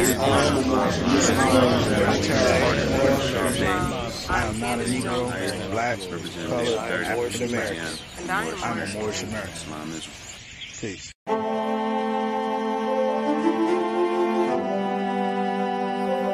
I 0.00 0.04
am 4.46 4.60
not 4.60 4.78
a 4.78 4.84
Negro, 4.84 5.70
black, 5.72 5.98
colored, 5.98 7.04
African 7.04 7.48
American. 7.48 7.98
I'm 8.30 8.78
a 8.78 8.86
Moorish 8.92 9.24
American. 9.24 9.52
Peace. 10.80 11.12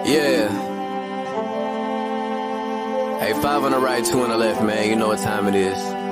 Yeah. 0.07 0.49
Hey, 3.21 3.33
five 3.41 3.65
on 3.65 3.71
the 3.73 3.79
right, 3.79 4.05
two 4.05 4.21
on 4.21 4.29
the 4.29 4.37
left, 4.37 4.63
man. 4.63 4.91
You 4.91 4.97
know 4.97 5.09
what 5.09 5.21
time 5.21 5.49
it 5.49 5.55
is. 5.55 6.04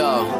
Yo. 0.00 0.39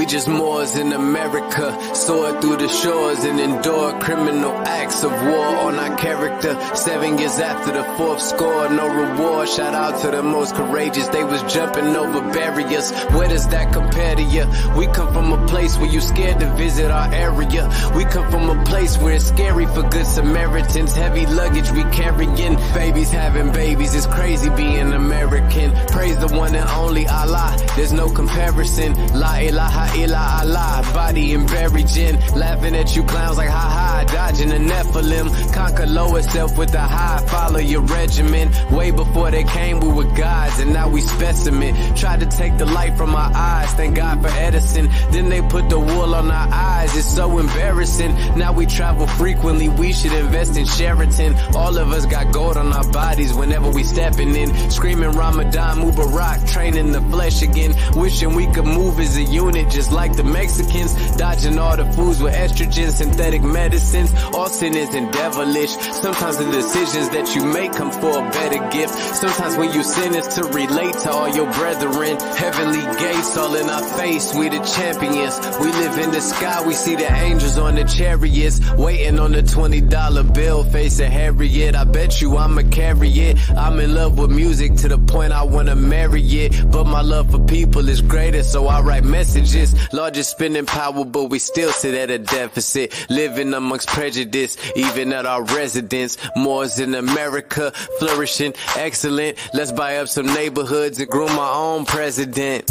We 0.00 0.06
just 0.06 0.28
Moors 0.28 0.76
in 0.76 0.94
America, 0.94 1.94
soar 1.94 2.40
through 2.40 2.56
the 2.56 2.68
shores 2.68 3.22
and 3.24 3.38
endure 3.38 4.00
criminal 4.00 4.52
acts 4.66 5.04
of 5.04 5.12
war 5.12 5.46
on 5.66 5.74
our 5.78 5.94
character. 5.98 6.58
Seven 6.74 7.18
years 7.18 7.38
after 7.38 7.72
the 7.72 7.84
fourth 7.98 8.22
score, 8.22 8.70
no 8.70 8.88
reward. 8.88 9.46
Shout 9.50 9.74
out 9.74 10.00
to 10.00 10.10
the 10.10 10.22
most 10.22 10.54
courageous, 10.54 11.08
they 11.08 11.22
was 11.22 11.42
jumping 11.52 11.94
over 11.94 12.22
barriers. 12.32 12.90
Where 13.12 13.28
does 13.28 13.46
that 13.48 13.74
compare 13.74 14.16
to 14.16 14.22
you? 14.22 14.46
We 14.74 14.86
come 14.86 15.12
from 15.12 15.34
a 15.34 15.46
place 15.46 15.76
where 15.76 15.90
you 15.90 16.00
scared 16.00 16.40
to 16.40 16.48
visit 16.54 16.90
our 16.90 17.12
area. 17.12 17.68
We 17.94 18.06
come 18.06 18.30
from 18.30 18.48
a 18.48 18.64
place 18.64 18.96
where 18.96 19.12
it's 19.12 19.26
scary 19.26 19.66
for 19.66 19.82
good 19.82 20.06
Samaritans. 20.06 20.94
Heavy 20.94 21.26
luggage 21.26 21.70
we 21.72 21.82
carrying, 21.92 22.56
babies 22.72 23.10
having 23.10 23.52
babies. 23.52 23.94
It's 23.94 24.06
crazy 24.06 24.48
being 24.48 24.94
American. 24.94 25.72
Praise 25.88 26.18
the 26.18 26.34
one 26.34 26.54
and 26.54 26.70
only 26.70 27.06
Allah. 27.06 27.54
There's 27.76 27.92
no 27.92 28.08
comparison. 28.08 28.94
La 29.12 29.36
ilaha 29.36 29.89
illa 29.96 30.40
Allah. 30.42 30.82
Body 30.94 31.34
and 31.34 31.46
buried 31.46 31.86
gin. 31.88 32.16
Laughing 32.34 32.74
at 32.76 32.94
you 32.96 33.04
clowns 33.04 33.36
like 33.38 33.48
ha 33.48 33.68
ha. 33.76 34.04
Dodging 34.12 34.48
the 34.48 34.58
Nephilim. 34.58 35.54
Conquer 35.54 35.86
lower 35.86 36.22
self 36.22 36.56
with 36.56 36.70
the 36.70 36.80
high. 36.80 37.24
Follow 37.26 37.58
your 37.58 37.82
regimen. 37.82 38.50
Way 38.70 38.90
before 38.90 39.30
they 39.30 39.44
came, 39.44 39.80
we 39.80 39.88
were 39.88 40.10
gods. 40.16 40.58
And 40.60 40.72
now 40.72 40.88
we 40.88 41.00
specimen. 41.00 41.74
Tried 41.96 42.20
to 42.20 42.26
take 42.26 42.56
the 42.58 42.66
light 42.66 42.96
from 42.96 43.14
our 43.14 43.30
eyes. 43.34 43.72
Thank 43.74 43.96
God 43.96 44.20
for 44.22 44.28
Edison. 44.28 44.88
Then 45.10 45.28
they 45.28 45.42
put 45.42 45.68
the 45.68 45.78
wool 45.78 46.14
on 46.14 46.30
our 46.30 46.48
eyes. 46.52 46.96
It's 46.96 47.14
so 47.14 47.38
embarrassing. 47.38 48.14
Now 48.36 48.52
we 48.52 48.66
travel 48.66 49.06
frequently. 49.06 49.68
We 49.68 49.92
should 49.92 50.12
invest 50.12 50.56
in 50.56 50.66
Sheraton. 50.66 51.34
All 51.54 51.76
of 51.78 51.92
us 51.92 52.06
got 52.06 52.32
gold 52.32 52.56
on 52.56 52.72
our 52.72 52.88
bodies 52.90 53.32
whenever 53.34 53.70
we 53.70 53.84
stepping 53.84 54.34
in. 54.34 54.70
Screaming 54.70 55.12
Ramadan 55.12 55.78
Mubarak. 55.78 56.50
Training 56.50 56.92
the 56.92 57.00
flesh 57.02 57.42
again. 57.42 57.74
Wishing 57.94 58.34
we 58.34 58.46
could 58.46 58.66
move 58.66 58.98
as 58.98 59.16
a 59.16 59.22
unit 59.22 59.69
just 59.70 59.92
like 59.92 60.16
the 60.16 60.24
Mexicans. 60.24 60.92
Dodging 61.16 61.58
all 61.58 61.76
the 61.76 61.84
foods 61.92 62.22
with 62.22 62.34
estrogen, 62.34 62.90
synthetic 62.90 63.42
medicines. 63.42 64.12
All 64.34 64.48
sin 64.48 64.74
isn't 64.74 65.12
devilish. 65.12 65.70
Sometimes 65.70 66.38
the 66.38 66.50
decisions 66.50 67.10
that 67.10 67.34
you 67.34 67.44
make 67.44 67.72
come 67.72 67.90
for 67.90 68.18
a 68.18 68.30
better 68.30 68.68
gift. 68.70 68.94
Sometimes 69.16 69.56
when 69.56 69.72
you 69.72 69.82
sin 69.82 70.14
is 70.14 70.26
to 70.34 70.44
relate 70.44 70.94
to 71.04 71.10
all 71.10 71.28
your 71.28 71.50
brethren. 71.52 72.18
Heavenly 72.36 72.82
gates 72.98 73.36
all 73.36 73.54
in 73.54 73.68
our 73.68 73.82
face. 73.98 74.34
We 74.34 74.48
the 74.48 74.60
champions. 74.60 75.38
We 75.60 75.66
live 75.72 75.98
in 75.98 76.10
the 76.10 76.20
sky. 76.20 76.66
We 76.66 76.74
see 76.74 76.96
the 76.96 77.10
angels 77.12 77.58
on 77.58 77.76
the 77.76 77.84
chariots. 77.84 78.60
Waiting 78.72 79.18
on 79.18 79.32
the 79.32 79.42
$20 79.42 80.34
bill. 80.34 80.64
Face 80.64 80.98
a 81.00 81.08
Harriet. 81.08 81.74
I 81.74 81.84
bet 81.84 82.20
you 82.20 82.36
I'ma 82.36 82.62
carry 82.70 83.10
it. 83.10 83.38
I'm 83.50 83.78
in 83.80 83.94
love 83.94 84.18
with 84.18 84.30
music 84.30 84.74
to 84.76 84.88
the 84.88 84.98
point 84.98 85.32
I 85.32 85.44
wanna 85.44 85.76
marry 85.76 86.22
it. 86.22 86.70
But 86.70 86.84
my 86.84 87.02
love 87.02 87.30
for 87.30 87.38
people 87.40 87.88
is 87.88 88.02
greater, 88.02 88.42
so 88.42 88.66
I 88.66 88.80
write 88.80 89.04
messages. 89.04 89.59
Largest 89.92 90.30
spending 90.30 90.66
power, 90.66 91.04
but 91.04 91.24
we 91.24 91.38
still 91.38 91.72
sit 91.72 91.94
at 91.94 92.10
a 92.10 92.18
deficit. 92.18 92.94
Living 93.10 93.52
amongst 93.54 93.88
prejudice, 93.88 94.56
even 94.76 95.12
at 95.12 95.26
our 95.26 95.42
residence. 95.44 96.16
Moors 96.36 96.78
in 96.78 96.94
America, 96.94 97.70
flourishing, 97.98 98.54
excellent. 98.76 99.38
Let's 99.54 99.72
buy 99.72 99.96
up 99.96 100.08
some 100.08 100.26
neighborhoods 100.26 100.98
and 100.98 101.08
groom 101.08 101.30
our 101.38 101.54
own 101.54 101.84
president. 101.84 102.70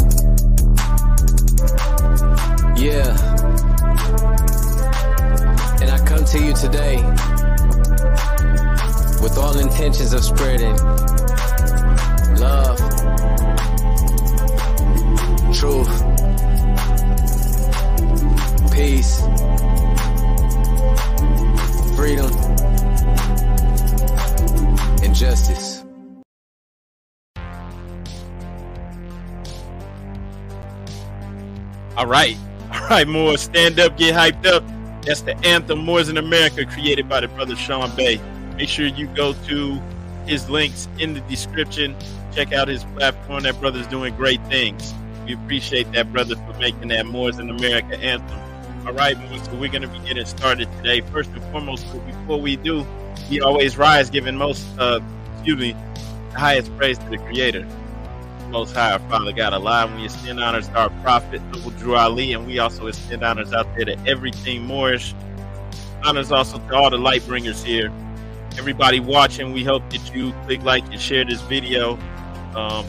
Yeah. 2.76 3.16
And 5.80 5.90
I 5.90 5.98
come 6.06 6.24
to 6.24 6.38
you 6.38 6.54
today 6.54 6.96
with 9.22 9.36
all 9.36 9.58
intentions 9.58 10.12
of 10.12 10.24
spreading 10.24 10.76
love, 12.40 12.78
truth, 15.52 15.99
peace, 18.80 19.18
freedom, 21.96 22.32
and 25.02 25.14
justice. 25.14 25.84
All 31.94 32.06
right. 32.06 32.38
All 32.72 32.88
right, 32.88 33.06
more 33.06 33.36
stand 33.36 33.78
up, 33.78 33.98
get 33.98 34.14
hyped 34.14 34.46
up. 34.46 34.64
That's 35.04 35.20
the 35.20 35.36
anthem 35.44 35.84
Moors 35.84 36.08
in 36.08 36.16
America 36.16 36.64
created 36.64 37.06
by 37.06 37.20
the 37.20 37.28
brother 37.28 37.56
Shawn 37.56 37.94
Bey. 37.94 38.18
Make 38.56 38.70
sure 38.70 38.86
you 38.86 39.08
go 39.08 39.34
to 39.34 39.78
his 40.26 40.48
links 40.48 40.88
in 40.98 41.12
the 41.12 41.20
description. 41.22 41.94
Check 42.34 42.54
out 42.54 42.68
his 42.68 42.84
platform. 42.96 43.42
That 43.42 43.60
brother's 43.60 43.86
doing 43.88 44.16
great 44.16 44.42
things. 44.46 44.94
We 45.26 45.34
appreciate 45.34 45.92
that 45.92 46.10
brother 46.14 46.36
for 46.36 46.54
making 46.54 46.88
that 46.88 47.04
Moors 47.04 47.38
in 47.38 47.50
America 47.50 47.98
anthem. 47.98 48.49
All 48.86 48.94
right, 48.94 49.14
so 49.44 49.54
we're 49.56 49.68
going 49.68 49.82
to 49.82 49.88
be 49.88 49.98
getting 49.98 50.24
started 50.24 50.66
today. 50.78 51.02
First 51.02 51.30
and 51.32 51.42
foremost, 51.52 51.84
before 52.06 52.40
we 52.40 52.56
do, 52.56 52.86
we 53.28 53.38
always 53.42 53.76
rise 53.76 54.08
giving 54.08 54.36
most, 54.36 54.66
uh, 54.78 55.00
excuse 55.34 55.60
me, 55.60 55.72
the 56.32 56.38
highest 56.38 56.74
praise 56.78 56.96
to 56.96 57.08
the 57.10 57.18
Creator. 57.18 57.68
Most 58.48 58.74
High, 58.74 58.92
our 58.92 58.98
Father 59.00 59.32
God, 59.32 59.52
alive. 59.52 59.94
We 59.94 60.06
extend 60.06 60.40
honors 60.40 60.66
to 60.68 60.78
our 60.78 60.90
prophet, 61.02 61.42
Noble 61.52 61.72
Drew 61.72 61.94
Ali, 61.94 62.32
and 62.32 62.46
we 62.46 62.58
also 62.58 62.86
extend 62.86 63.22
honors 63.22 63.52
out 63.52 63.66
there 63.76 63.84
to 63.84 63.98
everything 64.06 64.64
Moorish. 64.64 65.14
Honors 66.02 66.32
also 66.32 66.58
to 66.58 66.74
all 66.74 66.88
the 66.88 66.96
light 66.96 67.24
bringers 67.26 67.62
here. 67.62 67.92
Everybody 68.56 68.98
watching, 68.98 69.52
we 69.52 69.62
hope 69.62 69.88
that 69.90 70.14
you 70.14 70.32
click 70.46 70.62
like 70.62 70.84
and 70.86 70.98
share 70.98 71.26
this 71.26 71.42
video. 71.42 71.98
Um, 72.54 72.86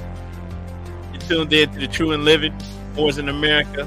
you're 1.11 1.21
tuned 1.23 1.51
in 1.51 1.69
to 1.73 1.79
the 1.79 1.87
True 1.87 2.13
and 2.13 2.23
Living 2.23 2.57
Moors 2.95 3.17
in 3.17 3.27
America. 3.27 3.85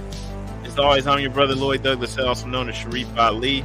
As 0.75 0.81
always, 0.81 1.07
I'm 1.07 1.21
your 1.21 1.31
brother 1.31 1.55
Lloyd 1.55 1.85
Douglas, 1.85 2.19
also 2.19 2.49
known 2.49 2.69
as 2.69 2.75
Sharif 2.75 3.07
Ali. 3.17 3.65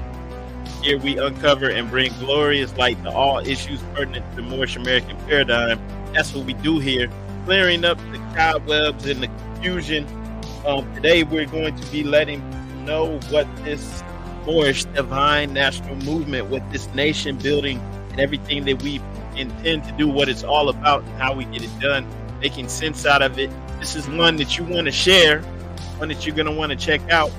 Here 0.83 0.99
we 0.99 1.17
uncover 1.17 1.67
and 1.67 1.89
bring 1.89 2.13
glorious 2.19 2.77
light 2.77 3.03
to 3.03 3.09
all 3.09 3.39
issues 3.39 3.81
pertinent 3.95 4.29
to 4.29 4.35
the 4.35 4.41
Moorish 4.43 4.75
American 4.75 5.17
paradigm. 5.25 5.81
That's 6.13 6.35
what 6.35 6.45
we 6.45 6.53
do 6.53 6.77
here 6.77 7.09
clearing 7.45 7.83
up 7.83 7.97
the 8.11 8.19
cobwebs 8.35 9.07
and 9.07 9.23
the 9.23 9.27
confusion. 9.27 10.05
Um, 10.67 10.93
today, 10.93 11.23
we're 11.23 11.47
going 11.47 11.75
to 11.75 11.91
be 11.91 12.03
letting 12.03 12.43
you 12.43 12.85
know 12.85 13.19
what 13.31 13.47
this 13.65 14.03
Moorish 14.45 14.85
divine 14.85 15.51
national 15.51 15.95
movement, 15.95 16.51
what 16.51 16.61
this 16.71 16.87
nation 16.93 17.39
building, 17.39 17.79
and 18.11 18.19
everything 18.19 18.65
that 18.65 18.83
we 18.83 19.01
intend 19.35 19.83
to 19.85 19.91
do, 19.93 20.07
what 20.07 20.29
it's 20.29 20.43
all 20.43 20.69
about, 20.69 21.01
and 21.01 21.11
how 21.19 21.33
we 21.33 21.45
get 21.45 21.63
it 21.63 21.79
done, 21.79 22.07
making 22.39 22.69
sense 22.69 23.07
out 23.07 23.23
of 23.23 23.39
it. 23.39 23.49
This 23.79 23.95
is 23.95 24.07
one 24.07 24.35
that 24.35 24.59
you 24.59 24.63
want 24.63 24.85
to 24.85 24.91
share, 24.91 25.43
one 25.99 26.07
that 26.09 26.25
you're 26.25 26.35
going 26.35 26.47
to 26.47 26.51
want 26.51 26.71
to 26.71 26.77
check 26.77 27.01
out. 27.11 27.31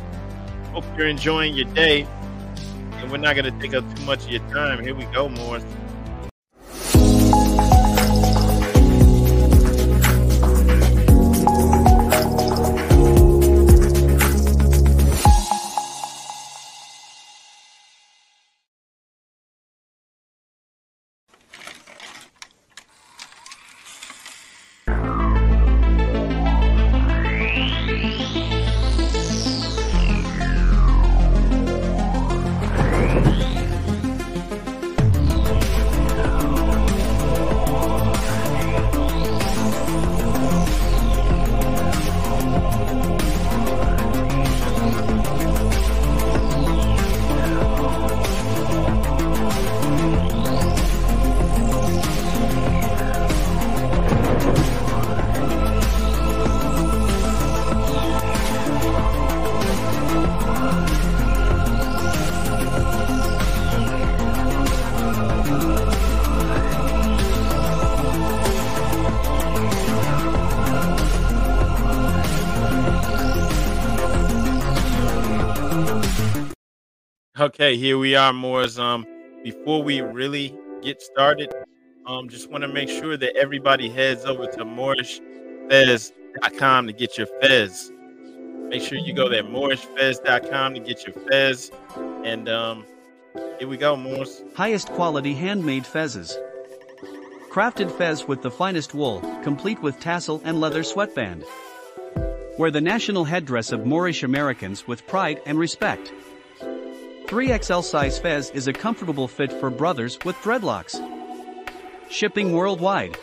Hope 0.72 0.84
you're 0.96 1.08
enjoying 1.08 1.54
your 1.54 1.64
day, 1.66 2.06
and 2.92 3.10
we're 3.10 3.16
not 3.16 3.34
going 3.34 3.52
to 3.52 3.60
take 3.60 3.74
up 3.74 3.84
too 3.96 4.04
much 4.04 4.24
of 4.24 4.30
your 4.30 4.46
time. 4.50 4.82
Here 4.84 4.94
we 4.94 5.04
go, 5.06 5.28
Moors. 5.28 5.64
Okay, 77.60 77.76
here 77.76 77.98
we 77.98 78.16
are, 78.16 78.32
Moors. 78.32 78.78
Um, 78.78 79.06
before 79.44 79.82
we 79.82 80.00
really 80.00 80.58
get 80.80 81.02
started, 81.02 81.52
um, 82.06 82.30
just 82.30 82.50
want 82.50 82.62
to 82.62 82.68
make 82.68 82.88
sure 82.88 83.18
that 83.18 83.36
everybody 83.36 83.90
heads 83.90 84.24
over 84.24 84.46
to 84.46 84.64
moorishfez.com 84.64 86.86
to 86.86 86.92
get 86.94 87.18
your 87.18 87.26
fez. 87.42 87.92
Make 88.70 88.80
sure 88.80 88.96
you 88.96 89.12
go 89.12 89.28
there, 89.28 89.42
moorishfez.com 89.42 90.72
to 90.72 90.80
get 90.80 91.06
your 91.06 91.14
fez. 91.28 91.70
And 92.24 92.48
um, 92.48 92.86
here 93.58 93.68
we 93.68 93.76
go, 93.76 93.94
Moors. 93.94 94.42
Highest 94.54 94.88
quality 94.92 95.34
handmade 95.34 95.84
fezes. 95.84 96.32
Crafted 97.50 97.94
fez 97.98 98.26
with 98.26 98.40
the 98.40 98.50
finest 98.50 98.94
wool, 98.94 99.20
complete 99.42 99.82
with 99.82 100.00
tassel 100.00 100.40
and 100.44 100.62
leather 100.62 100.82
sweatband. 100.82 101.44
Wear 102.56 102.70
the 102.70 102.80
national 102.80 103.24
headdress 103.24 103.70
of 103.70 103.84
Moorish 103.84 104.22
Americans 104.22 104.86
with 104.86 105.06
pride 105.06 105.42
and 105.44 105.58
respect. 105.58 106.10
3XL 107.30 107.84
size 107.84 108.18
fez 108.18 108.50
is 108.50 108.66
a 108.66 108.72
comfortable 108.72 109.28
fit 109.28 109.52
for 109.52 109.70
brothers 109.70 110.18
with 110.24 110.34
dreadlocks. 110.38 111.00
Shipping 112.10 112.54
worldwide. 112.54 113.16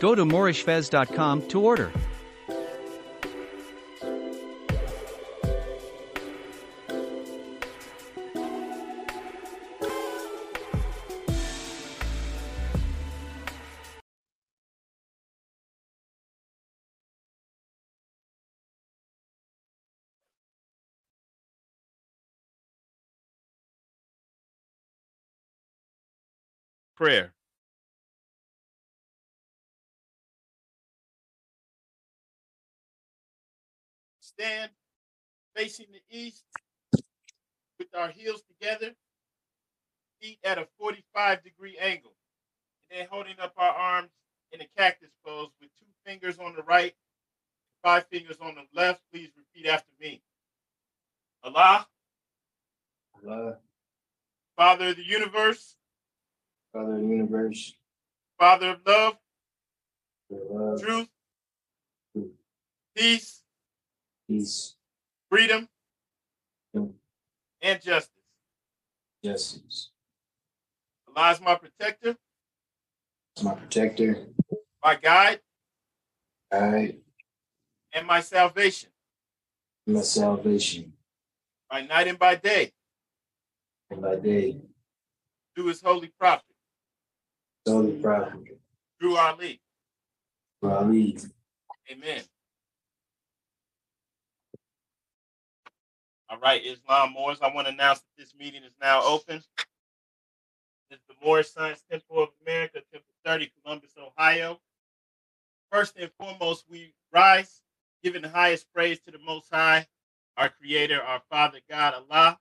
Go 0.00 0.14
to 0.14 0.26
moorishfez.com 0.26 1.48
to 1.48 1.60
order. 1.62 1.90
Prayer. 27.00 27.32
Stand 34.20 34.70
facing 35.56 35.86
the 35.92 36.02
east 36.10 36.44
with 37.78 37.88
our 37.96 38.08
heels 38.08 38.42
together, 38.42 38.90
feet 40.20 40.38
at 40.44 40.58
a 40.58 40.68
45 40.78 41.42
degree 41.42 41.78
angle, 41.80 42.12
and 42.90 43.00
then 43.00 43.06
holding 43.10 43.40
up 43.40 43.54
our 43.56 43.70
arms 43.70 44.10
in 44.52 44.60
a 44.60 44.66
cactus 44.76 45.10
pose 45.24 45.48
with 45.58 45.70
two 45.78 45.86
fingers 46.04 46.38
on 46.38 46.54
the 46.54 46.62
right, 46.64 46.92
five 47.82 48.04
fingers 48.10 48.36
on 48.42 48.56
the 48.56 48.78
left. 48.78 49.00
Please 49.10 49.30
repeat 49.38 49.66
after 49.66 49.90
me. 49.98 50.20
Allah, 51.42 51.86
Allah, 53.24 53.56
Father 54.54 54.88
of 54.88 54.96
the 54.96 55.06
universe, 55.06 55.76
Father 56.72 56.94
of 56.94 57.00
the 57.00 57.06
universe, 57.06 57.74
Father 58.38 58.70
of 58.70 58.80
love, 58.86 59.16
love, 60.30 60.80
truth, 60.80 61.08
Truth. 62.14 62.30
peace, 62.96 63.42
peace, 64.28 64.76
freedom, 65.30 65.68
Freedom. 66.72 66.94
and 67.60 67.82
justice. 67.82 68.10
justice. 69.24 69.90
Allah 71.16 71.32
is 71.32 71.40
my 71.40 71.56
protector, 71.56 72.16
My 73.42 73.54
protector, 73.54 74.28
my 74.84 74.94
guide, 74.94 75.40
guide, 76.52 76.98
and 77.92 78.06
my 78.06 78.20
salvation. 78.20 78.90
My 79.88 80.02
salvation, 80.02 80.92
by 81.68 81.80
night 81.82 82.06
and 82.06 82.18
by 82.18 82.36
day. 82.36 82.72
And 83.90 84.00
by 84.00 84.14
day, 84.16 84.56
through 85.56 85.66
his 85.66 85.82
holy 85.82 86.12
prophet, 86.16 86.44
holy 87.66 87.92
prophet, 88.00 88.58
through 88.98 89.16
Ali. 89.16 89.60
for 90.60 90.72
Ali. 90.72 91.16
Amen. 91.90 92.22
All 96.28 96.38
right, 96.38 96.64
Islam 96.64 97.12
Moors, 97.12 97.38
I 97.42 97.52
want 97.52 97.66
to 97.66 97.72
announce 97.72 97.98
that 98.00 98.16
this 98.16 98.34
meeting 98.38 98.62
is 98.62 98.72
now 98.80 99.02
open. 99.02 99.42
This 100.88 101.00
is 101.00 101.04
the 101.08 101.14
Moorish 101.24 101.50
Science 101.50 101.82
Temple 101.90 102.22
of 102.22 102.28
America, 102.46 102.80
Temple 102.92 103.14
30, 103.24 103.50
Columbus, 103.62 103.94
Ohio. 103.98 104.60
First 105.72 105.96
and 105.98 106.10
foremost, 106.20 106.64
we 106.70 106.94
rise, 107.12 107.62
giving 108.02 108.22
the 108.22 108.28
highest 108.28 108.66
praise 108.72 109.00
to 109.00 109.10
the 109.10 109.18
Most 109.18 109.48
High, 109.52 109.86
our 110.36 110.48
Creator, 110.48 111.02
our 111.02 111.20
Father 111.30 111.58
God, 111.68 111.94
Allah. 111.94 112.38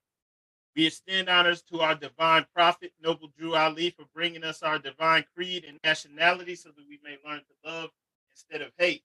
We 0.76 0.86
extend 0.86 1.30
honors 1.30 1.62
to 1.64 1.82
our 1.82 1.96
divine 1.96 2.46
prophet, 2.54 2.94
Noble 3.04 3.30
Drew 3.38 3.56
Ali, 3.56 3.90
for 3.90 4.06
bringing 4.14 4.44
us 4.44 4.62
our 4.62 4.80
divine 4.80 5.26
creed 5.36 5.66
and 5.68 5.80
nationality 5.84 6.56
so 6.56 6.70
that 6.70 6.88
we 6.88 7.00
may 7.04 7.18
learn 7.28 7.40
to 7.40 7.70
love 7.70 7.90
instead 8.32 8.62
of 8.62 8.72
hate. 8.78 9.04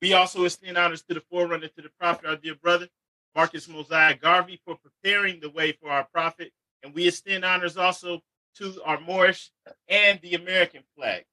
We 0.00 0.12
also 0.12 0.44
extend 0.44 0.78
honors 0.78 1.02
to 1.02 1.14
the 1.14 1.22
forerunner 1.30 1.68
to 1.68 1.82
the 1.82 1.90
prophet, 1.98 2.26
our 2.26 2.36
dear 2.36 2.54
brother, 2.54 2.88
Marcus 3.34 3.68
Mosiah 3.68 4.14
Garvey, 4.14 4.60
for 4.64 4.76
preparing 4.76 5.40
the 5.40 5.50
way 5.50 5.72
for 5.72 5.90
our 5.90 6.04
prophet. 6.04 6.52
And 6.82 6.94
we 6.94 7.08
extend 7.08 7.44
honors 7.44 7.76
also 7.76 8.22
to 8.56 8.82
our 8.84 9.00
Moorish 9.00 9.50
and 9.88 10.20
the 10.20 10.34
American 10.34 10.82
flag. 10.96 11.24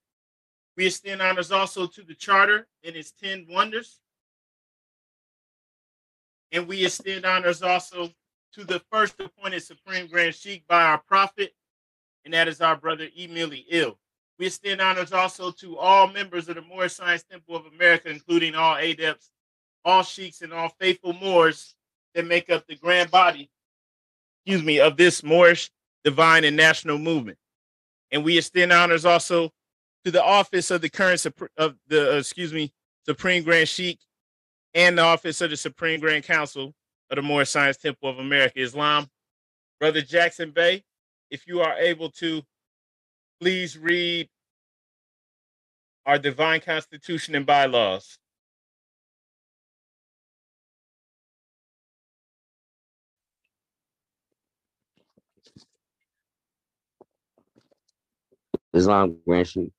We 0.75 0.87
extend 0.87 1.21
honors 1.21 1.51
also 1.51 1.87
to 1.87 2.03
the 2.03 2.13
charter 2.13 2.67
and 2.83 2.95
its 2.95 3.11
10 3.11 3.47
wonders. 3.49 3.99
And 6.51 6.67
we 6.67 6.85
extend 6.85 7.25
honors 7.25 7.61
also 7.63 8.11
to 8.53 8.63
the 8.63 8.81
first 8.91 9.19
appointed 9.19 9.61
Supreme 9.61 10.07
Grand 10.07 10.35
Sheikh 10.35 10.65
by 10.67 10.83
our 10.83 10.99
prophet, 11.07 11.53
and 12.25 12.33
that 12.33 12.47
is 12.47 12.61
our 12.61 12.75
brother 12.75 13.07
Emily 13.17 13.65
Ill. 13.69 13.97
We 14.39 14.47
extend 14.47 14.81
honors 14.81 15.13
also 15.13 15.51
to 15.51 15.77
all 15.77 16.07
members 16.07 16.47
of 16.47 16.55
the 16.55 16.61
Moorish 16.61 16.93
Science 16.93 17.23
Temple 17.23 17.55
of 17.55 17.65
America, 17.65 18.09
including 18.09 18.55
all 18.55 18.75
adepts, 18.77 19.31
all 19.83 20.03
sheiks, 20.03 20.41
and 20.41 20.53
all 20.53 20.69
faithful 20.79 21.13
Moors 21.13 21.75
that 22.13 22.27
make 22.27 22.49
up 22.49 22.65
the 22.67 22.75
grand 22.75 23.09
body, 23.09 23.49
excuse 24.45 24.63
me, 24.63 24.79
of 24.79 24.97
this 24.97 25.23
Moorish 25.23 25.71
divine 26.03 26.43
and 26.43 26.55
national 26.55 26.97
movement. 26.97 27.37
And 28.11 28.23
we 28.23 28.37
extend 28.37 28.71
honors 28.71 29.05
also 29.05 29.51
to 30.05 30.11
the 30.11 30.23
office 30.23 30.71
of 30.71 30.81
the 30.81 30.89
current 30.89 31.25
of 31.57 31.75
the 31.87 32.15
uh, 32.15 32.19
excuse 32.19 32.53
me 32.53 32.71
Supreme 33.05 33.43
Grand 33.43 33.67
Sheikh 33.67 33.99
and 34.73 34.97
the 34.97 35.01
office 35.01 35.41
of 35.41 35.49
the 35.49 35.57
Supreme 35.57 35.99
Grand 35.99 36.23
Council 36.23 36.73
of 37.09 37.15
the 37.15 37.21
Moorish 37.21 37.49
Science 37.49 37.77
Temple 37.77 38.09
of 38.09 38.19
America, 38.19 38.59
Islam. 38.59 39.07
Brother 39.79 40.01
Jackson 40.01 40.51
Bey, 40.51 40.83
if 41.29 41.47
you 41.47 41.61
are 41.61 41.77
able 41.77 42.09
to, 42.11 42.41
please 43.39 43.77
read 43.77 44.27
our 46.05 46.17
divine 46.17 46.61
constitution 46.61 47.35
and 47.35 47.45
bylaws. 47.45 48.17
Islam 58.73 59.17
Grand 59.25 59.47
Sheikh. 59.47 59.71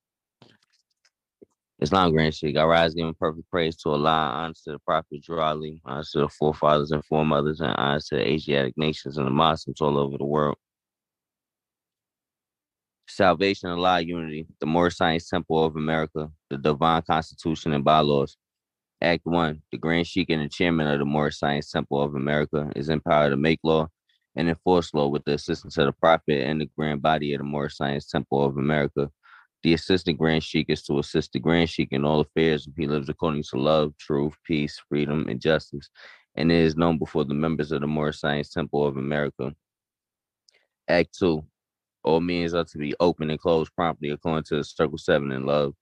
Islam 1.80 2.12
Grand 2.12 2.34
Sheikh. 2.34 2.56
I 2.56 2.64
rise 2.64 2.94
giving 2.94 3.14
perfect 3.14 3.48
praise 3.50 3.76
to 3.78 3.90
Allah, 3.90 4.10
honor 4.34 4.54
to 4.64 4.72
the 4.72 4.78
Prophet 4.80 5.22
Drew 5.22 5.40
Ali, 5.40 5.80
to 5.86 6.18
the 6.18 6.28
forefathers 6.28 6.90
and 6.90 7.04
foremothers, 7.04 7.60
and 7.60 7.74
honor 7.76 8.00
to 8.00 8.16
the 8.16 8.28
Asiatic 8.28 8.76
nations 8.76 9.16
and 9.16 9.26
the 9.26 9.30
Muslims 9.30 9.80
all 9.80 9.96
over 9.96 10.18
the 10.18 10.24
world. 10.24 10.56
Salvation, 13.08 13.70
Allah, 13.70 14.00
unity, 14.00 14.46
the 14.60 14.66
Moorish 14.66 14.96
Science 14.96 15.28
Temple 15.28 15.64
of 15.64 15.76
America, 15.76 16.28
the 16.50 16.58
Divine 16.58 17.02
Constitution 17.02 17.72
and 17.72 17.84
Bylaws. 17.84 18.36
Act 19.00 19.24
1. 19.24 19.62
The 19.70 19.78
Grand 19.78 20.06
Sheikh 20.08 20.30
and 20.30 20.42
the 20.42 20.48
Chairman 20.48 20.88
of 20.88 20.98
the 20.98 21.04
Moorish 21.04 21.38
Science 21.38 21.70
Temple 21.70 22.02
of 22.02 22.16
America 22.16 22.70
is 22.74 22.88
empowered 22.88 23.30
to 23.30 23.36
make 23.36 23.60
law 23.62 23.86
and 24.34 24.48
enforce 24.48 24.92
law 24.92 25.06
with 25.06 25.24
the 25.24 25.34
assistance 25.34 25.78
of 25.78 25.86
the 25.86 25.92
Prophet 25.92 26.44
and 26.44 26.60
the 26.60 26.68
Grand 26.76 27.00
Body 27.00 27.32
of 27.34 27.38
the 27.38 27.44
Moorish 27.44 27.76
Science 27.76 28.08
Temple 28.08 28.44
of 28.44 28.56
America. 28.56 29.10
The 29.62 29.74
Assistant 29.74 30.18
Grand 30.18 30.44
Sheikh 30.44 30.70
is 30.70 30.82
to 30.84 30.98
assist 31.00 31.32
the 31.32 31.40
Grand 31.40 31.68
Sheikh 31.68 31.88
in 31.90 32.04
all 32.04 32.20
affairs 32.20 32.66
if 32.66 32.76
he 32.76 32.86
lives 32.86 33.08
according 33.08 33.42
to 33.50 33.56
love, 33.58 33.96
truth, 33.98 34.34
peace, 34.44 34.80
freedom, 34.88 35.26
and 35.28 35.40
justice, 35.40 35.90
and 36.36 36.52
is 36.52 36.76
known 36.76 36.98
before 36.98 37.24
the 37.24 37.34
members 37.34 37.72
of 37.72 37.80
the 37.80 37.86
Moorish 37.86 38.20
Science 38.20 38.50
Temple 38.50 38.86
of 38.86 38.96
America. 38.96 39.52
Act 40.88 41.18
2. 41.18 41.44
All 42.04 42.20
means 42.20 42.54
are 42.54 42.64
to 42.64 42.78
be 42.78 42.94
open 43.00 43.30
and 43.30 43.40
closed 43.40 43.74
promptly 43.74 44.10
according 44.10 44.44
to 44.44 44.62
Circle 44.62 44.98
7 44.98 45.32
in 45.32 45.44
love, 45.44 45.74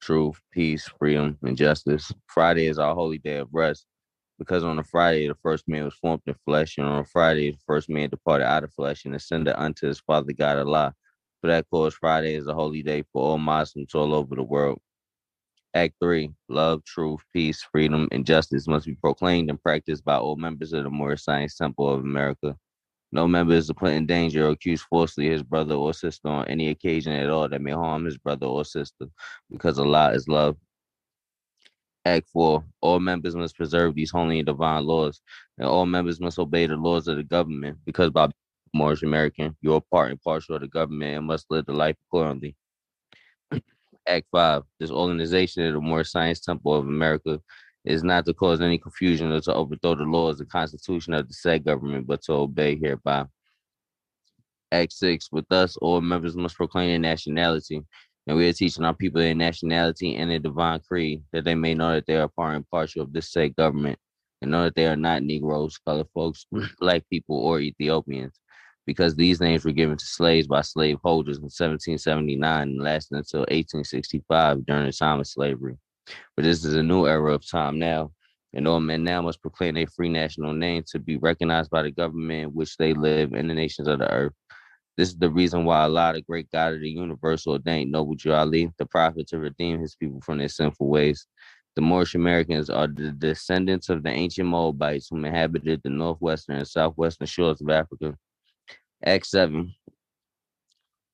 truth, 0.00 0.40
peace, 0.52 0.88
freedom, 0.98 1.36
and 1.42 1.56
justice. 1.56 2.12
Friday 2.28 2.66
is 2.66 2.78
our 2.78 2.94
holy 2.94 3.18
day 3.18 3.38
of 3.38 3.48
rest 3.52 3.84
because 4.38 4.64
on 4.64 4.78
a 4.78 4.84
Friday 4.84 5.28
the 5.28 5.34
first 5.42 5.66
man 5.68 5.84
was 5.84 5.94
formed 5.94 6.22
in 6.26 6.34
flesh, 6.44 6.78
and 6.78 6.86
on 6.86 7.00
a 7.00 7.04
Friday 7.04 7.50
the 7.50 7.58
first 7.66 7.88
man 7.88 8.10
departed 8.10 8.46
out 8.46 8.64
of 8.64 8.72
flesh 8.72 9.04
and 9.04 9.14
ascended 9.14 9.60
unto 9.60 9.86
his 9.86 10.00
Father 10.00 10.32
God 10.32 10.58
Allah. 10.58 10.94
For 11.44 11.48
that 11.48 11.66
cause, 11.70 11.92
Friday 11.92 12.36
is 12.36 12.46
a 12.46 12.54
holy 12.54 12.82
day 12.82 13.02
for 13.12 13.20
all 13.20 13.36
Muslims 13.36 13.94
all 13.94 14.14
over 14.14 14.34
the 14.34 14.42
world. 14.42 14.78
Act 15.74 15.92
3 16.00 16.32
Love, 16.48 16.82
truth, 16.84 17.20
peace, 17.34 17.62
freedom, 17.70 18.08
and 18.12 18.24
justice 18.24 18.66
must 18.66 18.86
be 18.86 18.94
proclaimed 18.94 19.50
and 19.50 19.62
practiced 19.62 20.06
by 20.06 20.16
all 20.16 20.36
members 20.36 20.72
of 20.72 20.84
the 20.84 20.88
Moorish 20.88 21.22
Science 21.22 21.54
Temple 21.54 21.86
of 21.92 22.00
America. 22.00 22.56
No 23.12 23.28
member 23.28 23.52
is 23.52 23.66
to 23.66 23.74
put 23.74 23.92
in 23.92 24.06
danger 24.06 24.46
or 24.46 24.52
accuse 24.52 24.80
falsely 24.80 25.28
his 25.28 25.42
brother 25.42 25.74
or 25.74 25.92
sister 25.92 26.28
on 26.28 26.48
any 26.48 26.70
occasion 26.70 27.12
at 27.12 27.28
all 27.28 27.46
that 27.46 27.60
may 27.60 27.72
harm 27.72 28.06
his 28.06 28.16
brother 28.16 28.46
or 28.46 28.64
sister, 28.64 29.04
because 29.50 29.78
Allah 29.78 30.14
is 30.14 30.26
love. 30.26 30.56
Act 32.06 32.26
4. 32.32 32.64
All 32.80 33.00
members 33.00 33.36
must 33.36 33.54
preserve 33.54 33.94
these 33.94 34.10
holy 34.10 34.38
and 34.38 34.46
divine 34.46 34.86
laws, 34.86 35.20
and 35.58 35.68
all 35.68 35.84
members 35.84 36.20
must 36.20 36.38
obey 36.38 36.66
the 36.66 36.76
laws 36.76 37.06
of 37.06 37.18
the 37.18 37.22
government, 37.22 37.76
because 37.84 38.08
by 38.08 38.30
Moorish 38.74 39.04
American, 39.04 39.56
you 39.62 39.72
are 39.72 39.80
part 39.80 40.10
and 40.10 40.20
parcel 40.20 40.56
of 40.56 40.60
the 40.60 40.66
government 40.66 41.16
and 41.16 41.26
must 41.26 41.46
live 41.48 41.64
the 41.64 41.72
life 41.72 41.96
accordingly. 42.08 42.56
Act 44.08 44.26
5. 44.32 44.62
This 44.80 44.90
organization 44.90 45.64
of 45.68 45.74
the 45.74 45.80
Moorish 45.80 46.10
Science 46.10 46.40
Temple 46.40 46.74
of 46.74 46.84
America 46.84 47.40
is 47.84 48.02
not 48.02 48.26
to 48.26 48.34
cause 48.34 48.60
any 48.60 48.76
confusion 48.78 49.30
or 49.30 49.40
to 49.42 49.54
overthrow 49.54 49.94
the 49.94 50.02
laws 50.02 50.40
and 50.40 50.50
constitution 50.50 51.14
of 51.14 51.28
the 51.28 51.34
said 51.34 51.64
government, 51.64 52.08
but 52.08 52.22
to 52.22 52.32
obey 52.32 52.76
hereby. 52.76 53.24
Act 54.72 54.92
6. 54.92 55.28
With 55.30 55.50
us, 55.52 55.76
all 55.76 56.00
members 56.00 56.36
must 56.36 56.56
proclaim 56.56 56.88
their 56.88 56.98
nationality, 56.98 57.80
and 58.26 58.36
we 58.36 58.48
are 58.48 58.52
teaching 58.52 58.84
our 58.84 58.94
people 58.94 59.20
their 59.20 59.36
nationality 59.36 60.16
and 60.16 60.28
their 60.28 60.40
divine 60.40 60.80
creed, 60.80 61.22
that 61.32 61.44
they 61.44 61.54
may 61.54 61.74
know 61.74 61.92
that 61.92 62.06
they 62.06 62.16
are 62.16 62.26
part 62.26 62.56
and 62.56 62.68
parcel 62.70 63.02
of 63.02 63.12
this 63.12 63.30
said 63.30 63.54
government, 63.54 64.00
and 64.42 64.50
know 64.50 64.64
that 64.64 64.74
they 64.74 64.88
are 64.88 64.96
not 64.96 65.22
Negroes, 65.22 65.78
colored 65.78 66.08
folks, 66.12 66.46
black 66.80 67.04
people, 67.08 67.36
or 67.36 67.60
Ethiopians 67.60 68.40
because 68.86 69.14
these 69.14 69.40
names 69.40 69.64
were 69.64 69.72
given 69.72 69.96
to 69.96 70.04
slaves 70.04 70.46
by 70.46 70.60
slaveholders 70.60 71.38
in 71.38 71.44
1779 71.44 72.62
and 72.62 72.82
lasted 72.82 73.16
until 73.16 73.40
1865 73.40 74.66
during 74.66 74.86
the 74.86 74.92
time 74.92 75.20
of 75.20 75.26
slavery. 75.26 75.76
But 76.36 76.44
this 76.44 76.64
is 76.64 76.74
a 76.74 76.82
new 76.82 77.06
era 77.06 77.32
of 77.32 77.48
time 77.48 77.78
now, 77.78 78.12
and 78.52 78.68
all 78.68 78.80
men 78.80 79.04
now 79.04 79.22
must 79.22 79.40
proclaim 79.40 79.76
a 79.76 79.86
free 79.86 80.08
national 80.10 80.52
name 80.52 80.84
to 80.88 80.98
be 80.98 81.16
recognized 81.16 81.70
by 81.70 81.82
the 81.82 81.90
government 81.90 82.42
in 82.42 82.48
which 82.50 82.76
they 82.76 82.92
live 82.92 83.32
in 83.32 83.48
the 83.48 83.54
nations 83.54 83.88
of 83.88 84.00
the 84.00 84.10
earth. 84.10 84.32
This 84.96 85.08
is 85.08 85.16
the 85.16 85.30
reason 85.30 85.64
why 85.64 85.80
Allah, 85.80 86.12
the 86.14 86.22
great 86.22 86.50
God 86.52 86.74
of 86.74 86.80
the 86.80 86.90
universe, 86.90 87.46
ordained 87.46 87.90
Noble 87.90 88.14
Drew 88.14 88.32
Ali, 88.32 88.70
the 88.78 88.86
prophet, 88.86 89.26
to 89.28 89.38
redeem 89.38 89.80
his 89.80 89.96
people 89.96 90.20
from 90.20 90.38
their 90.38 90.48
sinful 90.48 90.86
ways. 90.86 91.26
The 91.74 91.82
Moorish 91.82 92.14
Americans 92.14 92.70
are 92.70 92.86
the 92.86 93.10
descendants 93.10 93.88
of 93.88 94.04
the 94.04 94.10
ancient 94.10 94.48
Moabites 94.48 95.08
who 95.10 95.16
inhabited 95.16 95.80
the 95.82 95.90
northwestern 95.90 96.56
and 96.56 96.68
southwestern 96.68 97.26
shores 97.26 97.60
of 97.60 97.70
Africa 97.70 98.14
Act 99.02 99.26
7. 99.26 99.74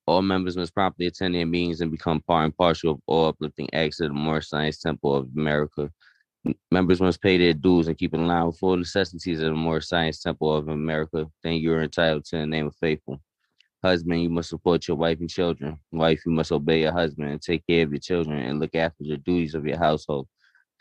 All 0.07 0.23
members 0.23 0.57
must 0.57 0.75
promptly 0.75 1.07
attend 1.07 1.35
their 1.35 1.47
meetings 1.47 1.81
and 1.81 1.91
become 1.91 2.21
part 2.21 2.45
and 2.45 2.57
partial 2.57 2.95
of 2.95 3.01
all 3.07 3.29
uplifting 3.29 3.69
acts 3.73 4.01
of 4.01 4.09
the 4.09 4.15
Moorish 4.15 4.49
Science 4.49 4.79
Temple 4.79 5.15
of 5.15 5.29
America. 5.37 5.91
Members 6.71 7.01
must 7.01 7.21
pay 7.21 7.39
their 7.39 7.53
dues 7.53 7.87
and 7.87 7.99
keep 7.99 8.15
in 8.15 8.27
line 8.27 8.47
with 8.47 8.59
full 8.59 8.77
necessities 8.77 9.41
of 9.41 9.51
the 9.51 9.57
Moorish 9.57 9.87
Science 9.87 10.21
Temple 10.21 10.55
of 10.55 10.69
America. 10.69 11.27
Then 11.43 11.55
you 11.55 11.73
are 11.75 11.83
entitled 11.83 12.25
to 12.27 12.39
the 12.39 12.47
name 12.47 12.67
of 12.67 12.77
faithful. 12.77 13.21
Husband, 13.83 14.23
you 14.23 14.31
must 14.31 14.51
support 14.51 14.87
your 14.89 14.97
wife 14.97 15.21
and 15.21 15.31
children. 15.31 15.79
Wife, 15.91 16.23
you 16.27 16.33
must 16.33 16.53
obey 16.53 16.81
your 16.81 16.93
husband 16.93 17.31
and 17.31 17.41
take 17.41 17.67
care 17.67 17.85
of 17.85 17.93
your 17.93 18.01
children 18.01 18.39
and 18.39 18.61
look 18.61 18.75
after 18.75 19.05
the 19.05 19.17
duties 19.17 19.55
of 19.55 19.67
your 19.67 19.79
household. 19.79 20.29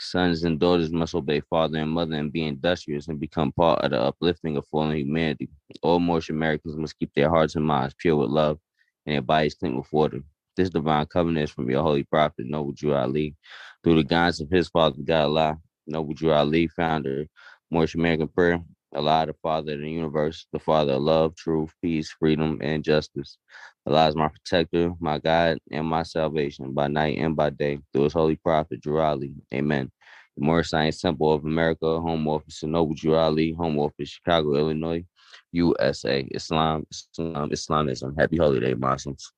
Sons 0.02 0.46
and 0.46 0.60
daughters 0.60 0.92
must 0.92 1.14
obey 1.14 1.42
father 1.42 1.80
and 1.80 1.92
mother 1.92 2.16
and 2.16 2.32
be 2.32 2.46
industrious 2.46 3.10
and 3.10 3.20
become 3.20 3.52
part 3.52 3.82
of 3.82 3.92
the 3.92 4.00
uplifting 4.02 4.56
of 4.56 4.66
fallen 4.68 4.96
humanity. 4.96 5.50
All 5.82 6.00
Moorish 6.00 6.30
Americans 6.30 6.78
must 6.78 6.98
keep 6.98 7.14
their 7.14 7.30
hearts 7.30 7.56
and 7.56 7.66
minds 7.66 7.94
pure 7.98 8.16
with 8.16 8.30
love 8.30 8.60
and 9.06 9.16
their 9.16 9.22
bodies 9.22 9.56
clean 9.56 9.76
with 9.76 9.92
water. 9.92 10.22
This 10.56 10.70
divine 10.70 11.06
covenant 11.08 11.44
is 11.44 11.52
from 11.52 11.70
your 11.70 11.84
holy 11.84 12.04
prophet, 12.04 12.46
Noble 12.46 12.72
Drew 12.72 12.94
Ali, 12.94 13.36
through 13.84 13.96
the 13.96 14.04
guidance 14.04 14.40
of 14.40 14.50
his 14.50 14.70
father, 14.70 15.02
God 15.04 15.24
Allah, 15.26 15.58
Noble 15.86 16.14
Drew 16.14 16.32
Ali, 16.32 16.68
founder, 16.68 17.28
Moorish 17.70 17.96
American 17.96 18.30
Prayer, 18.30 18.62
Allah, 18.96 19.26
the 19.28 19.34
Father 19.34 19.74
of 19.74 19.82
the 19.82 19.90
universe, 19.90 20.48
the 20.52 20.60
Father 20.60 20.94
of 20.94 21.02
love, 21.02 21.36
truth, 21.36 21.72
peace, 21.82 22.10
freedom, 22.10 22.58
and 22.62 22.84
justice. 22.84 23.38
Allah 23.86 24.08
is 24.08 24.16
my 24.16 24.30
protector, 24.30 24.94
my 25.00 25.20
God, 25.20 25.60
and 25.72 25.86
my 25.86 26.02
salvation 26.04 26.74
by 26.74 26.88
night 26.88 27.20
and 27.20 27.36
by 27.36 27.52
day 27.52 27.80
through 27.94 28.04
his 28.06 28.14
holy 28.14 28.36
prophet, 28.38 28.82
Drew 28.82 29.00
Ali. 29.00 29.34
Amen. 29.54 29.92
The 30.38 30.44
Moorish 30.44 30.70
Science 30.70 31.02
Temple 31.02 31.32
of 31.32 31.46
America, 31.46 32.00
home 32.00 32.28
office 32.28 32.64
of 32.64 32.70
Noble 32.70 32.96
Drew 32.96 33.16
Ali, 33.16 33.52
home 33.54 33.78
office, 33.78 34.10
Chicago, 34.10 34.56
Illinois, 34.56 35.06
USA. 35.52 36.22
Islam, 36.32 36.88
Islam, 36.92 37.52
Islamism. 37.52 38.16
Happy 38.18 38.38
holiday, 38.38 38.74
Muslims. 38.74 39.32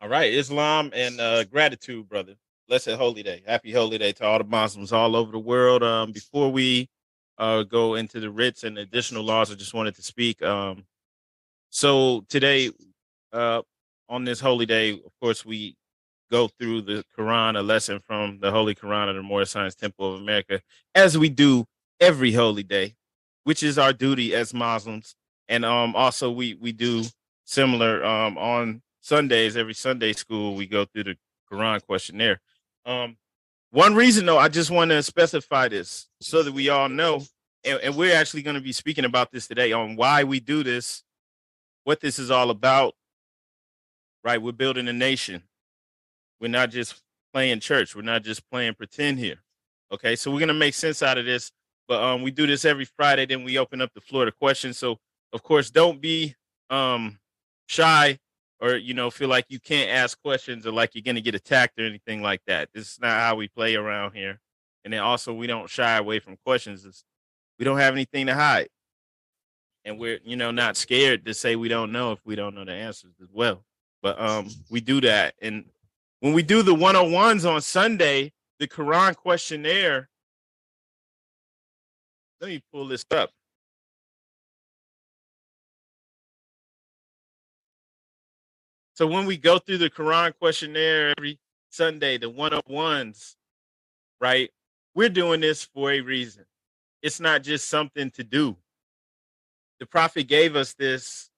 All 0.00 0.08
right, 0.08 0.32
Islam 0.32 0.90
and 0.94 1.20
uh, 1.20 1.44
gratitude, 1.44 2.08
brother 2.08 2.36
blessed 2.68 2.90
holy 2.90 3.22
day. 3.22 3.42
Happy 3.46 3.72
holy 3.72 3.98
day 3.98 4.12
to 4.12 4.24
all 4.24 4.38
the 4.38 4.44
Muslims 4.44 4.92
all 4.92 5.16
over 5.16 5.32
the 5.32 5.38
world. 5.38 5.82
Um, 5.82 6.12
before 6.12 6.50
we 6.50 6.88
uh, 7.38 7.62
go 7.62 7.94
into 7.94 8.20
the 8.20 8.30
writs 8.30 8.64
and 8.64 8.78
additional 8.78 9.22
laws, 9.22 9.50
I 9.50 9.54
just 9.54 9.74
wanted 9.74 9.94
to 9.96 10.02
speak. 10.02 10.42
Um, 10.42 10.84
so 11.70 12.24
today, 12.28 12.70
uh, 13.32 13.62
on 14.08 14.24
this 14.24 14.40
holy 14.40 14.66
day, 14.66 14.92
of 14.92 15.12
course, 15.20 15.44
we 15.44 15.76
go 16.30 16.48
through 16.48 16.82
the 16.82 17.04
Quran, 17.16 17.58
a 17.58 17.62
lesson 17.62 18.00
from 18.00 18.38
the 18.40 18.50
Holy 18.50 18.74
Quran 18.74 19.08
of 19.08 19.16
the 19.16 19.22
Moorish 19.22 19.50
Science 19.50 19.74
Temple 19.74 20.14
of 20.14 20.20
America, 20.20 20.60
as 20.94 21.18
we 21.18 21.28
do 21.28 21.66
every 22.00 22.32
holy 22.32 22.62
day, 22.62 22.94
which 23.44 23.62
is 23.62 23.78
our 23.78 23.92
duty 23.92 24.34
as 24.34 24.54
Muslims. 24.54 25.16
And 25.48 25.64
um, 25.64 25.94
also, 25.94 26.30
we 26.30 26.54
we 26.54 26.72
do 26.72 27.04
similar 27.44 28.02
um, 28.04 28.38
on 28.38 28.82
Sundays. 29.00 29.56
Every 29.56 29.74
Sunday 29.74 30.14
school, 30.14 30.54
we 30.54 30.66
go 30.66 30.86
through 30.86 31.04
the 31.04 31.16
Quran 31.52 31.84
questionnaire. 31.84 32.40
Um, 32.86 33.16
one 33.70 33.94
reason, 33.94 34.26
though, 34.26 34.38
I 34.38 34.48
just 34.48 34.70
want 34.70 34.90
to 34.90 35.02
specify 35.02 35.68
this 35.68 36.08
so 36.20 36.42
that 36.42 36.52
we 36.52 36.68
all 36.68 36.88
know, 36.88 37.22
and, 37.64 37.80
and 37.80 37.96
we're 37.96 38.14
actually 38.14 38.42
going 38.42 38.54
to 38.54 38.62
be 38.62 38.72
speaking 38.72 39.04
about 39.04 39.32
this 39.32 39.48
today 39.48 39.72
on 39.72 39.96
why 39.96 40.24
we 40.24 40.40
do 40.40 40.62
this, 40.62 41.02
what 41.84 42.00
this 42.00 42.18
is 42.18 42.30
all 42.30 42.50
about. 42.50 42.94
Right? 44.22 44.40
We're 44.40 44.52
building 44.52 44.88
a 44.88 44.92
nation. 44.92 45.42
We're 46.40 46.48
not 46.48 46.70
just 46.70 47.02
playing 47.32 47.60
church. 47.60 47.94
We're 47.94 48.02
not 48.02 48.22
just 48.22 48.48
playing 48.50 48.74
pretend 48.74 49.18
here. 49.18 49.36
Okay, 49.92 50.16
so 50.16 50.30
we're 50.30 50.40
gonna 50.40 50.54
make 50.54 50.74
sense 50.74 51.02
out 51.02 51.18
of 51.18 51.24
this. 51.24 51.50
But 51.86 52.02
um, 52.02 52.22
we 52.22 52.30
do 52.30 52.46
this 52.46 52.64
every 52.64 52.86
Friday. 52.86 53.26
Then 53.26 53.44
we 53.44 53.58
open 53.58 53.82
up 53.82 53.92
the 53.94 54.00
floor 54.00 54.24
to 54.24 54.32
questions. 54.32 54.78
So 54.78 54.98
of 55.32 55.42
course, 55.42 55.70
don't 55.70 56.00
be 56.00 56.34
um 56.70 57.18
shy 57.66 58.18
or 58.64 58.76
you 58.76 58.94
know 58.94 59.10
feel 59.10 59.28
like 59.28 59.44
you 59.48 59.60
can't 59.60 59.90
ask 59.90 60.20
questions 60.22 60.66
or 60.66 60.72
like 60.72 60.94
you're 60.94 61.02
going 61.02 61.16
to 61.16 61.20
get 61.20 61.34
attacked 61.34 61.78
or 61.78 61.84
anything 61.84 62.22
like 62.22 62.40
that. 62.46 62.70
This 62.72 62.92
is 62.92 62.98
not 63.00 63.20
how 63.20 63.36
we 63.36 63.46
play 63.48 63.76
around 63.76 64.14
here. 64.14 64.40
And 64.84 64.92
then 64.92 65.00
also 65.00 65.34
we 65.34 65.46
don't 65.46 65.68
shy 65.68 65.96
away 65.98 66.18
from 66.18 66.38
questions. 66.44 66.84
It's, 66.84 67.04
we 67.58 67.66
don't 67.66 67.78
have 67.78 67.92
anything 67.92 68.26
to 68.26 68.34
hide. 68.34 68.68
And 69.84 69.98
we're 69.98 70.18
you 70.24 70.36
know 70.36 70.50
not 70.50 70.78
scared 70.78 71.26
to 71.26 71.34
say 71.34 71.56
we 71.56 71.68
don't 71.68 71.92
know 71.92 72.12
if 72.12 72.20
we 72.24 72.36
don't 72.36 72.54
know 72.54 72.64
the 72.64 72.72
answers 72.72 73.12
as 73.20 73.28
well. 73.30 73.62
But 74.02 74.18
um 74.18 74.48
we 74.70 74.80
do 74.80 75.02
that. 75.02 75.34
And 75.42 75.66
when 76.24 76.32
we 76.32 76.42
do 76.42 76.62
the 76.62 76.74
one-on-ones 76.74 77.44
on 77.44 77.60
sunday 77.60 78.32
the 78.58 78.66
quran 78.66 79.14
questionnaire 79.14 80.08
let 82.40 82.48
me 82.48 82.62
pull 82.72 82.88
this 82.88 83.04
up 83.10 83.28
So 88.94 89.08
when 89.08 89.26
we 89.26 89.36
go 89.36 89.58
through 89.58 89.78
the 89.78 89.90
Quran 89.90 90.32
questionnaire 90.38 91.12
every 91.18 91.38
Sunday, 91.70 92.16
the 92.16 92.30
one 92.30 92.54
on 92.54 92.62
ones, 92.68 93.36
right? 94.20 94.50
We're 94.94 95.08
doing 95.08 95.40
this 95.40 95.64
for 95.64 95.90
a 95.90 96.00
reason. 96.00 96.44
It's 97.02 97.18
not 97.18 97.42
just 97.42 97.68
something 97.68 98.12
to 98.12 98.22
do. 98.22 98.56
The 99.80 99.86
Prophet 99.86 100.28
gave 100.28 100.54
us 100.54 100.74
this. 100.74 101.28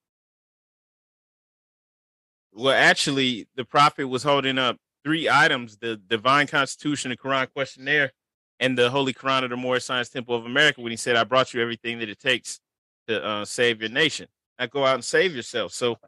Well, 2.52 2.74
actually, 2.74 3.48
the 3.56 3.64
Prophet 3.64 4.06
was 4.06 4.22
holding 4.22 4.58
up 4.58 4.76
three 5.02 5.28
items 5.28 5.78
the 5.78 5.96
Divine 5.96 6.46
Constitution, 6.46 7.10
the 7.10 7.16
Quran 7.16 7.50
questionnaire, 7.52 8.12
and 8.60 8.76
the 8.76 8.90
Holy 8.90 9.14
Quran 9.14 9.44
of 9.44 9.50
the 9.50 9.56
Moorish 9.56 9.84
Science 9.84 10.10
Temple 10.10 10.36
of 10.36 10.44
America 10.44 10.82
when 10.82 10.90
he 10.90 10.96
said, 10.96 11.16
I 11.16 11.24
brought 11.24 11.54
you 11.54 11.62
everything 11.62 11.98
that 12.00 12.10
it 12.10 12.18
takes 12.20 12.60
to 13.08 13.24
uh, 13.24 13.44
save 13.46 13.80
your 13.80 13.90
nation. 13.90 14.28
Now 14.58 14.66
go 14.66 14.84
out 14.84 14.94
and 14.94 15.04
save 15.04 15.34
yourself. 15.34 15.72
So 15.72 15.98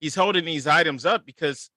he's 0.00 0.14
holding 0.14 0.44
these 0.44 0.66
items 0.66 1.06
up 1.06 1.24
because 1.24 1.70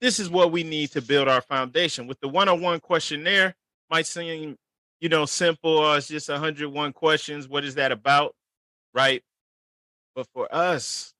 this 0.00 0.18
is 0.18 0.28
what 0.28 0.52
we 0.52 0.64
need 0.64 0.90
to 0.92 1.00
build 1.00 1.28
our 1.28 1.40
foundation. 1.40 2.06
With 2.06 2.20
the 2.20 2.28
one-on-one 2.28 2.80
questionnaire, 2.80 3.54
might 3.90 4.06
seem, 4.06 4.56
you 5.00 5.08
know, 5.08 5.24
simple. 5.24 5.78
Or 5.78 5.96
it's 5.96 6.08
just 6.08 6.28
101 6.28 6.92
questions. 6.92 7.48
What 7.48 7.64
is 7.64 7.76
that 7.76 7.92
about? 7.92 8.34
Right. 8.92 9.22
But 10.14 10.26
for 10.34 10.52
us, 10.54 11.14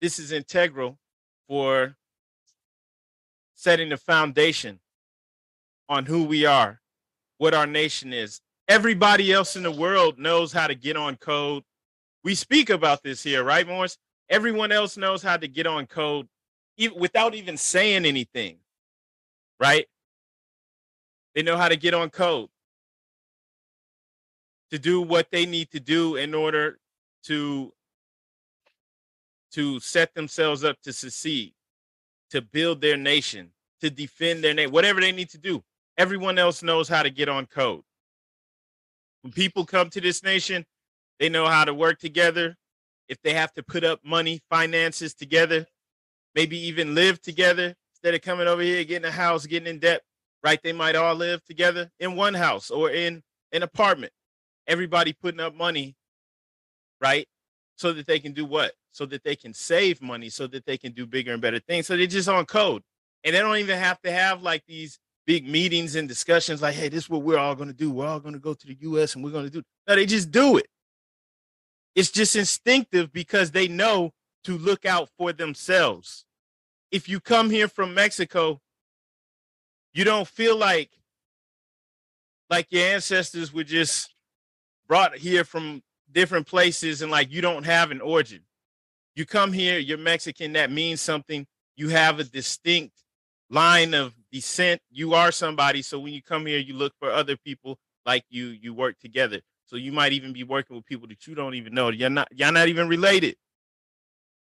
this 0.00 0.18
is 0.18 0.32
integral 0.32 0.98
for 1.48 1.96
setting 3.54 3.88
the 3.88 3.96
foundation 3.96 4.80
on 5.88 6.06
who 6.06 6.24
we 6.24 6.44
are, 6.44 6.80
what 7.38 7.54
our 7.54 7.66
nation 7.66 8.12
is. 8.12 8.40
Everybody 8.68 9.32
else 9.32 9.56
in 9.56 9.62
the 9.62 9.70
world 9.70 10.18
knows 10.18 10.52
how 10.52 10.66
to 10.66 10.74
get 10.74 10.96
on 10.96 11.16
code. 11.16 11.62
We 12.24 12.34
speak 12.34 12.70
about 12.70 13.02
this 13.02 13.22
here, 13.22 13.44
right, 13.44 13.66
Moors? 13.66 13.98
Everyone 14.32 14.72
else 14.72 14.96
knows 14.96 15.22
how 15.22 15.36
to 15.36 15.46
get 15.46 15.66
on 15.66 15.86
code 15.86 16.26
even 16.78 16.98
without 16.98 17.34
even 17.34 17.56
saying 17.56 18.06
anything. 18.06 18.56
Right? 19.60 19.86
They 21.34 21.42
know 21.42 21.58
how 21.58 21.68
to 21.68 21.76
get 21.76 21.92
on 21.92 22.08
code 22.10 22.48
to 24.70 24.78
do 24.78 25.02
what 25.02 25.30
they 25.30 25.44
need 25.44 25.70
to 25.72 25.80
do 25.80 26.16
in 26.16 26.34
order 26.34 26.78
to 27.24 27.72
to 29.52 29.78
set 29.80 30.14
themselves 30.14 30.64
up 30.64 30.80
to 30.80 30.94
succeed, 30.94 31.52
to 32.30 32.40
build 32.40 32.80
their 32.80 32.96
nation, 32.96 33.50
to 33.82 33.90
defend 33.90 34.42
their 34.42 34.54
name, 34.54 34.70
whatever 34.70 34.98
they 34.98 35.12
need 35.12 35.28
to 35.28 35.36
do. 35.36 35.62
Everyone 35.98 36.38
else 36.38 36.62
knows 36.62 36.88
how 36.88 37.02
to 37.02 37.10
get 37.10 37.28
on 37.28 37.44
code. 37.44 37.82
When 39.20 39.30
people 39.30 39.66
come 39.66 39.90
to 39.90 40.00
this 40.00 40.22
nation, 40.22 40.64
they 41.20 41.28
know 41.28 41.46
how 41.46 41.66
to 41.66 41.74
work 41.74 41.98
together. 41.98 42.56
If 43.12 43.20
they 43.22 43.34
have 43.34 43.52
to 43.52 43.62
put 43.62 43.84
up 43.84 44.00
money, 44.02 44.40
finances 44.48 45.12
together, 45.12 45.66
maybe 46.34 46.58
even 46.66 46.94
live 46.94 47.20
together 47.20 47.74
instead 47.92 48.14
of 48.14 48.22
coming 48.22 48.48
over 48.48 48.62
here, 48.62 48.82
getting 48.84 49.06
a 49.06 49.12
house, 49.12 49.44
getting 49.44 49.68
in 49.68 49.78
debt, 49.80 50.00
right? 50.42 50.58
They 50.62 50.72
might 50.72 50.96
all 50.96 51.14
live 51.14 51.44
together 51.44 51.90
in 52.00 52.16
one 52.16 52.32
house 52.32 52.70
or 52.70 52.90
in 52.90 53.22
an 53.52 53.62
apartment. 53.62 54.14
Everybody 54.66 55.12
putting 55.12 55.40
up 55.40 55.54
money, 55.54 55.94
right? 57.02 57.28
So 57.76 57.92
that 57.92 58.06
they 58.06 58.18
can 58.18 58.32
do 58.32 58.46
what? 58.46 58.72
So 58.92 59.04
that 59.04 59.24
they 59.24 59.36
can 59.36 59.52
save 59.52 60.00
money, 60.00 60.30
so 60.30 60.46
that 60.46 60.64
they 60.64 60.78
can 60.78 60.92
do 60.92 61.06
bigger 61.06 61.34
and 61.34 61.42
better 61.42 61.58
things. 61.58 61.86
So 61.86 61.96
they're 61.98 62.06
just 62.06 62.30
on 62.30 62.46
code. 62.46 62.82
And 63.24 63.34
they 63.34 63.40
don't 63.40 63.58
even 63.58 63.78
have 63.78 64.00
to 64.02 64.10
have 64.10 64.40
like 64.40 64.64
these 64.66 64.98
big 65.26 65.46
meetings 65.46 65.96
and 65.96 66.08
discussions 66.08 66.62
like, 66.62 66.74
hey, 66.74 66.88
this 66.88 67.04
is 67.04 67.10
what 67.10 67.22
we're 67.22 67.38
all 67.38 67.54
going 67.54 67.68
to 67.68 67.74
do. 67.74 67.90
We're 67.90 68.06
all 68.06 68.20
going 68.20 68.34
to 68.34 68.40
go 68.40 68.54
to 68.54 68.66
the 68.66 68.76
US 68.80 69.14
and 69.14 69.22
we're 69.22 69.30
going 69.30 69.44
to 69.44 69.50
do. 69.50 69.62
No, 69.86 69.96
they 69.96 70.06
just 70.06 70.30
do 70.30 70.56
it. 70.56 70.66
It's 71.94 72.10
just 72.10 72.36
instinctive 72.36 73.12
because 73.12 73.50
they 73.50 73.68
know 73.68 74.12
to 74.44 74.56
look 74.56 74.84
out 74.84 75.08
for 75.18 75.32
themselves. 75.32 76.24
If 76.90 77.08
you 77.08 77.20
come 77.20 77.50
here 77.50 77.68
from 77.68 77.94
Mexico, 77.94 78.60
you 79.94 80.04
don't 80.04 80.28
feel 80.28 80.56
like 80.56 80.90
like 82.50 82.66
your 82.70 82.86
ancestors 82.86 83.52
were 83.52 83.64
just 83.64 84.14
brought 84.86 85.16
here 85.16 85.42
from 85.44 85.82
different 86.10 86.46
places 86.46 87.00
and 87.00 87.10
like 87.10 87.32
you 87.32 87.40
don't 87.40 87.64
have 87.64 87.90
an 87.90 88.00
origin. 88.00 88.40
You 89.14 89.24
come 89.24 89.52
here, 89.52 89.78
you're 89.78 89.98
Mexican, 89.98 90.52
that 90.54 90.70
means 90.70 91.00
something. 91.00 91.46
You 91.76 91.88
have 91.88 92.20
a 92.20 92.24
distinct 92.24 92.94
line 93.48 93.94
of 93.94 94.14
descent. 94.30 94.80
You 94.90 95.14
are 95.14 95.32
somebody. 95.32 95.82
So 95.82 95.98
when 95.98 96.12
you 96.12 96.22
come 96.22 96.46
here, 96.46 96.58
you 96.58 96.74
look 96.74 96.92
for 96.98 97.10
other 97.10 97.36
people 97.36 97.78
like 98.04 98.24
you, 98.28 98.48
you 98.48 98.74
work 98.74 98.98
together. 98.98 99.40
So 99.72 99.78
you 99.78 99.90
might 99.90 100.12
even 100.12 100.34
be 100.34 100.44
working 100.44 100.76
with 100.76 100.84
people 100.84 101.08
that 101.08 101.26
you 101.26 101.34
don't 101.34 101.54
even 101.54 101.72
know. 101.72 101.88
You're 101.88 102.10
not, 102.10 102.28
you're 102.30 102.52
not 102.52 102.68
even 102.68 102.88
related. 102.88 103.36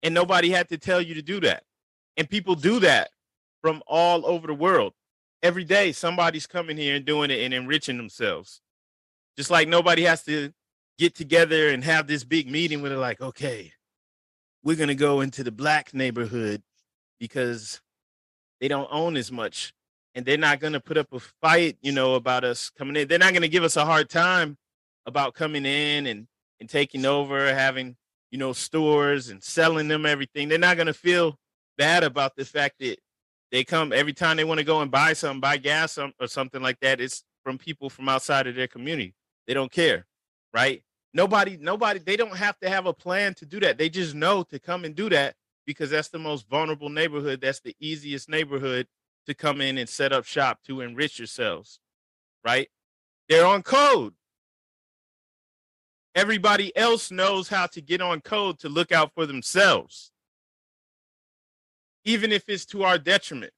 And 0.02 0.14
nobody 0.14 0.48
had 0.48 0.70
to 0.70 0.78
tell 0.78 1.02
you 1.02 1.14
to 1.16 1.20
do 1.20 1.38
that. 1.40 1.64
And 2.16 2.30
people 2.30 2.54
do 2.54 2.80
that 2.80 3.10
from 3.60 3.82
all 3.86 4.24
over 4.24 4.46
the 4.46 4.54
world. 4.54 4.94
Every 5.42 5.64
day, 5.64 5.92
somebody's 5.92 6.46
coming 6.46 6.78
here 6.78 6.96
and 6.96 7.04
doing 7.04 7.30
it 7.30 7.40
and 7.40 7.52
enriching 7.52 7.98
themselves. 7.98 8.62
Just 9.36 9.50
like 9.50 9.68
nobody 9.68 10.04
has 10.04 10.22
to 10.24 10.50
get 10.98 11.14
together 11.14 11.68
and 11.68 11.84
have 11.84 12.06
this 12.06 12.24
big 12.24 12.50
meeting 12.50 12.80
where 12.80 12.88
they're 12.88 12.98
like, 12.98 13.20
okay, 13.20 13.70
we're 14.64 14.76
going 14.76 14.88
to 14.88 14.94
go 14.94 15.20
into 15.20 15.44
the 15.44 15.52
black 15.52 15.92
neighborhood 15.92 16.62
because 17.20 17.82
they 18.62 18.68
don't 18.68 18.88
own 18.90 19.18
as 19.18 19.30
much 19.30 19.74
and 20.14 20.24
they're 20.24 20.38
not 20.38 20.58
going 20.58 20.72
to 20.72 20.80
put 20.80 20.96
up 20.96 21.12
a 21.12 21.20
fight, 21.20 21.76
you 21.82 21.92
know, 21.92 22.14
about 22.14 22.44
us 22.44 22.70
coming 22.70 22.96
in. 22.96 23.08
They're 23.08 23.18
not 23.18 23.34
going 23.34 23.42
to 23.42 23.48
give 23.48 23.64
us 23.64 23.76
a 23.76 23.84
hard 23.84 24.08
time 24.08 24.56
about 25.06 25.34
coming 25.34 25.66
in 25.66 26.06
and, 26.06 26.26
and 26.60 26.68
taking 26.68 27.04
over, 27.04 27.52
having, 27.54 27.96
you 28.30 28.38
know, 28.38 28.52
stores 28.52 29.28
and 29.28 29.42
selling 29.42 29.88
them 29.88 30.06
everything. 30.06 30.48
They're 30.48 30.58
not 30.58 30.76
going 30.76 30.86
to 30.86 30.94
feel 30.94 31.38
bad 31.78 32.04
about 32.04 32.36
the 32.36 32.44
fact 32.44 32.76
that 32.80 32.98
they 33.50 33.64
come 33.64 33.92
every 33.92 34.12
time 34.12 34.36
they 34.36 34.44
want 34.44 34.58
to 34.58 34.64
go 34.64 34.80
and 34.80 34.90
buy 34.90 35.12
something, 35.12 35.40
buy 35.40 35.58
gas 35.58 35.98
or 35.98 36.26
something 36.26 36.62
like 36.62 36.80
that. 36.80 37.00
It's 37.00 37.24
from 37.44 37.58
people 37.58 37.90
from 37.90 38.08
outside 38.08 38.46
of 38.46 38.54
their 38.54 38.68
community. 38.68 39.14
They 39.46 39.54
don't 39.54 39.70
care, 39.70 40.06
right? 40.54 40.82
Nobody, 41.14 41.58
nobody, 41.60 41.98
they 41.98 42.16
don't 42.16 42.36
have 42.36 42.58
to 42.60 42.70
have 42.70 42.86
a 42.86 42.94
plan 42.94 43.34
to 43.34 43.46
do 43.46 43.60
that. 43.60 43.76
They 43.76 43.90
just 43.90 44.14
know 44.14 44.42
to 44.44 44.58
come 44.58 44.84
and 44.84 44.94
do 44.94 45.10
that 45.10 45.34
because 45.66 45.90
that's 45.90 46.08
the 46.08 46.18
most 46.18 46.48
vulnerable 46.48 46.88
neighborhood. 46.88 47.40
That's 47.40 47.60
the 47.60 47.76
easiest 47.78 48.28
neighborhood 48.28 48.86
to 49.26 49.34
come 49.34 49.60
in 49.60 49.78
and 49.78 49.88
set 49.88 50.12
up 50.12 50.24
shop 50.24 50.60
to 50.66 50.80
enrich 50.80 51.18
yourselves, 51.18 51.78
right? 52.44 52.68
They're 53.28 53.46
on 53.46 53.62
code. 53.62 54.14
Everybody 56.14 56.76
else 56.76 57.10
knows 57.10 57.48
how 57.48 57.66
to 57.68 57.80
get 57.80 58.02
on 58.02 58.20
code 58.20 58.58
to 58.60 58.68
look 58.68 58.92
out 58.92 59.12
for 59.14 59.24
themselves, 59.24 60.10
even 62.04 62.32
if 62.32 62.44
it's 62.48 62.66
to 62.66 62.84
our 62.84 62.98
detriment. 62.98 63.52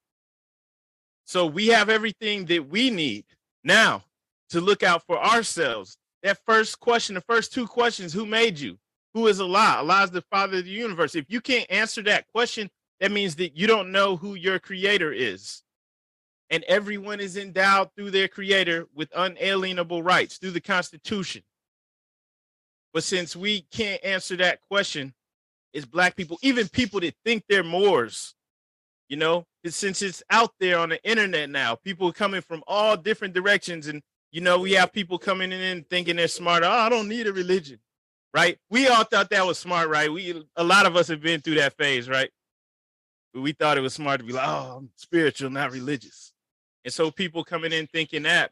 So 1.25 1.47
we 1.47 1.69
have 1.69 1.88
everything 1.88 2.45
that 2.47 2.69
we 2.69 2.90
need 2.90 3.25
now 3.64 4.05
to 4.51 4.61
look 4.61 4.83
out 4.83 5.05
for 5.07 5.19
ourselves. 5.19 5.97
That 6.23 6.38
first 6.47 6.79
question, 6.79 7.14
the 7.14 7.21
first 7.23 7.53
two 7.53 7.67
questions 7.67 8.12
who 8.12 8.25
made 8.25 8.59
you? 8.59 8.79
Who 9.14 9.27
is 9.27 9.40
Allah? 9.40 9.77
Allah 9.79 10.05
is 10.05 10.11
the 10.11 10.23
father 10.23 10.59
of 10.59 10.64
the 10.64 10.71
universe. 10.71 11.14
If 11.14 11.27
you 11.29 11.40
can't 11.40 11.71
answer 11.71 12.03
that 12.03 12.27
question, 12.33 12.71
that 13.01 13.11
means 13.11 13.37
that 13.37 13.57
you 13.57 13.67
don't 13.67 13.90
know 13.90 14.17
who 14.17 14.35
your 14.35 14.59
creator 14.59 15.12
is. 15.12 15.62
And 16.51 16.62
everyone 16.64 17.21
is 17.21 17.37
endowed 17.37 17.90
through 17.95 18.11
their 18.11 18.29
creator 18.29 18.87
with 18.95 19.09
unalienable 19.14 20.03
rights 20.03 20.38
through 20.38 20.53
the 20.53 20.61
Constitution. 20.61 21.43
But 22.94 23.02
since 23.02 23.37
we 23.37 23.62
can't 23.72 24.02
answer 24.04 24.37
that 24.37 24.61
question, 24.70 25.12
it's 25.74 25.85
black 25.85 26.16
people, 26.16 26.38
even 26.40 26.68
people 26.68 27.00
that 27.00 27.14
think 27.24 27.44
they're 27.48 27.64
Moors, 27.64 28.35
you 29.09 29.16
know, 29.16 29.44
since 29.66 30.00
it's 30.00 30.22
out 30.30 30.52
there 30.61 30.78
on 30.78 30.90
the 30.90 31.04
internet 31.04 31.50
now, 31.50 31.74
people 31.74 32.12
coming 32.12 32.40
from 32.40 32.62
all 32.66 32.96
different 32.96 33.35
directions 33.35 33.88
and 33.88 34.00
you 34.30 34.40
know, 34.40 34.59
we 34.59 34.72
have 34.72 34.92
people 34.92 35.16
coming 35.16 35.52
in 35.52 35.85
thinking 35.85 36.16
they're 36.16 36.26
smart. 36.26 36.64
Oh, 36.64 36.68
I 36.68 36.88
don't 36.88 37.09
need 37.09 37.28
a 37.28 37.33
religion, 37.33 37.78
right? 38.33 38.59
We 38.68 38.88
all 38.88 39.04
thought 39.04 39.30
that 39.30 39.46
was 39.46 39.61
smart, 39.61 39.88
right? 39.88 40.12
We 40.12 40.44
a 40.57 40.64
lot 40.64 40.87
of 40.87 40.96
us 40.96 41.07
have 41.07 41.20
been 41.20 41.40
through 41.40 41.54
that 41.54 41.76
phase, 41.76 42.09
right? 42.09 42.30
But 43.33 43.42
We 43.42 43.52
thought 43.52 43.78
it 43.78 43.83
was 43.83 43.94
smart 43.94 44.18
to 44.18 44.26
be 44.26 44.33
like, 44.33 44.48
oh, 44.48 44.78
I'm 44.78 44.90
spiritual, 44.96 45.50
not 45.50 45.70
religious. 45.70 46.33
And 46.85 46.92
so 46.92 47.12
people 47.12 47.44
coming 47.44 47.72
in 47.72 47.87
thinking 47.87 48.24
that, 48.24 48.50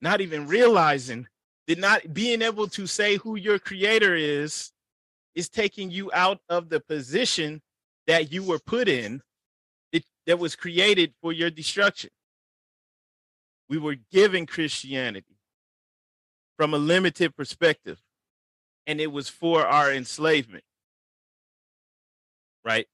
not 0.00 0.20
even 0.20 0.46
realizing 0.46 1.26
that 1.66 1.78
not 1.78 2.14
being 2.14 2.42
able 2.42 2.68
to 2.68 2.86
say 2.86 3.16
who 3.16 3.36
your 3.36 3.58
creator 3.58 4.14
is, 4.14 4.72
is 5.34 5.48
taking 5.48 5.90
you 5.90 6.10
out 6.12 6.40
of 6.48 6.68
the 6.68 6.80
position 6.80 7.60
that 8.06 8.32
you 8.32 8.42
were 8.42 8.58
put 8.58 8.88
in 8.88 9.20
that, 9.92 10.04
that 10.26 10.38
was 10.38 10.56
created 10.56 11.12
for 11.20 11.32
your 11.32 11.50
destruction. 11.50 12.10
We 13.68 13.78
were 13.78 13.96
given 14.12 14.46
Christianity 14.46 15.36
from 16.56 16.72
a 16.72 16.78
limited 16.78 17.36
perspective, 17.36 18.00
and 18.86 19.00
it 19.00 19.12
was 19.12 19.28
for 19.28 19.66
our 19.66 19.92
enslavement. 19.92 20.64
Right? 22.64 22.86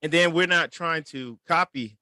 And 0.00 0.10
then 0.10 0.32
we're 0.32 0.46
not 0.46 0.72
trying 0.72 1.04
to 1.04 1.38
copy 1.46 1.98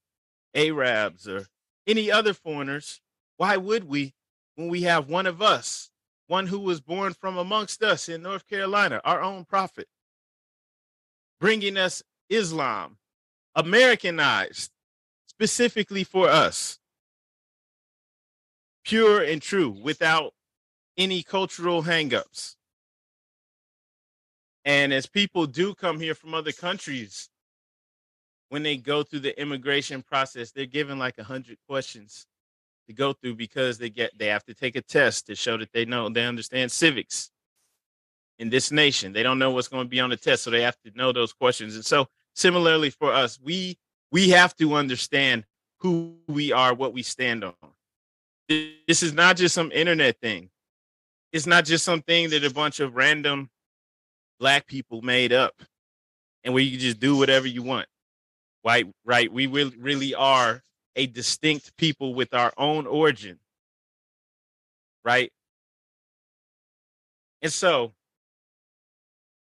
Arabs 0.54 1.26
or 1.26 1.46
any 1.86 2.10
other 2.10 2.34
foreigners. 2.34 3.00
Why 3.36 3.56
would 3.56 3.84
we 3.84 4.14
when 4.60 4.68
we 4.68 4.82
have 4.82 5.08
one 5.08 5.26
of 5.26 5.40
us, 5.40 5.90
one 6.26 6.46
who 6.46 6.60
was 6.60 6.80
born 6.80 7.14
from 7.14 7.38
amongst 7.38 7.82
us 7.82 8.08
in 8.08 8.22
North 8.22 8.46
Carolina, 8.46 9.00
our 9.04 9.22
own 9.22 9.44
prophet, 9.44 9.88
bringing 11.40 11.78
us 11.78 12.02
Islam, 12.28 12.98
Americanized 13.56 14.70
specifically 15.26 16.04
for 16.04 16.28
us? 16.28 16.78
pure 18.84 19.22
and 19.22 19.40
true 19.42 19.70
without 19.70 20.32
any 20.96 21.22
cultural 21.22 21.82
hangups. 21.82 22.56
And 24.64 24.92
as 24.92 25.06
people 25.06 25.46
do 25.46 25.74
come 25.74 26.00
here 26.00 26.14
from 26.14 26.34
other 26.34 26.52
countries, 26.52 27.28
when 28.48 28.62
they 28.62 28.76
go 28.76 29.02
through 29.02 29.20
the 29.20 29.40
immigration 29.40 30.02
process, 30.02 30.50
they're 30.50 30.66
given 30.66 30.98
like 30.98 31.18
a 31.18 31.24
hundred 31.24 31.58
questions 31.68 32.26
to 32.90 32.94
go 32.94 33.12
through 33.12 33.36
because 33.36 33.78
they 33.78 33.88
get 33.88 34.10
they 34.18 34.26
have 34.26 34.44
to 34.44 34.54
take 34.54 34.74
a 34.74 34.82
test 34.82 35.26
to 35.28 35.36
show 35.36 35.56
that 35.56 35.72
they 35.72 35.84
know 35.84 36.08
they 36.08 36.26
understand 36.26 36.72
civics 36.72 37.30
in 38.40 38.50
this 38.50 38.72
nation. 38.72 39.12
They 39.12 39.22
don't 39.22 39.38
know 39.38 39.52
what's 39.52 39.68
going 39.68 39.84
to 39.84 39.88
be 39.88 40.00
on 40.00 40.10
the 40.10 40.16
test, 40.16 40.42
so 40.42 40.50
they 40.50 40.62
have 40.62 40.76
to 40.84 40.90
know 40.96 41.12
those 41.12 41.32
questions. 41.32 41.76
And 41.76 41.84
so 41.84 42.08
similarly 42.34 42.90
for 42.90 43.12
us, 43.12 43.38
we 43.40 43.78
we 44.10 44.30
have 44.30 44.56
to 44.56 44.74
understand 44.74 45.44
who 45.78 46.16
we 46.26 46.52
are, 46.52 46.74
what 46.74 46.92
we 46.92 47.02
stand 47.02 47.44
on. 47.44 47.54
This 48.48 49.04
is 49.04 49.12
not 49.12 49.36
just 49.36 49.54
some 49.54 49.70
internet 49.70 50.18
thing. 50.20 50.50
It's 51.32 51.46
not 51.46 51.64
just 51.64 51.84
something 51.84 52.30
that 52.30 52.44
a 52.44 52.52
bunch 52.52 52.80
of 52.80 52.96
random 52.96 53.50
black 54.40 54.66
people 54.66 55.00
made 55.00 55.32
up 55.32 55.54
and 56.42 56.52
where 56.52 56.62
you 56.62 56.76
just 56.76 56.98
do 56.98 57.16
whatever 57.16 57.46
you 57.46 57.62
want. 57.62 57.86
Right, 58.64 58.86
right. 59.04 59.32
We 59.32 59.46
really 59.46 60.12
are 60.12 60.64
a 60.96 61.06
distinct 61.06 61.76
people 61.76 62.14
with 62.14 62.34
our 62.34 62.52
own 62.58 62.86
origin. 62.86 63.38
Right? 65.04 65.32
And 67.42 67.52
so 67.52 67.94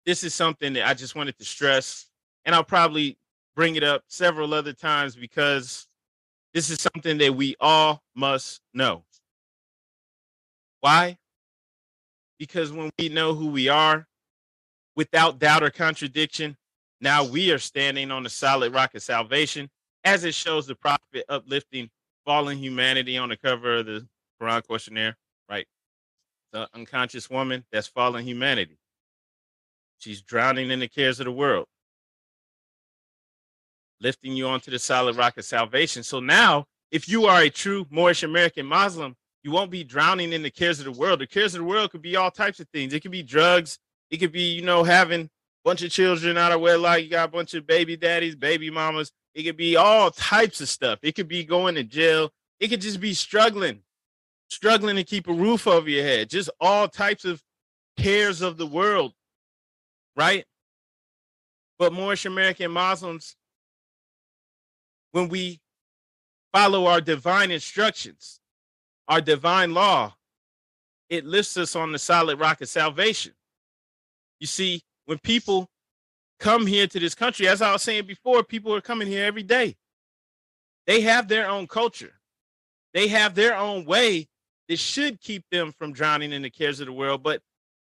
this 0.05 0.23
is 0.23 0.33
something 0.33 0.73
that 0.73 0.87
I 0.87 0.93
just 0.93 1.15
wanted 1.15 1.37
to 1.39 1.45
stress 1.45 2.07
and 2.45 2.55
I'll 2.55 2.63
probably 2.63 3.17
bring 3.55 3.75
it 3.75 3.83
up 3.83 4.03
several 4.07 4.53
other 4.53 4.73
times 4.73 5.15
because 5.15 5.87
This 6.53 6.69
is 6.69 6.81
something 6.81 7.17
that 7.19 7.35
we 7.35 7.55
all 7.59 8.01
must 8.15 8.61
know. 8.73 9.03
Why? 10.81 11.17
Because 12.39 12.71
when 12.71 12.89
we 12.97 13.09
know 13.09 13.33
who 13.35 13.47
we 13.47 13.67
are, 13.69 14.07
without 14.95 15.39
doubt 15.39 15.63
or 15.63 15.69
contradiction, 15.69 16.57
now 17.01 17.23
we 17.23 17.51
are 17.51 17.59
standing 17.59 18.11
on 18.11 18.23
the 18.23 18.29
solid 18.29 18.73
rock 18.73 18.95
of 18.95 19.03
salvation, 19.03 19.69
as 20.03 20.23
it 20.23 20.33
shows 20.33 20.67
the 20.67 20.75
prophet 20.75 21.23
uplifting 21.29 21.89
fallen 22.25 22.57
humanity 22.57 23.17
on 23.17 23.29
the 23.29 23.37
cover 23.37 23.77
of 23.77 23.85
the 23.85 24.07
Quran 24.41 24.65
questionnaire, 24.65 25.17
right? 25.49 25.65
The 26.53 26.67
unconscious 26.73 27.29
woman 27.29 27.65
that's 27.71 27.87
fallen 27.87 28.23
humanity. 28.23 28.77
She's 29.99 30.21
drowning 30.21 30.71
in 30.71 30.79
the 30.79 30.87
cares 30.87 31.19
of 31.19 31.25
the 31.25 31.31
world, 31.31 31.65
lifting 33.99 34.33
you 34.33 34.47
onto 34.47 34.71
the 34.71 34.79
solid 34.79 35.17
rock 35.17 35.37
of 35.37 35.45
salvation. 35.45 36.03
So 36.03 36.19
now, 36.19 36.65
if 36.91 37.09
you 37.09 37.25
are 37.25 37.41
a 37.41 37.49
true 37.49 37.85
Moorish 37.89 38.23
American 38.23 38.65
Muslim, 38.65 39.15
you 39.43 39.51
won't 39.51 39.71
be 39.71 39.83
drowning 39.83 40.33
in 40.33 40.41
the 40.43 40.49
cares 40.49 40.79
of 40.79 40.85
the 40.85 40.91
world. 40.91 41.19
The 41.19 41.27
cares 41.27 41.53
of 41.53 41.59
the 41.59 41.65
world 41.65 41.91
could 41.91 42.01
be 42.01 42.15
all 42.15 42.31
types 42.31 42.59
of 42.59 42.67
things. 42.73 42.93
It 42.93 43.01
could 43.01 43.11
be 43.11 43.23
drugs. 43.23 43.77
It 44.09 44.17
could 44.17 44.31
be, 44.31 44.43
you 44.43 44.61
know, 44.61 44.83
having 44.83 45.21
a 45.23 45.29
bunch 45.63 45.81
of 45.83 45.91
children 45.91 46.37
out 46.37 46.51
of 46.51 46.61
wedlock. 46.61 47.01
You 47.01 47.09
got 47.09 47.29
a 47.29 47.31
bunch 47.31 47.53
of 47.53 47.67
baby 47.67 47.95
daddies, 47.95 48.35
baby 48.35 48.69
mamas. 48.69 49.11
It 49.33 49.43
could 49.43 49.57
be 49.57 49.75
all 49.75 50.11
types 50.11 50.61
of 50.61 50.69
stuff. 50.69 50.99
It 51.03 51.15
could 51.15 51.27
be 51.27 51.43
going 51.43 51.75
to 51.75 51.83
jail. 51.83 52.31
It 52.59 52.69
could 52.69 52.81
just 52.81 52.99
be 52.99 53.13
struggling, 53.13 53.81
struggling 54.49 54.95
to 54.95 55.03
keep 55.03 55.27
a 55.27 55.33
roof 55.33 55.67
over 55.67 55.89
your 55.89 56.03
head. 56.03 56.29
Just 56.29 56.49
all 56.59 56.87
types 56.87 57.25
of 57.25 57.41
cares 57.97 58.41
of 58.41 58.57
the 58.57 58.65
world, 58.65 59.13
right? 60.15 60.45
But 61.77 61.93
Moorish 61.93 62.25
American 62.25 62.71
Muslims, 62.71 63.35
when 65.11 65.29
we 65.29 65.59
follow 66.53 66.87
our 66.87 67.01
divine 67.01 67.51
instructions, 67.51 68.39
our 69.07 69.21
divine 69.21 69.73
law, 69.73 70.15
it 71.09 71.25
lifts 71.25 71.57
us 71.57 71.75
on 71.75 71.91
the 71.91 71.99
solid 71.99 72.39
rock 72.39 72.61
of 72.61 72.69
salvation. 72.69 73.33
You 74.39 74.47
see, 74.47 74.81
when 75.05 75.17
people 75.19 75.69
come 76.39 76.65
here 76.65 76.87
to 76.87 76.99
this 76.99 77.15
country, 77.15 77.47
as 77.47 77.61
I 77.61 77.71
was 77.71 77.83
saying 77.83 78.05
before, 78.05 78.43
people 78.43 78.73
are 78.73 78.81
coming 78.81 79.07
here 79.07 79.25
every 79.25 79.43
day. 79.43 79.75
They 80.87 81.01
have 81.01 81.27
their 81.27 81.47
own 81.47 81.67
culture, 81.67 82.19
they 82.93 83.07
have 83.09 83.35
their 83.35 83.55
own 83.55 83.85
way 83.85 84.27
that 84.67 84.79
should 84.79 85.19
keep 85.19 85.43
them 85.51 85.71
from 85.71 85.93
drowning 85.93 86.31
in 86.31 86.43
the 86.43 86.49
cares 86.49 86.79
of 86.79 86.85
the 86.85 86.93
world. 86.93 87.23
But 87.23 87.41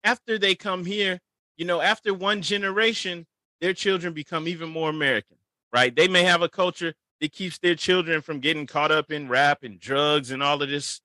after 0.03 0.37
they 0.37 0.55
come 0.55 0.85
here, 0.85 1.19
you 1.57 1.65
know, 1.65 1.81
after 1.81 2.13
one 2.13 2.41
generation, 2.41 3.25
their 3.61 3.73
children 3.73 4.13
become 4.13 4.47
even 4.47 4.69
more 4.69 4.89
American, 4.89 5.37
right? 5.73 5.95
They 5.95 6.07
may 6.07 6.23
have 6.23 6.43
a 6.43 6.49
culture 6.49 6.93
that 7.19 7.33
keeps 7.33 7.57
their 7.57 7.73
children 7.73 8.21
from 8.21 8.39
getting 8.39 8.67
caught 8.67 8.91
up 8.91 9.11
in 9.11 9.27
rap 9.27 9.63
and 9.63 9.79
drugs 9.79 10.29
and 10.29 10.43
all 10.43 10.61
of 10.61 10.69
this 10.69 11.01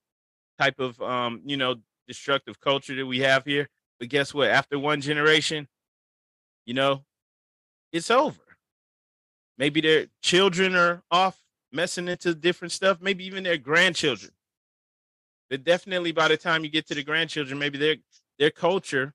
type 0.59 0.79
of 0.79 1.01
um, 1.01 1.41
you 1.45 1.57
know, 1.57 1.77
destructive 2.07 2.61
culture 2.61 2.95
that 2.95 3.07
we 3.07 3.21
have 3.21 3.45
here. 3.45 3.69
But 3.99 4.11
guess 4.11 4.35
what? 4.35 4.51
After 4.51 4.79
one 4.79 5.01
generation, 5.01 5.69
you 6.67 6.75
know, 6.75 7.05
it's 7.93 8.11
over. 8.11 8.41
Maybe 9.59 9.81
their 9.81 10.07
children 10.23 10.75
are 10.75 11.03
off 11.11 11.39
messing 11.71 12.09
into 12.09 12.35
different 12.35 12.73
stuff, 12.73 13.01
maybe 13.01 13.25
even 13.25 13.45
their 13.45 13.59
grandchildren. 13.59 14.33
But 15.51 15.65
definitely 15.65 16.13
by 16.13 16.29
the 16.29 16.37
time 16.37 16.65
you 16.65 16.71
get 16.71 16.87
to 16.89 16.95
the 16.95 17.03
grandchildren, 17.05 17.59
maybe 17.59 17.79
their 17.79 17.97
their 18.39 18.51
culture 18.51 19.13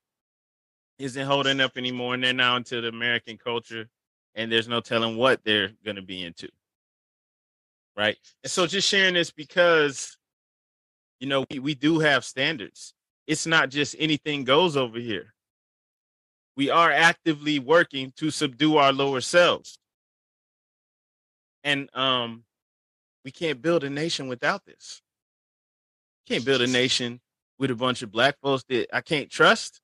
isn't 0.98 1.26
holding 1.26 1.60
up 1.60 1.76
anymore 1.76 2.14
and 2.14 2.22
they're 2.22 2.32
now 2.32 2.56
into 2.56 2.80
the 2.80 2.88
American 2.88 3.36
culture 3.36 3.88
and 4.34 4.50
there's 4.50 4.68
no 4.68 4.80
telling 4.80 5.16
what 5.16 5.44
they're 5.44 5.70
gonna 5.84 6.02
be 6.02 6.24
into. 6.24 6.48
Right. 7.96 8.16
And 8.44 8.50
so 8.50 8.66
just 8.66 8.88
sharing 8.88 9.14
this 9.14 9.30
because 9.30 10.16
you 11.20 11.26
know, 11.26 11.44
we, 11.50 11.58
we 11.58 11.74
do 11.74 11.98
have 11.98 12.24
standards. 12.24 12.94
It's 13.26 13.46
not 13.46 13.70
just 13.70 13.96
anything 13.98 14.44
goes 14.44 14.76
over 14.76 14.98
here. 14.98 15.34
We 16.58 16.70
are 16.70 16.90
actively 16.90 17.60
working 17.60 18.12
to 18.16 18.32
subdue 18.32 18.78
our 18.78 18.92
lower 18.92 19.20
selves. 19.20 19.78
And 21.62 21.88
um, 21.94 22.42
we 23.24 23.30
can't 23.30 23.62
build 23.62 23.84
a 23.84 23.90
nation 23.90 24.26
without 24.26 24.64
this. 24.66 25.00
Can't 26.26 26.44
build 26.44 26.60
a 26.60 26.66
nation 26.66 27.20
with 27.60 27.70
a 27.70 27.76
bunch 27.76 28.02
of 28.02 28.10
black 28.10 28.40
folks 28.42 28.64
that 28.70 28.88
I 28.92 29.02
can't 29.02 29.30
trust. 29.30 29.80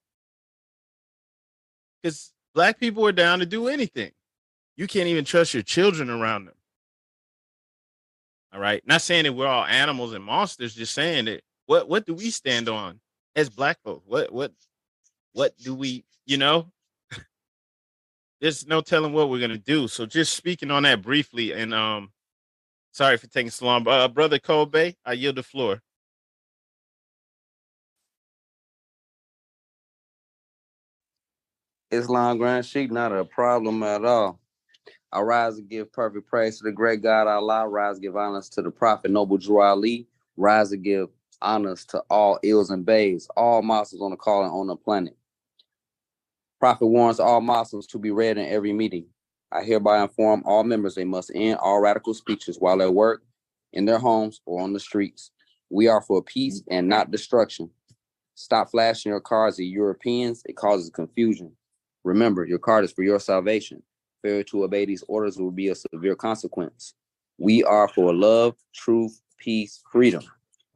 Because 2.02 2.32
black 2.56 2.80
people 2.80 3.06
are 3.06 3.12
down 3.12 3.38
to 3.38 3.46
do 3.46 3.68
anything. 3.68 4.10
You 4.76 4.88
can't 4.88 5.06
even 5.06 5.24
trust 5.24 5.54
your 5.54 5.62
children 5.62 6.10
around 6.10 6.46
them. 6.46 6.56
All 8.52 8.58
right. 8.58 8.82
Not 8.84 9.02
saying 9.02 9.24
that 9.24 9.32
we're 9.32 9.46
all 9.46 9.64
animals 9.64 10.12
and 10.12 10.24
monsters, 10.24 10.74
just 10.74 10.92
saying 10.92 11.26
that 11.26 11.42
what 11.66 11.88
what 11.88 12.04
do 12.04 12.14
we 12.14 12.30
stand 12.30 12.68
on 12.68 12.98
as 13.36 13.48
black 13.48 13.78
folks? 13.84 14.02
What 14.08 14.32
what 14.32 14.50
what 15.34 15.58
do 15.58 15.74
we, 15.76 16.04
you 16.26 16.38
know? 16.38 16.72
There's 18.40 18.66
no 18.66 18.80
telling 18.82 19.12
what 19.14 19.30
we're 19.30 19.40
gonna 19.40 19.58
do. 19.58 19.88
So 19.88 20.06
just 20.06 20.34
speaking 20.34 20.70
on 20.70 20.84
that 20.84 21.02
briefly, 21.02 21.52
and 21.54 21.74
um 21.74 22.10
sorry 22.92 23.16
for 23.18 23.28
taking 23.28 23.50
so 23.50 23.66
long. 23.66 23.86
Uh, 23.88 24.08
brother 24.08 24.38
Kobe, 24.38 24.94
I 25.04 25.14
yield 25.14 25.36
the 25.36 25.42
floor. 25.44 25.82
Islam 31.92 32.38
Grand 32.38 32.66
Sheik, 32.66 32.92
not 32.92 33.12
a 33.12 33.24
problem 33.24 33.82
at 33.84 34.04
all. 34.04 34.40
I 35.12 35.20
rise 35.22 35.58
and 35.58 35.68
give 35.68 35.92
perfect 35.92 36.28
praise 36.28 36.58
to 36.58 36.64
the 36.64 36.72
great 36.72 37.02
God 37.02 37.28
Allah. 37.28 37.68
Rise 37.68 37.98
give 37.98 38.16
honors 38.16 38.48
to 38.50 38.62
the 38.62 38.70
Prophet 38.70 39.10
Noble 39.10 39.38
Drew 39.38 39.62
Ali. 39.62 40.06
Rise 40.36 40.72
and 40.72 40.84
give 40.84 41.08
honors 41.42 41.84
to 41.86 42.00
all 42.10 42.38
Els 42.44 42.70
and 42.70 42.86
Beys, 42.86 43.28
all 43.36 43.62
monsters 43.62 44.02
on 44.02 44.12
the 44.12 44.18
call 44.18 44.44
and 44.44 44.52
on 44.52 44.68
the 44.68 44.76
planet. 44.76 45.16
Prophet 46.64 46.86
warns 46.86 47.20
all 47.20 47.42
Muslims 47.42 47.86
to 47.88 47.98
be 47.98 48.10
read 48.10 48.38
in 48.38 48.46
every 48.46 48.72
meeting. 48.72 49.04
I 49.52 49.62
hereby 49.62 50.02
inform 50.02 50.42
all 50.46 50.64
members 50.64 50.94
they 50.94 51.04
must 51.04 51.30
end 51.34 51.58
all 51.58 51.78
radical 51.78 52.14
speeches 52.14 52.56
while 52.58 52.80
at 52.80 52.94
work, 52.94 53.22
in 53.74 53.84
their 53.84 53.98
homes, 53.98 54.40
or 54.46 54.62
on 54.62 54.72
the 54.72 54.80
streets. 54.80 55.30
We 55.68 55.88
are 55.88 56.00
for 56.00 56.22
peace 56.22 56.62
and 56.70 56.88
not 56.88 57.10
destruction. 57.10 57.68
Stop 58.34 58.70
flashing 58.70 59.10
your 59.10 59.20
cards 59.20 59.58
at 59.58 59.66
Europeans. 59.66 60.40
It 60.46 60.56
causes 60.56 60.88
confusion. 60.88 61.52
Remember, 62.02 62.46
your 62.46 62.58
card 62.58 62.86
is 62.86 62.92
for 62.92 63.02
your 63.02 63.20
salvation 63.20 63.82
failure 64.22 64.42
to 64.44 64.64
obey 64.64 64.86
these 64.86 65.04
orders 65.06 65.36
will 65.36 65.50
be 65.50 65.68
a 65.68 65.74
severe 65.74 66.16
consequence. 66.16 66.94
We 67.36 67.62
are 67.62 67.88
for 67.88 68.14
love, 68.14 68.56
truth, 68.74 69.20
peace, 69.36 69.82
freedom. 69.92 70.22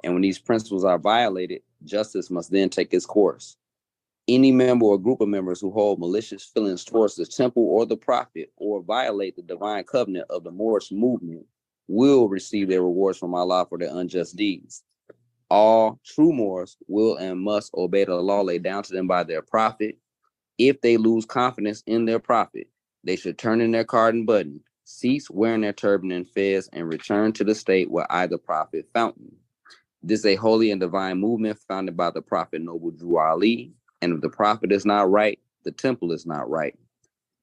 And 0.05 0.13
when 0.13 0.21
these 0.21 0.39
principles 0.39 0.85
are 0.85 0.99
violated, 0.99 1.63
justice 1.83 2.29
must 2.31 2.51
then 2.51 2.69
take 2.69 2.93
its 2.93 3.07
course. 3.07 3.57
Any 4.29 4.53
member 4.53 4.87
or 4.87 4.99
group 4.99 5.21
of 5.21 5.29
members 5.29 5.61
who 5.61 5.71
hold 5.73 6.01
malicious 6.01 6.45
feelings 6.45 6.85
towards 6.85 7.17
the 7.17 7.27
temple 7.27 7.65
or 7.65 7.87
the 7.87 7.97
prophet 7.97 8.53
or 8.57 8.83
violate 8.83 9.37
the 9.37 9.43
divine 9.43 9.85
covenant 9.85 10.27
of 10.31 10.45
the 10.45 10.51
Moorish 10.53 10.93
movement 10.93 11.47
will 11.89 12.29
receive 12.29 12.69
their 12.69 12.83
rewards 12.83 13.19
from 13.19 13.35
Allah 13.35 13.67
for 13.69 13.79
their 13.79 13.95
unjust 13.97 14.37
deeds. 14.37 14.83
All 15.51 16.01
true 16.05 16.33
Moors 16.33 16.77
will 16.89 17.17
and 17.17 17.41
must 17.41 17.73
obey 17.75 18.05
the 18.05 18.17
law 18.17 18.43
laid 18.43 18.65
down 18.65 18.85
to 18.85 18.93
them 18.95 19.09
by 19.09 19.25
their 19.25 19.43
prophet. 19.43 19.99
If 20.59 20.81
they 20.83 20.97
lose 20.99 21.27
confidence 21.27 21.83
in 21.87 22.07
their 22.07 22.21
prophet, 22.21 22.69
they 23.05 23.17
should 23.17 23.39
turn 23.39 23.61
in 23.61 23.73
their 23.73 23.85
card 23.85 24.15
and 24.15 24.27
button, 24.27 24.61
cease 24.85 25.31
wearing 25.31 25.63
their 25.63 25.73
turban 25.75 26.13
and 26.13 26.29
fez, 26.29 26.69
and 26.73 26.89
return 26.89 27.33
to 27.35 27.45
the 27.45 27.55
state 27.55 27.91
where 27.91 28.11
either 28.13 28.39
prophet 28.39 28.89
found 28.95 29.17
them. 29.17 29.37
This 30.03 30.21
is 30.21 30.27
a 30.27 30.37
holy 30.37 30.71
and 30.73 30.81
divine 30.81 31.19
movement 31.21 31.59
founded 31.69 31.97
by 31.97 32.11
the 32.11 32.23
prophet 32.23 32.63
Noble 32.63 32.93
Drew 32.93 33.19
Ali. 33.19 33.73
And 34.03 34.15
if 34.15 34.21
the 34.21 34.31
prophet 34.31 34.73
is 34.73 34.87
not 34.87 35.11
right, 35.11 35.39
the 35.65 35.73
temple 35.73 36.13
is 36.13 36.27
not 36.27 36.49
right. 36.51 36.77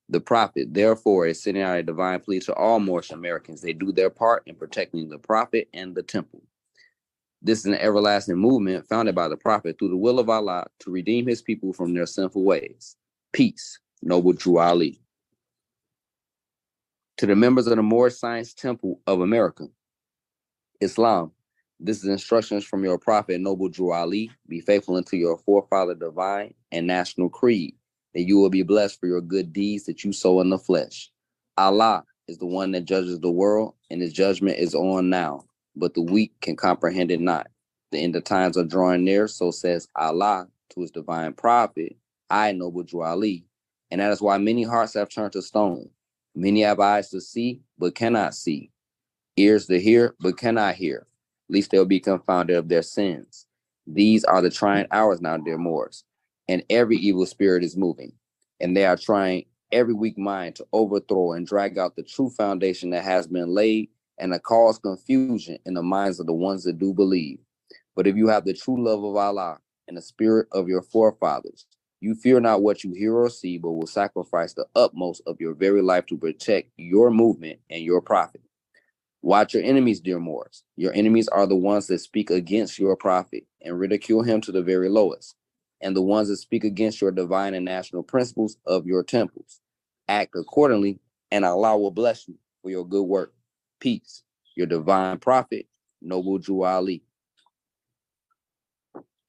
The 0.09 0.21
prophet, 0.21 0.73
therefore, 0.73 1.27
is 1.27 1.41
sending 1.41 1.63
out 1.63 1.77
a 1.77 1.83
divine 1.83 2.19
plea 2.19 2.39
to 2.41 2.53
all 2.53 2.79
Moorish 2.79 3.11
Americans. 3.11 3.61
They 3.61 3.73
do 3.73 3.91
their 3.91 4.09
part 4.11 4.43
in 4.45 4.55
protecting 4.55 5.09
the 5.09 5.17
prophet 5.19 5.69
and 5.73 5.95
the 5.95 6.03
temple. 6.03 6.43
This 7.41 7.59
is 7.59 7.65
an 7.65 7.75
everlasting 7.75 8.37
movement 8.37 8.87
founded 8.87 9.15
by 9.15 9.29
the 9.29 9.37
prophet 9.37 9.77
through 9.79 9.89
the 9.89 9.97
will 9.97 10.19
of 10.19 10.29
Allah 10.29 10.67
to 10.81 10.91
redeem 10.91 11.27
his 11.27 11.41
people 11.41 11.73
from 11.73 11.93
their 11.93 12.05
sinful 12.07 12.43
ways. 12.43 12.97
Peace, 13.33 13.79
Noble 14.03 14.33
Drew 14.33 14.59
Ali 14.59 15.01
to 17.17 17.25
the 17.25 17.35
members 17.35 17.67
of 17.67 17.75
the 17.77 17.83
Moorish 17.83 18.15
Science 18.17 18.53
Temple 18.53 18.99
of 19.07 19.21
America. 19.21 19.67
Islam. 20.81 21.31
This 21.79 21.99
is 21.99 22.05
instructions 22.05 22.65
from 22.65 22.83
your 22.83 22.99
prophet, 22.99 23.41
Noble 23.41 23.69
Drew 23.69 23.93
Ali. 23.93 24.31
Be 24.49 24.61
faithful 24.61 24.97
unto 24.97 25.17
your 25.17 25.37
forefather 25.39 25.95
divine 25.95 26.55
and 26.71 26.87
national 26.87 27.29
creed, 27.29 27.75
that 28.15 28.23
you 28.23 28.37
will 28.39 28.49
be 28.51 28.63
blessed 28.63 28.99
for 28.99 29.07
your 29.07 29.21
good 29.21 29.53
deeds 29.53 29.85
that 29.85 30.03
you 30.03 30.13
sow 30.13 30.41
in 30.41 30.49
the 30.51 30.59
flesh. 30.59 31.11
Allah 31.57 32.05
is 32.27 32.39
the 32.39 32.47
one 32.47 32.71
that 32.73 32.85
judges 32.85 33.19
the 33.19 33.31
world, 33.31 33.75
and 33.91 34.01
his 34.01 34.13
judgment 34.13 34.57
is 34.59 34.75
on 34.75 35.09
now, 35.09 35.45
but 35.75 35.93
the 35.95 36.01
weak 36.01 36.33
can 36.41 36.55
comprehend 36.57 37.11
it 37.11 37.21
not. 37.21 37.47
The 37.91 37.99
end 37.99 38.15
of 38.15 38.25
times 38.25 38.57
are 38.57 38.65
drawing 38.65 39.05
near, 39.05 39.27
so 39.27 39.51
says 39.51 39.87
Allah 39.95 40.47
to 40.71 40.81
his 40.81 40.91
divine 40.91 41.33
prophet, 41.33 41.95
I, 42.29 42.53
Noble 42.53 42.83
Drew 42.83 43.03
Ali. 43.03 43.45
And 43.91 44.01
that 44.01 44.11
is 44.11 44.21
why 44.21 44.37
many 44.39 44.63
hearts 44.63 44.95
have 44.95 45.09
turned 45.09 45.33
to 45.33 45.43
stone 45.43 45.89
Many 46.35 46.61
have 46.61 46.79
eyes 46.79 47.09
to 47.11 47.21
see, 47.21 47.61
but 47.77 47.95
cannot 47.95 48.35
see. 48.35 48.71
ears 49.37 49.67
to 49.67 49.79
hear, 49.79 50.15
but 50.19 50.37
cannot 50.37 50.75
hear, 50.75 51.07
lest 51.49 51.71
they'll 51.71 51.85
be 51.85 51.99
confounded 51.99 52.55
of 52.55 52.69
their 52.69 52.81
sins. 52.81 53.45
These 53.87 54.23
are 54.23 54.41
the 54.41 54.49
trying 54.49 54.87
hours 54.91 55.21
now, 55.21 55.37
dear 55.37 55.57
Moors, 55.57 56.03
and 56.47 56.63
every 56.69 56.97
evil 56.97 57.25
spirit 57.25 57.63
is 57.63 57.77
moving, 57.77 58.11
and 58.59 58.75
they 58.75 58.85
are 58.85 58.97
trying 58.97 59.45
every 59.71 59.93
weak 59.93 60.17
mind 60.17 60.55
to 60.55 60.67
overthrow 60.73 61.33
and 61.33 61.45
drag 61.45 61.77
out 61.77 61.95
the 61.95 62.03
true 62.03 62.29
foundation 62.29 62.89
that 62.91 63.03
has 63.03 63.27
been 63.27 63.49
laid 63.49 63.89
and 64.17 64.31
to 64.31 64.39
cause 64.39 64.79
confusion 64.79 65.57
in 65.65 65.73
the 65.73 65.83
minds 65.83 66.19
of 66.19 66.25
the 66.25 66.33
ones 66.33 66.63
that 66.63 66.79
do 66.79 66.93
believe. 66.93 67.39
But 67.95 68.07
if 68.07 68.15
you 68.15 68.27
have 68.27 68.45
the 68.45 68.53
true 68.53 68.83
love 68.83 69.03
of 69.03 69.15
Allah 69.15 69.59
and 69.87 69.97
the 69.97 70.01
spirit 70.01 70.47
of 70.51 70.67
your 70.67 70.81
forefathers, 70.81 71.65
you 72.01 72.15
fear 72.15 72.39
not 72.39 72.61
what 72.61 72.83
you 72.83 72.93
hear 72.93 73.15
or 73.15 73.29
see, 73.29 73.57
but 73.57 73.71
will 73.71 73.87
sacrifice 73.87 74.53
the 74.53 74.65
utmost 74.75 75.21
of 75.25 75.39
your 75.39 75.53
very 75.53 75.81
life 75.81 76.05
to 76.07 76.17
protect 76.17 76.69
your 76.77 77.09
movement 77.09 77.59
and 77.69 77.83
your 77.83 78.01
prophet. 78.01 78.41
Watch 79.25 79.55
your 79.55 79.63
enemies, 79.63 79.99
dear 80.01 80.19
Moors. 80.19 80.61
Your 80.75 80.93
enemies 80.93 81.27
are 81.29 81.47
the 81.47 81.55
ones 81.55 81.87
that 81.87 81.97
speak 81.97 82.29
against 82.29 82.77
your 82.77 82.95
prophet 82.95 83.47
and 83.59 83.79
ridicule 83.79 84.21
him 84.21 84.39
to 84.41 84.51
the 84.51 84.61
very 84.61 84.87
lowest, 84.87 85.33
and 85.81 85.95
the 85.95 86.01
ones 86.03 86.27
that 86.27 86.37
speak 86.37 86.63
against 86.63 87.01
your 87.01 87.09
divine 87.09 87.55
and 87.55 87.65
national 87.65 88.03
principles 88.03 88.57
of 88.67 88.85
your 88.85 89.03
temples. 89.03 89.61
Act 90.07 90.35
accordingly, 90.35 90.99
and 91.31 91.43
Allah 91.43 91.75
will 91.75 91.89
bless 91.89 92.27
you 92.27 92.35
for 92.61 92.69
your 92.69 92.87
good 92.87 93.01
work. 93.01 93.33
Peace. 93.79 94.21
Your 94.55 94.67
divine 94.67 95.17
prophet, 95.17 95.65
Noble 96.03 96.37
Drew 96.37 96.63
Ali. 96.63 97.01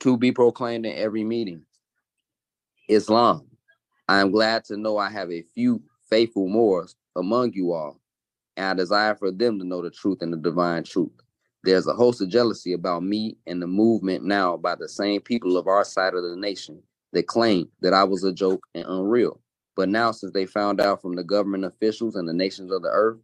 To 0.00 0.18
be 0.18 0.30
proclaimed 0.30 0.84
in 0.84 0.94
every 0.94 1.24
meeting. 1.24 1.64
Islam. 2.90 3.46
I 4.06 4.20
am 4.20 4.30
glad 4.30 4.66
to 4.66 4.76
know 4.76 4.98
I 4.98 5.08
have 5.08 5.32
a 5.32 5.40
few 5.54 5.80
faithful 6.10 6.48
Moors 6.50 6.96
among 7.16 7.54
you 7.54 7.72
all 7.72 7.98
and 8.56 8.66
I 8.66 8.74
desire 8.74 9.16
for 9.16 9.32
them 9.32 9.58
to 9.60 9.66
know 9.66 9.82
the 9.82 9.90
truth 9.90 10.18
and 10.22 10.32
the 10.32 10.38
divine 10.38 10.84
truth. 10.84 11.12
There's 11.64 11.86
a 11.88 11.94
host 11.94 12.22
of 12.22 12.30
jealousy 12.30 12.74
about 12.74 13.04
me 13.04 13.38
and 13.46 13.62
the 13.62 13.66
movement 13.68 14.24
now 14.24 14.56
by 14.56 14.76
the 14.76 14.88
same 14.88 15.20
people 15.22 15.56
of 15.58 15.68
our 15.68 15.84
side 15.84 16.14
of 16.14 16.22
the 16.24 16.36
nation 16.36 16.82
that 17.12 17.26
claim 17.28 17.68
that 17.82 17.94
I 17.94 18.04
was 18.04 18.24
a 18.24 18.32
joke 18.32 18.66
and 18.74 18.86
unreal. 18.88 19.40
But 19.76 19.90
now, 19.90 20.12
since 20.12 20.32
they 20.32 20.46
found 20.46 20.80
out 20.80 21.02
from 21.02 21.16
the 21.16 21.24
government 21.24 21.64
officials 21.66 22.16
and 22.16 22.28
the 22.28 22.34
nations 22.34 22.72
of 22.72 22.82
the 22.82 22.90
earth 22.90 23.18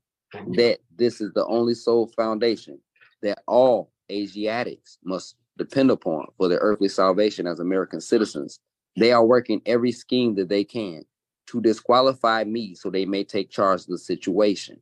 that 0.54 0.80
this 0.96 1.20
is 1.20 1.32
the 1.34 1.46
only 1.46 1.74
sole 1.74 2.08
foundation 2.08 2.80
that 3.22 3.42
all 3.48 3.92
Asiatics 4.10 4.98
must 5.04 5.36
depend 5.58 5.90
upon 5.90 6.26
for 6.38 6.48
their 6.48 6.60
earthly 6.60 6.88
salvation 6.88 7.46
as 7.46 7.60
American 7.60 8.00
citizens, 8.00 8.60
they 8.96 9.12
are 9.12 9.24
working 9.26 9.62
every 9.66 9.92
scheme 9.92 10.34
that 10.36 10.48
they 10.48 10.64
can 10.64 11.02
to 11.48 11.60
disqualify 11.60 12.44
me 12.44 12.74
so 12.74 12.90
they 12.90 13.06
may 13.06 13.24
take 13.24 13.50
charge 13.50 13.82
of 13.82 13.88
the 13.88 13.98
situation. 13.98 14.80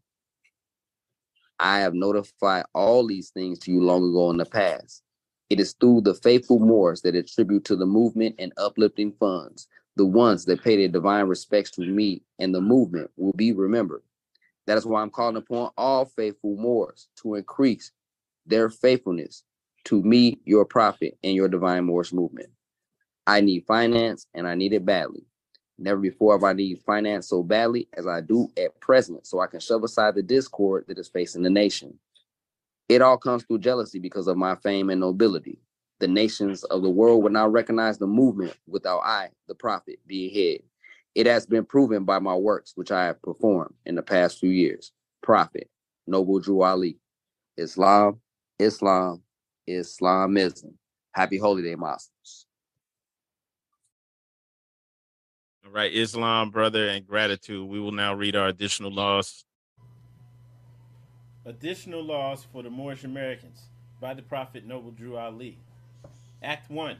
I 1.60 1.80
have 1.80 1.92
notified 1.92 2.64
all 2.74 3.06
these 3.06 3.30
things 3.30 3.58
to 3.60 3.70
you 3.70 3.82
long 3.82 4.08
ago 4.08 4.30
in 4.30 4.38
the 4.38 4.46
past. 4.46 5.02
It 5.50 5.60
is 5.60 5.74
through 5.74 6.00
the 6.02 6.14
faithful 6.14 6.58
Moors 6.58 7.02
that 7.02 7.14
attribute 7.14 7.66
to 7.66 7.76
the 7.76 7.84
movement 7.84 8.36
and 8.38 8.52
uplifting 8.56 9.12
funds, 9.12 9.68
the 9.96 10.06
ones 10.06 10.46
that 10.46 10.64
pay 10.64 10.78
their 10.78 10.88
divine 10.88 11.26
respects 11.26 11.70
to 11.72 11.82
me 11.82 12.22
and 12.38 12.54
the 12.54 12.62
movement 12.62 13.10
will 13.16 13.34
be 13.34 13.52
remembered. 13.52 14.02
That 14.66 14.78
is 14.78 14.86
why 14.86 15.02
I'm 15.02 15.10
calling 15.10 15.36
upon 15.36 15.72
all 15.76 16.06
faithful 16.06 16.56
Moors 16.56 17.08
to 17.22 17.34
increase 17.34 17.92
their 18.46 18.70
faithfulness 18.70 19.44
to 19.84 20.02
me, 20.02 20.40
your 20.44 20.64
prophet, 20.64 21.18
and 21.22 21.34
your 21.34 21.48
divine 21.48 21.84
Moors 21.84 22.12
movement. 22.12 22.48
I 23.26 23.42
need 23.42 23.66
finance 23.66 24.26
and 24.32 24.48
I 24.48 24.54
need 24.54 24.72
it 24.72 24.86
badly. 24.86 25.26
Never 25.80 26.00
before 26.00 26.34
have 26.34 26.44
I 26.44 26.54
needed 26.54 26.82
finance 26.84 27.28
so 27.28 27.42
badly 27.42 27.88
as 27.94 28.06
I 28.06 28.22
do 28.22 28.50
at 28.58 28.80
present, 28.80 29.26
so 29.26 29.40
I 29.40 29.48
can 29.48 29.60
shove 29.60 29.84
aside 29.84 30.16
the 30.16 30.22
discord 30.22 30.86
that 30.88 30.98
is 30.98 31.08
facing 31.08 31.42
the 31.42 31.50
nation. 31.50 31.98
It 32.88 33.02
all 33.02 33.18
comes 33.18 33.44
through 33.44 33.60
jealousy 33.60 33.98
because 33.98 34.28
of 34.28 34.38
my 34.38 34.56
fame 34.56 34.90
and 34.90 35.00
nobility. 35.00 35.60
The 36.00 36.08
nations 36.08 36.64
of 36.64 36.82
the 36.82 36.90
world 36.90 37.24
would 37.24 37.32
not 37.32 37.52
recognize 37.52 37.98
the 37.98 38.08
movement 38.08 38.56
without 38.68 39.00
I, 39.00 39.30
the 39.48 39.56
prophet, 39.56 40.00
being 40.06 40.34
head. 40.34 40.60
It 41.16 41.26
has 41.26 41.46
been 41.46 41.66
proven 41.66 42.04
by 42.04 42.20
my 42.20 42.36
works, 42.36 42.74
which 42.76 42.92
I 42.92 43.06
have 43.06 43.22
performed 43.22 43.74
in 43.86 43.96
the 43.96 44.02
past 44.02 44.40
few 44.40 44.50
years. 44.50 44.92
Prophet, 45.22 45.70
Noble 46.06 46.40
Drew 46.40 46.62
Ali, 46.62 46.98
Islam, 47.58 48.20
Islam, 48.58 49.22
Islamism. 49.68 50.78
Happy 51.12 51.38
Holy 51.38 51.62
Day, 51.62 51.76
Muslims. 51.76 52.46
All 55.70 55.76
right, 55.76 55.94
Islam, 55.94 56.50
brother, 56.50 56.88
and 56.88 57.06
gratitude. 57.06 57.68
We 57.68 57.78
will 57.78 57.92
now 57.92 58.12
read 58.12 58.34
our 58.34 58.48
additional 58.48 58.90
laws. 58.90 59.44
Additional 61.44 62.02
laws 62.02 62.44
for 62.52 62.64
the 62.64 62.70
Moorish 62.70 63.04
Americans 63.04 63.68
by 64.00 64.14
the 64.14 64.22
Prophet 64.22 64.66
Noble 64.66 64.90
Drew 64.90 65.16
Ali. 65.16 65.58
Act 66.42 66.72
1 66.72 66.96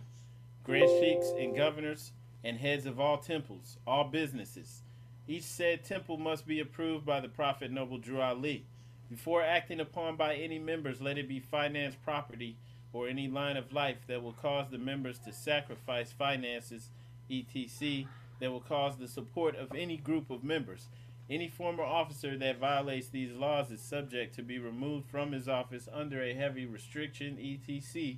Grand 0.63 0.89
sheikhs 1.01 1.33
and 1.37 1.57
governors 1.57 2.13
and 2.45 2.59
heads 2.59 2.87
of 2.87 3.01
all 3.01 3.19
temples, 3.19 3.77
all 3.89 4.05
businesses. 4.05 4.83
Each 5.27 5.43
said 5.43 5.85
temple 5.85 6.17
must 6.17 6.47
be 6.47 6.61
approved 6.61 7.05
by 7.05 7.19
the 7.19 7.29
Prophet 7.29 7.73
Noble 7.73 7.99
Drew 7.99 8.21
Ali. 8.21 8.67
Before 9.11 9.43
acting 9.43 9.81
upon 9.81 10.15
by 10.15 10.37
any 10.37 10.61
members, 10.61 11.01
let 11.01 11.19
it 11.19 11.29
be 11.29 11.41
finance 11.41 11.97
property 12.05 12.57
or 12.93 13.09
any 13.09 13.27
line 13.27 13.57
of 13.57 13.73
life 13.73 14.07
that 14.07 14.23
will 14.23 14.33
cause 14.33 14.67
the 14.71 14.79
members 14.79 15.19
to 15.19 15.33
sacrifice 15.33 16.13
finances, 16.13 16.91
etc 17.29 18.07
that 18.41 18.51
will 18.51 18.61
cause 18.61 18.97
the 18.97 19.09
support 19.09 19.55
of 19.57 19.75
any 19.75 19.97
group 19.97 20.31
of 20.31 20.43
members. 20.43 20.89
Any 21.29 21.49
former 21.49 21.85
officer 21.85 22.37
that 22.39 22.59
violates 22.59 23.09
these 23.09 23.33
laws 23.33 23.71
is 23.71 23.81
subject 23.81 24.35
to 24.35 24.43
be 24.43 24.59
removed 24.59 25.09
from 25.09 25.31
his 25.31 25.49
office 25.49 25.89
under 25.93 26.21
a 26.21 26.35
heavy 26.35 26.67
restriction, 26.67 27.39
etc., 27.39 28.17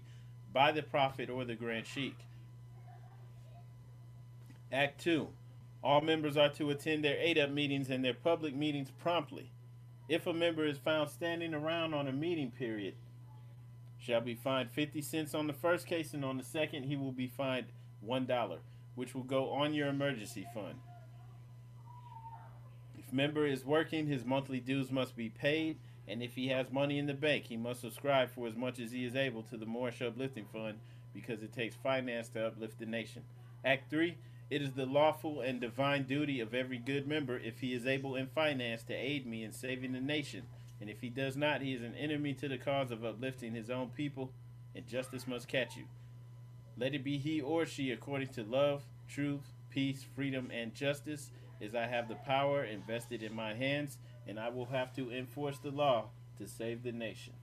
by 0.53 0.73
the 0.73 0.83
Prophet 0.83 1.29
or 1.29 1.45
the 1.45 1.55
Grand 1.55 1.87
Sheikh. 1.87 2.17
Act 4.73 5.01
2. 5.03 5.29
All 5.85 6.01
members 6.01 6.37
are 6.37 6.49
to 6.51 6.71
attend 6.71 7.05
their 7.05 7.19
adept 7.19 7.53
meetings 7.53 7.91
and 7.91 8.05
their 8.05 8.15
public 8.15 8.55
meetings 8.55 8.91
promptly. 8.99 9.51
If 10.09 10.27
a 10.27 10.33
member 10.33 10.65
is 10.65 10.79
found 10.79 11.11
standing 11.11 11.53
around 11.53 11.93
on 11.93 12.09
a 12.09 12.13
meeting 12.13 12.51
period, 12.51 12.95
shall 13.99 14.21
be 14.21 14.35
fined 14.35 14.71
50 14.71 15.03
cents 15.03 15.35
on 15.35 15.47
the 15.47 15.53
first 15.53 15.87
case, 15.87 16.15
and 16.15 16.25
on 16.25 16.39
the 16.39 16.45
second, 16.45 16.85
he 16.85 16.97
will 16.97 17.13
be 17.13 17.27
fined 17.27 17.67
$1 18.07 18.59
which 18.95 19.15
will 19.15 19.23
go 19.23 19.51
on 19.51 19.75
your 19.75 19.89
emergency 19.89 20.47
fund. 20.55 20.77
If 22.99 23.13
member 23.13 23.47
is 23.47 23.65
working, 23.65 24.07
his 24.07 24.25
monthly 24.25 24.61
dues 24.61 24.91
must 24.91 25.17
be 25.17 25.29
paid, 25.29 25.79
and 26.09 26.23
if 26.23 26.35
he 26.35 26.49
has 26.49 26.71
money 26.71 26.99
in 26.99 27.07
the 27.07 27.15
bank, 27.15 27.45
he 27.45 27.57
must 27.57 27.81
subscribe 27.81 28.31
for 28.31 28.47
as 28.47 28.57
much 28.57 28.79
as 28.79 28.93
he 28.93 29.05
is 29.05 29.17
able 29.17 29.43
to 29.45 29.57
the 29.57 29.67
Moorish 29.67 30.03
Uplifting 30.03 30.47
Fund 30.53 30.79
because 31.15 31.43
it 31.43 31.53
takes 31.53 31.77
finance 31.77 32.29
to 32.31 32.47
uplift 32.47 32.79
the 32.79 32.87
nation. 32.87 33.23
Act 33.65 33.91
3 33.91 34.17
It 34.51 34.63
is 34.63 34.73
the 34.73 34.87
lawful 34.87 35.41
and 35.41 35.61
divine 35.61 36.05
duty 36.05 36.41
of 36.41 36.55
every 36.55 36.79
good 36.79 37.07
member, 37.07 37.39
if 37.39 37.61
he 37.61 37.73
is 37.73 37.87
able 37.87 38.17
in 38.17 38.27
finance, 38.27 38.83
to 38.85 38.95
aid 38.95 39.27
me 39.27 39.45
in 39.45 39.53
saving 39.53 39.93
the 39.93 40.01
nation. 40.01 40.43
And 40.81 40.91
if 40.91 41.01
he 41.01 41.11
does 41.11 41.37
not, 41.37 41.63
he 41.63 41.75
is 41.75 41.83
an 41.83 41.95
enemy 41.95 42.35
to 42.35 42.49
the 42.49 42.59
cause 42.59 42.91
of 42.91 43.05
uplifting 43.05 43.55
his 43.55 43.71
own 43.71 43.91
people, 43.91 44.33
and 44.75 44.87
justice 44.87 45.27
must 45.27 45.49
catch 45.49 45.77
you. 45.77 45.85
Let 46.79 46.95
it 46.95 47.05
be 47.05 47.19
he 47.19 47.41
or 47.41 47.67
she 47.67 47.91
according 47.91 48.29
to 48.29 48.43
love, 48.43 48.83
truth, 49.09 49.53
peace, 49.71 50.05
freedom, 50.15 50.51
and 50.53 50.75
justice, 50.75 51.31
as 51.61 51.75
I 51.75 51.87
have 51.87 52.09
the 52.09 52.15
power 52.15 52.65
invested 52.65 53.23
in 53.23 53.35
my 53.35 53.55
hands, 53.55 53.99
and 54.27 54.39
I 54.39 54.49
will 54.49 54.67
have 54.67 54.95
to 54.97 55.11
enforce 55.11 55.59
the 55.59 55.71
law 55.71 56.07
to 56.39 56.47
save 56.47 56.83
the 56.83 56.93
nation. 56.93 57.35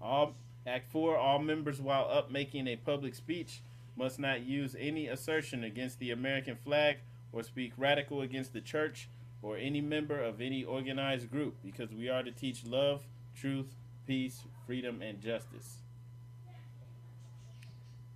All 0.00 0.34
Act 0.66 0.90
4 0.90 1.16
All 1.16 1.38
members, 1.38 1.80
while 1.80 2.08
up 2.10 2.30
making 2.30 2.66
a 2.66 2.76
public 2.76 3.14
speech, 3.14 3.60
must 3.96 4.18
not 4.18 4.42
use 4.42 4.76
any 4.78 5.08
assertion 5.08 5.64
against 5.64 5.98
the 5.98 6.10
American 6.10 6.56
flag 6.56 6.98
or 7.32 7.42
speak 7.42 7.72
radical 7.76 8.22
against 8.22 8.52
the 8.52 8.60
church 8.60 9.08
or 9.42 9.56
any 9.56 9.80
member 9.80 10.22
of 10.22 10.40
any 10.40 10.64
organized 10.64 11.30
group 11.30 11.56
because 11.62 11.92
we 11.92 12.08
are 12.08 12.22
to 12.22 12.30
teach 12.30 12.64
love, 12.64 13.02
truth, 13.34 13.74
peace, 14.06 14.44
freedom, 14.70 15.02
and 15.02 15.20
justice. 15.20 15.78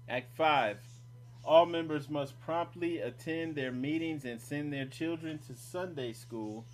Act 0.09 0.37
5. 0.37 0.79
All 1.45 1.67
members 1.67 2.09
must 2.09 2.41
promptly 2.43 3.01
attend 3.01 3.57
their 3.57 3.73
meetings 3.73 4.25
and 4.25 4.41
send 4.41 4.73
their 4.73 4.87
children 4.87 5.41
to 5.49 5.57
Sunday 5.57 6.13
school, 6.13 6.65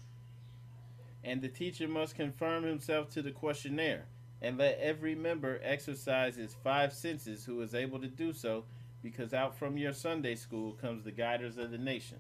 and 1.25 1.41
the 1.41 1.49
teacher 1.49 1.89
must 1.89 2.15
confirm 2.15 2.65
himself 2.65 3.09
to 3.15 3.23
the 3.23 3.31
questionnaire, 3.31 4.05
and 4.43 4.59
let 4.59 4.79
every 4.81 5.15
member 5.15 5.59
exercise 5.63 6.37
his 6.37 6.55
five 6.63 6.93
senses 6.93 7.47
who 7.47 7.59
is 7.63 7.75
able 7.75 8.01
to 8.01 8.07
do 8.07 8.35
so, 8.35 8.65
because 9.03 9.33
out 9.33 9.57
from 9.57 9.79
your 9.79 9.95
Sunday 9.95 10.35
school 10.35 10.73
comes 10.73 11.05
the 11.05 11.11
guiders 11.11 11.57
of 11.57 11.71
the 11.71 11.79
nation. 11.79 12.19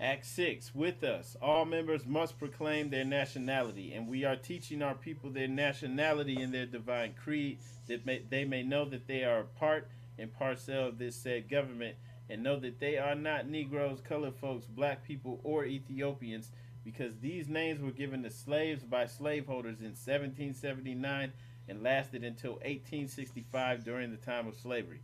Act 0.00 0.26
6 0.26 0.74
With 0.74 1.02
us, 1.02 1.36
all 1.42 1.64
members 1.64 2.06
must 2.06 2.38
proclaim 2.38 2.90
their 2.90 3.04
nationality, 3.04 3.92
and 3.94 4.06
we 4.06 4.24
are 4.24 4.36
teaching 4.36 4.80
our 4.80 4.94
people 4.94 5.30
their 5.30 5.48
nationality 5.48 6.40
in 6.40 6.52
their 6.52 6.66
divine 6.66 7.14
creed, 7.14 7.58
that 7.88 8.06
may, 8.06 8.22
they 8.30 8.44
may 8.44 8.62
know 8.62 8.84
that 8.84 9.08
they 9.08 9.24
are 9.24 9.42
part 9.42 9.88
and 10.16 10.32
parcel 10.32 10.88
of 10.88 10.98
this 10.98 11.16
said 11.16 11.48
government, 11.48 11.96
and 12.30 12.42
know 12.42 12.58
that 12.60 12.78
they 12.78 12.96
are 12.96 13.16
not 13.16 13.48
Negroes, 13.48 14.00
colored 14.00 14.36
folks, 14.36 14.66
black 14.66 15.04
people, 15.04 15.40
or 15.42 15.64
Ethiopians 15.64 16.52
because 16.84 17.18
these 17.18 17.48
names 17.48 17.82
were 17.82 17.90
given 17.90 18.22
to 18.22 18.30
slaves 18.30 18.82
by 18.82 19.04
slaveholders 19.04 19.80
in 19.80 19.88
1779 19.88 21.32
and 21.68 21.82
lasted 21.82 22.24
until 22.24 22.52
1865 22.52 23.84
during 23.84 24.10
the 24.10 24.16
time 24.16 24.46
of 24.46 24.56
slavery. 24.56 25.02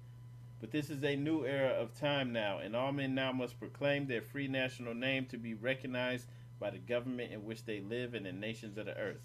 But 0.65 0.71
this 0.71 0.89
is 0.89 1.05
a 1.05 1.15
new 1.15 1.45
era 1.45 1.73
of 1.73 1.95
time 1.95 2.33
now, 2.33 2.57
and 2.57 2.75
all 2.75 2.91
men 2.91 3.15
now 3.15 3.33
must 3.33 3.61
proclaim 3.61 4.07
their 4.07 4.23
free 4.23 4.49
national 4.49 4.95
name 4.95 5.27
to 5.27 5.37
be 5.37 5.53
recognized 5.53 6.27
by 6.59 6.71
the 6.71 6.79
government 6.79 7.33
in 7.33 7.45
which 7.45 7.67
they 7.67 7.81
live 7.81 8.15
and 8.15 8.25
the 8.25 8.33
nations 8.33 8.79
of 8.79 8.87
the 8.87 8.97
earth. 8.97 9.21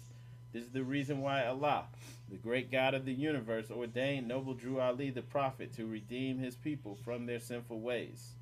This 0.52 0.64
is 0.64 0.72
the 0.72 0.84
reason 0.84 1.22
why 1.22 1.46
Allah, 1.46 1.86
the 2.28 2.36
great 2.36 2.70
God 2.70 2.92
of 2.92 3.06
the 3.06 3.14
universe, 3.14 3.70
ordained 3.70 4.28
noble 4.28 4.52
Drew 4.52 4.80
Ali 4.80 5.08
the 5.08 5.22
prophet 5.22 5.72
to 5.76 5.86
redeem 5.86 6.40
his 6.40 6.56
people 6.56 6.94
from 6.94 7.24
their 7.24 7.40
sinful 7.40 7.80
ways. 7.80 8.32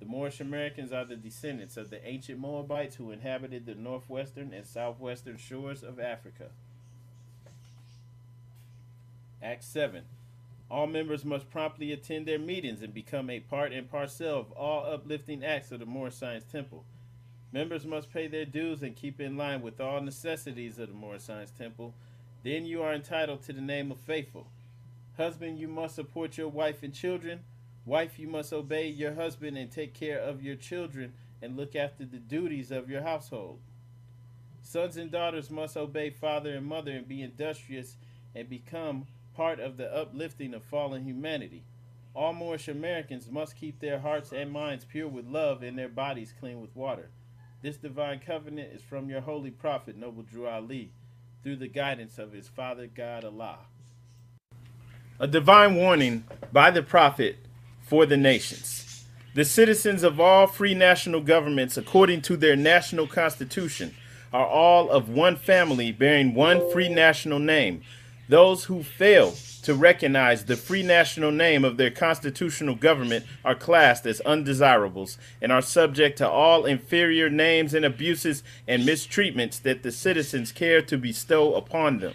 The 0.00 0.06
Moorish 0.06 0.40
Americans 0.40 0.94
are 0.94 1.04
the 1.04 1.16
descendants 1.16 1.76
of 1.76 1.90
the 1.90 2.02
ancient 2.08 2.38
Moabites 2.38 2.96
who 2.96 3.10
inhabited 3.10 3.66
the 3.66 3.74
northwestern 3.74 4.54
and 4.54 4.66
southwestern 4.66 5.36
shores 5.36 5.82
of 5.82 6.00
Africa. 6.00 6.46
Act 9.42 9.62
7. 9.62 10.04
All 10.70 10.86
members 10.86 11.24
must 11.24 11.50
promptly 11.50 11.92
attend 11.92 12.26
their 12.26 12.38
meetings 12.38 12.82
and 12.82 12.92
become 12.92 13.30
a 13.30 13.40
part 13.40 13.72
and 13.72 13.90
parcel 13.90 14.40
of 14.40 14.52
all 14.52 14.92
uplifting 14.92 15.44
acts 15.44 15.70
of 15.70 15.80
the 15.80 15.86
Moorish 15.86 16.14
Science 16.14 16.44
Temple. 16.50 16.84
Members 17.52 17.86
must 17.86 18.12
pay 18.12 18.26
their 18.26 18.44
dues 18.44 18.82
and 18.82 18.96
keep 18.96 19.20
in 19.20 19.36
line 19.36 19.62
with 19.62 19.80
all 19.80 20.00
necessities 20.00 20.78
of 20.78 20.88
the 20.88 20.94
Moorish 20.94 21.22
Science 21.22 21.52
Temple. 21.56 21.94
Then 22.42 22.66
you 22.66 22.82
are 22.82 22.92
entitled 22.92 23.42
to 23.44 23.52
the 23.52 23.60
name 23.60 23.92
of 23.92 24.00
faithful. 24.00 24.48
Husband, 25.16 25.58
you 25.58 25.68
must 25.68 25.94
support 25.94 26.36
your 26.36 26.48
wife 26.48 26.82
and 26.82 26.92
children. 26.92 27.40
Wife, 27.86 28.18
you 28.18 28.26
must 28.26 28.52
obey 28.52 28.88
your 28.88 29.14
husband 29.14 29.56
and 29.56 29.70
take 29.70 29.94
care 29.94 30.18
of 30.18 30.42
your 30.42 30.56
children 30.56 31.12
and 31.40 31.56
look 31.56 31.76
after 31.76 32.04
the 32.04 32.18
duties 32.18 32.70
of 32.70 32.90
your 32.90 33.02
household. 33.02 33.60
Sons 34.62 34.96
and 34.96 35.10
daughters 35.10 35.50
must 35.50 35.76
obey 35.76 36.10
father 36.10 36.54
and 36.54 36.66
mother 36.66 36.90
and 36.90 37.06
be 37.06 37.22
industrious 37.22 37.96
and 38.34 38.48
become 38.48 39.06
part 39.34 39.60
of 39.60 39.76
the 39.76 39.94
uplifting 39.94 40.54
of 40.54 40.64
fallen 40.64 41.04
humanity. 41.04 41.64
All 42.14 42.32
Moorish 42.32 42.68
Americans 42.68 43.28
must 43.30 43.56
keep 43.56 43.80
their 43.80 43.98
hearts 43.98 44.32
and 44.32 44.50
minds 44.50 44.84
pure 44.84 45.08
with 45.08 45.26
love 45.26 45.62
and 45.62 45.76
their 45.76 45.88
bodies 45.88 46.32
clean 46.38 46.60
with 46.60 46.74
water. 46.76 47.10
This 47.62 47.76
divine 47.76 48.20
covenant 48.20 48.72
is 48.72 48.82
from 48.82 49.08
your 49.08 49.22
holy 49.22 49.50
prophet, 49.50 49.96
Noble 49.96 50.22
Drew 50.22 50.46
Ali, 50.46 50.92
through 51.42 51.56
the 51.56 51.68
guidance 51.68 52.18
of 52.18 52.32
his 52.32 52.46
Father 52.46 52.86
God 52.86 53.24
Allah. 53.24 53.58
A 55.18 55.26
divine 55.26 55.74
warning 55.74 56.24
by 56.52 56.70
the 56.70 56.82
prophet 56.82 57.36
for 57.82 58.06
the 58.06 58.16
nations. 58.16 59.04
The 59.34 59.44
citizens 59.44 60.02
of 60.04 60.20
all 60.20 60.46
free 60.46 60.74
national 60.74 61.20
governments, 61.22 61.76
according 61.76 62.22
to 62.22 62.36
their 62.36 62.54
national 62.54 63.08
constitution, 63.08 63.94
are 64.32 64.46
all 64.46 64.90
of 64.90 65.08
one 65.08 65.36
family 65.36 65.90
bearing 65.90 66.34
one 66.34 66.70
free 66.70 66.88
national 66.88 67.38
name. 67.38 67.82
Those 68.28 68.64
who 68.64 68.82
fail 68.82 69.34
to 69.62 69.74
recognize 69.74 70.44
the 70.44 70.56
free 70.56 70.82
national 70.82 71.30
name 71.30 71.64
of 71.64 71.76
their 71.76 71.90
constitutional 71.90 72.74
government 72.74 73.26
are 73.44 73.54
classed 73.54 74.06
as 74.06 74.20
undesirables 74.22 75.18
and 75.42 75.52
are 75.52 75.62
subject 75.62 76.18
to 76.18 76.28
all 76.28 76.64
inferior 76.64 77.28
names 77.28 77.74
and 77.74 77.84
abuses 77.84 78.42
and 78.66 78.82
mistreatments 78.82 79.60
that 79.62 79.82
the 79.82 79.92
citizens 79.92 80.52
care 80.52 80.80
to 80.82 80.96
bestow 80.96 81.54
upon 81.54 81.98
them. 81.98 82.14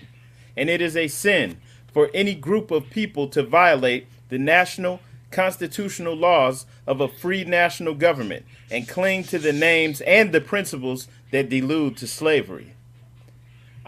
And 0.57 0.69
it 0.69 0.81
is 0.81 0.97
a 0.97 1.07
sin 1.07 1.57
for 1.91 2.09
any 2.13 2.35
group 2.35 2.71
of 2.71 2.89
people 2.89 3.27
to 3.29 3.43
violate 3.43 4.07
the 4.29 4.39
national 4.39 4.99
constitutional 5.31 6.15
laws 6.15 6.65
of 6.87 7.01
a 7.01 7.07
free 7.07 7.43
national 7.43 7.93
government 7.93 8.45
and 8.71 8.87
cling 8.87 9.23
to 9.23 9.37
the 9.37 9.53
names 9.53 10.01
and 10.01 10.31
the 10.31 10.41
principles 10.41 11.07
that 11.31 11.49
delude 11.49 11.97
to 11.97 12.07
slavery. 12.07 12.73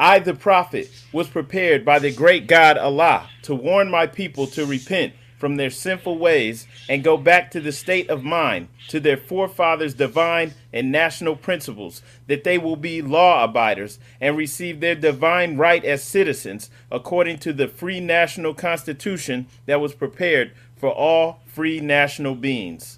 I, 0.02 0.18
the 0.18 0.34
prophet, 0.34 0.90
was 1.14 1.30
prepared 1.30 1.86
by 1.86 2.00
the 2.00 2.12
great 2.12 2.48
God 2.48 2.76
Allah 2.76 3.30
to 3.44 3.54
warn 3.54 3.92
my 3.92 4.08
people 4.08 4.48
to 4.48 4.66
repent 4.66 5.14
from 5.38 5.58
their 5.58 5.70
sinful 5.70 6.18
ways 6.18 6.66
and 6.90 7.04
go 7.04 7.18
back 7.18 7.52
to 7.52 7.60
the 7.60 7.72
state 7.72 8.10
of 8.10 8.24
mind, 8.24 8.70
to 8.88 9.00
their 9.00 9.16
forefathers' 9.16 9.94
divine 9.94 10.56
and 10.74 10.92
national 10.92 11.36
principles, 11.36 12.02
that 12.26 12.44
they 12.44 12.58
will 12.58 12.76
be 12.76 13.04
law 13.04 13.44
abiders 13.44 14.00
and 14.20 14.36
receive 14.36 14.80
their 14.80 14.96
divine 14.96 15.56
right 15.56 15.86
as 15.86 16.04
citizens 16.04 16.72
according 16.92 17.38
to 17.38 17.54
the 17.54 17.68
free 17.68 18.00
national 18.00 18.56
constitution 18.56 19.46
that 19.68 19.80
was 19.80 19.94
prepared 19.94 20.52
for 20.78 20.90
all 20.90 21.42
free 21.46 21.80
national 21.80 22.34
beings. 22.34 22.98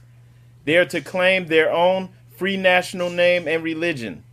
They 0.64 0.78
are 0.78 0.86
to 0.86 1.02
claim 1.02 1.48
their 1.48 1.70
own 1.70 2.12
free 2.38 2.56
national 2.56 3.10
name 3.10 3.46
and 3.46 3.62
religion. 3.62 4.24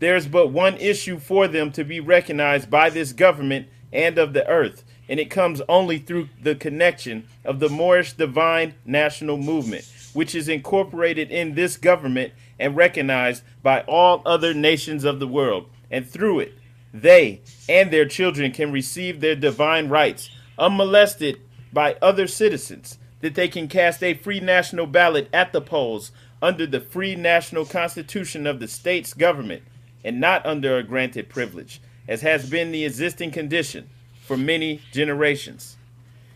There 0.00 0.14
is 0.14 0.28
but 0.28 0.52
one 0.52 0.76
issue 0.76 1.18
for 1.18 1.48
them 1.48 1.72
to 1.72 1.84
be 1.84 1.98
recognized 1.98 2.70
by 2.70 2.88
this 2.88 3.12
government 3.12 3.66
and 3.92 4.16
of 4.16 4.32
the 4.32 4.46
earth, 4.46 4.84
and 5.08 5.18
it 5.18 5.30
comes 5.30 5.60
only 5.68 5.98
through 5.98 6.28
the 6.40 6.54
connection 6.54 7.26
of 7.44 7.58
the 7.58 7.68
Moorish 7.68 8.12
Divine 8.12 8.74
National 8.84 9.36
Movement, 9.36 9.90
which 10.12 10.36
is 10.36 10.48
incorporated 10.48 11.32
in 11.32 11.54
this 11.54 11.76
government 11.76 12.32
and 12.60 12.76
recognized 12.76 13.42
by 13.62 13.80
all 13.82 14.22
other 14.24 14.54
nations 14.54 15.02
of 15.04 15.18
the 15.18 15.26
world. 15.26 15.68
And 15.90 16.08
through 16.08 16.40
it, 16.40 16.54
they 16.94 17.40
and 17.68 17.90
their 17.90 18.06
children 18.06 18.52
can 18.52 18.70
receive 18.70 19.20
their 19.20 19.34
divine 19.34 19.88
rights 19.88 20.30
unmolested 20.58 21.40
by 21.72 21.96
other 22.00 22.26
citizens, 22.26 22.98
that 23.20 23.34
they 23.34 23.48
can 23.48 23.66
cast 23.66 24.02
a 24.02 24.14
free 24.14 24.40
national 24.40 24.86
ballot 24.86 25.28
at 25.32 25.52
the 25.52 25.60
polls 25.60 26.12
under 26.40 26.66
the 26.66 26.80
free 26.80 27.16
national 27.16 27.64
constitution 27.64 28.46
of 28.46 28.60
the 28.60 28.68
state's 28.68 29.12
government 29.12 29.62
and 30.04 30.20
not 30.20 30.44
under 30.46 30.76
a 30.76 30.82
granted 30.82 31.28
privilege, 31.28 31.80
as 32.06 32.22
has 32.22 32.48
been 32.48 32.72
the 32.72 32.84
existing 32.84 33.30
condition 33.30 33.88
for 34.24 34.36
many 34.36 34.80
generations. 34.92 35.76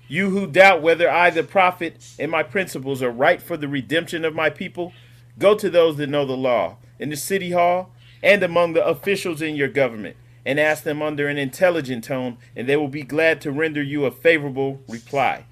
You 0.08 0.30
who 0.30 0.46
doubt 0.46 0.82
whether 0.82 1.10
I, 1.10 1.30
the 1.30 1.42
prophet, 1.42 2.04
and 2.18 2.30
my 2.30 2.42
principles 2.42 3.02
are 3.02 3.10
right 3.10 3.40
for 3.40 3.56
the 3.56 3.68
redemption 3.68 4.24
of 4.24 4.34
my 4.34 4.50
people, 4.50 4.92
go 5.38 5.54
to 5.54 5.70
those 5.70 5.96
that 5.96 6.08
know 6.08 6.26
the 6.26 6.36
law 6.36 6.76
in 6.98 7.08
the 7.08 7.16
city 7.16 7.52
hall 7.52 7.90
and 8.22 8.42
among 8.42 8.72
the 8.72 8.84
officials 8.84 9.40
in 9.42 9.56
your 9.56 9.68
government 9.68 10.16
and 10.44 10.58
ask 10.58 10.82
them 10.82 11.00
under 11.02 11.28
an 11.28 11.38
intelligent 11.38 12.04
tone, 12.04 12.36
and 12.56 12.68
they 12.68 12.76
will 12.76 12.88
be 12.88 13.02
glad 13.02 13.40
to 13.40 13.52
render 13.52 13.82
you 13.82 14.04
a 14.04 14.10
favorable 14.10 14.80
reply. 14.88 15.44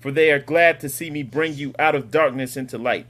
For 0.00 0.10
they 0.10 0.30
are 0.30 0.38
glad 0.38 0.80
to 0.80 0.88
see 0.88 1.10
me 1.10 1.22
bring 1.22 1.54
you 1.54 1.74
out 1.78 1.94
of 1.94 2.10
darkness 2.10 2.56
into 2.56 2.76
light. 2.76 3.06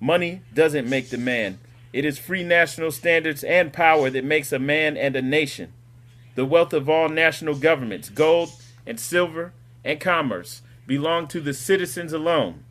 Money 0.00 0.42
doesn't 0.52 0.90
make 0.90 1.10
the 1.10 1.18
man, 1.18 1.58
it 1.94 2.04
is 2.04 2.18
free 2.18 2.42
national 2.42 2.90
standards 2.90 3.44
and 3.44 3.72
power 3.72 4.10
that 4.10 4.24
makes 4.24 4.50
a 4.50 4.58
man 4.58 4.96
and 4.96 5.14
a 5.14 5.22
nation. 5.22 5.72
The 6.34 6.44
wealth 6.44 6.72
of 6.72 6.88
all 6.88 7.08
national 7.08 7.54
governments, 7.54 8.08
gold 8.08 8.50
and 8.84 8.98
silver 8.98 9.52
and 9.84 10.00
commerce, 10.00 10.62
belong 10.88 11.28
to 11.28 11.40
the 11.40 11.54
citizens 11.54 12.12
alone. 12.12 12.64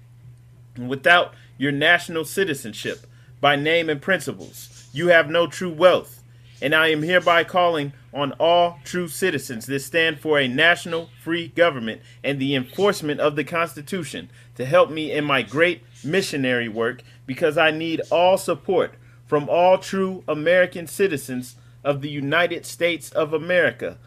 And 0.76 0.90
without 0.90 1.36
your 1.58 1.72
national 1.72 2.26
citizenship, 2.26 3.08
by 3.40 3.56
name 3.56 3.90
and 3.90 4.02
principles, 4.02 4.90
you 4.92 5.08
have 5.08 5.30
no 5.30 5.48
true 5.48 5.72
wealth. 5.72 6.22
And 6.62 6.76
I 6.76 6.90
am 6.90 7.02
hereby 7.02 7.46
calling 7.46 7.94
on 8.14 8.34
all 8.34 8.80
true 8.84 9.08
citizens 9.08 9.68
that 9.68 9.80
stand 9.80 10.20
for 10.20 10.38
a 10.38 10.50
national 10.50 11.10
free 11.24 11.48
government 11.48 12.02
and 12.26 12.42
the 12.42 12.56
enforcement 12.56 13.22
of 13.22 13.38
the 13.38 13.46
Constitution 13.46 14.30
to 14.56 14.66
help 14.66 14.90
me 14.90 15.14
in 15.14 15.24
my 15.24 15.44
great 15.44 15.82
missionary 16.04 16.68
work 16.68 17.04
because 17.26 17.58
I 17.58 17.72
need 17.72 18.02
all 18.12 18.38
support 18.38 18.96
from 19.34 19.50
all 19.50 19.80
true 19.80 20.24
American 20.28 20.86
citizens 20.86 21.56
of 21.84 22.04
the 22.04 22.10
United 22.12 22.68
States 22.68 23.10
of 23.14 23.34
America. 23.34 23.98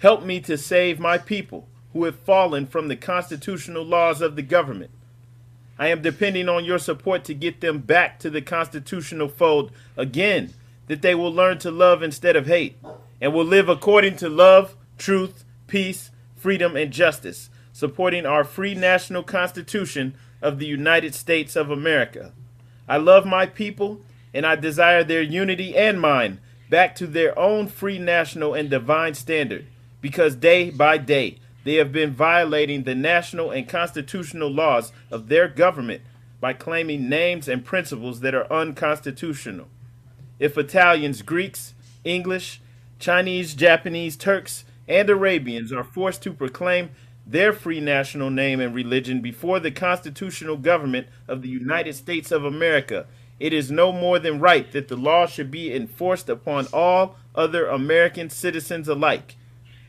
Help 0.00 0.24
me 0.24 0.40
to 0.40 0.58
save 0.58 0.98
my 0.98 1.16
people 1.16 1.68
who 1.92 2.02
have 2.02 2.18
fallen 2.18 2.66
from 2.66 2.88
the 2.88 2.96
constitutional 2.96 3.84
laws 3.84 4.20
of 4.20 4.34
the 4.34 4.42
government. 4.42 4.90
I 5.78 5.86
am 5.86 6.02
depending 6.02 6.48
on 6.48 6.64
your 6.64 6.80
support 6.80 7.22
to 7.26 7.32
get 7.32 7.60
them 7.60 7.78
back 7.78 8.18
to 8.18 8.28
the 8.28 8.42
constitutional 8.42 9.28
fold 9.28 9.70
again, 9.96 10.52
that 10.88 11.00
they 11.00 11.14
will 11.14 11.32
learn 11.32 11.58
to 11.58 11.70
love 11.70 12.02
instead 12.02 12.34
of 12.34 12.48
hate, 12.48 12.76
and 13.20 13.32
will 13.32 13.44
live 13.44 13.68
according 13.68 14.16
to 14.16 14.28
love, 14.28 14.74
truth, 14.98 15.44
peace, 15.68 16.10
freedom, 16.34 16.74
and 16.74 16.92
justice, 16.92 17.50
supporting 17.72 18.26
our 18.26 18.42
free 18.42 18.74
national 18.74 19.22
constitution 19.22 20.16
of 20.40 20.58
the 20.58 20.66
United 20.66 21.14
States 21.14 21.54
of 21.54 21.70
America. 21.70 22.32
I 22.88 22.96
love 22.96 23.24
my 23.24 23.46
people 23.46 24.00
and 24.34 24.46
I 24.46 24.56
desire 24.56 25.04
their 25.04 25.22
unity 25.22 25.76
and 25.76 26.00
mine 26.00 26.40
back 26.70 26.94
to 26.96 27.06
their 27.06 27.38
own 27.38 27.68
free 27.68 27.98
national 27.98 28.54
and 28.54 28.70
divine 28.70 29.14
standard, 29.14 29.66
because 30.00 30.34
day 30.34 30.70
by 30.70 30.98
day 30.98 31.38
they 31.64 31.74
have 31.74 31.92
been 31.92 32.12
violating 32.12 32.82
the 32.82 32.94
national 32.94 33.50
and 33.50 33.68
constitutional 33.68 34.50
laws 34.50 34.92
of 35.10 35.28
their 35.28 35.48
government 35.48 36.02
by 36.40 36.52
claiming 36.52 37.08
names 37.08 37.46
and 37.46 37.64
principles 37.64 38.20
that 38.20 38.34
are 38.34 38.52
unconstitutional. 38.52 39.68
If 40.38 40.58
Italians, 40.58 41.22
Greeks, 41.22 41.74
English, 42.02 42.60
Chinese, 42.98 43.54
Japanese, 43.54 44.16
Turks, 44.16 44.64
and 44.88 45.08
Arabians 45.08 45.72
are 45.72 45.84
forced 45.84 46.22
to 46.22 46.32
proclaim 46.32 46.90
their 47.24 47.52
free 47.52 47.80
national 47.80 48.30
name 48.30 48.58
and 48.60 48.74
religion 48.74 49.20
before 49.20 49.60
the 49.60 49.70
constitutional 49.70 50.56
government 50.56 51.06
of 51.28 51.42
the 51.42 51.48
United 51.48 51.94
States 51.94 52.32
of 52.32 52.44
America, 52.44 53.06
it 53.42 53.52
is 53.52 53.72
no 53.72 53.90
more 53.90 54.20
than 54.20 54.38
right 54.38 54.70
that 54.70 54.86
the 54.86 54.94
law 54.94 55.26
should 55.26 55.50
be 55.50 55.74
enforced 55.74 56.28
upon 56.28 56.68
all 56.72 57.16
other 57.34 57.66
American 57.66 58.30
citizens 58.30 58.86
alike. 58.86 59.34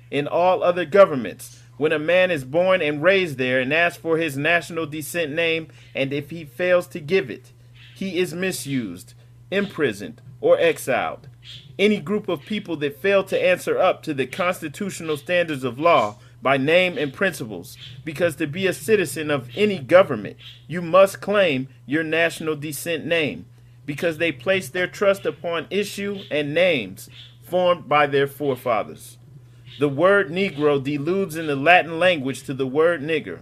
In 0.10 0.28
all 0.28 0.64
other 0.64 0.86
governments, 0.86 1.62
when 1.78 1.91
a 1.91 1.99
man 1.99 2.32
is 2.32 2.45
born 2.45 2.82
and 2.82 3.04
raised 3.04 3.38
there 3.38 3.60
and 3.60 3.72
asks 3.72 3.99
for 3.99 4.18
his 4.18 4.36
national 4.36 4.88
descent 4.88 5.34
name, 5.34 5.68
and 5.93 6.12
if 6.12 6.32
he 6.32 6.45
fails 6.45 6.88
to 6.88 6.99
give 6.99 7.30
it, 7.30 7.51
he 7.93 8.18
is 8.18 8.34
misused, 8.34 9.14
imprisoned, 9.51 10.20
or 10.41 10.58
exiled. 10.58 11.28
Any 11.78 11.99
group 11.99 12.28
of 12.28 12.47
people 12.47 12.76
that 12.78 12.99
fail 13.04 13.24
to 13.26 13.39
answer 13.39 13.78
up 13.78 14.01
to 14.04 14.16
the 14.16 14.26
constitutional 14.26 15.16
standards 15.16 15.64
of 15.64 15.80
law 15.80 16.16
by 16.44 16.58
name 16.58 16.98
and 16.98 17.14
principles, 17.14 17.78
because 18.04 18.36
to 18.36 18.46
be 18.46 18.68
a 18.68 18.74
citizen 18.74 19.32
of 19.32 19.50
any 19.56 19.80
government, 19.80 20.38
you 20.68 20.82
must 20.82 21.22
claim 21.22 21.70
your 21.86 22.04
national 22.04 22.56
descent 22.58 23.06
name, 23.06 23.46
because 23.86 24.18
they 24.18 24.32
place 24.32 24.70
their 24.70 24.88
trust 24.88 25.26
upon 25.26 25.66
issue 25.70 26.20
and 26.30 26.54
names 26.54 27.10
formed 27.41 27.88
by 27.88 28.06
their 28.06 28.28
forefathers. 28.28 29.18
The 29.80 29.89
word 29.89 30.30
Negro 30.30 30.84
deludes 30.84 31.36
in 31.36 31.48
the 31.48 31.56
Latin 31.56 31.98
language 31.98 32.44
to 32.44 32.54
the 32.54 32.68
word 32.68 33.02
nigger, 33.02 33.39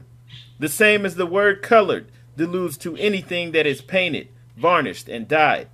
the 0.59 0.69
same 0.69 1.05
as 1.05 1.15
the 1.15 1.25
word 1.25 1.61
colored 1.63 2.11
deludes 2.37 2.77
to 2.77 2.95
anything 2.97 3.51
that 3.51 3.65
is 3.65 3.81
painted, 3.81 4.27
varnished, 4.55 5.09
and 5.09 5.27
dyed. 5.27 5.67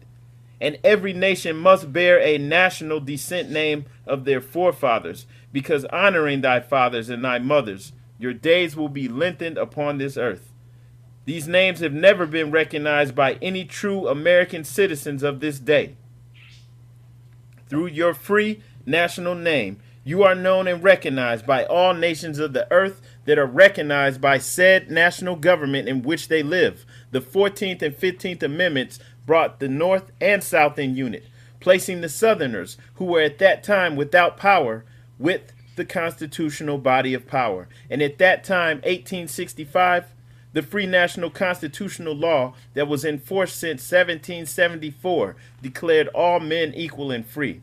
And 0.60 0.80
every 0.84 1.14
nation 1.14 1.58
must 1.58 1.94
bear 1.94 2.20
a 2.20 2.38
national 2.38 3.02
descent 3.02 3.52
name 3.52 3.86
of 4.08 4.26
their 4.26 4.42
forefathers, 4.42 5.28
because 5.58 5.86
honoring 5.86 6.42
thy 6.42 6.60
fathers 6.60 7.10
and 7.10 7.26
thy 7.26 7.40
mothers, 7.40 7.92
your 8.20 8.32
days 8.32 8.76
will 8.76 8.90
be 8.90 9.08
lengthened 9.08 9.58
upon 9.58 9.98
this 9.98 10.16
earth. 10.16 10.54
These 11.26 11.48
names 11.48 11.80
have 11.80 11.94
never 11.94 12.28
been 12.28 12.52
recognized 12.52 13.16
by 13.16 13.40
any 13.42 13.66
true 13.66 14.08
American 14.08 14.64
citizens 14.64 15.24
of 15.24 15.40
this 15.40 15.58
day. 15.58 15.96
Through 17.68 17.88
your 17.88 18.14
free 18.14 18.62
national 18.86 19.34
name, 19.34 19.80
you 20.04 20.22
are 20.22 20.36
known 20.36 20.68
and 20.68 20.84
recognized 20.84 21.48
by 21.48 21.66
all 21.66 21.96
nations 21.96 22.38
of 22.38 22.54
the 22.54 22.72
earth 22.72 23.02
that 23.26 23.40
are 23.40 23.48
recognized 23.48 24.22
by 24.22 24.38
said 24.38 24.92
national 24.92 25.38
government 25.38 25.90
in 25.90 26.04
which 26.04 26.28
they 26.28 26.44
live. 26.44 26.86
The 27.10 27.20
14th 27.20 27.82
and 27.82 27.98
15th 27.98 28.44
Amendments 28.44 29.00
brought 29.26 29.60
the 29.60 29.70
North 29.70 30.12
and 30.22 30.44
South 30.44 30.78
in 30.78 30.96
unit, 30.96 31.26
placing 31.60 32.02
the 32.02 32.10
Southerners, 32.10 32.78
who 32.98 33.06
were 33.06 33.22
at 33.22 33.40
that 33.40 33.64
time 33.64 33.96
without 33.96 34.38
power, 34.38 34.86
with 35.20 35.54
the 35.76 35.86
constitutional 35.86 36.78
body 36.78 37.14
of 37.14 37.28
power. 37.28 37.68
And 37.90 38.02
at 38.02 38.18
that 38.18 38.44
time, 38.44 38.78
1865, 38.78 40.06
the 40.54 40.64
free 40.64 40.88
national 40.88 41.30
constitutional 41.30 42.16
law 42.16 42.54
that 42.74 42.88
was 42.88 43.06
in 43.06 43.20
force 43.20 43.54
since 43.54 43.82
1774 43.92 45.36
declared 45.62 46.08
all 46.10 46.40
men 46.40 46.74
equal 46.74 47.12
and 47.12 47.26
free. 47.26 47.62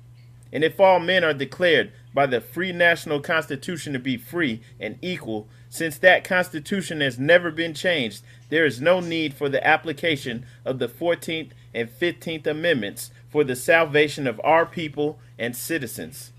And 0.52 0.62
if 0.62 0.78
all 0.78 1.00
men 1.00 1.24
are 1.24 1.34
declared 1.34 1.90
by 2.14 2.26
the 2.26 2.40
free 2.40 2.70
national 2.70 3.18
constitution 3.20 3.92
to 3.92 3.98
be 3.98 4.16
free 4.16 4.60
and 4.78 4.96
equal, 5.02 5.48
since 5.68 5.98
that 5.98 6.22
constitution 6.22 7.00
has 7.00 7.18
never 7.18 7.50
been 7.50 7.74
changed, 7.74 8.22
there 8.48 8.64
is 8.64 8.80
no 8.80 9.00
need 9.00 9.34
for 9.34 9.48
the 9.48 9.66
application 9.66 10.46
of 10.64 10.78
the 10.78 10.86
14th 10.86 11.50
and 11.74 11.88
15th 11.88 12.46
Amendments 12.46 13.10
for 13.28 13.42
the 13.42 13.56
salvation 13.56 14.28
of 14.28 14.40
our 14.44 14.64
people 14.64 15.18
and 15.36 15.56
citizens. 15.56 16.30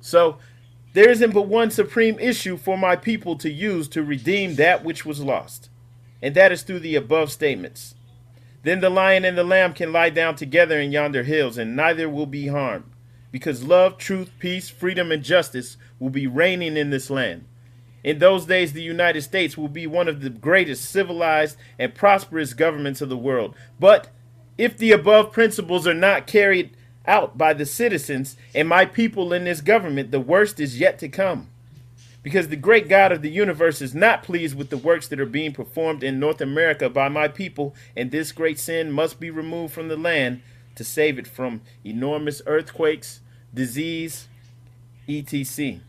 So, 0.00 0.38
there 0.92 1.10
isn't 1.10 1.32
but 1.32 1.46
one 1.46 1.70
supreme 1.70 2.18
issue 2.18 2.56
for 2.56 2.76
my 2.76 2.96
people 2.96 3.36
to 3.36 3.50
use 3.50 3.88
to 3.88 4.02
redeem 4.02 4.56
that 4.56 4.84
which 4.84 5.06
was 5.06 5.20
lost, 5.20 5.70
and 6.20 6.34
that 6.34 6.50
is 6.50 6.62
through 6.62 6.80
the 6.80 6.96
above 6.96 7.30
statements. 7.30 7.94
Then 8.62 8.80
the 8.80 8.90
lion 8.90 9.24
and 9.24 9.38
the 9.38 9.44
lamb 9.44 9.72
can 9.72 9.92
lie 9.92 10.10
down 10.10 10.34
together 10.34 10.80
in 10.80 10.90
yonder 10.90 11.22
hills, 11.22 11.56
and 11.56 11.76
neither 11.76 12.08
will 12.08 12.26
be 12.26 12.48
harmed 12.48 12.90
because 13.32 13.64
love, 13.64 13.96
truth, 13.96 14.30
peace, 14.38 14.68
freedom, 14.68 15.12
and 15.12 15.22
justice 15.22 15.76
will 15.98 16.10
be 16.10 16.26
reigning 16.26 16.76
in 16.76 16.90
this 16.90 17.10
land. 17.10 17.44
In 18.02 18.18
those 18.18 18.46
days, 18.46 18.72
the 18.72 18.82
United 18.82 19.22
States 19.22 19.56
will 19.56 19.68
be 19.68 19.86
one 19.86 20.08
of 20.08 20.22
the 20.22 20.30
greatest 20.30 20.90
civilized 20.90 21.56
and 21.78 21.94
prosperous 21.94 22.54
governments 22.54 23.00
of 23.00 23.08
the 23.08 23.16
world. 23.16 23.54
But 23.78 24.08
if 24.56 24.76
the 24.76 24.92
above 24.92 25.32
principles 25.32 25.86
are 25.86 25.94
not 25.94 26.26
carried 26.26 26.76
out 27.10 27.36
by 27.36 27.52
the 27.52 27.66
citizens 27.66 28.36
and 28.54 28.68
my 28.68 28.86
people 28.86 29.32
in 29.32 29.44
this 29.44 29.60
government, 29.60 30.12
the 30.12 30.20
worst 30.20 30.60
is 30.60 30.78
yet 30.78 30.98
to 31.00 31.08
come. 31.08 31.48
Because 32.22 32.48
the 32.48 32.56
great 32.56 32.88
God 32.88 33.12
of 33.12 33.22
the 33.22 33.30
universe 33.30 33.82
is 33.82 33.94
not 33.94 34.22
pleased 34.22 34.56
with 34.56 34.70
the 34.70 34.76
works 34.76 35.08
that 35.08 35.18
are 35.18 35.26
being 35.26 35.52
performed 35.52 36.04
in 36.04 36.20
North 36.20 36.40
America 36.40 36.88
by 36.88 37.08
my 37.08 37.28
people, 37.28 37.74
and 37.96 38.10
this 38.10 38.30
great 38.30 38.58
sin 38.58 38.92
must 38.92 39.18
be 39.18 39.30
removed 39.30 39.74
from 39.74 39.88
the 39.88 39.96
land 39.96 40.42
to 40.76 40.84
save 40.84 41.18
it 41.18 41.26
from 41.26 41.62
enormous 41.82 42.42
earthquakes, 42.46 43.20
disease, 43.52 44.28
etc. 45.08 45.80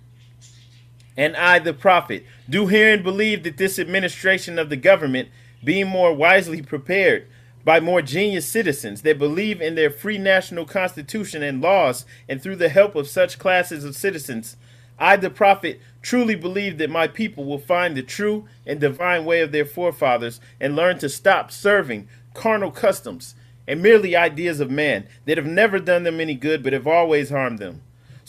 And 1.17 1.36
I, 1.36 1.59
the 1.59 1.74
prophet, 1.74 2.26
do 2.49 2.67
hear 2.67 2.91
and 2.93 3.03
believe 3.03 3.43
that 3.43 3.57
this 3.57 3.78
administration 3.78 4.57
of 4.57 4.69
the 4.69 4.78
government, 4.78 5.30
being 5.63 5.88
more 5.88 6.13
wisely 6.13 6.61
prepared 6.61 7.28
by 7.64 7.80
more 7.80 8.01
genius 8.01 8.47
citizens 8.47 9.01
that 9.01 9.20
believe 9.20 9.62
in 9.62 9.76
their 9.76 9.89
free 9.89 10.18
national 10.18 10.66
constitution 10.66 11.43
and 11.43 11.62
laws, 11.62 12.05
and 12.28 12.41
through 12.41 12.55
the 12.57 12.70
help 12.70 12.95
of 12.95 13.07
such 13.07 13.39
classes 13.39 13.84
of 13.84 13.95
citizens, 13.95 14.57
I, 14.99 15.16
the 15.16 15.30
prophet, 15.30 15.82
truly 16.01 16.36
believe 16.36 16.78
that 16.78 16.89
my 16.89 17.07
people 17.07 17.45
will 17.45 17.57
find 17.57 17.97
the 17.97 18.03
true 18.03 18.47
and 18.68 18.80
divine 18.80 19.26
way 19.26 19.41
of 19.41 19.51
their 19.51 19.66
forefathers 19.66 20.39
and 20.59 20.76
learn 20.76 20.99
to 20.99 21.09
stop 21.09 21.51
serving 21.51 22.07
carnal 22.34 22.72
customs 22.72 23.36
and 23.68 23.82
merely 23.82 24.16
ideas 24.16 24.59
of 24.59 24.70
man 24.70 25.07
that 25.26 25.38
have 25.38 25.47
never 25.47 25.80
done 25.80 26.03
them 26.03 26.20
any 26.20 26.36
good 26.36 26.62
but 26.62 26.74
have 26.74 26.88
always 26.88 27.30
harmed 27.30 27.59
them. 27.59 27.82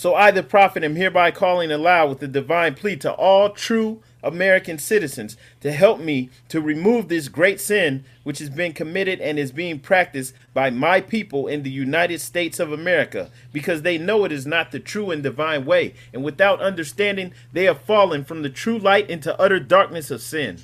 So 0.02 0.16
I, 0.16 0.32
the 0.32 0.42
prophet, 0.42 0.82
am 0.82 0.96
hereby 0.96 1.30
calling 1.30 1.70
aloud 1.70 2.08
with 2.08 2.22
a 2.24 2.26
divine 2.26 2.74
plea 2.74 2.96
to 2.96 3.12
all 3.12 3.50
true 3.50 4.02
American 4.20 4.76
citizens 4.76 5.36
to 5.60 5.70
help 5.70 6.00
me 6.00 6.28
to 6.48 6.60
remove 6.60 7.06
this 7.06 7.28
great 7.28 7.60
sin 7.60 8.02
which 8.24 8.40
has 8.40 8.50
been 8.50 8.72
committed 8.72 9.20
and 9.20 9.38
is 9.38 9.52
being 9.52 9.78
practiced 9.78 10.34
by 10.52 10.70
my 10.70 11.00
people 11.00 11.46
in 11.46 11.62
the 11.62 11.70
United 11.70 12.20
States 12.20 12.58
of 12.58 12.72
America 12.72 13.30
because 13.52 13.82
they 13.82 13.96
know 13.96 14.24
it 14.24 14.32
is 14.32 14.44
not 14.44 14.72
the 14.72 14.80
true 14.80 15.12
and 15.12 15.22
divine 15.22 15.64
way, 15.64 15.94
and 16.12 16.24
without 16.24 16.60
understanding, 16.60 17.32
they 17.52 17.62
have 17.66 17.80
fallen 17.82 18.24
from 18.24 18.42
the 18.42 18.50
true 18.50 18.80
light 18.80 19.08
into 19.08 19.40
utter 19.40 19.60
darkness 19.60 20.10
of 20.10 20.20
sin. 20.20 20.58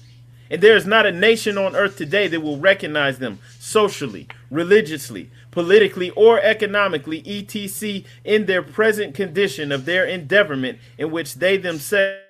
And 0.51 0.61
there 0.61 0.76
is 0.76 0.86
not 0.86 1.07
a 1.07 1.12
nation 1.12 1.57
on 1.57 1.76
earth 1.76 1.97
today 1.97 2.26
that 2.26 2.41
will 2.41 2.59
recognize 2.59 3.20
them 3.20 3.39
socially, 3.61 4.26
religiously, 4.51 5.30
politically, 5.51 6.11
or 6.11 6.40
economically, 6.40 7.22
etc., 7.26 8.03
in 8.24 8.46
their 8.46 8.62
present 8.62 9.14
condition 9.14 9.72
of 9.72 9.84
their 9.84 10.07
endeavorment 10.07 10.78
in 10.96 11.11
which 11.11 11.34
they 11.34 11.57
themselves. 11.57 12.22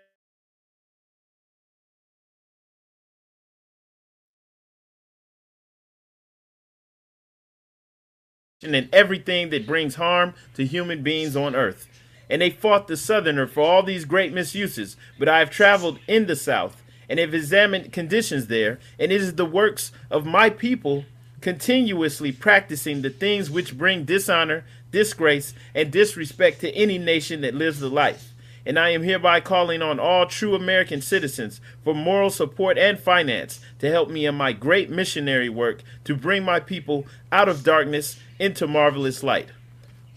And 8.63 8.89
everything 8.93 9.51
that 9.51 9.67
brings 9.67 9.95
harm 9.95 10.35
to 10.55 10.67
human 10.67 11.03
beings 11.05 11.37
on 11.37 11.55
earth. 11.55 11.87
And 12.29 12.43
they 12.43 12.51
fought 12.51 12.89
the 12.89 12.97
Southerner 12.97 13.47
for 13.47 13.63
all 13.63 13.83
these 13.85 14.05
great 14.05 14.33
misuses, 14.33 14.97
but 15.19 15.29
I 15.29 15.39
have 15.39 15.51
traveled 15.51 16.01
in 16.09 16.27
the 16.27 16.35
South 16.35 16.83
and 17.09 17.19
have 17.19 17.33
examined 17.33 17.93
conditions 17.93 18.49
there, 18.49 18.79
and 18.99 19.13
it 19.13 19.21
is 19.21 19.35
the 19.37 19.47
works 19.47 19.93
of 20.11 20.27
my 20.27 20.51
people 20.51 21.05
continuously 21.41 22.33
practicing 22.33 23.03
the 23.03 23.11
things 23.11 23.51
which 23.51 23.79
bring 23.79 24.05
dishonor, 24.05 24.65
disgrace, 24.91 25.55
and 25.75 25.91
disrespect 25.91 26.61
to 26.61 26.73
any 26.75 26.99
nation 26.99 27.41
that 27.43 27.55
lives 27.55 27.81
the 27.81 27.89
life. 27.89 28.33
And 28.67 28.79
I 28.79 28.91
am 28.91 29.03
hereby 29.03 29.41
calling 29.41 29.81
on 29.81 29.99
all 29.99 30.27
true 30.27 30.55
American 30.55 31.01
citizens 31.01 31.61
for 31.85 31.95
moral 31.95 32.29
support 32.29 32.77
and 32.77 32.99
finance 32.99 33.61
to 33.79 33.89
help 33.89 34.11
me 34.11 34.27
in 34.27 34.35
my 34.35 34.53
great 34.53 34.91
missionary 34.91 35.49
work 35.49 35.83
to 36.05 36.15
bring 36.15 36.45
my 36.45 36.61
people 36.61 37.07
out 37.33 37.49
of 37.49 37.65
darkness 37.65 38.19
into 38.39 38.67
marvelous 38.67 39.23
light. 39.23 39.49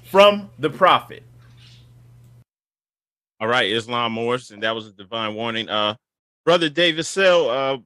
From 0.04 0.50
the 0.60 0.70
prophet. 0.70 1.24
All 3.40 3.48
right, 3.48 3.72
Islam 3.72 4.12
Morris, 4.12 4.52
and 4.52 4.62
that 4.64 4.76
was 4.76 4.88
a 4.88 4.92
divine 4.92 5.34
warning. 5.34 5.70
Uh, 5.70 5.96
Brother 6.44 6.70
David 6.70 7.06
Sell, 7.06 7.50
uh, 7.50 7.78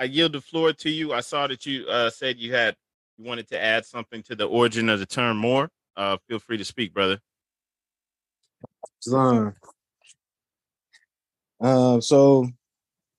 I 0.00 0.04
yield 0.04 0.32
the 0.32 0.40
floor 0.40 0.72
to 0.72 0.90
you. 0.90 1.12
I 1.12 1.20
saw 1.20 1.46
that 1.46 1.66
you 1.66 1.86
uh, 1.86 2.08
said 2.08 2.38
you 2.38 2.54
had 2.54 2.74
you 3.18 3.24
wanted 3.26 3.48
to 3.48 3.62
add 3.62 3.84
something 3.84 4.22
to 4.24 4.34
the 4.34 4.46
origin 4.46 4.88
of 4.88 4.98
the 4.98 5.04
term 5.04 5.36
Moor. 5.36 5.70
Uh, 5.94 6.16
feel 6.26 6.38
free 6.38 6.56
to 6.56 6.64
speak, 6.64 6.94
brother. 6.94 7.20
Um, 11.60 12.00
so 12.00 12.48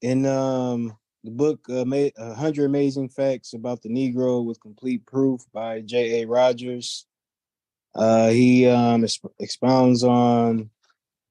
in 0.01 0.25
um 0.25 0.97
the 1.23 1.29
book 1.29 1.59
uh, 1.69 1.81
uh, 1.81 2.09
100 2.17 2.65
amazing 2.65 3.09
facts 3.09 3.53
about 3.53 3.83
the 3.83 3.89
negro 3.89 4.43
with 4.43 4.59
complete 4.59 5.05
proof 5.05 5.41
by 5.53 5.81
j.a 5.81 6.25
rogers 6.25 7.05
uh 7.93 8.29
he 8.29 8.67
um 8.67 9.03
exp- 9.03 9.31
expounds 9.39 10.03
on 10.03 10.71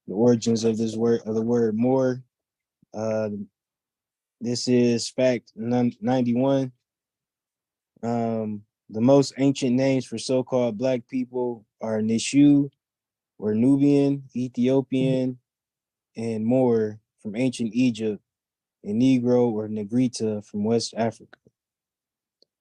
the 0.07 0.13
origins 0.13 0.63
of 0.63 0.77
this 0.77 0.95
word 0.95 1.21
of 1.25 1.35
the 1.35 1.41
word 1.41 1.75
Moor 1.75 2.23
Uh, 2.93 3.29
this 4.41 4.67
is 4.67 5.07
fact 5.09 5.51
91. 5.55 6.71
Um, 8.03 8.63
the 8.89 9.01
most 9.01 9.33
ancient 9.37 9.75
names 9.75 10.05
for 10.05 10.17
so-called 10.17 10.77
black 10.77 11.07
people 11.07 11.65
are 11.81 11.99
Nishu, 11.99 12.69
or 13.37 13.53
Nubian, 13.53 14.23
Ethiopian, 14.35 15.37
and 16.17 16.45
Moor 16.45 16.99
from 17.21 17.35
ancient 17.35 17.71
Egypt, 17.73 18.21
and 18.83 19.01
Negro 19.01 19.51
or 19.51 19.67
Negrita 19.67 20.43
from 20.45 20.63
West 20.63 20.93
Africa. 20.97 21.37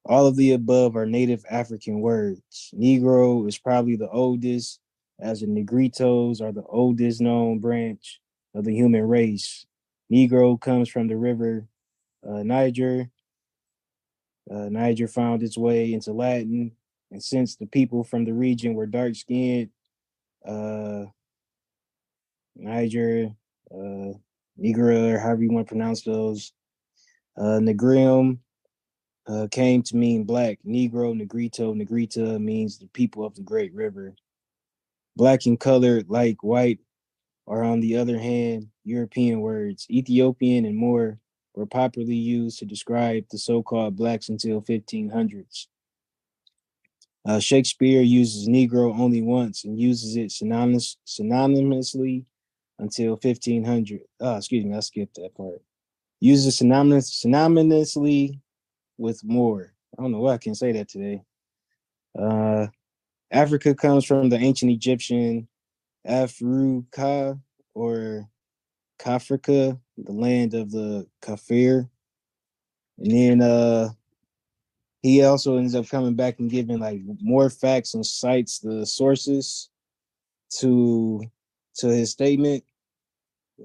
All 0.04 0.26
of 0.26 0.36
the 0.36 0.52
above 0.52 0.96
are 0.96 1.06
native 1.06 1.44
African 1.50 2.00
words. 2.00 2.70
Negro 2.74 3.46
is 3.48 3.58
probably 3.58 3.96
the 3.96 4.08
oldest, 4.08 4.80
as 5.18 5.40
the 5.40 5.46
Negritos 5.46 6.40
are 6.40 6.52
the 6.52 6.64
oldest 6.64 7.20
known 7.20 7.58
branch 7.58 8.20
of 8.54 8.64
the 8.64 8.74
human 8.74 9.06
race. 9.06 9.66
Negro 10.12 10.60
comes 10.60 10.88
from 10.88 11.08
the 11.08 11.16
river 11.16 11.66
uh, 12.28 12.42
Niger. 12.42 13.10
Uh, 14.50 14.68
Niger 14.68 15.06
found 15.06 15.42
its 15.42 15.56
way 15.56 15.92
into 15.92 16.12
Latin, 16.12 16.72
and 17.10 17.22
since 17.22 17.56
the 17.56 17.66
people 17.66 18.02
from 18.02 18.24
the 18.24 18.32
region 18.32 18.74
were 18.74 18.86
dark 18.86 19.14
skinned, 19.14 19.70
uh, 20.46 21.04
Niger, 22.56 23.30
uh, 23.72 24.12
Negra, 24.56 25.14
or 25.14 25.18
however 25.18 25.42
you 25.42 25.52
want 25.52 25.68
to 25.68 25.72
pronounce 25.72 26.02
those, 26.02 26.52
uh, 27.36 27.58
Negrium 27.60 28.38
uh, 29.26 29.46
came 29.50 29.82
to 29.84 29.96
mean 29.96 30.24
black. 30.24 30.58
Negro, 30.66 31.16
Negrito, 31.16 31.72
Negrita 31.74 32.40
means 32.40 32.78
the 32.78 32.88
people 32.88 33.24
of 33.24 33.34
the 33.34 33.42
Great 33.42 33.72
River. 33.72 34.14
Black 35.16 35.46
and 35.46 35.58
colored, 35.58 36.08
like 36.08 36.42
white, 36.42 36.80
are 37.46 37.62
on 37.62 37.80
the 37.80 37.96
other 37.96 38.18
hand 38.18 38.68
European 38.84 39.40
words. 39.40 39.86
Ethiopian 39.90 40.64
and 40.64 40.76
Moor 40.76 41.18
were 41.54 41.66
popularly 41.66 42.14
used 42.14 42.58
to 42.58 42.64
describe 42.64 43.24
the 43.30 43.38
so-called 43.38 43.96
blacks 43.96 44.28
until 44.28 44.62
1500s. 44.62 45.66
Uh, 47.26 47.38
Shakespeare 47.38 48.00
uses 48.00 48.48
Negro 48.48 48.98
only 48.98 49.20
once 49.20 49.64
and 49.64 49.78
uses 49.78 50.16
it 50.16 50.32
synonymous, 50.32 50.96
synonymously 51.06 52.24
until 52.78 53.10
1500. 53.10 54.00
Oh, 54.20 54.36
excuse 54.36 54.64
me, 54.64 54.74
I 54.74 54.80
skipped 54.80 55.16
that 55.16 55.34
part. 55.34 55.60
Uses 56.20 56.58
synonymous, 56.58 57.22
synonymously 57.22 58.40
with 58.96 59.22
Moor. 59.22 59.74
I 59.98 60.02
don't 60.02 60.12
know 60.12 60.20
why 60.20 60.34
I 60.34 60.38
can 60.38 60.54
say 60.54 60.72
that 60.72 60.88
today. 60.88 61.22
Uh, 62.18 62.68
Africa 63.30 63.74
comes 63.74 64.04
from 64.04 64.28
the 64.28 64.38
ancient 64.38 64.72
Egyptian 64.72 65.46
Afruka 66.06 67.38
or 67.74 68.28
Kafrika, 69.00 69.78
the 69.96 70.12
land 70.12 70.54
of 70.54 70.70
the 70.70 71.06
Kafir. 71.22 71.88
And 72.98 73.10
then 73.10 73.40
uh 73.42 73.90
he 75.02 75.22
also 75.24 75.56
ends 75.56 75.74
up 75.74 75.88
coming 75.88 76.14
back 76.14 76.38
and 76.38 76.50
giving 76.50 76.78
like 76.78 77.00
more 77.20 77.48
facts 77.48 77.94
and 77.94 78.04
cites 78.04 78.58
the 78.58 78.84
sources 78.84 79.70
to 80.58 81.22
to 81.76 81.88
his 81.88 82.10
statement. 82.10 82.64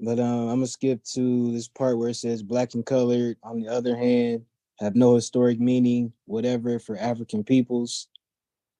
But 0.02 0.18
um, 0.18 0.48
I'm 0.48 0.56
gonna 0.56 0.66
skip 0.66 1.02
to 1.14 1.52
this 1.52 1.68
part 1.68 1.98
where 1.98 2.10
it 2.10 2.14
says 2.14 2.42
black 2.42 2.74
and 2.74 2.84
colored, 2.84 3.36
on 3.42 3.60
the 3.60 3.68
other 3.68 3.96
hand, 3.96 4.42
have 4.78 4.94
no 4.94 5.14
historic 5.14 5.58
meaning, 5.58 6.12
whatever, 6.26 6.78
for 6.78 6.96
African 6.98 7.44
peoples. 7.44 8.08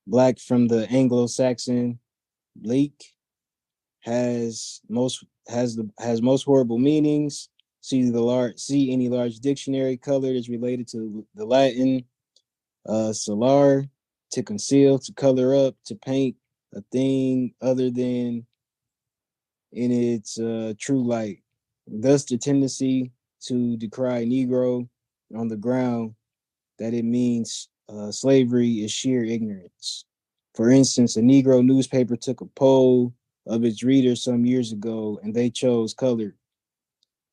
Black 0.06 0.38
from 0.38 0.68
the 0.68 0.88
Anglo-Saxon 0.88 1.98
bleak 2.54 3.12
has 4.00 4.80
most 4.88 5.24
has 5.48 5.76
the 5.76 5.88
has 5.98 6.22
most 6.22 6.44
horrible 6.44 6.78
meanings. 6.78 7.48
See 7.80 8.10
the 8.10 8.20
large 8.20 8.58
see 8.58 8.92
any 8.92 9.08
large 9.08 9.38
dictionary 9.38 9.96
colored 9.96 10.36
is 10.36 10.48
related 10.48 10.88
to 10.88 11.26
the 11.34 11.44
Latin 11.44 12.04
uh, 12.86 13.12
solar, 13.12 13.84
to 14.32 14.42
conceal, 14.42 14.98
to 14.98 15.12
color 15.12 15.54
up, 15.54 15.74
to 15.86 15.94
paint 15.94 16.36
a 16.74 16.82
thing 16.92 17.54
other 17.60 17.90
than 17.90 18.46
in 19.72 19.92
its 19.92 20.38
uh, 20.38 20.72
true 20.78 21.06
light. 21.06 21.42
Thus, 21.86 22.24
the 22.24 22.38
tendency 22.38 23.12
to 23.42 23.76
decry 23.76 24.24
Negro 24.24 24.88
on 25.36 25.48
the 25.48 25.56
ground 25.56 26.14
that 26.78 26.94
it 26.94 27.04
means 27.04 27.68
uh, 27.88 28.10
slavery 28.10 28.84
is 28.84 28.90
sheer 28.90 29.24
ignorance. 29.24 30.04
For 30.54 30.70
instance, 30.70 31.16
a 31.16 31.20
Negro 31.20 31.64
newspaper 31.64 32.16
took 32.16 32.40
a 32.40 32.46
poll 32.46 33.12
of 33.46 33.64
its 33.64 33.82
readers 33.82 34.22
some 34.22 34.44
years 34.44 34.72
ago 34.72 35.20
and 35.22 35.34
they 35.34 35.50
chose 35.50 35.94
colored. 35.94 36.36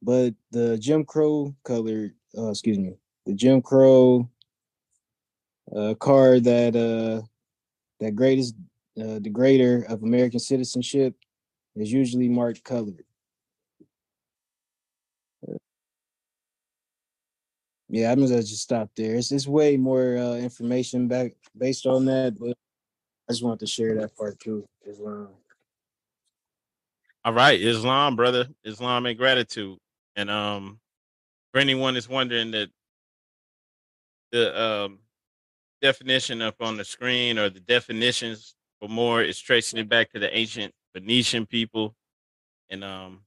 But 0.01 0.33
the 0.51 0.77
Jim 0.77 1.05
Crow 1.05 1.55
colored, 1.63 2.13
uh, 2.37 2.49
excuse 2.49 2.77
me, 2.77 2.95
the 3.25 3.33
Jim 3.33 3.61
Crow 3.61 4.29
a 5.71 5.95
car 5.95 6.39
that 6.39 6.75
uh 6.75 7.25
that 7.99 8.15
greatest 8.15 8.55
uh, 8.99 9.19
degrader 9.19 9.85
of 9.91 10.03
American 10.03 10.39
citizenship 10.39 11.15
is 11.75 11.91
usually 11.91 12.27
marked 12.27 12.63
colored. 12.63 13.05
Uh, 15.47 15.57
yeah, 17.89 18.11
I'm 18.11 18.19
gonna 18.19 18.43
just 18.43 18.61
stop 18.61 18.89
there. 18.95 19.15
It's, 19.15 19.31
it's 19.31 19.47
way 19.47 19.77
more 19.77 20.17
uh, 20.17 20.35
information 20.35 21.07
back 21.07 21.31
based 21.57 21.85
on 21.85 22.05
that, 22.05 22.37
but 22.37 22.57
I 23.29 23.33
just 23.33 23.43
wanted 23.43 23.59
to 23.59 23.67
share 23.67 23.95
that 23.95 24.15
part 24.17 24.39
too. 24.39 24.65
Islam. 24.85 25.29
All 27.25 27.33
right, 27.33 27.59
Islam, 27.59 28.15
brother, 28.15 28.47
Islam 28.65 29.05
and 29.05 29.17
gratitude. 29.17 29.77
And 30.15 30.29
um, 30.29 30.79
for 31.51 31.59
anyone 31.59 31.93
that's 31.93 32.09
wondering 32.09 32.51
that 32.51 32.69
the 34.31 34.61
um 34.61 34.99
definition 35.81 36.41
up 36.41 36.55
on 36.61 36.77
the 36.77 36.83
screen 36.83 37.37
or 37.37 37.49
the 37.49 37.59
definitions 37.59 38.55
for 38.79 38.89
Moor 38.89 39.21
is 39.21 39.39
tracing 39.39 39.79
it 39.79 39.89
back 39.89 40.11
to 40.11 40.19
the 40.19 40.35
ancient 40.35 40.73
Phoenician 40.93 41.45
people. 41.45 41.93
And 42.69 42.83
um, 42.83 43.19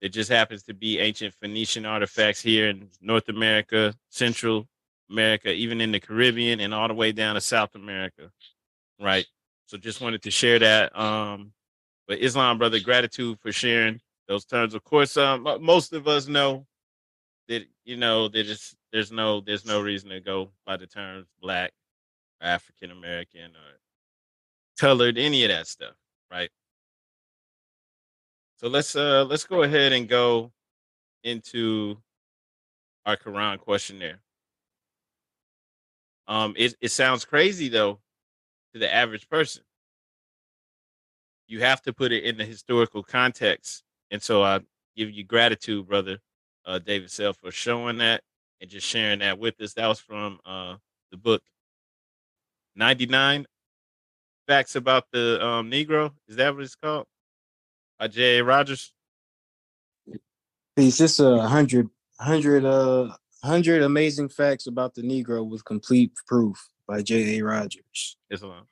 it 0.00 0.10
just 0.10 0.30
happens 0.30 0.64
to 0.64 0.74
be 0.74 0.98
ancient 0.98 1.34
Phoenician 1.40 1.86
artifacts 1.86 2.42
here 2.42 2.68
in 2.68 2.88
North 3.00 3.28
America, 3.28 3.94
Central 4.10 4.68
America, 5.10 5.50
even 5.50 5.80
in 5.80 5.92
the 5.92 6.00
Caribbean, 6.00 6.60
and 6.60 6.74
all 6.74 6.88
the 6.88 6.94
way 6.94 7.12
down 7.12 7.36
to 7.36 7.40
South 7.40 7.74
America. 7.74 8.30
Right. 9.00 9.26
So 9.66 9.78
just 9.78 10.00
wanted 10.00 10.22
to 10.22 10.30
share 10.30 10.58
that. 10.58 10.98
Um, 10.98 11.52
but 12.06 12.18
Islam, 12.18 12.58
brother, 12.58 12.80
gratitude 12.80 13.38
for 13.40 13.52
sharing 13.52 14.00
those 14.28 14.44
terms. 14.44 14.74
Of 14.74 14.84
course, 14.84 15.16
um, 15.16 15.46
most 15.60 15.92
of 15.92 16.06
us 16.08 16.26
know 16.26 16.66
that 17.48 17.64
you 17.84 17.96
know 17.96 18.28
there's 18.28 18.74
there's 18.92 19.12
no 19.12 19.40
there's 19.40 19.64
no 19.64 19.80
reason 19.80 20.10
to 20.10 20.20
go 20.20 20.50
by 20.66 20.76
the 20.76 20.86
terms 20.86 21.26
black 21.40 21.72
African 22.40 22.90
American 22.90 23.50
or 23.50 23.80
colored, 24.78 25.18
any 25.18 25.44
of 25.44 25.50
that 25.50 25.66
stuff, 25.66 25.94
right? 26.30 26.50
So 28.56 28.68
let's 28.68 28.96
uh 28.96 29.24
let's 29.24 29.44
go 29.44 29.62
ahead 29.62 29.92
and 29.92 30.08
go 30.08 30.52
into 31.22 31.96
our 33.06 33.16
Quran 33.16 33.58
questionnaire. 33.58 34.20
Um, 36.26 36.54
it, 36.56 36.74
it 36.80 36.90
sounds 36.90 37.24
crazy 37.24 37.68
though 37.68 38.00
to 38.72 38.78
the 38.78 38.92
average 38.92 39.28
person. 39.28 39.62
You 41.46 41.60
have 41.60 41.82
to 41.82 41.92
put 41.92 42.12
it 42.12 42.24
in 42.24 42.36
the 42.36 42.44
historical 42.44 43.02
context. 43.02 43.82
And 44.10 44.22
so 44.22 44.42
I 44.42 44.60
give 44.96 45.10
you 45.10 45.24
gratitude, 45.24 45.86
brother 45.88 46.18
uh, 46.66 46.78
David 46.78 47.10
Self, 47.10 47.36
for 47.38 47.50
showing 47.50 47.98
that 47.98 48.22
and 48.60 48.70
just 48.70 48.86
sharing 48.86 49.18
that 49.18 49.38
with 49.38 49.60
us. 49.60 49.74
That 49.74 49.86
was 49.86 50.00
from 50.00 50.40
uh, 50.44 50.76
the 51.10 51.16
book 51.16 51.42
99 52.76 53.46
facts 54.46 54.76
about 54.76 55.04
the 55.12 55.44
um, 55.44 55.70
Negro. 55.70 56.12
Is 56.28 56.36
that 56.36 56.54
what 56.54 56.64
it's 56.64 56.74
called? 56.74 57.06
By 57.98 58.08
J. 58.08 58.38
A. 58.38 58.44
Rogers. 58.44 58.92
It's 60.76 60.98
just 60.98 61.20
a 61.20 61.42
hundred, 61.42 61.88
hundred, 62.18 62.64
uh, 62.64 63.14
hundred 63.44 63.82
amazing 63.82 64.28
facts 64.28 64.66
about 64.66 64.94
the 64.94 65.02
Negro 65.02 65.48
with 65.48 65.64
complete 65.64 66.12
proof 66.26 66.68
by 66.88 67.02
J. 67.02 67.38
A. 67.38 67.44
Rogers. 67.44 68.16
Islam. 68.30 68.66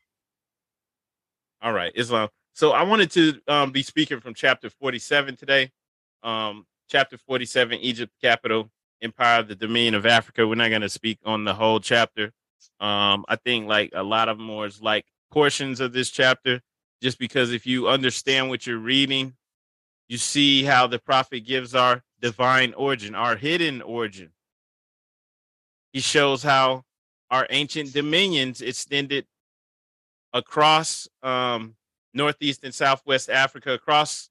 All 1.61 1.73
right, 1.73 1.93
Islam. 1.95 2.29
So 2.55 2.73
I 2.73 2.83
wanted 2.83 3.11
to 3.13 3.41
um, 3.49 3.71
be 3.73 3.83
speaking 3.83 4.21
from 4.21 4.35
chapter 4.35 4.69
47 4.69 5.37
today. 5.37 5.71
Um, 6.23 6.67
chapter 6.89 7.17
47, 7.17 7.79
Egypt 7.79 8.13
capital, 8.21 8.71
Empire 9.01 9.43
the 9.43 9.55
Dominion 9.55 9.95
of 9.95 10.05
Africa. 10.05 10.47
We're 10.47 10.57
not 10.57 10.69
going 10.69 10.83
to 10.83 10.89
speak 10.89 11.19
on 11.25 11.45
the 11.45 11.55
whole 11.55 11.81
chapter. 11.81 12.33
Um, 12.79 13.25
I 13.29 13.37
think 13.37 13.69
like 13.69 13.91
a 13.95 14.03
lot 14.03 14.29
of 14.29 14.39
more 14.39 14.67
is 14.67 14.83
like 14.83 15.07
portions 15.31 15.81
of 15.81 15.93
this 15.93 16.11
chapter, 16.11 16.61
just 17.01 17.19
because 17.19 17.53
if 17.53 17.67
you 17.67 17.89
understand 17.89 18.51
what 18.51 18.67
you're 18.67 18.79
reading, 18.79 19.35
you 20.09 20.19
see 20.19 20.63
how 20.63 20.87
the 20.87 20.99
prophet 20.99 21.41
gives 21.41 21.75
our 21.75 22.03
divine 22.21 22.75
origin, 22.75 23.15
our 23.15 23.37
hidden 23.37 23.81
origin. 23.81 24.31
He 25.93 26.01
shows 26.01 26.43
how 26.43 26.85
our 27.31 27.47
ancient 27.49 27.95
dominions 27.95 28.61
extended 28.61 29.27
across 30.35 31.09
um, 31.23 31.77
northeast 32.15 32.65
and 32.65 32.75
southwest 32.75 33.31
Africa, 33.31 33.73
across 33.73 34.31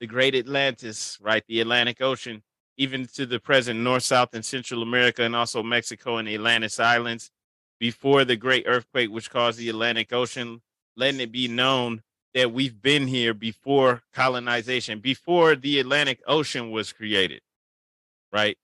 the 0.00 0.06
great 0.06 0.34
Atlantis, 0.34 1.18
right? 1.20 1.42
The 1.48 1.60
Atlantic 1.60 2.00
Ocean, 2.00 2.42
even 2.76 3.06
to 3.14 3.26
the 3.26 3.40
present 3.40 3.80
North, 3.80 4.04
South, 4.04 4.34
and 4.34 4.44
Central 4.44 4.82
America, 4.82 5.22
and 5.22 5.34
also 5.34 5.62
Mexico 5.62 6.18
and 6.18 6.28
the 6.28 6.34
Atlantis 6.34 6.78
Islands 6.78 7.30
before 7.80 8.24
the 8.24 8.36
great 8.36 8.64
earthquake 8.66 9.10
which 9.10 9.30
caused 9.30 9.58
the 9.58 9.68
Atlantic 9.68 10.12
Ocean, 10.12 10.60
letting 10.96 11.20
it 11.20 11.32
be 11.32 11.48
known 11.48 12.02
that 12.34 12.52
we've 12.52 12.80
been 12.80 13.06
here 13.06 13.34
before 13.34 14.02
colonization, 14.12 15.00
before 15.00 15.56
the 15.56 15.80
Atlantic 15.80 16.20
Ocean 16.26 16.70
was 16.70 16.92
created, 16.92 17.40
right? 18.32 18.58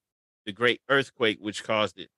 The 0.47 0.53
great 0.53 0.81
earthquake 0.89 1.39
which 1.41 1.65
caused 1.65 1.99
it, 1.99 2.11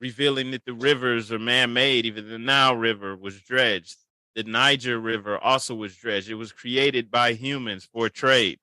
revealing 0.00 0.52
that 0.52 0.64
the 0.64 0.72
rivers 0.72 1.32
are 1.32 1.38
man 1.38 1.72
made. 1.72 2.06
Even 2.06 2.28
the 2.28 2.38
Nile 2.38 2.76
River 2.76 3.16
was 3.16 3.40
dredged. 3.40 3.96
The 4.36 4.44
Niger 4.44 5.00
River 5.00 5.38
also 5.38 5.74
was 5.74 5.96
dredged. 5.96 6.28
It 6.28 6.34
was 6.34 6.52
created 6.52 7.10
by 7.10 7.32
humans 7.32 7.88
for 7.90 8.10
trade, 8.10 8.58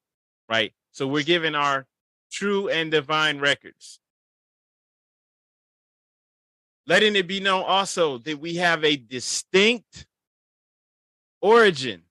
right? 0.48 0.72
So 0.92 1.08
we're 1.08 1.24
given 1.24 1.56
our 1.56 1.88
true 2.32 2.70
and 2.70 2.92
divine 2.92 3.40
records. 3.40 4.00
Letting 6.86 7.16
it 7.16 7.28
be 7.28 7.40
known 7.40 7.64
also 7.64 8.20
that 8.20 8.40
we 8.40 8.56
have 8.58 8.84
a 8.84 8.96
distinct 8.96 10.06
origin, 11.42 12.04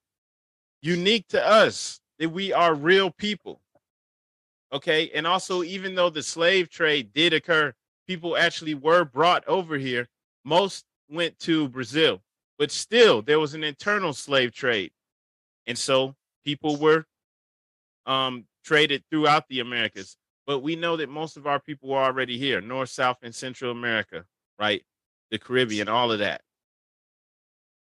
unique 0.81 1.29
to 1.29 1.47
us, 1.47 2.01
that 2.19 2.31
we 2.31 2.53
are 2.53 2.75
real 2.75 3.11
people. 3.11 3.61
Okay. 4.73 5.11
And 5.15 5.25
also, 5.27 5.63
even 5.63 5.95
though 5.95 6.11
the 6.11 6.23
slave 6.23 6.69
trade 6.69 7.13
did 7.13 7.33
occur, 7.33 7.75
people 8.09 8.37
actually 8.37 8.75
were 8.75 9.05
brought 9.05 9.47
over 9.47 9.77
here. 9.79 10.09
Most 10.45 10.85
went 11.09 11.39
to 11.41 11.69
Brazil, 11.69 12.23
but 12.63 12.71
still, 12.71 13.23
there 13.23 13.41
was 13.41 13.55
an 13.55 13.65
internal 13.65 14.13
slave 14.13 14.53
trade. 14.53 14.93
And 15.67 15.77
so 15.77 16.15
people 16.45 16.77
were 16.77 17.07
um, 18.07 18.45
traded 18.65 19.03
throughout 19.11 19.49
the 19.49 19.59
Americas. 19.59 20.17
But 20.47 20.61
we 20.61 20.77
know 20.77 20.97
that 20.99 21.09
most 21.09 21.37
of 21.37 21.49
our 21.49 21.59
people 21.59 21.93
are 21.93 22.05
already 22.05 22.39
here, 22.39 22.61
North, 22.61 22.91
South, 22.91 23.17
and 23.25 23.35
Central 23.35 23.73
America, 23.73 24.27
right? 24.61 24.85
The 25.33 25.41
Caribbean, 25.41 25.89
all 25.89 26.13
of 26.13 26.21
that. 26.21 26.43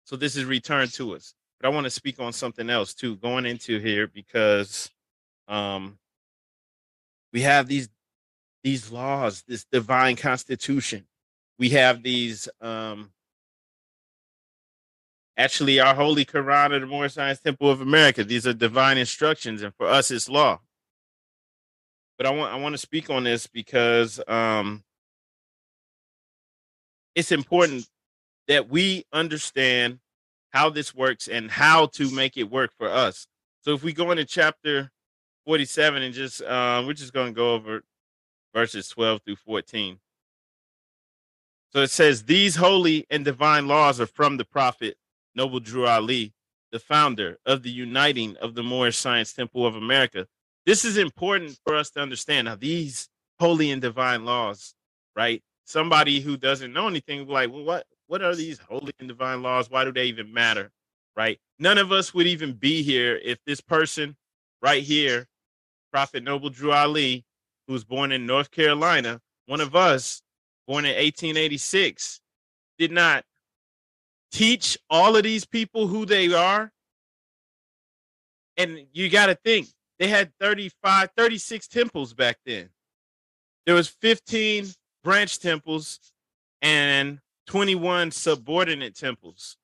So 0.03 0.15
this 0.15 0.35
is 0.35 0.45
returned 0.45 0.93
to 0.93 1.15
us. 1.15 1.33
But 1.59 1.67
I 1.67 1.71
want 1.71 1.85
to 1.85 1.89
speak 1.89 2.19
on 2.19 2.31
something 2.31 2.69
else 2.69 2.93
too, 2.93 3.15
going 3.15 3.47
into 3.47 3.79
here 3.79 4.05
because 4.05 4.91
um, 5.47 5.97
we 7.33 7.41
have 7.41 7.67
these 7.67 7.89
these 8.63 8.91
laws, 8.91 9.43
this 9.47 9.65
divine 9.71 10.15
constitution. 10.15 11.07
We 11.57 11.69
have 11.69 12.03
these 12.03 12.47
um, 12.61 13.09
actually 15.39 15.79
our 15.79 15.95
holy 15.95 16.25
Quran 16.25 16.75
of 16.75 16.81
the 16.81 16.87
Moorish 16.87 17.13
Science 17.13 17.39
Temple 17.39 17.71
of 17.71 17.81
America. 17.81 18.23
These 18.23 18.45
are 18.45 18.53
divine 18.53 18.99
instructions, 18.99 19.63
and 19.63 19.73
for 19.73 19.87
us, 19.87 20.11
it's 20.11 20.29
law 20.29 20.59
but 22.19 22.27
I 22.27 22.31
want 22.31 22.53
I 22.53 22.57
want 22.57 22.73
to 22.73 22.77
speak 22.77 23.09
on 23.09 23.23
this 23.23 23.47
because 23.47 24.19
um, 24.27 24.83
it's 27.15 27.31
important 27.31 27.87
that 28.49 28.69
we 28.69 29.05
understand 29.13 29.99
how 30.49 30.69
this 30.69 30.93
works 30.93 31.29
and 31.29 31.49
how 31.49 31.85
to 31.85 32.11
make 32.13 32.35
it 32.35 32.51
work 32.51 32.71
for 32.77 32.89
us. 32.89 33.25
So 33.61 33.73
if 33.73 33.83
we 33.83 33.93
go 33.93 34.11
into 34.11 34.25
chapter 34.25 34.91
47 35.45 36.03
and 36.03 36.13
just 36.13 36.41
uh, 36.41 36.83
we're 36.85 36.93
just 36.93 37.13
going 37.13 37.27
to 37.27 37.33
go 37.33 37.53
over 37.53 37.83
verses 38.53 38.89
12 38.89 39.21
through 39.23 39.35
14. 39.37 39.97
So 41.69 41.79
it 41.79 41.91
says 41.91 42.23
these 42.23 42.57
holy 42.57 43.05
and 43.09 43.23
divine 43.23 43.67
laws 43.67 44.01
are 44.01 44.07
from 44.07 44.35
the 44.35 44.45
prophet 44.45 44.97
Noble 45.35 45.59
Drew 45.59 45.85
Ali, 45.87 46.33
the 46.71 46.79
founder 46.79 47.37
of 47.45 47.63
the 47.63 47.71
Uniting 47.71 48.37
of 48.37 48.55
the 48.55 48.63
Moorish 48.63 48.97
Science 48.97 49.33
Temple 49.33 49.65
of 49.65 49.75
America, 49.75 50.27
this 50.65 50.85
is 50.85 50.97
important 50.97 51.57
for 51.65 51.75
us 51.75 51.89
to 51.91 52.01
understand. 52.01 52.45
Now, 52.45 52.55
these 52.55 53.09
holy 53.39 53.71
and 53.71 53.81
divine 53.81 54.25
laws, 54.25 54.73
right? 55.15 55.41
Somebody 55.65 56.19
who 56.19 56.37
doesn't 56.37 56.73
know 56.73 56.87
anything, 56.87 57.27
like, 57.27 57.51
well, 57.51 57.63
what 57.63 57.85
what 58.07 58.23
are 58.23 58.35
these 58.35 58.59
holy 58.59 58.91
and 58.99 59.07
divine 59.07 59.43
laws? 59.43 59.69
Why 59.69 59.85
do 59.85 59.91
they 59.91 60.05
even 60.05 60.33
matter? 60.33 60.71
Right? 61.15 61.39
None 61.59 61.77
of 61.77 61.91
us 61.91 62.13
would 62.13 62.27
even 62.27 62.53
be 62.53 62.81
here 62.81 63.19
if 63.23 63.37
this 63.45 63.61
person 63.61 64.15
right 64.61 64.83
here, 64.83 65.27
Prophet 65.91 66.23
Noble 66.23 66.49
Drew 66.49 66.71
Ali, 66.71 67.23
who 67.67 67.73
was 67.73 67.83
born 67.83 68.11
in 68.11 68.25
North 68.25 68.49
Carolina, 68.51 69.21
one 69.45 69.61
of 69.61 69.75
us, 69.75 70.23
born 70.67 70.85
in 70.85 70.91
1886, 70.91 72.19
did 72.79 72.91
not 72.91 73.25
teach 74.31 74.77
all 74.89 75.15
of 75.15 75.23
these 75.23 75.45
people 75.45 75.87
who 75.87 76.05
they 76.05 76.33
are. 76.33 76.71
And 78.57 78.85
you 78.91 79.09
got 79.09 79.27
to 79.27 79.35
think 79.35 79.67
they 79.99 80.07
had 80.07 80.31
35, 80.39 81.09
36 81.15 81.67
temples 81.67 82.13
back 82.13 82.37
then. 82.45 82.69
There 83.65 83.75
was 83.75 83.87
15 83.87 84.67
branch 85.03 85.39
temples 85.39 85.99
and 86.61 87.19
21 87.47 88.11
subordinate 88.11 88.95
temples. 88.95 89.57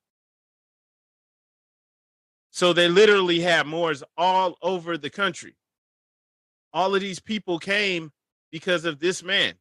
So 2.52 2.72
they 2.72 2.88
literally 2.88 3.42
had 3.42 3.68
Moors 3.68 4.04
all 4.18 4.58
over 4.62 4.98
the 4.98 5.10
country. 5.10 5.56
All 6.72 6.96
of 6.96 7.02
these 7.02 7.20
people 7.20 7.60
came 7.60 8.12
because 8.52 8.86
of 8.86 9.00
this 9.00 9.24
man. 9.24 9.56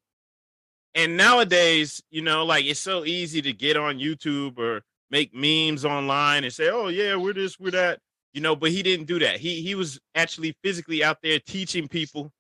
And 0.94 1.16
nowadays, 1.16 2.02
you 2.11 2.22
know, 2.22 2.44
like 2.44 2.64
it's 2.64 2.78
so 2.78 3.05
easy 3.05 3.42
to 3.42 3.52
get 3.52 3.76
on 3.76 3.98
YouTube 3.98 4.59
or 4.59 4.82
make 5.11 5.34
memes 5.34 5.84
online 5.84 6.44
and 6.44 6.52
say, 6.52 6.70
oh, 6.70 6.88
yeah, 6.88 7.16
we're 7.16 7.34
this, 7.34 7.59
we're 7.59 7.70
that 7.72 7.98
you 8.34 8.40
know, 8.40 8.57
but 8.57 8.72
he 8.72 8.82
didn't 8.82 9.07
do 9.07 9.20
that. 9.20 9.38
He 9.38 9.62
he 9.62 9.74
was 9.76 9.98
actually 10.14 10.55
physically 10.62 11.02
out 11.02 11.18
there 11.22 11.38
teaching 11.38 11.88
people 11.88 12.32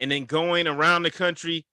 and 0.00 0.10
then 0.10 0.24
going 0.24 0.66
around 0.66 1.02
the 1.02 1.10
country 1.10 1.64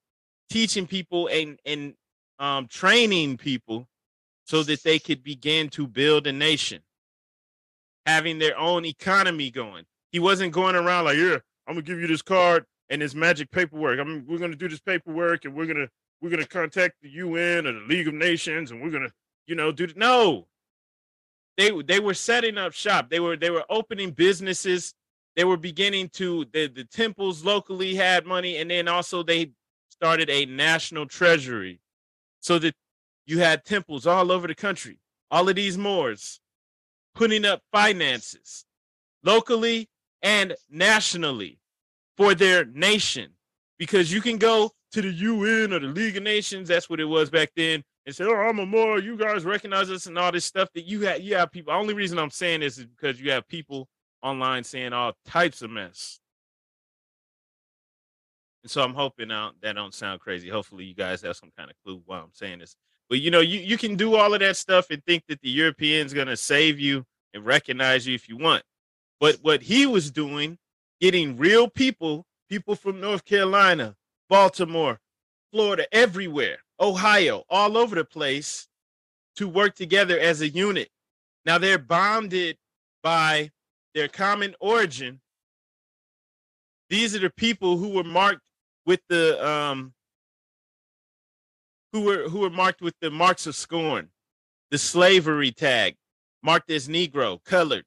teaching 0.50 0.86
people 0.86 1.28
and 1.28 1.58
and 1.66 1.94
um, 2.40 2.68
training 2.68 3.38
people 3.38 3.88
so 4.46 4.64
that 4.64 4.84
they 4.84 5.00
could 5.00 5.24
begin 5.24 5.70
to 5.70 5.88
build 5.88 6.28
a 6.28 6.34
nation, 6.34 6.82
having 8.06 8.38
their 8.38 8.58
own 8.58 8.86
economy 8.86 9.50
going. 9.50 9.86
He 10.12 10.20
wasn't 10.20 10.52
going 10.52 10.76
around 10.76 11.06
like, 11.06 11.18
"Yeah, 11.18 11.38
I'm 11.68 11.76
gonna 11.76 11.82
give 11.84 12.02
you 12.02 12.08
this 12.08 12.22
card 12.22 12.66
and 12.90 13.02
this 13.02 13.16
magic 13.16 13.50
paperwork. 13.50 14.00
I 14.00 14.04
mean, 14.04 14.26
we're 14.28 14.40
gonna 14.40 14.56
do 14.56 14.68
this 14.68 14.82
paperwork 14.82 15.46
and 15.46 15.56
we're 15.56 15.68
gonna 15.68 15.88
we're 16.22 16.32
gonna 16.32 16.46
contact 16.46 16.96
the 17.02 17.10
UN 17.12 17.66
or 17.66 17.72
the 17.72 17.86
League 17.88 18.10
of 18.10 18.14
Nations 18.14 18.72
and 18.72 18.82
we're 18.82 18.92
gonna, 18.92 19.12
you 19.50 19.56
know, 19.56 19.72
do 19.72 19.88
no 19.96 20.48
they 21.60 21.72
they 21.82 22.00
were 22.00 22.14
setting 22.14 22.58
up 22.58 22.72
shop. 22.72 23.10
They 23.10 23.20
were 23.20 23.36
they 23.36 23.50
were 23.50 23.66
opening 23.70 24.12
businesses. 24.12 24.94
They 25.36 25.44
were 25.44 25.58
beginning 25.58 26.10
to 26.14 26.46
the, 26.54 26.68
the 26.68 26.86
temples 26.86 27.44
locally 27.44 27.96
had 27.96 28.26
money, 28.26 28.58
and 28.58 28.72
then 28.72 28.88
also 28.88 29.24
they 29.24 29.52
started 29.90 30.30
a 30.30 30.46
national 30.46 31.06
treasury, 31.06 31.82
so 32.40 32.60
that 32.60 32.76
you 33.26 33.40
had 33.40 33.66
temples 33.66 34.08
all 34.08 34.32
over 34.32 34.48
the 34.48 34.56
country. 34.56 35.00
All 35.32 35.50
of 35.50 35.56
these 35.56 35.78
Moors 35.78 36.40
putting 37.14 37.44
up 37.44 37.62
finances 37.74 38.66
locally 39.24 39.90
and 40.22 40.56
nationally 40.70 41.60
for 42.16 42.34
their 42.36 42.64
nation, 42.64 43.32
because 43.78 44.14
you 44.14 44.22
can 44.22 44.38
go 44.38 44.72
to 44.94 45.02
the 45.02 45.12
UN 45.12 45.74
or 45.74 45.80
the 45.80 45.88
League 45.88 46.16
of 46.16 46.24
Nations. 46.24 46.70
That's 46.70 46.90
what 46.90 47.02
it 47.02 47.06
was 47.06 47.30
back 47.30 47.52
then 47.56 47.84
and 48.06 48.16
say, 48.16 48.26
"Oh, 48.26 48.36
I'm 48.36 48.60
a 48.60 48.66
Moor. 48.66 49.00
You 49.00 49.18
guys 49.18 49.46
recognize 49.46 49.90
us 49.90 50.06
and 50.06 50.18
all 50.18 50.32
this 50.32 50.46
stuff 50.46 50.70
that 50.74 50.86
you 50.86 51.02
have. 51.02 51.22
You 51.22 51.36
have 51.36 51.52
people. 51.52 51.74
The 51.74 51.80
only 51.80 51.94
reason 51.94 52.18
I'm 52.18 52.32
saying 52.32 52.62
this 52.62 52.78
is 52.78 52.86
because 52.86 53.20
you 53.22 53.32
have 53.32 53.48
people 53.48 53.88
online 54.22 54.64
saying 54.64 54.94
all 54.94 55.14
types 55.26 55.62
of 55.62 55.72
mess. 55.72 56.20
And 58.64 58.72
so 58.72 58.84
I'm 58.84 58.94
hoping 58.94 59.32
out 59.32 59.54
that 59.62 59.74
don't 59.74 59.94
sound 59.94 60.20
crazy. 60.20 60.50
Hopefully, 60.50 60.86
you 60.86 60.94
guys 60.94 61.22
have 61.22 61.38
some 61.38 61.52
kind 61.58 61.70
of 61.70 61.76
clue 61.84 62.02
why 62.06 62.18
I'm 62.18 62.34
saying 62.34 62.60
this. 62.60 62.76
But 63.10 63.20
you 63.20 63.32
know, 63.32 63.40
you, 63.40 63.60
you 63.60 63.78
can 63.78 63.96
do 63.96 64.16
all 64.16 64.34
of 64.34 64.40
that 64.42 64.58
stuff 64.58 64.92
and 64.92 65.04
think 65.06 65.24
that 65.28 65.42
the 65.42 65.50
Europeans 65.50 66.14
gonna 66.14 66.38
save 66.38 66.80
you 66.80 67.06
and 67.34 67.46
recognize 67.46 68.06
you 68.06 68.16
if 68.16 68.28
you 68.28 68.38
want. 68.38 68.64
But 69.20 69.38
what 69.42 69.62
he 69.62 69.86
was 69.86 70.12
doing, 70.12 70.58
getting 71.02 71.38
real 71.38 71.70
people, 71.70 72.26
people 72.50 72.76
from 72.76 73.00
North 73.00 73.26
Carolina, 73.26 73.96
Baltimore, 74.30 75.00
Florida, 75.52 75.86
everywhere, 75.92 76.60
Ohio, 76.80 77.44
all 77.50 77.78
over 77.78 77.96
the 77.96 78.06
place 78.06 78.68
to 79.36 79.48
work 79.48 79.76
together 79.76 80.18
as 80.18 80.42
a 80.42 80.50
unit. 80.50 80.90
Now 81.46 81.58
they're 81.58 81.78
bonded 81.78 82.58
by 83.04 83.52
their 83.94 84.08
common 84.08 84.56
origin. 84.60 85.20
These 86.90 87.16
are 87.16 87.20
the 87.20 87.30
people 87.30 87.78
who 87.78 87.90
were 87.90 88.04
marked 88.04 88.42
with 88.86 89.02
the 89.10 89.46
um 89.48 89.94
who 91.94 92.02
were 92.02 92.30
who 92.30 92.40
were 92.40 92.50
marked 92.50 92.82
with 92.82 92.96
the 93.02 93.12
marks 93.12 93.48
of 93.48 93.56
scorn, 93.56 94.10
the 94.72 94.78
slavery 94.78 95.52
tag, 95.52 95.96
marked 96.44 96.70
as 96.72 96.88
Negro, 96.88 97.44
colored. 97.44 97.86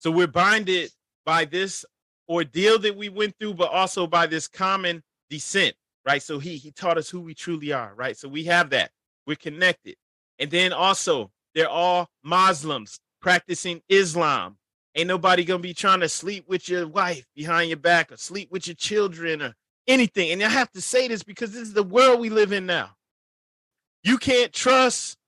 So 0.00 0.10
we're 0.10 0.26
binded 0.26 0.90
by 1.24 1.44
this 1.44 1.84
ordeal 2.28 2.78
that 2.80 2.96
we 2.96 3.08
went 3.08 3.34
through, 3.38 3.54
but 3.54 3.70
also 3.70 4.06
by 4.06 4.26
this 4.26 4.48
common 4.48 5.02
descent 5.30 5.74
right? 6.08 6.22
So 6.22 6.38
he 6.38 6.56
he 6.56 6.70
taught 6.70 6.96
us 6.96 7.10
who 7.10 7.20
we 7.20 7.34
truly 7.34 7.70
are, 7.70 7.92
right? 7.94 8.16
So 8.16 8.28
we 8.28 8.44
have 8.44 8.70
that. 8.70 8.90
We're 9.26 9.36
connected. 9.36 9.96
And 10.38 10.50
then 10.50 10.72
also, 10.72 11.30
they're 11.54 11.68
all 11.68 12.08
Muslims 12.24 12.98
practicing 13.20 13.82
Islam. 13.90 14.56
Ain't 14.94 15.06
nobody 15.06 15.44
gonna 15.44 15.58
be 15.58 15.74
trying 15.74 16.00
to 16.00 16.08
sleep 16.08 16.46
with 16.48 16.66
your 16.66 16.88
wife 16.88 17.26
behind 17.36 17.68
your 17.68 17.76
back 17.76 18.10
or 18.10 18.16
sleep 18.16 18.50
with 18.50 18.66
your 18.66 18.74
children 18.74 19.42
or 19.42 19.54
anything. 19.86 20.30
And 20.30 20.42
I 20.42 20.48
have 20.48 20.72
to 20.72 20.80
say 20.80 21.08
this 21.08 21.22
because 21.22 21.52
this 21.52 21.60
is 21.60 21.74
the 21.74 21.82
world 21.82 22.20
we 22.20 22.30
live 22.30 22.52
in 22.52 22.64
now. 22.64 22.92
You 24.02 24.16
can't 24.16 24.50
trust 24.50 25.18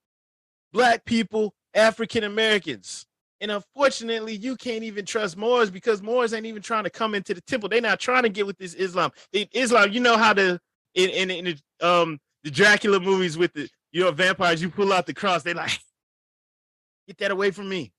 black 0.72 1.05
people, 1.05 1.53
African 1.74 2.24
Americans. 2.24 3.05
And 3.43 3.51
unfortunately, 3.51 4.35
you 4.35 4.57
can't 4.57 4.85
even 4.85 5.05
trust 5.05 5.37
Moors 5.37 5.70
because 5.70 6.01
Moors 6.01 6.33
ain't 6.33 6.47
even 6.47 6.62
trying 6.62 6.85
to 6.85 6.91
come 6.91 7.14
into 7.14 7.35
the 7.35 7.41
temple. 7.43 7.68
They're 7.68 7.83
not 7.83 8.01
trying 8.01 8.22
to 8.22 8.28
get 8.31 8.47
with 8.47 8.57
this 8.57 8.74
Islam. 8.74 9.12
Islam, 9.33 9.93
you 9.93 10.01
know 10.01 10.16
how 10.16 10.33
the 10.33 10.59
in 10.95 11.11
in, 11.11 11.30
in 11.30 11.45
the, 11.45 11.86
um 11.86 12.18
the 12.43 12.51
Dracula 12.51 13.01
movies 13.01 13.36
with 13.36 13.53
the 13.53 13.68
you 13.93 14.03
know 14.03 14.11
vampires, 14.11 14.62
you 14.62 14.70
pull 14.70 14.93
out 14.93 15.07
the 15.07 15.14
cross. 15.14 15.43
They 15.43 15.55
like 15.55 15.70
get 17.07 17.18
that 17.18 17.30
away 17.30 17.51
from 17.51 17.68
me, 17.68 17.93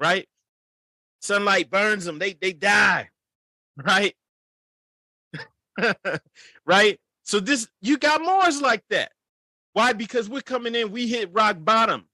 right? 0.00 0.26
Sunlight 1.20 1.70
burns 1.70 2.04
them. 2.04 2.18
They 2.18 2.34
they 2.34 2.52
die, 2.52 3.10
right? 3.76 4.14
right? 6.66 6.98
So 7.22 7.40
this 7.40 7.68
you 7.80 7.98
got 7.98 8.22
Moors 8.22 8.60
like 8.60 8.84
that. 8.90 9.12
Why? 9.72 9.92
Because 9.92 10.28
we're 10.28 10.40
coming 10.40 10.74
in, 10.74 10.90
we 10.90 11.06
hit 11.06 11.30
rock 11.32 11.56
bottom. 11.60 12.06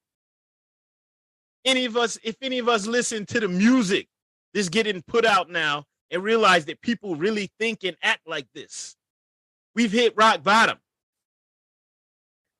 Any 1.65 1.85
of 1.85 1.97
us, 1.97 2.19
if 2.25 2.37
any 2.43 2.59
of 2.59 2.69
us 2.69 2.87
listen 2.87 3.25
to 3.27 3.39
the 3.39 3.47
music 3.47 4.09
that's 4.53 4.69
getting 4.69 5.01
put 5.03 5.25
out 5.25 5.49
now 5.49 5.85
and 6.11 6.25
realize 6.25 6.65
that 6.65 6.81
people 6.81 7.15
really 7.15 7.51
think 7.61 7.85
and 7.85 7.97
act 8.03 8.23
like 8.27 8.49
this, 8.53 8.97
we've 9.75 9.93
hit 9.93 10.15
rock 10.17 10.43
bottom. 10.43 10.79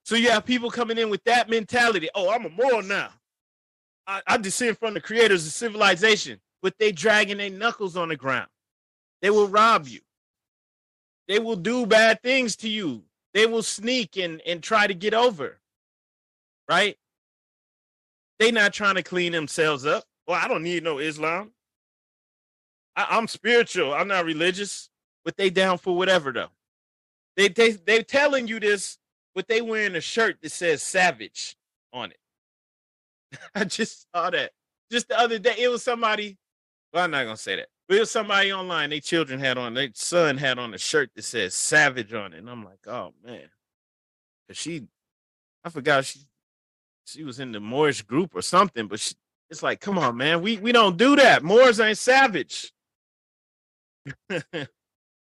So 0.05 0.17
you 0.17 0.31
have 0.31 0.45
people 0.45 0.71
coming 0.71 0.99
in 0.99 1.11
with 1.11 1.23
that 1.25 1.49
mentality. 1.49 2.09
Oh, 2.15 2.31
I'm 2.31 2.45
a 2.45 2.51
moral 2.51 2.83
now. 2.83 3.11
I, 4.07 4.21
I 4.27 4.37
descend 4.37 4.79
from 4.79 4.95
the 4.95 5.01
creators 5.01 5.47
of 5.47 5.53
civilization, 5.53 6.41
but 6.61 6.75
they 6.79 6.91
dragging 6.91 7.39
their 7.39 7.51
knuckles 7.51 7.97
on 7.97 8.09
the 8.09 8.17
ground. 8.17 8.49
They 9.21 9.31
will 9.31 9.49
rob 9.49 9.87
you. 9.87 10.01
They 11.29 11.39
will 11.39 11.57
do 11.57 11.87
bad 11.87 12.21
things 12.23 12.57
to 12.57 12.69
you. 12.69 13.05
They 13.33 13.47
will 13.47 13.63
sneak 13.63 14.17
and, 14.17 14.43
and 14.45 14.63
try 14.63 14.87
to 14.87 14.95
get 14.95 15.15
over. 15.15 15.61
Right? 16.69 16.97
They 18.39 18.51
not 18.51 18.73
trying 18.73 18.97
to 18.97 19.03
clean 19.03 19.33
themselves 19.33 19.87
up. 19.87 20.05
Well, 20.27 20.41
I 20.43 20.49
don't 20.49 20.65
need 20.65 20.83
no 20.83 20.99
Islam. 20.99 21.53
I, 22.97 23.17
am 23.17 23.29
spiritual. 23.29 23.95
I'm 23.95 24.09
not 24.09 24.25
religious, 24.25 24.91
but 25.25 25.37
they 25.37 25.49
down 25.51 25.79
for 25.79 25.97
whatever 25.97 26.33
though. 26.33 26.51
They 27.37 27.49
they 27.49 27.73
they 27.73 28.03
telling 28.03 28.47
you 28.47 28.61
this, 28.61 28.99
but 29.35 29.49
they 29.49 29.63
wearing 29.63 29.97
a 29.97 30.01
shirt 30.01 30.39
that 30.43 30.53
says 30.53 30.83
savage 30.83 31.57
on 31.93 32.11
it. 32.11 32.19
I 33.55 33.65
just 33.65 34.07
saw 34.13 34.31
that 34.31 34.53
just 34.91 35.09
the 35.09 35.19
other 35.19 35.39
day. 35.39 35.55
It 35.59 35.69
was 35.69 35.83
somebody. 35.83 36.37
Well, 36.93 37.05
I'm 37.05 37.11
not 37.11 37.25
gonna 37.25 37.37
say 37.37 37.57
that. 37.57 37.69
But 37.89 37.97
it 37.97 38.01
was 38.01 38.11
somebody 38.11 38.53
online. 38.53 38.91
Their 38.91 39.01
children 39.01 39.41
had 39.41 39.59
on. 39.59 39.75
Their 39.75 39.91
son 39.95 40.37
had 40.37 40.59
on 40.59 40.75
a 40.75 40.79
shirt 40.79 41.11
that 41.17 41.25
says 41.25 41.55
"Savage" 41.55 42.13
on 42.13 42.33
it, 42.33 42.39
and 42.39 42.51
I'm 42.51 42.65
like, 42.65 42.87
oh 42.87 43.15
man, 43.25 43.49
cause 44.49 44.57
she, 44.57 44.83
I 45.65 45.71
forgot 45.71 46.05
she, 46.05 46.21
she 47.05 47.25
was 47.25 47.41
in 47.41 47.53
the 47.53 47.61
Moorish 47.61 48.03
group 48.03 48.35
or 48.35 48.43
something. 48.43 48.87
But 48.87 49.01
she, 49.01 49.15
it's 49.51 49.63
like, 49.63 49.81
come 49.81 49.99
on, 49.99 50.17
man, 50.17 50.43
we 50.43 50.59
we 50.59 50.73
don't 50.73 50.97
do 50.97 51.17
that. 51.17 51.43
Moors 51.43 51.81
ain't 51.81 51.99
savage. 51.99 52.73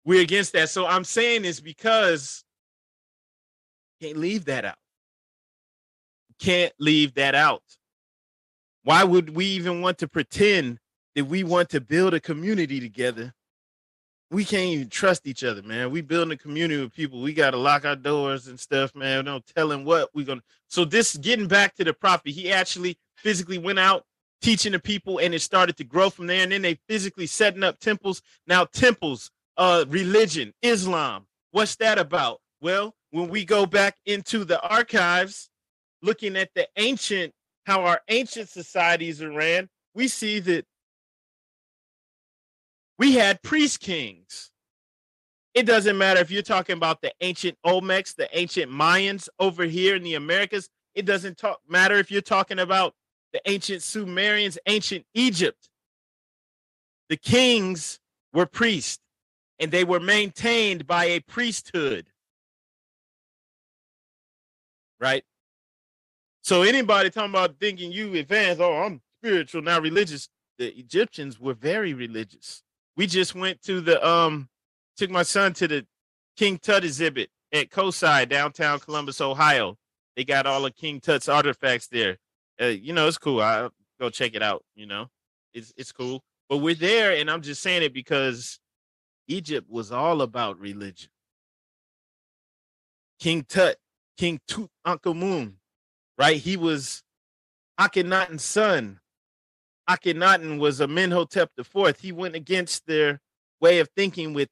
We're 0.04 0.22
against 0.22 0.52
that. 0.54 0.70
So 0.70 0.86
I'm 0.86 1.04
saying 1.04 1.42
this 1.42 1.60
because 1.60 2.44
can't 4.00 4.16
leave 4.16 4.46
that 4.46 4.64
out. 4.64 4.78
Can't 6.40 6.72
leave 6.80 7.14
that 7.14 7.34
out. 7.34 7.62
Why 8.82 9.04
would 9.04 9.36
we 9.36 9.46
even 9.46 9.80
want 9.80 9.98
to 9.98 10.08
pretend 10.08 10.80
that 11.14 11.26
we 11.26 11.44
want 11.44 11.68
to 11.70 11.80
build 11.80 12.14
a 12.14 12.20
community 12.20 12.80
together? 12.80 13.32
We 14.30 14.44
can't 14.44 14.70
even 14.70 14.88
trust 14.88 15.26
each 15.26 15.44
other, 15.44 15.62
man. 15.62 15.90
We 15.90 16.00
building 16.00 16.32
a 16.32 16.36
community 16.36 16.82
with 16.82 16.94
people. 16.94 17.20
We 17.20 17.32
gotta 17.32 17.58
lock 17.58 17.84
our 17.84 17.94
doors 17.94 18.48
and 18.48 18.58
stuff, 18.58 18.94
man. 18.96 19.18
We 19.18 19.24
don't 19.24 19.46
tell 19.54 19.70
him 19.70 19.84
what 19.84 20.08
we're 20.14 20.26
gonna. 20.26 20.42
So 20.68 20.84
this 20.84 21.16
getting 21.16 21.46
back 21.46 21.76
to 21.76 21.84
the 21.84 21.92
prophet, 21.92 22.30
he 22.30 22.50
actually 22.50 22.98
physically 23.16 23.58
went 23.58 23.78
out 23.78 24.04
teaching 24.40 24.72
the 24.72 24.78
people, 24.80 25.18
and 25.18 25.34
it 25.34 25.42
started 25.42 25.76
to 25.76 25.84
grow 25.84 26.10
from 26.10 26.26
there. 26.26 26.42
And 26.42 26.50
then 26.50 26.62
they 26.62 26.78
physically 26.88 27.26
setting 27.26 27.62
up 27.62 27.78
temples. 27.78 28.22
Now 28.46 28.64
temples, 28.64 29.30
uh, 29.56 29.84
religion, 29.88 30.52
Islam. 30.62 31.26
What's 31.50 31.76
that 31.76 31.98
about? 31.98 32.40
Well, 32.60 32.94
when 33.10 33.28
we 33.28 33.44
go 33.44 33.66
back 33.66 33.96
into 34.06 34.44
the 34.44 34.60
archives, 34.60 35.50
looking 36.02 36.36
at 36.36 36.50
the 36.54 36.68
ancient 36.76 37.32
how 37.64 37.84
our 37.84 38.00
ancient 38.08 38.48
societies 38.48 39.24
ran, 39.24 39.68
we 39.94 40.08
see 40.08 40.40
that 40.40 40.64
we 42.98 43.14
had 43.14 43.42
priest 43.42 43.80
kings. 43.80 44.50
It 45.54 45.66
doesn't 45.66 45.98
matter 45.98 46.20
if 46.20 46.30
you're 46.30 46.42
talking 46.42 46.76
about 46.76 47.02
the 47.02 47.12
ancient 47.20 47.58
Olmecs, 47.64 48.14
the 48.14 48.28
ancient 48.36 48.72
Mayans 48.72 49.28
over 49.38 49.64
here 49.64 49.94
in 49.94 50.02
the 50.02 50.14
Americas. 50.14 50.68
It 50.94 51.04
doesn't 51.04 51.36
talk, 51.36 51.60
matter 51.68 51.96
if 51.96 52.10
you're 52.10 52.22
talking 52.22 52.58
about 52.58 52.94
the 53.32 53.40
ancient 53.46 53.82
Sumerians, 53.82 54.58
ancient 54.66 55.04
Egypt. 55.14 55.68
The 57.08 57.16
kings 57.16 58.00
were 58.32 58.46
priests 58.46 59.01
and 59.58 59.70
they 59.70 59.84
were 59.84 60.00
maintained 60.00 60.86
by 60.86 61.04
a 61.06 61.20
priesthood. 61.20 62.06
Right? 65.00 65.24
So 66.42 66.62
anybody 66.62 67.10
talking 67.10 67.30
about 67.30 67.58
thinking 67.60 67.92
you 67.92 68.14
advanced, 68.14 68.60
oh, 68.60 68.74
I'm 68.74 69.00
spiritual 69.20 69.62
now 69.62 69.80
religious. 69.80 70.28
The 70.58 70.68
Egyptians 70.78 71.40
were 71.40 71.54
very 71.54 71.94
religious. 71.94 72.62
We 72.96 73.06
just 73.06 73.34
went 73.34 73.62
to 73.62 73.80
the 73.80 74.06
um 74.06 74.48
took 74.96 75.10
my 75.10 75.22
son 75.22 75.52
to 75.54 75.68
the 75.68 75.86
King 76.36 76.58
Tut 76.58 76.84
exhibit 76.84 77.30
at 77.52 77.70
COSI 77.70 78.26
downtown 78.26 78.80
Columbus, 78.80 79.20
Ohio. 79.20 79.76
They 80.16 80.24
got 80.24 80.46
all 80.46 80.66
of 80.66 80.74
King 80.76 81.00
Tut's 81.00 81.28
artifacts 81.28 81.88
there. 81.88 82.18
Uh, 82.60 82.66
you 82.66 82.92
know, 82.92 83.08
it's 83.08 83.18
cool. 83.18 83.40
I 83.40 83.68
go 84.00 84.10
check 84.10 84.34
it 84.34 84.42
out. 84.42 84.64
You 84.74 84.86
know, 84.86 85.06
it's 85.54 85.72
it's 85.76 85.92
cool. 85.92 86.22
But 86.48 86.58
we're 86.58 86.74
there, 86.74 87.12
and 87.12 87.30
I'm 87.30 87.42
just 87.42 87.62
saying 87.62 87.82
it 87.82 87.94
because 87.94 88.58
Egypt 89.28 89.70
was 89.70 89.92
all 89.92 90.22
about 90.22 90.58
religion. 90.58 91.10
King 93.18 93.44
Tut, 93.48 93.76
King 94.16 94.40
Tut 94.46 94.68
Moon 95.06 95.58
right? 96.18 96.36
He 96.36 96.56
was 96.56 97.02
Akhenaten's 97.80 98.44
son. 98.44 99.00
Akhenaten 99.88 100.58
was 100.58 100.80
Amenhotep 100.80 101.50
IV. 101.58 101.98
He 101.98 102.12
went 102.12 102.36
against 102.36 102.86
their 102.86 103.20
way 103.60 103.80
of 103.80 103.88
thinking 103.96 104.32
with 104.32 104.48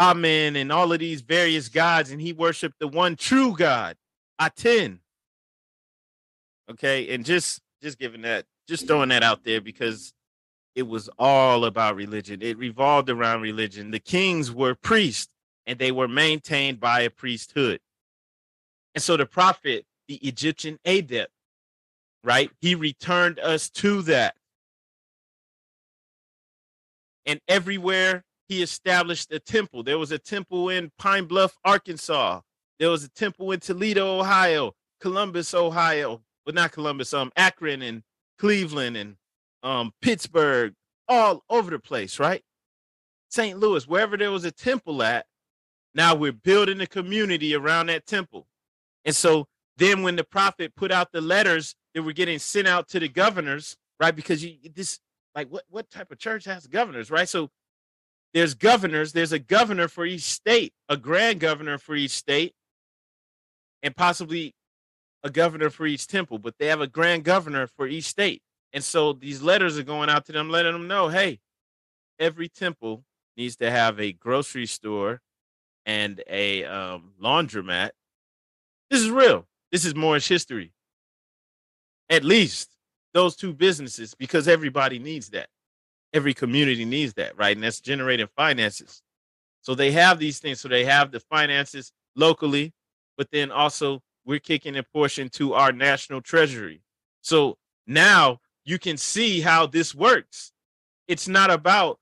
Amen 0.00 0.56
and 0.56 0.72
all 0.72 0.92
of 0.92 0.98
these 0.98 1.20
various 1.20 1.68
gods, 1.68 2.10
and 2.10 2.22
he 2.22 2.32
worshiped 2.32 2.76
the 2.80 2.88
one 2.88 3.16
true 3.16 3.54
God, 3.54 3.96
Aten. 4.40 5.00
Okay, 6.70 7.14
and 7.14 7.22
just 7.22 7.60
just 7.82 7.98
giving 7.98 8.22
that, 8.22 8.46
just 8.66 8.86
throwing 8.86 9.10
that 9.10 9.22
out 9.22 9.44
there 9.44 9.60
because 9.60 10.14
it 10.74 10.86
was 10.86 11.08
all 11.18 11.64
about 11.64 11.96
religion. 11.96 12.42
It 12.42 12.58
revolved 12.58 13.10
around 13.10 13.42
religion. 13.42 13.90
The 13.90 13.98
kings 13.98 14.52
were 14.52 14.74
priests, 14.74 15.32
and 15.66 15.78
they 15.78 15.92
were 15.92 16.08
maintained 16.08 16.80
by 16.80 17.00
a 17.02 17.10
priesthood. 17.10 17.80
And 18.94 19.02
so 19.02 19.16
the 19.16 19.26
prophet 19.26 19.86
the 20.10 20.16
Egyptian 20.16 20.76
adept, 20.84 21.30
right? 22.24 22.50
He 22.60 22.74
returned 22.74 23.38
us 23.38 23.70
to 23.70 24.02
that. 24.02 24.34
And 27.26 27.40
everywhere 27.46 28.24
he 28.48 28.60
established 28.60 29.32
a 29.32 29.38
temple. 29.38 29.84
There 29.84 29.98
was 29.98 30.10
a 30.10 30.18
temple 30.18 30.68
in 30.68 30.90
Pine 30.98 31.26
Bluff, 31.26 31.56
Arkansas. 31.64 32.40
There 32.80 32.90
was 32.90 33.04
a 33.04 33.08
temple 33.08 33.52
in 33.52 33.60
Toledo, 33.60 34.18
Ohio, 34.18 34.74
Columbus, 35.00 35.54
Ohio, 35.54 36.22
but 36.44 36.56
not 36.56 36.72
Columbus, 36.72 37.14
um, 37.14 37.30
Akron 37.36 37.80
and 37.80 38.02
Cleveland 38.40 38.96
and 38.96 39.14
um 39.62 39.92
Pittsburgh, 40.00 40.74
all 41.08 41.42
over 41.50 41.70
the 41.70 41.78
place, 41.78 42.18
right? 42.18 42.42
St. 43.30 43.58
Louis, 43.58 43.86
wherever 43.86 44.16
there 44.16 44.30
was 44.30 44.44
a 44.44 44.50
temple 44.50 45.02
at, 45.02 45.26
now 45.94 46.14
we're 46.14 46.32
building 46.32 46.80
a 46.80 46.86
community 46.86 47.54
around 47.54 47.86
that 47.86 48.06
temple. 48.06 48.46
And 49.04 49.14
so 49.14 49.46
then 49.76 50.02
when 50.02 50.16
the 50.16 50.24
prophet 50.24 50.74
put 50.74 50.92
out 50.92 51.12
the 51.12 51.20
letters 51.20 51.74
that 51.94 52.02
were 52.02 52.12
getting 52.12 52.38
sent 52.38 52.68
out 52.68 52.88
to 52.88 53.00
the 53.00 53.08
governors, 53.08 53.76
right? 53.98 54.14
Because 54.14 54.44
you 54.44 54.56
this 54.74 54.98
like 55.34 55.48
what 55.48 55.64
what 55.68 55.90
type 55.90 56.10
of 56.10 56.18
church 56.18 56.44
has 56.44 56.66
governors, 56.66 57.10
right? 57.10 57.28
So 57.28 57.50
there's 58.32 58.54
governors, 58.54 59.12
there's 59.12 59.32
a 59.32 59.38
governor 59.38 59.88
for 59.88 60.04
each 60.04 60.22
state, 60.22 60.72
a 60.88 60.96
grand 60.96 61.40
governor 61.40 61.78
for 61.78 61.96
each 61.96 62.12
state, 62.12 62.54
and 63.82 63.96
possibly 63.96 64.54
a 65.22 65.30
governor 65.30 65.70
for 65.70 65.86
each 65.86 66.06
temple, 66.06 66.38
but 66.38 66.54
they 66.58 66.66
have 66.66 66.80
a 66.80 66.86
grand 66.86 67.24
governor 67.24 67.66
for 67.66 67.86
each 67.86 68.04
state. 68.04 68.42
And 68.72 68.84
so 68.84 69.12
these 69.12 69.42
letters 69.42 69.78
are 69.78 69.84
going 69.84 70.10
out 70.10 70.26
to 70.26 70.32
them, 70.32 70.50
letting 70.50 70.72
them 70.72 70.88
know, 70.88 71.08
hey, 71.08 71.40
every 72.18 72.48
temple 72.48 73.04
needs 73.36 73.56
to 73.56 73.70
have 73.70 74.00
a 74.00 74.12
grocery 74.12 74.66
store 74.66 75.20
and 75.86 76.22
a 76.28 76.64
um, 76.64 77.12
laundromat. 77.22 77.90
This 78.90 79.00
is 79.00 79.10
real. 79.10 79.46
This 79.72 79.84
is 79.84 79.94
Moorish 79.94 80.28
history. 80.28 80.72
At 82.08 82.24
least 82.24 82.76
those 83.14 83.36
two 83.36 83.52
businesses, 83.52 84.14
because 84.14 84.48
everybody 84.48 84.98
needs 84.98 85.30
that. 85.30 85.48
every 86.12 86.34
community 86.34 86.84
needs 86.84 87.14
that, 87.14 87.36
right? 87.36 87.56
And 87.56 87.62
that's 87.64 87.80
generating 87.80 88.28
finances. 88.36 89.02
So 89.62 89.74
they 89.74 89.92
have 89.92 90.18
these 90.18 90.38
things. 90.38 90.60
So 90.60 90.68
they 90.68 90.84
have 90.84 91.10
the 91.10 91.20
finances 91.20 91.92
locally, 92.16 92.72
but 93.16 93.30
then 93.30 93.50
also 93.50 94.02
we're 94.24 94.38
kicking 94.40 94.76
a 94.76 94.82
portion 94.82 95.28
to 95.30 95.54
our 95.54 95.72
national 95.72 96.20
treasury. 96.20 96.82
So 97.22 97.58
now 97.86 98.40
you 98.64 98.78
can 98.78 98.96
see 98.96 99.40
how 99.40 99.66
this 99.66 99.94
works. 99.94 100.52
It's 101.08 101.28
not 101.28 101.50
about, 101.50 101.98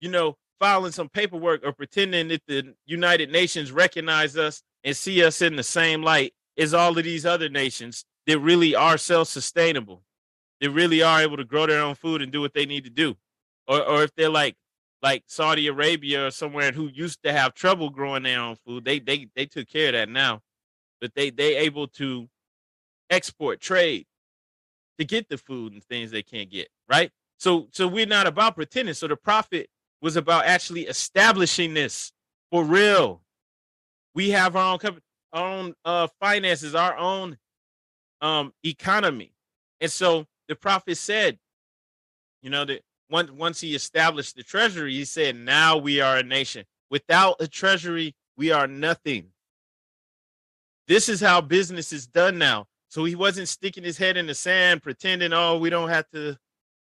you 0.00 0.10
know, 0.10 0.36
filing 0.60 0.92
some 0.92 1.08
paperwork 1.08 1.64
or 1.64 1.72
pretending 1.72 2.28
that 2.28 2.42
the 2.46 2.74
United 2.86 3.30
Nations 3.30 3.72
recognize 3.72 4.36
us 4.36 4.62
and 4.84 4.96
see 4.96 5.24
us 5.24 5.42
in 5.42 5.56
the 5.56 5.62
same 5.62 6.02
light 6.02 6.34
as 6.56 6.74
all 6.74 6.96
of 6.96 7.04
these 7.04 7.26
other 7.26 7.48
nations 7.48 8.04
that 8.26 8.38
really 8.38 8.74
are 8.74 8.98
self-sustainable. 8.98 10.02
They 10.60 10.68
really 10.68 11.02
are 11.02 11.20
able 11.20 11.36
to 11.38 11.44
grow 11.44 11.66
their 11.66 11.82
own 11.82 11.96
food 11.96 12.22
and 12.22 12.30
do 12.30 12.40
what 12.40 12.54
they 12.54 12.66
need 12.66 12.84
to 12.84 12.90
do. 12.90 13.16
Or 13.66 13.82
or 13.82 14.02
if 14.04 14.14
they're 14.14 14.28
like 14.28 14.56
like 15.02 15.24
Saudi 15.26 15.66
Arabia 15.66 16.26
or 16.26 16.30
somewhere 16.30 16.70
who 16.70 16.88
used 16.88 17.22
to 17.24 17.32
have 17.32 17.54
trouble 17.54 17.90
growing 17.90 18.22
their 18.22 18.40
own 18.40 18.56
food, 18.64 18.84
they 18.84 19.00
they 19.00 19.28
they 19.34 19.46
took 19.46 19.68
care 19.68 19.88
of 19.88 19.94
that 19.94 20.08
now. 20.08 20.40
But 21.00 21.14
they 21.14 21.30
they 21.30 21.56
able 21.56 21.88
to 21.88 22.28
export 23.10 23.60
trade 23.60 24.06
to 24.98 25.04
get 25.04 25.28
the 25.28 25.38
food 25.38 25.72
and 25.72 25.82
things 25.84 26.10
they 26.10 26.22
can't 26.22 26.50
get, 26.50 26.68
right? 26.88 27.10
So 27.38 27.68
so 27.72 27.88
we're 27.88 28.06
not 28.06 28.26
about 28.26 28.54
pretending. 28.54 28.94
So 28.94 29.08
the 29.08 29.16
prophet 29.16 29.68
was 30.00 30.16
about 30.16 30.46
actually 30.46 30.82
establishing 30.82 31.74
this 31.74 32.12
for 32.50 32.64
real. 32.64 33.22
We 34.14 34.30
have 34.30 34.56
our 34.56 34.72
own 34.74 34.78
company, 34.78 35.02
our 35.32 35.48
own 35.48 35.74
uh, 35.84 36.08
finances, 36.20 36.74
our 36.74 36.96
own 36.96 37.38
um, 38.20 38.52
economy, 38.64 39.32
and 39.80 39.90
so 39.90 40.26
the 40.48 40.54
prophet 40.54 40.96
said, 40.96 41.38
you 42.42 42.50
know, 42.50 42.64
that 42.64 42.82
once 43.10 43.30
once 43.30 43.60
he 43.60 43.74
established 43.74 44.36
the 44.36 44.42
treasury, 44.42 44.94
he 44.94 45.04
said, 45.04 45.36
"Now 45.36 45.76
we 45.76 46.00
are 46.00 46.18
a 46.18 46.22
nation. 46.22 46.64
Without 46.90 47.36
a 47.40 47.48
treasury, 47.48 48.14
we 48.36 48.52
are 48.52 48.66
nothing." 48.66 49.28
This 50.88 51.08
is 51.08 51.20
how 51.20 51.40
business 51.40 51.92
is 51.92 52.06
done 52.06 52.38
now. 52.38 52.66
So 52.92 53.04
he 53.04 53.14
wasn't 53.14 53.48
sticking 53.48 53.84
his 53.84 53.96
head 53.96 54.18
in 54.18 54.26
the 54.26 54.34
sand, 54.34 54.82
pretending, 54.82 55.32
"Oh, 55.32 55.56
we 55.56 55.70
don't 55.70 55.88
have 55.88 56.06
to." 56.10 56.36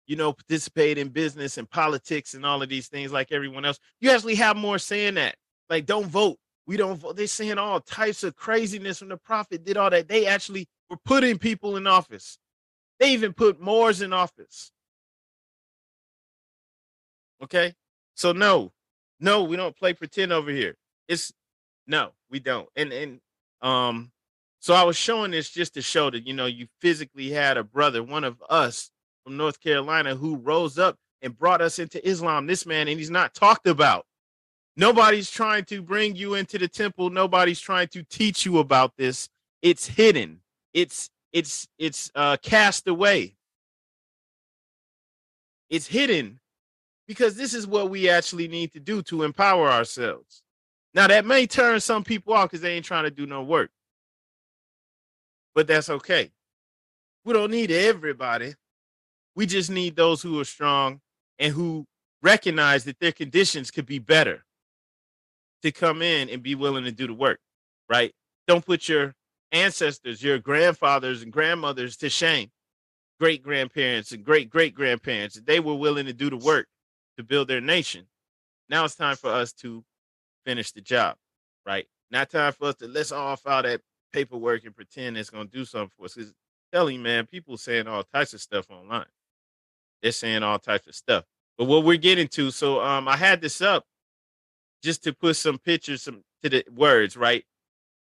you 0.07 0.15
know, 0.15 0.33
participate 0.33 0.99
in 0.99 1.09
business 1.09 1.59
and 1.59 1.69
politics 1.69 2.35
and 2.35 2.47
all 2.47 2.63
of 2.63 2.69
these 2.69 2.87
things 2.87 3.11
like 3.11 3.33
everyone 3.33 3.65
else. 3.65 3.81
You 4.01 4.13
actually 4.13 4.37
have 4.37 4.57
more 4.57 4.79
saying 4.79 5.15
that. 5.15 5.35
Like, 5.69 5.85
don't 5.85 6.07
vote. 6.07 6.39
We 6.65 6.77
don't 6.77 6.97
vote. 6.97 7.17
They're 7.17 7.27
saying 7.27 7.59
all 7.59 7.81
types 7.81 8.23
of 8.23 8.37
craziness 8.37 9.01
when 9.01 9.09
the 9.09 9.17
prophet 9.17 9.65
did 9.65 9.77
all 9.77 9.91
that. 9.91 10.07
They 10.07 10.27
actually 10.27 10.69
were 10.89 10.97
putting 11.05 11.39
people 11.39 11.77
in 11.77 11.89
office. 11.89 12.39
They 13.01 13.15
even 13.15 13.33
put 13.33 13.61
Moors 13.61 14.01
in 14.01 14.13
office. 14.13 14.71
Okay. 17.43 17.75
So 18.15 18.31
no, 18.31 18.71
no, 19.19 19.43
we 19.43 19.57
don't 19.57 19.77
play 19.77 19.93
pretend 19.93 20.33
over 20.33 20.53
here. 20.53 20.77
It's 21.09 21.33
no, 21.89 22.13
we 22.31 22.39
don't. 22.39 22.69
And 22.77 22.93
and 22.93 23.21
um, 23.61 24.13
so 24.67 24.75
I 24.75 24.83
was 24.83 24.97
showing 24.97 25.31
this 25.31 25.49
just 25.49 25.75
to 25.75 25.81
show 25.81 26.11
that 26.11 26.27
you 26.27 26.35
know 26.35 26.47
you 26.47 26.67
physically 26.81 27.31
had 27.31 27.57
a 27.57 27.63
brother, 27.63 28.03
one 28.03 28.25
of 28.25 28.43
us 28.51 28.91
from 29.23 29.37
North 29.37 29.61
Carolina, 29.61 30.17
who 30.17 30.39
rose 30.39 30.77
up 30.77 30.97
and 31.23 31.39
brought 31.39 31.61
us 31.61 31.79
into 31.79 32.05
Islam. 32.05 32.49
This 32.49 32.67
man, 32.67 32.89
and 32.89 32.99
he's 32.99 33.09
not 33.09 33.33
talked 33.33 33.69
about. 33.69 34.07
Nobody's 34.77 35.31
trying 35.31 35.67
to 35.67 35.83
bring 35.83 36.17
you 36.17 36.35
into 36.35 36.59
the 36.59 36.67
temple. 36.67 37.11
Nobody's 37.11 37.61
trying 37.61 37.87
to 37.91 38.03
teach 38.03 38.45
you 38.45 38.59
about 38.59 38.93
this. 38.97 39.29
It's 39.63 39.87
hidden. 39.87 40.41
It's 40.75 41.11
it's 41.33 41.69
it's 41.79 42.11
uh 42.17 42.37
cast 42.43 42.89
away. 42.89 43.37
It's 45.71 45.87
hidden 45.87 46.41
because 47.07 47.37
this 47.37 47.55
is 47.55 47.69
what 47.69 47.89
we 47.89 48.09
actually 48.09 48.49
need 48.49 48.73
to 48.73 48.81
do 48.81 49.01
to 49.03 49.23
empower 49.23 49.71
ourselves. 49.71 50.43
Now 50.93 51.07
that 51.07 51.25
may 51.25 51.47
turn 51.47 51.79
some 51.79 52.03
people 52.03 52.33
off 52.33 52.51
because 52.51 52.63
they 52.63 52.73
ain't 52.73 52.85
trying 52.85 53.05
to 53.05 53.13
do 53.13 53.27
no 53.27 53.45
work. 53.45 53.71
But 55.57 55.67
that's 55.67 55.89
okay. 55.89 56.31
We 57.25 57.33
don't 57.33 57.51
need 57.51 57.71
everybody. 57.73 58.55
We 59.35 59.47
just 59.47 59.71
need 59.71 59.97
those 59.97 60.23
who 60.23 60.39
are 60.39 60.45
strong 60.45 61.01
and 61.39 61.53
who 61.53 61.87
recognize 62.23 62.85
that 62.85 63.01
their 63.01 63.11
conditions 63.13 63.71
could 63.71 63.87
be 63.87 63.99
better 63.99 64.45
to 65.63 65.73
come 65.73 66.03
in 66.03 66.29
and 66.29 66.43
be 66.43 66.55
willing 66.55 66.85
to 66.85 66.93
do 66.93 67.07
the 67.07 67.15
work, 67.15 67.41
right? 67.89 68.13
Don't 68.47 68.65
put 68.67 68.89
your 68.89 69.15
ancestors, 69.51 70.23
your 70.23 70.39
grandfathers 70.39 71.23
and 71.23 71.33
grandmothers 71.33 71.97
to 71.99 72.11
shame, 72.11 72.51
great 73.19 73.43
grandparents 73.43 74.13
and 74.13 74.23
great 74.25 74.51
great 74.51 74.75
grandparents. 74.75 75.41
They 75.41 75.61
were 75.61 75.75
willing 75.75 76.07
to 76.07 76.13
do 76.13 76.29
the 76.29 76.37
work 76.37 76.67
to 77.17 77.25
build 77.25 77.49
their 77.49 77.63
nation. 77.63 78.07
Now 78.69 78.85
it's 78.85 78.95
time 78.95 79.17
for 79.17 79.31
us 79.31 79.55
to 79.55 79.83
finish 80.45 80.73
the 80.73 80.83
job, 80.83 81.17
right? 81.65 81.87
Not 82.11 82.31
time 82.31 82.53
for 82.53 82.69
us 82.69 82.75
to 82.77 82.89
let's 82.89 83.11
all 83.11 83.37
file 83.37 83.63
that 83.63 83.81
paperwork 84.13 84.65
and 84.65 84.75
pretend 84.75 85.17
it's 85.17 85.31
to 85.31 85.45
do 85.45 85.65
something 85.65 85.91
for 85.97 86.05
us. 86.05 86.15
Because 86.15 86.33
telling 86.73 87.03
man, 87.03 87.27
people 87.27 87.57
saying 87.57 87.87
all 87.87 88.03
types 88.03 88.35
of 88.35 88.41
stuff 88.41 88.67
online. 88.71 89.07
They're 90.03 90.13
saying 90.13 90.43
all 90.43 90.59
types 90.59 90.87
of 90.87 90.95
stuff. 90.95 91.25
But 91.57 91.65
what 91.65 91.85
we're 91.85 91.97
getting 91.97 92.29
to, 92.29 92.51
so 92.51 92.83
um, 92.83 93.09
I 93.09 93.17
had 93.17 93.41
this 93.41 93.61
up 93.61 93.85
just 94.83 95.03
to 95.05 95.13
put 95.13 95.37
some 95.37 95.59
pictures 95.59 96.03
some 96.03 96.23
to 96.43 96.49
the 96.49 96.65
words, 96.75 97.17
right? 97.17 97.45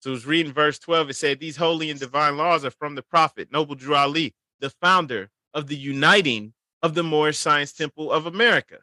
So 0.02 0.12
I 0.12 0.14
was 0.14 0.26
reading 0.26 0.52
verse 0.52 0.78
12. 0.80 1.10
It 1.10 1.16
said, 1.16 1.40
These 1.40 1.58
holy 1.58 1.90
and 1.90 2.00
divine 2.00 2.38
laws 2.38 2.66
are 2.66 2.72
from 2.72 2.96
the 2.96 3.02
prophet, 3.02 3.50
Noble 3.52 3.76
Drew 3.76 3.96
Ali, 3.96 4.36
the 4.60 4.70
founder 4.70 5.30
of 5.54 5.68
the 5.68 5.76
uniting 5.76 6.54
of 6.84 6.94
the 6.94 7.04
Moorish 7.04 7.38
Science 7.38 7.74
Temple 7.74 8.12
of 8.12 8.26
America. 8.26 8.80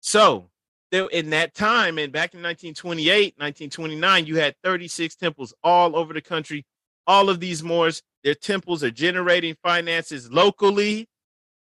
So 0.00 0.50
there, 0.92 1.08
in 1.08 1.30
that 1.30 1.54
time, 1.54 1.98
and 1.98 2.12
back 2.12 2.34
in 2.34 2.42
1928, 2.42 3.34
1929, 3.36 4.26
you 4.26 4.36
had 4.36 4.54
36 4.62 5.16
temples 5.16 5.52
all 5.64 5.96
over 5.96 6.14
the 6.14 6.20
country. 6.20 6.64
All 7.08 7.28
of 7.28 7.40
these 7.40 7.64
Moors, 7.64 8.02
their 8.22 8.36
temples 8.36 8.84
are 8.84 8.92
generating 8.92 9.56
finances 9.64 10.30
locally. 10.30 11.08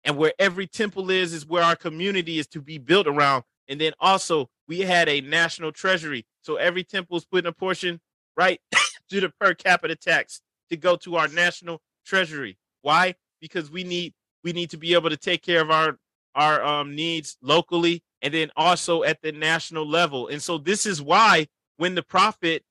And 0.04 0.18
where 0.18 0.34
every 0.38 0.68
temple 0.68 1.10
is, 1.10 1.32
is 1.32 1.46
where 1.46 1.64
our 1.64 1.78
community 1.78 2.38
is 2.38 2.48
to 2.48 2.62
be 2.62 2.78
built 2.78 3.08
around. 3.08 3.46
And 3.70 3.80
then 3.80 3.94
also, 4.02 4.50
we 4.68 4.82
had 4.82 5.08
a 5.08 5.22
national 5.22 5.72
treasury 5.72 6.26
so 6.44 6.58
every 6.58 6.84
temple 6.84 7.18
is 7.18 7.26
putting 7.26 7.48
a 7.48 7.54
portion 7.54 8.00
right 8.38 8.60
to 9.10 9.22
the 9.22 9.30
per 9.40 9.54
capita 9.54 9.96
tax 9.96 10.42
to 10.70 10.78
go 10.78 10.96
to 10.98 11.16
our 11.16 11.28
national 11.30 11.82
treasury. 12.06 12.58
Why? 12.82 13.16
Because 13.42 13.72
we 13.72 13.84
need 13.84 14.14
we 14.44 14.54
need 14.54 14.70
to 14.72 14.78
be 14.78 14.94
able 14.94 15.10
to 15.10 15.18
take 15.18 15.42
care 15.42 15.62
of 15.62 15.72
our 15.72 15.98
our 16.36 16.64
um, 16.64 16.96
needs 16.96 17.38
locally 17.42 18.04
and 18.24 18.34
then 18.34 18.50
also 18.56 19.04
at 19.04 19.22
the 19.22 19.34
national 19.34 19.88
level. 19.88 20.30
And 20.30 20.42
so 20.42 20.58
this 20.58 20.86
is 20.86 21.02
why 21.02 21.48
when 21.78 21.94
the 21.94 22.02
prophet 22.02 22.64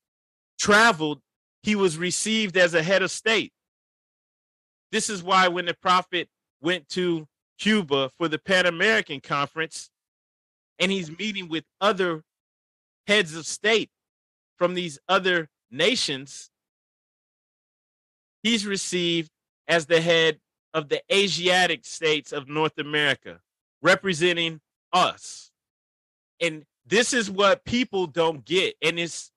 traveled, 0.59 1.21
he 1.63 1.77
was 1.77 1.99
received 1.99 2.57
as 2.57 2.73
a 2.75 2.83
head 2.83 3.03
of 3.03 3.11
state. 3.11 3.53
This 4.91 5.11
is 5.11 5.23
why 5.23 5.49
when 5.49 5.67
the 5.67 5.75
prophet 5.75 6.29
went 6.63 6.89
to 6.91 7.29
Cuba 7.59 8.11
for 8.19 8.29
the 8.29 8.39
Pan 8.39 8.67
American 8.67 9.21
Conference 9.21 9.91
and 10.79 10.91
he's 10.91 11.17
meeting 11.17 11.49
with 11.49 11.65
other 11.81 12.23
heads 13.07 13.37
of 13.37 13.47
state 13.47 13.91
from 14.57 14.75
these 14.75 14.99
other 15.09 15.49
nations, 15.71 16.51
he's 18.43 18.67
received 18.67 19.31
as 19.69 19.87
the 19.87 20.01
head 20.01 20.39
of 20.75 20.89
the 20.89 21.03
Asiatic 21.13 21.85
states 21.85 22.33
of 22.33 22.49
North 22.49 22.79
America, 22.79 23.41
representing 23.83 24.61
us. 24.93 25.51
And 26.41 26.65
this 26.87 27.13
is 27.13 27.31
what 27.31 27.65
people 27.65 28.07
don't 28.07 28.45
get. 28.45 28.75
And 28.83 28.99
it's 28.99 29.31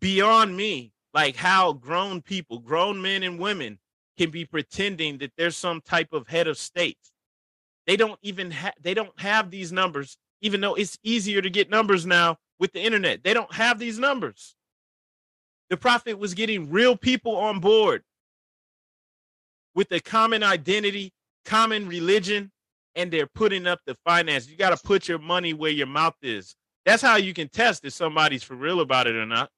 beyond 0.00 0.56
me, 0.56 0.92
like 1.14 1.36
how 1.36 1.72
grown 1.72 2.20
people, 2.20 2.58
grown 2.58 3.00
men 3.00 3.22
and 3.22 3.38
women, 3.38 3.78
can 4.18 4.30
be 4.30 4.44
pretending 4.44 5.18
that 5.18 5.32
there's 5.36 5.56
some 5.56 5.80
type 5.80 6.12
of 6.12 6.28
head 6.28 6.48
of 6.48 6.58
state. 6.58 6.98
They 7.86 7.96
don't 7.96 8.18
even 8.22 8.50
have 8.50 8.74
they 8.80 8.94
don't 8.94 9.18
have 9.20 9.50
these 9.50 9.72
numbers, 9.72 10.16
even 10.40 10.60
though 10.60 10.74
it's 10.74 10.98
easier 11.02 11.42
to 11.42 11.50
get 11.50 11.70
numbers 11.70 12.06
now 12.06 12.36
with 12.58 12.72
the 12.72 12.80
internet. 12.80 13.24
They 13.24 13.34
don't 13.34 13.52
have 13.54 13.78
these 13.78 13.98
numbers. 13.98 14.54
The 15.70 15.76
prophet 15.76 16.18
was 16.18 16.34
getting 16.34 16.70
real 16.70 16.96
people 16.96 17.36
on 17.36 17.58
board 17.58 18.02
with 19.74 19.90
a 19.92 20.00
common 20.00 20.42
identity, 20.42 21.12
common 21.44 21.88
religion, 21.88 22.52
and 22.94 23.10
they're 23.10 23.26
putting 23.26 23.66
up 23.66 23.80
the 23.86 23.96
finance. 24.04 24.48
You 24.48 24.56
got 24.56 24.76
to 24.76 24.82
put 24.82 25.08
your 25.08 25.18
money 25.18 25.52
where 25.52 25.70
your 25.70 25.86
mouth 25.86 26.16
is. 26.22 26.54
That's 26.84 27.02
how 27.02 27.16
you 27.16 27.32
can 27.32 27.48
test 27.48 27.84
if 27.84 27.92
somebody's 27.92 28.42
for 28.42 28.54
real 28.54 28.80
about 28.80 29.06
it 29.06 29.14
or 29.14 29.26
not. 29.26 29.50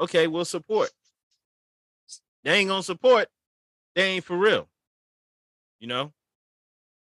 Okay, 0.00 0.26
we'll 0.26 0.44
support. 0.44 0.90
They 2.44 2.54
ain't 2.54 2.68
gonna 2.68 2.82
support. 2.82 3.28
They 3.94 4.02
ain't 4.04 4.24
for 4.24 4.36
real. 4.36 4.68
You 5.80 5.88
know, 5.88 6.12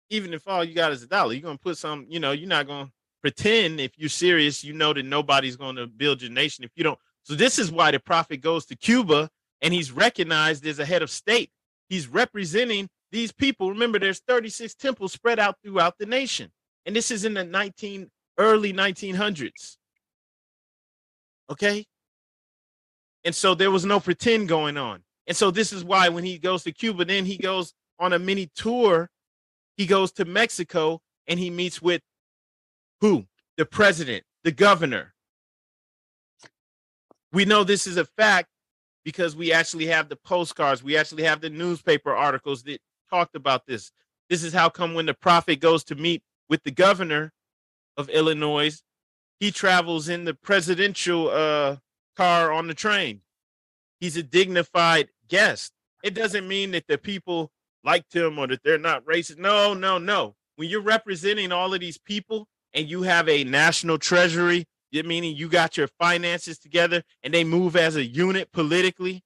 even 0.09 0.33
if 0.33 0.47
all 0.49 0.65
you 0.65 0.75
got 0.75 0.93
is 0.93 1.03
a 1.03 1.07
dollar, 1.07 1.33
you're 1.33 1.43
gonna 1.43 1.59
put 1.59 1.77
some. 1.77 2.07
You 2.09 2.21
know, 2.21 2.33
you're 2.33 2.49
not 2.49 2.67
gonna 2.67 2.91
pretend 3.21 3.81
if 3.81 3.93
you're 3.99 4.09
serious, 4.09 4.65
you 4.65 4.73
know 4.73 4.93
that 4.93 5.05
nobody's 5.05 5.57
to 5.57 5.87
build 5.87 6.23
your 6.23 6.31
nation 6.31 6.65
if 6.65 6.71
you 6.75 6.85
don't. 6.85 6.99
So 7.23 7.35
this 7.35 7.59
is 7.59 7.71
why 7.71 7.91
the 7.91 8.01
prophet 8.01 8.41
goes 8.41 8.65
to 8.67 8.77
Cuba 8.77 9.29
and 9.61 9.75
he's 9.75 9.93
recognized 9.93 10.67
as 10.67 10.79
a 10.79 10.85
head 10.85 11.03
of 11.03 11.11
state. 11.11 11.51
He's 11.89 12.09
representing 12.09 12.89
these 13.13 13.33
people, 13.33 13.71
remember, 13.71 13.99
there's 13.99 14.21
36 14.21 14.75
temples 14.75 15.13
spread 15.13 15.39
out 15.39 15.57
throughout 15.63 15.99
the 15.99 16.07
nation. 16.07 16.51
And 16.87 16.95
this 16.95 17.11
is 17.11 17.25
in 17.25 17.35
the 17.35 17.45
19 17.45 18.09
early 18.39 18.73
1900s. 18.73 19.77
Okay? 21.51 21.85
And 23.25 23.35
so 23.35 23.55
there 23.55 23.71
was 23.71 23.85
no 23.85 24.01
pretend 24.01 24.49
going 24.49 24.77
on. 24.77 25.03
And 25.27 25.37
so 25.37 25.51
this 25.51 25.73
is 25.73 25.85
why 25.85 26.09
when 26.09 26.25
he 26.25 26.39
goes 26.39 26.63
to 26.65 26.73
Cuba, 26.73 27.05
then 27.05 27.25
he 27.25 27.37
goes 27.37 27.75
on 27.99 28.13
a 28.13 28.19
mini 28.19 28.51
tour. 28.55 29.11
He 29.77 29.87
goes 29.87 30.13
to 30.13 30.25
Mexico 30.25 31.01
and 31.27 31.39
he 31.39 31.51
meets 31.51 31.83
with 31.83 32.03
who? 33.01 33.27
The 33.57 33.67
president, 33.67 34.25
the 34.45 34.53
governor. 34.53 35.15
We 37.33 37.45
know 37.45 37.63
this 37.63 37.87
is 37.87 37.97
a 37.97 38.05
fact 38.05 38.49
because 39.05 39.37
we 39.37 39.53
actually 39.53 39.87
have 39.87 40.09
the 40.09 40.17
postcards, 40.17 40.83
we 40.83 40.97
actually 40.97 41.23
have 41.23 41.41
the 41.41 41.51
newspaper 41.51 42.15
articles 42.15 42.63
that 42.65 42.81
talked 43.11 43.35
about 43.35 43.67
this. 43.67 43.93
This 44.29 44.45
is 44.45 44.53
how 44.53 44.69
come 44.69 44.95
when 44.95 45.07
the 45.07 45.15
prophet 45.15 45.61
goes 45.61 45.85
to 45.85 45.95
meet 45.95 46.23
with 46.49 46.63
the 46.63 46.71
governor 46.71 47.33
of 47.97 48.09
Illinois, 48.09 48.81
he 49.39 49.51
travels 49.51 50.09
in 50.09 50.25
the 50.25 50.35
presidential 50.35 51.29
uh, 51.29 51.77
car 52.17 52.53
on 52.53 52.67
the 52.67 52.75
train. 52.75 53.23
He's 53.99 54.17
a 54.17 54.23
dignified 54.23 55.09
guest. 55.29 55.73
It 56.03 56.15
doesn't 56.15 56.47
mean 56.47 56.71
that 56.73 56.87
the 56.89 56.99
people 56.99 57.51
liked 57.85 58.15
him 58.15 58.39
or 58.39 58.47
that 58.47 58.63
they're 58.63 58.79
not 58.79 59.05
racist. 59.05 59.39
No, 59.39 59.75
no, 59.75 59.99
no. 59.99 60.35
When 60.57 60.69
you're 60.69 60.83
representing 60.83 61.53
all 61.53 61.73
of 61.73 61.81
these 61.81 61.99
people 61.99 62.47
and 62.75 62.89
you 62.89 63.03
have 63.03 63.29
a 63.29 63.45
national 63.45 63.99
treasury, 63.99 64.67
meaning 64.93 65.37
you 65.37 65.49
got 65.49 65.77
your 65.77 65.89
finances 65.99 66.59
together 66.59 67.03
and 67.23 67.33
they 67.33 67.45
move 67.45 67.77
as 67.77 67.97
a 67.97 68.05
unit 68.05 68.51
politically, 68.53 69.23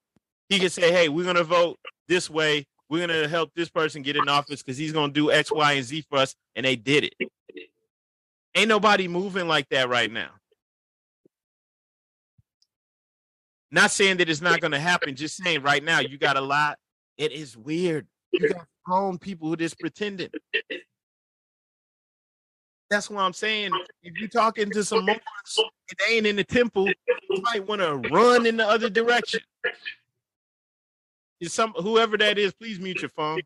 he 0.49 0.59
can 0.59 0.71
say, 0.71 0.93
hey, 0.93 1.09
we're 1.09 1.25
going 1.25 1.37
to 1.37 1.45
vote 1.45 1.79
this 2.07 2.29
way. 2.29 2.67
We're 2.91 3.07
to 3.23 3.29
help 3.29 3.51
this 3.55 3.71
person 3.71 4.03
get 4.03 4.17
in 4.17 4.29
office 4.29 4.63
because 4.63 4.77
he's 4.77 4.93
to 5.13 5.21
do 5.21 5.31
X, 5.33 5.51
Y, 5.51 5.73
and 5.73 5.85
Z 5.85 6.05
for 6.09 6.19
us. 6.19 6.35
And 6.55 6.67
they 6.67 6.77
did 6.77 7.05
it. 7.05 7.31
Ain't 8.55 8.69
nobody 8.69 9.09
moving 9.09 9.49
like 9.49 9.69
that 9.71 9.89
right 9.89 10.11
now. 10.11 10.31
Not 13.71 13.91
saying 13.91 14.19
that 14.19 14.29
it's 14.29 14.41
not 14.41 14.61
to 14.73 14.79
happen, 14.79 15.17
just 15.17 15.43
saying 15.43 15.63
right 15.63 15.83
now 15.83 15.99
you 15.99 16.17
got 16.19 16.37
a 16.37 16.41
lot. 16.41 16.79
It 17.19 17.33
is 17.33 17.57
weird. 17.57 18.07
You 18.31 18.51
got 18.51 18.67
grown 18.85 19.19
people 19.19 19.49
who 19.49 19.57
just 19.57 19.81
pretending. 19.81 20.31
That's 22.91 23.11
what 23.11 23.23
I'm 23.23 23.33
saying. 23.33 23.73
If 24.05 24.17
you're 24.19 24.29
talking 24.29 24.71
to 24.71 24.85
some 24.85 25.09
and 25.09 25.19
they 25.99 26.15
ain't 26.17 26.27
in 26.27 26.37
the 26.37 26.45
temple, 26.45 26.87
you 26.87 27.43
might 27.43 27.67
want 27.67 27.81
to 27.81 27.97
run 28.11 28.47
in 28.47 28.57
the 28.57 28.69
other 28.69 28.89
direction. 28.89 29.41
Is 31.41 31.53
some 31.53 31.73
whoever 31.73 32.17
that 32.19 32.39
is, 32.39 32.55
please 32.55 32.81
mute 32.81 33.03
your 33.03 33.11
phone. 33.11 33.41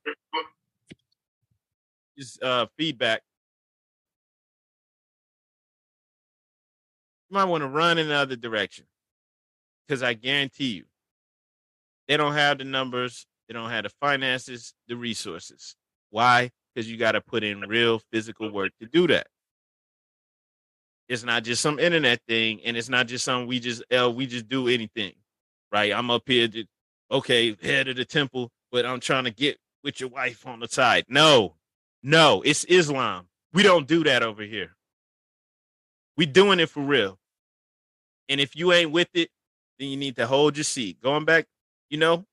Just 2.17 2.43
uh 2.43 2.67
feedback. 2.77 3.23
You 7.31 7.35
might 7.35 7.45
want 7.45 7.63
to 7.63 7.69
run 7.69 7.99
in 7.99 8.09
the 8.09 8.15
other 8.15 8.37
direction. 8.37 8.87
Because 9.87 10.03
I 10.03 10.15
guarantee 10.15 10.77
you, 10.77 10.85
they 12.09 12.17
don't 12.17 12.35
have 12.35 12.59
the 12.59 12.65
numbers, 12.65 13.27
they 13.49 13.55
don't 13.55 13.71
have 13.71 13.85
the 13.85 13.91
finances, 14.01 14.75
the 14.87 14.97
resources. 14.97 15.77
Why? 16.11 16.51
Because 16.75 16.91
you 16.91 16.97
got 16.97 17.13
to 17.13 17.21
put 17.21 17.43
in 17.43 17.61
real 17.61 18.01
physical 18.13 18.51
work 18.51 18.73
to 18.81 18.87
do 18.87 19.07
that. 19.09 19.27
It's 21.09 21.25
not 21.25 21.43
just 21.43 21.63
some 21.63 21.79
internet 21.79 22.21
thing, 22.29 22.61
and 22.65 22.77
it's 22.77 22.91
not 22.91 23.07
just 23.07 23.25
something 23.25 23.49
we 23.49 23.61
just 23.61 23.83
uh, 23.97 24.11
we 24.11 24.27
just 24.27 24.47
do 24.47 24.69
anything, 24.69 25.15
right? 25.73 25.93
I'm 25.93 26.11
up 26.11 26.23
here, 26.27 26.49
to, 26.49 26.65
okay, 27.11 27.57
head 27.63 27.89
of 27.89 27.97
the 27.97 28.05
temple, 28.05 28.51
but 28.71 28.87
I'm 28.87 29.01
trying 29.01 29.25
to 29.25 29.31
get 29.31 29.59
with 29.83 30.01
your 30.01 30.11
wife 30.11 30.47
on 30.47 30.61
the 30.61 30.69
side. 30.69 31.05
No, 31.09 31.55
no, 32.03 32.43
it's 32.43 32.65
Islam. 32.65 33.27
We 33.53 33.63
don't 33.63 33.87
do 33.87 34.05
that 34.05 34.23
over 34.23 34.43
here. 34.43 34.77
We 36.17 36.27
doing 36.27 36.61
it 36.61 36.69
for 36.69 36.83
real. 36.83 37.19
And 38.29 38.41
if 38.41 38.57
you 38.57 38.73
ain't 38.73 38.91
with 38.91 39.09
it, 39.15 39.31
then 39.79 39.89
you 39.89 39.97
need 39.97 40.17
to 40.17 40.27
hold 40.27 40.57
your 40.57 40.65
seat. 40.65 41.01
Going 41.01 41.25
back, 41.25 41.47
you 41.89 41.99
know, 41.99 42.27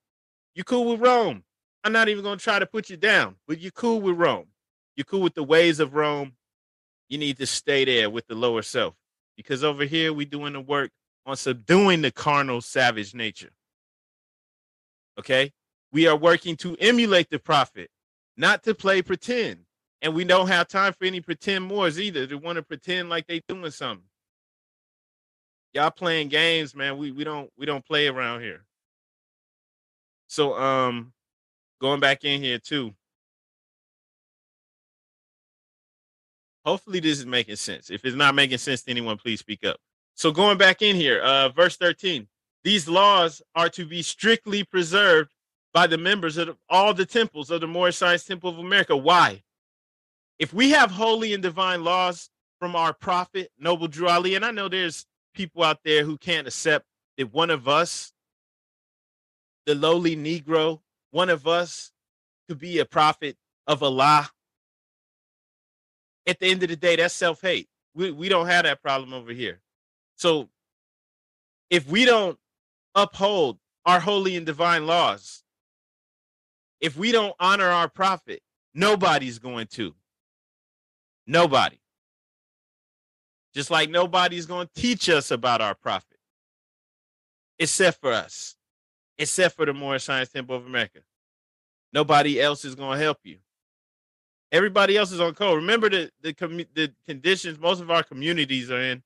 you 0.55 0.63
cool 0.63 0.91
with 0.91 0.99
Rome. 0.99 1.43
I'm 1.83 1.91
not 1.91 2.09
even 2.09 2.23
gonna 2.23 2.37
try 2.37 2.59
to 2.59 2.65
put 2.65 2.89
you 2.89 2.97
down, 2.97 3.35
but 3.47 3.59
you're 3.59 3.71
cool 3.71 4.01
with 4.01 4.17
Rome. 4.17 4.47
You're 4.95 5.05
cool 5.05 5.21
with 5.21 5.35
the 5.35 5.43
ways 5.43 5.79
of 5.79 5.93
Rome. 5.93 6.33
You 7.09 7.17
need 7.17 7.37
to 7.37 7.45
stay 7.45 7.85
there 7.85 8.09
with 8.09 8.25
the 8.27 8.35
lower 8.35 8.63
self. 8.63 8.95
Because 9.37 9.63
over 9.63 9.83
here 9.83 10.11
we 10.13 10.25
doing 10.25 10.53
the 10.53 10.61
work 10.61 10.91
on 11.25 11.35
subduing 11.35 12.01
the 12.01 12.11
carnal 12.11 12.61
savage 12.61 13.13
nature. 13.13 13.51
Okay? 15.19 15.51
We 15.91 16.07
are 16.07 16.17
working 16.17 16.57
to 16.57 16.75
emulate 16.77 17.29
the 17.29 17.39
prophet, 17.39 17.89
not 18.37 18.63
to 18.63 18.75
play 18.75 19.01
pretend. 19.01 19.65
And 20.01 20.13
we 20.13 20.23
don't 20.23 20.47
have 20.47 20.67
time 20.67 20.93
for 20.93 21.05
any 21.05 21.21
pretend 21.21 21.65
Moors 21.65 21.99
either 21.99 22.27
to 22.27 22.35
want 22.35 22.57
to 22.57 22.61
pretend 22.61 23.09
like 23.09 23.27
they 23.27 23.41
doing 23.47 23.71
something. 23.71 24.05
Y'all 25.73 25.91
playing 25.91 26.29
games, 26.29 26.75
man. 26.75 26.97
We 26.97 27.11
we 27.11 27.23
don't 27.23 27.49
we 27.57 27.65
don't 27.65 27.85
play 27.85 28.07
around 28.07 28.41
here. 28.41 28.63
So 30.27 30.55
um 30.57 31.11
going 31.81 31.99
back 31.99 32.23
in 32.23 32.41
here 32.41 32.59
too. 32.59 32.93
Hopefully 36.63 36.99
this 36.99 37.19
is 37.19 37.25
making 37.25 37.57
sense. 37.57 37.89
If 37.89 38.05
it's 38.05 38.15
not 38.15 38.35
making 38.35 38.57
sense 38.57 38.83
to 38.83 38.91
anyone, 38.91 39.17
please 39.17 39.39
speak 39.39 39.65
up. 39.65 39.77
So 40.15 40.31
going 40.31 40.57
back 40.57 40.81
in 40.81 40.95
here, 40.95 41.19
uh 41.21 41.49
verse 41.49 41.77
13. 41.77 42.27
These 42.65 42.89
laws 42.89 43.41
are 43.55 43.69
to 43.69 43.85
be 43.85 44.01
strictly 44.01 44.65
preserved 44.65 45.31
by 45.73 45.87
the 45.87 45.97
members 45.97 46.35
of 46.35 46.57
all 46.69 46.93
the 46.93 47.05
temples 47.05 47.49
of 47.49 47.61
the 47.61 47.67
Moorish 47.67 47.95
Science 47.95 48.25
Temple 48.25 48.49
of 48.49 48.59
America. 48.59 48.97
Why? 48.97 49.43
if 50.39 50.53
we 50.53 50.71
have 50.71 50.91
holy 50.91 51.33
and 51.33 51.41
divine 51.41 51.83
laws 51.83 52.29
from 52.59 52.75
our 52.75 52.93
prophet, 52.93 53.51
Noble 53.59 53.87
Drew 53.87 54.07
Ali, 54.07 54.35
and 54.35 54.45
I 54.45 54.51
know 54.51 54.67
there's 54.67 55.05
people 55.33 55.63
out 55.63 55.79
there 55.83 56.03
who 56.03 56.17
can't 56.17 56.47
accept 56.47 56.85
that 57.17 57.33
one 57.33 57.49
of 57.49 57.67
us, 57.67 58.11
the 59.65 59.75
lowly 59.75 60.15
Negro, 60.15 60.81
one 61.11 61.29
of 61.29 61.47
us 61.47 61.91
could 62.47 62.59
be 62.59 62.79
a 62.79 62.85
prophet 62.85 63.37
of 63.67 63.81
Allah. 63.81 64.29
At 66.27 66.39
the 66.39 66.47
end 66.47 66.63
of 66.63 66.69
the 66.69 66.75
day, 66.75 66.95
that's 66.95 67.13
self 67.13 67.41
hate. 67.41 67.67
We, 67.93 68.11
we 68.11 68.29
don't 68.29 68.47
have 68.47 68.63
that 68.63 68.81
problem 68.81 69.13
over 69.13 69.31
here. 69.31 69.61
So 70.17 70.49
if 71.69 71.87
we 71.87 72.05
don't 72.05 72.37
uphold 72.95 73.59
our 73.85 73.99
holy 73.99 74.35
and 74.35 74.45
divine 74.45 74.87
laws, 74.87 75.43
if 76.81 76.97
we 76.97 77.11
don't 77.11 77.35
honor 77.39 77.69
our 77.69 77.89
prophet, 77.89 78.41
nobody's 78.73 79.39
going 79.39 79.67
to. 79.67 79.93
Nobody. 81.27 81.79
Just 83.53 83.71
like 83.71 83.89
nobody's 83.89 84.45
going 84.45 84.67
to 84.67 84.81
teach 84.81 85.09
us 85.09 85.31
about 85.31 85.61
our 85.61 85.75
prophet, 85.75 86.17
except 87.57 88.01
for 88.01 88.11
us, 88.11 88.55
except 89.17 89.55
for 89.55 89.65
the 89.65 89.73
Moorish 89.73 90.03
Science 90.03 90.29
Temple 90.29 90.57
of 90.57 90.65
America. 90.65 90.99
Nobody 91.93 92.41
else 92.41 92.65
is 92.65 92.75
going 92.75 92.97
to 92.97 93.03
help 93.03 93.19
you. 93.23 93.37
Everybody 94.51 94.97
else 94.97 95.11
is 95.11 95.21
on 95.21 95.33
code. 95.33 95.55
Remember 95.55 95.89
the 95.89 96.11
the 96.21 96.33
the 96.73 96.91
conditions 97.07 97.57
most 97.57 97.79
of 97.79 97.89
our 97.89 98.03
communities 98.03 98.69
are 98.69 98.81
in. 98.81 99.01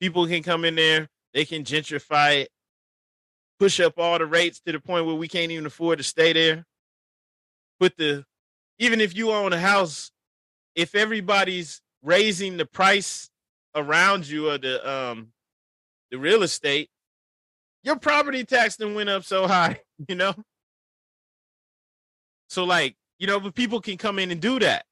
People 0.00 0.26
can 0.26 0.42
come 0.42 0.64
in 0.64 0.76
there, 0.76 1.08
they 1.34 1.44
can 1.44 1.64
gentrify 1.64 2.42
it, 2.42 2.48
push 3.58 3.80
up 3.80 3.98
all 3.98 4.18
the 4.18 4.26
rates 4.26 4.60
to 4.60 4.72
the 4.72 4.80
point 4.80 5.06
where 5.06 5.14
we 5.14 5.28
can't 5.28 5.50
even 5.50 5.66
afford 5.66 5.98
to 5.98 6.04
stay 6.04 6.32
there. 6.32 6.64
Put 7.80 7.96
the 7.96 8.24
even 8.78 9.00
if 9.00 9.16
you 9.16 9.32
own 9.32 9.52
a 9.52 9.58
house 9.58 10.10
if 10.76 10.94
everybody's 10.94 11.80
raising 12.02 12.58
the 12.58 12.66
price 12.66 13.30
around 13.74 14.28
you 14.28 14.50
or 14.50 14.58
the 14.58 14.88
um 14.88 15.28
the 16.10 16.18
real 16.18 16.42
estate, 16.42 16.88
your 17.82 17.96
property 17.96 18.44
tax 18.44 18.76
then 18.76 18.94
went 18.94 19.08
up 19.08 19.24
so 19.24 19.48
high, 19.48 19.80
you 20.08 20.14
know. 20.14 20.34
So 22.48 22.64
like, 22.64 22.94
you 23.18 23.26
know, 23.26 23.40
but 23.40 23.54
people 23.54 23.80
can 23.80 23.96
come 23.96 24.18
in 24.18 24.30
and 24.30 24.40
do 24.40 24.58
that, 24.60 24.84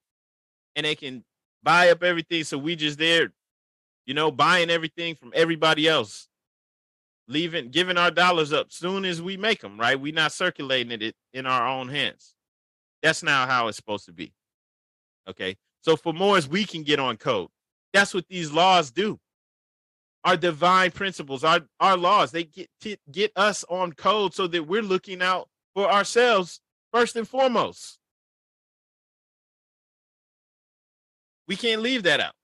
and 0.74 0.84
they 0.84 0.96
can 0.96 1.24
buy 1.62 1.90
up 1.90 2.02
everything. 2.02 2.44
So 2.44 2.58
we 2.58 2.74
just 2.74 2.98
there, 2.98 3.30
you 4.06 4.14
know, 4.14 4.30
buying 4.30 4.70
everything 4.70 5.14
from 5.14 5.32
everybody 5.34 5.86
else, 5.86 6.28
leaving, 7.28 7.70
giving 7.70 7.96
our 7.96 8.10
dollars 8.10 8.52
up 8.52 8.72
soon 8.72 9.04
as 9.04 9.22
we 9.22 9.36
make 9.36 9.60
them. 9.60 9.78
Right? 9.78 9.98
we're 9.98 10.14
not 10.14 10.32
circulating 10.32 11.00
it 11.00 11.14
in 11.32 11.46
our 11.46 11.66
own 11.66 11.88
hands. 11.88 12.34
That's 13.02 13.22
now 13.22 13.46
how 13.46 13.68
it's 13.68 13.76
supposed 13.76 14.06
to 14.06 14.12
be. 14.12 14.32
Okay. 15.28 15.56
So 15.82 15.96
for 15.96 16.12
more 16.12 16.36
as 16.36 16.48
we 16.48 16.64
can 16.64 16.82
get 16.82 16.98
on 16.98 17.16
code. 17.16 17.48
That's 17.92 18.14
what 18.14 18.26
these 18.28 18.50
laws 18.50 18.90
do. 18.90 19.20
Our 20.24 20.36
divine 20.36 20.90
principles, 20.90 21.44
our, 21.44 21.60
our 21.78 21.96
laws, 21.96 22.32
they 22.32 22.44
get 22.44 22.68
get 23.12 23.30
us 23.36 23.64
on 23.68 23.92
code 23.92 24.34
so 24.34 24.46
that 24.46 24.66
we're 24.66 24.82
looking 24.82 25.20
out 25.22 25.48
for 25.74 25.90
ourselves 25.90 26.60
first 26.92 27.14
and 27.16 27.28
foremost. 27.28 27.98
We 31.46 31.56
can't 31.56 31.82
leave 31.82 32.04
that 32.04 32.20
out. 32.20 32.34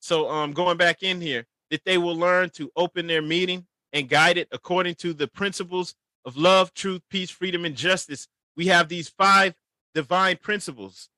So 0.00 0.30
um 0.30 0.52
going 0.52 0.78
back 0.78 1.02
in 1.02 1.20
here, 1.20 1.46
that 1.70 1.84
they 1.84 1.98
will 1.98 2.16
learn 2.16 2.50
to 2.50 2.70
open 2.76 3.06
their 3.06 3.22
meeting 3.22 3.66
and 3.92 4.08
guide 4.08 4.38
it 4.38 4.48
according 4.52 4.94
to 4.96 5.12
the 5.12 5.28
principles 5.28 5.94
of 6.24 6.36
love, 6.36 6.74
truth, 6.74 7.02
peace, 7.10 7.30
freedom, 7.30 7.64
and 7.64 7.76
justice 7.76 8.28
We 8.56 8.66
have 8.66 8.88
these 8.88 9.08
five 9.08 9.54
divine 9.94 10.36
principles 10.38 11.08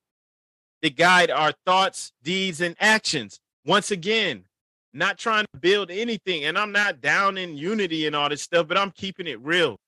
that 0.83 0.97
guide 0.97 1.31
our 1.31 1.53
thoughts, 1.67 2.13
deeds, 2.23 2.61
and 2.61 2.77
actions. 2.81 3.41
Once 3.65 3.91
again, 3.91 4.45
not 4.93 5.19
trying 5.19 5.47
to 5.53 5.59
build 5.59 5.91
anything. 5.91 6.45
And 6.45 6.59
I'm 6.59 6.73
not 6.73 7.01
down 7.01 7.39
in 7.39 7.57
unity 7.57 8.07
and 8.07 8.17
all 8.17 8.29
this 8.29 8.43
stuff, 8.43 8.67
but 8.69 8.79
I'm 8.79 8.91
keeping 8.91 9.27
it 9.27 9.41
real. 9.41 9.79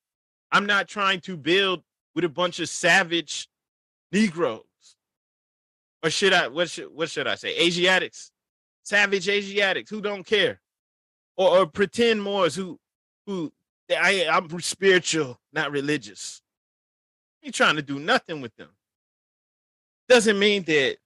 I'm 0.50 0.66
not 0.66 0.88
trying 0.88 1.20
to 1.22 1.36
build 1.36 1.82
with 2.14 2.24
a 2.24 2.28
bunch 2.28 2.60
of 2.60 2.68
savage 2.68 3.48
Negroes. 4.12 4.62
Or 6.04 6.10
should 6.10 6.32
I 6.32 6.48
what 6.48 6.68
should 6.68 6.94
what 6.94 7.10
should 7.10 7.26
I 7.26 7.36
say? 7.36 7.56
Asiatics. 7.58 8.30
Savage 8.82 9.28
Asiatics 9.28 9.90
who 9.90 10.00
don't 10.00 10.26
care. 10.26 10.60
Or, 11.36 11.58
or 11.58 11.66
pretend 11.66 12.22
Moors 12.22 12.54
who 12.54 12.78
who 13.26 13.52
I 13.90 14.26
I'm 14.30 14.60
spiritual, 14.60 15.38
not 15.52 15.70
religious. 15.70 16.42
Ain't 17.44 17.54
trying 17.54 17.76
to 17.76 17.82
do 17.82 17.98
nothing 17.98 18.40
with 18.40 18.54
them. 18.56 18.68
Doesn't 20.08 20.38
mean 20.38 20.64
that 20.64 20.98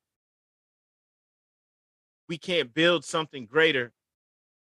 we 2.28 2.38
can't 2.38 2.74
build 2.74 3.04
something 3.04 3.46
greater 3.46 3.92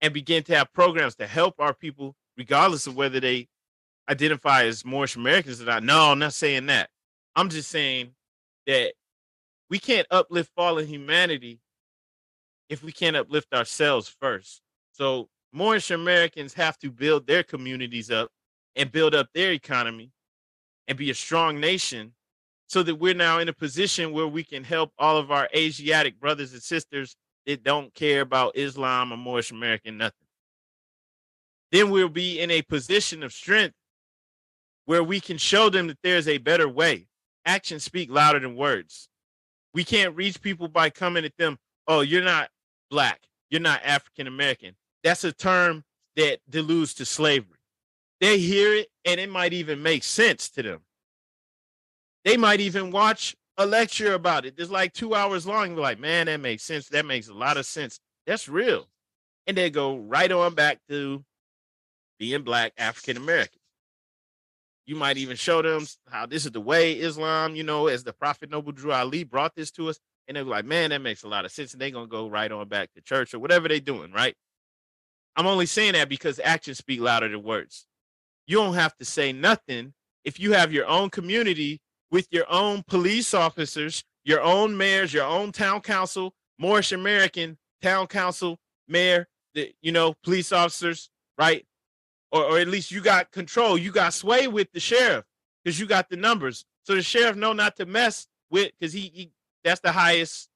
and 0.00 0.12
begin 0.12 0.42
to 0.44 0.56
have 0.56 0.72
programs 0.72 1.16
to 1.16 1.26
help 1.26 1.56
our 1.58 1.74
people, 1.74 2.14
regardless 2.36 2.86
of 2.86 2.94
whether 2.96 3.20
they 3.20 3.48
identify 4.08 4.64
as 4.64 4.84
Moorish 4.84 5.16
Americans 5.16 5.60
or 5.60 5.64
not. 5.64 5.82
No, 5.82 6.10
I'm 6.12 6.18
not 6.18 6.34
saying 6.34 6.66
that. 6.66 6.90
I'm 7.34 7.48
just 7.48 7.70
saying 7.70 8.10
that 8.66 8.92
we 9.70 9.78
can't 9.78 10.06
uplift 10.10 10.50
fallen 10.54 10.86
humanity 10.86 11.60
if 12.68 12.82
we 12.82 12.92
can't 12.92 13.16
uplift 13.16 13.52
ourselves 13.54 14.08
first. 14.20 14.62
So 14.92 15.28
Moorish 15.52 15.90
Americans 15.90 16.54
have 16.54 16.78
to 16.78 16.90
build 16.90 17.26
their 17.26 17.42
communities 17.42 18.10
up 18.10 18.30
and 18.76 18.92
build 18.92 19.14
up 19.14 19.28
their 19.34 19.52
economy 19.52 20.12
and 20.86 20.98
be 20.98 21.10
a 21.10 21.14
strong 21.14 21.60
nation 21.60 22.12
so 22.66 22.82
that 22.82 22.96
we're 22.96 23.14
now 23.14 23.38
in 23.38 23.48
a 23.48 23.52
position 23.52 24.12
where 24.12 24.26
we 24.26 24.44
can 24.44 24.62
help 24.62 24.92
all 24.98 25.16
of 25.16 25.30
our 25.30 25.48
Asiatic 25.54 26.20
brothers 26.20 26.52
and 26.52 26.62
sisters 26.62 27.16
that 27.46 27.64
don't 27.64 27.94
care 27.94 28.20
about 28.20 28.56
Islam 28.56 29.12
or 29.12 29.16
Moorish 29.16 29.50
American 29.50 29.96
nothing. 29.96 30.26
Then 31.72 31.90
we'll 31.90 32.08
be 32.08 32.40
in 32.40 32.50
a 32.50 32.62
position 32.62 33.22
of 33.22 33.32
strength 33.32 33.74
where 34.84 35.02
we 35.02 35.20
can 35.20 35.38
show 35.38 35.70
them 35.70 35.86
that 35.86 35.98
there's 36.02 36.28
a 36.28 36.38
better 36.38 36.68
way. 36.68 37.06
Actions 37.44 37.84
speak 37.84 38.10
louder 38.10 38.40
than 38.40 38.54
words. 38.54 39.08
We 39.74 39.84
can't 39.84 40.16
reach 40.16 40.40
people 40.40 40.68
by 40.68 40.90
coming 40.90 41.24
at 41.24 41.36
them, 41.36 41.58
oh, 41.86 42.00
you're 42.00 42.22
not 42.22 42.48
black, 42.90 43.20
you're 43.50 43.60
not 43.60 43.80
African 43.84 44.26
American. 44.26 44.74
That's 45.04 45.24
a 45.24 45.32
term 45.32 45.84
that 46.16 46.38
deludes 46.48 46.94
to 46.94 47.04
slavery. 47.04 47.58
They 48.20 48.38
hear 48.38 48.74
it 48.74 48.88
and 49.04 49.20
it 49.20 49.30
might 49.30 49.52
even 49.52 49.82
make 49.82 50.02
sense 50.02 50.50
to 50.50 50.62
them. 50.62 50.80
They 52.24 52.36
might 52.36 52.60
even 52.60 52.90
watch 52.90 53.36
a 53.56 53.66
lecture 53.66 54.14
about 54.14 54.44
it. 54.44 54.54
It's 54.58 54.70
like 54.70 54.92
two 54.92 55.14
hours 55.14 55.46
long. 55.46 55.74
They're 55.74 55.82
like, 55.82 56.00
man, 56.00 56.26
that 56.26 56.40
makes 56.40 56.62
sense. 56.62 56.88
That 56.88 57.06
makes 57.06 57.28
a 57.28 57.34
lot 57.34 57.56
of 57.56 57.66
sense. 57.66 58.00
That's 58.26 58.48
real. 58.48 58.88
And 59.46 59.56
they 59.56 59.70
go 59.70 59.96
right 59.96 60.30
on 60.30 60.54
back 60.54 60.78
to 60.88 61.24
being 62.18 62.42
black 62.42 62.72
African 62.76 63.16
American. 63.16 63.60
You 64.86 64.96
might 64.96 65.18
even 65.18 65.36
show 65.36 65.62
them 65.62 65.86
how 66.08 66.26
this 66.26 66.44
is 66.44 66.52
the 66.52 66.60
way 66.60 66.92
Islam, 66.94 67.54
you 67.54 67.62
know, 67.62 67.86
as 67.88 68.04
the 68.04 68.12
Prophet 68.12 68.50
Noble 68.50 68.72
Drew 68.72 68.92
Ali 68.92 69.22
brought 69.22 69.54
this 69.54 69.70
to 69.72 69.88
us. 69.88 69.98
And 70.28 70.36
they're 70.36 70.44
like, 70.44 70.66
man, 70.66 70.90
that 70.90 71.00
makes 71.00 71.22
a 71.22 71.28
lot 71.28 71.46
of 71.46 71.50
sense. 71.50 71.72
And 71.72 71.80
they're 71.80 71.90
to 71.90 72.06
go 72.06 72.28
right 72.28 72.52
on 72.52 72.68
back 72.68 72.92
to 72.94 73.00
church 73.00 73.32
or 73.32 73.38
whatever 73.38 73.66
they're 73.66 73.80
doing, 73.80 74.12
right? 74.12 74.36
I'm 75.36 75.46
only 75.46 75.66
saying 75.66 75.94
that 75.94 76.08
because 76.08 76.38
actions 76.42 76.78
speak 76.78 77.00
louder 77.00 77.28
than 77.28 77.42
words. 77.42 77.86
You 78.46 78.58
don't 78.58 78.74
have 78.74 78.96
to 78.98 79.04
say 79.04 79.32
nothing 79.32 79.94
if 80.24 80.38
you 80.38 80.52
have 80.52 80.72
your 80.72 80.86
own 80.86 81.10
community 81.10 81.80
with 82.10 82.26
your 82.30 82.44
own 82.50 82.82
police 82.86 83.32
officers, 83.34 84.04
your 84.24 84.42
own 84.42 84.76
mayors, 84.76 85.14
your 85.14 85.24
own 85.24 85.52
town 85.52 85.80
council, 85.80 86.34
Moorish 86.58 86.92
American 86.92 87.56
town 87.82 88.06
council, 88.06 88.58
mayor, 88.88 89.26
the, 89.54 89.72
you 89.80 89.92
know, 89.92 90.14
police 90.24 90.52
officers, 90.52 91.08
right? 91.38 91.64
Or, 92.32 92.44
or 92.44 92.58
at 92.58 92.68
least 92.68 92.90
you 92.90 93.00
got 93.00 93.30
control, 93.30 93.78
you 93.78 93.92
got 93.92 94.12
sway 94.12 94.48
with 94.48 94.70
the 94.72 94.80
sheriff 94.80 95.24
because 95.64 95.78
you 95.78 95.86
got 95.86 96.08
the 96.10 96.16
numbers. 96.16 96.64
So 96.82 96.94
the 96.94 97.02
sheriff 97.02 97.36
know 97.36 97.52
not 97.52 97.76
to 97.76 97.86
mess 97.86 98.26
with 98.50 98.72
because 98.78 98.92
he, 98.92 99.10
he 99.14 99.30
that's 99.68 99.80
the 99.80 99.92
highest 99.92 100.48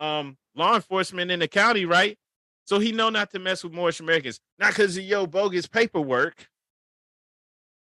um 0.00 0.36
law 0.54 0.74
enforcement 0.74 1.30
in 1.30 1.40
the 1.40 1.48
county, 1.48 1.84
right? 1.84 2.16
So 2.64 2.78
he 2.78 2.92
know 2.92 3.10
not 3.10 3.30
to 3.32 3.38
mess 3.38 3.62
with 3.62 3.72
Moorish 3.72 4.00
Americans, 4.00 4.40
not 4.58 4.70
because 4.70 4.96
of 4.96 5.04
your 5.04 5.26
bogus 5.26 5.66
paperwork, 5.66 6.48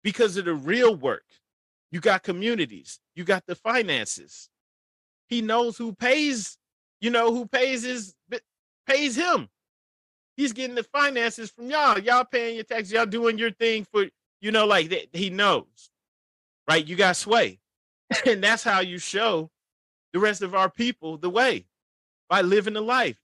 because 0.03 0.37
of 0.37 0.45
the 0.45 0.53
real 0.53 0.95
work. 0.95 1.25
You 1.91 1.99
got 1.99 2.23
communities. 2.23 2.99
You 3.15 3.23
got 3.23 3.45
the 3.47 3.55
finances. 3.55 4.49
He 5.27 5.41
knows 5.41 5.77
who 5.77 5.93
pays, 5.93 6.57
you 6.99 7.09
know, 7.09 7.33
who 7.33 7.47
pays 7.47 7.83
his 7.83 8.13
pays 8.85 9.15
him. 9.15 9.49
He's 10.37 10.53
getting 10.53 10.75
the 10.75 10.83
finances 10.83 11.49
from 11.49 11.69
y'all. 11.69 11.97
Y'all 11.97 12.25
paying 12.25 12.55
your 12.55 12.65
taxes. 12.65 12.91
Y'all 12.91 13.05
doing 13.05 13.37
your 13.37 13.51
thing 13.51 13.87
for, 13.91 14.05
you 14.41 14.51
know, 14.51 14.65
like 14.65 14.89
that. 14.89 15.07
He 15.13 15.29
knows, 15.29 15.89
right? 16.67 16.85
You 16.85 16.95
got 16.95 17.15
sway. 17.15 17.59
and 18.25 18.43
that's 18.43 18.63
how 18.63 18.81
you 18.81 18.97
show 18.97 19.49
the 20.15 20.19
rest 20.21 20.41
of 20.41 20.55
our 20.55 20.69
people 20.69 21.17
the 21.17 21.29
way 21.29 21.65
by 22.29 22.39
living 22.39 22.73
the 22.73 22.79
life. 22.79 23.19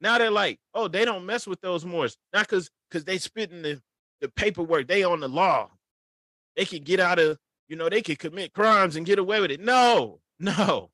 Now 0.00 0.16
they're 0.16 0.30
like, 0.30 0.60
oh, 0.72 0.86
they 0.86 1.04
don't 1.04 1.26
mess 1.26 1.44
with 1.44 1.60
those 1.60 1.84
Moors. 1.84 2.16
Not 2.32 2.46
because 2.46 2.70
because 2.88 3.04
they 3.04 3.18
spitting 3.18 3.62
the, 3.62 3.82
the 4.20 4.28
paperwork. 4.28 4.86
They 4.86 5.02
on 5.02 5.18
the 5.18 5.28
law. 5.28 5.70
They 6.54 6.66
can 6.66 6.84
get 6.84 7.00
out 7.00 7.18
of 7.18 7.36
you 7.66 7.74
know, 7.74 7.88
they 7.88 8.00
could 8.00 8.20
commit 8.20 8.52
crimes 8.52 8.94
and 8.94 9.04
get 9.04 9.18
away 9.18 9.40
with 9.40 9.50
it. 9.50 9.58
No, 9.58 10.20
no. 10.38 10.90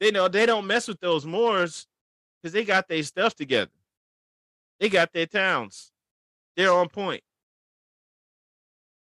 They 0.00 0.10
know 0.10 0.26
they 0.26 0.46
don't 0.46 0.66
mess 0.66 0.88
with 0.88 0.98
those 0.98 1.24
Moors 1.24 1.86
because 2.42 2.52
they 2.52 2.64
got 2.64 2.88
their 2.88 3.04
stuff 3.04 3.36
together. 3.36 3.70
They 4.80 4.88
got 4.88 5.12
their 5.12 5.26
towns. 5.26 5.92
They're 6.56 6.72
on 6.72 6.88
point. 6.88 7.22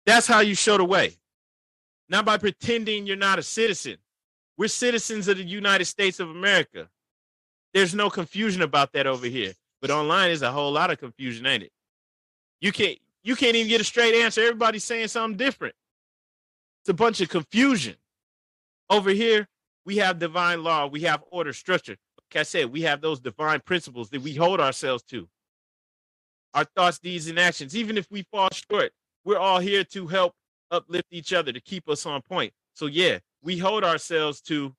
That's 0.06 0.28
how 0.28 0.42
you 0.42 0.54
show 0.54 0.78
the 0.78 0.86
way. 0.86 1.18
Not 2.08 2.24
by 2.24 2.38
pretending 2.38 3.08
you're 3.08 3.16
not 3.16 3.40
a 3.40 3.44
citizen. 3.44 3.98
We're 4.58 4.68
citizens 4.68 5.28
of 5.28 5.38
the 5.38 5.44
United 5.44 5.86
States 5.86 6.20
of 6.20 6.30
America. 6.30 6.90
There's 7.74 7.96
no 7.96 8.10
confusion 8.10 8.62
about 8.62 8.92
that 8.94 9.08
over 9.08 9.26
here. 9.26 9.54
But 9.82 9.92
online 9.92 10.32
is 10.32 10.42
a 10.42 10.52
whole 10.52 10.72
lot 10.72 10.92
of 10.92 11.00
confusion, 11.00 11.46
ain't 11.46 11.64
it? 11.64 11.72
You 12.62 12.72
can't 12.72 12.98
you 13.24 13.36
can't 13.36 13.56
even 13.56 13.70
get 13.70 13.82
a 13.82 13.84
straight 13.84 14.16
answer. 14.16 14.42
Everybody's 14.42 14.84
saying 14.84 15.08
something 15.08 15.38
different. 15.38 15.76
It's 16.82 16.90
a 16.90 16.94
bunch 16.94 17.22
of 17.22 17.30
confusion. 17.30 17.96
Over 18.90 19.10
here, 19.12 19.48
we 19.86 19.98
have 19.98 20.20
divine 20.20 20.64
law, 20.64 20.88
we 20.88 21.02
have 21.02 21.24
order, 21.32 21.54
structure. 21.54 21.98
Like 22.18 22.42
I 22.42 22.44
said, 22.44 22.72
we 22.72 22.82
have 22.82 23.02
those 23.02 23.20
divine 23.20 23.62
principles 23.62 24.10
that 24.10 24.22
we 24.22 24.36
hold 24.36 24.60
ourselves 24.60 25.04
to. 25.04 25.28
Our 26.54 26.66
thoughts, 26.76 27.00
deeds, 27.00 27.28
and 27.28 27.40
actions. 27.40 27.76
Even 27.76 27.98
if 27.98 28.10
we 28.12 28.24
fall 28.32 28.50
short, 28.52 28.92
we're 29.26 29.38
all 29.38 29.60
here 29.60 29.84
to 29.86 30.08
help 30.08 30.34
uplift 30.72 31.08
each 31.12 31.34
other, 31.34 31.52
to 31.52 31.62
keep 31.62 31.90
us 31.90 32.06
on 32.06 32.22
point. 32.22 32.54
So, 32.74 32.86
yeah, 32.86 33.20
we 33.44 33.58
hold 33.58 33.84
ourselves 33.84 34.42
to 34.42 34.74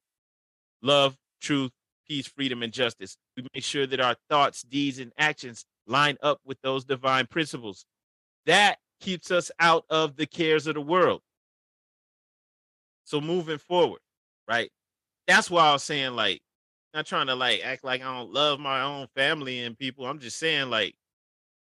love, 0.82 1.16
truth, 1.40 1.70
peace, 2.08 2.26
freedom, 2.26 2.62
and 2.62 2.72
justice. 2.72 3.16
We 3.36 3.46
make 3.54 3.62
sure 3.62 3.86
that 3.86 4.00
our 4.00 4.16
thoughts, 4.28 4.62
deeds, 4.62 4.98
and 4.98 5.12
actions 5.18 5.64
line 5.86 6.16
up 6.22 6.40
with 6.44 6.58
those 6.62 6.84
divine 6.84 7.26
principles. 7.26 7.84
That 8.46 8.78
keeps 9.00 9.30
us 9.30 9.50
out 9.60 9.84
of 9.90 10.16
the 10.16 10.26
cares 10.26 10.66
of 10.66 10.74
the 10.74 10.80
world. 10.80 11.20
So 13.04 13.20
moving 13.20 13.58
forward, 13.58 14.00
right? 14.48 14.70
That's 15.26 15.50
why 15.50 15.68
I 15.68 15.72
was 15.72 15.82
saying 15.82 16.14
like 16.14 16.40
not 16.94 17.06
trying 17.06 17.26
to 17.26 17.34
like 17.34 17.60
act 17.64 17.84
like 17.84 18.02
I 18.02 18.16
don't 18.16 18.32
love 18.32 18.60
my 18.60 18.82
own 18.82 19.08
family 19.14 19.60
and 19.60 19.78
people. 19.78 20.06
I'm 20.06 20.20
just 20.20 20.38
saying 20.38 20.70
like, 20.70 20.94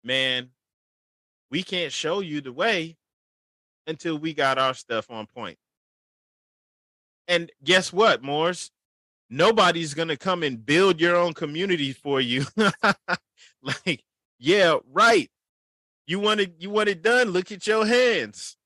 man, 0.02 0.48
we 1.50 1.62
can't 1.62 1.92
show 1.92 2.20
you 2.20 2.40
the 2.40 2.52
way 2.52 2.96
until 3.86 4.18
we 4.18 4.34
got 4.34 4.58
our 4.58 4.74
stuff 4.74 5.10
on 5.10 5.26
point. 5.26 5.58
And 7.30 7.50
guess 7.62 7.92
what, 7.92 8.24
Moors? 8.24 8.72
Nobody's 9.30 9.94
gonna 9.94 10.16
come 10.16 10.42
and 10.42 10.66
build 10.66 11.00
your 11.00 11.14
own 11.14 11.32
community 11.32 11.92
for 11.92 12.20
you. 12.20 12.44
like, 13.62 14.02
yeah, 14.40 14.78
right. 14.90 15.30
You 16.08 16.18
want 16.18 16.40
it, 16.40 16.54
you 16.58 16.70
want 16.70 16.88
it 16.88 17.02
done. 17.02 17.28
Look 17.28 17.52
at 17.52 17.68
your 17.68 17.86
hands. 17.86 18.56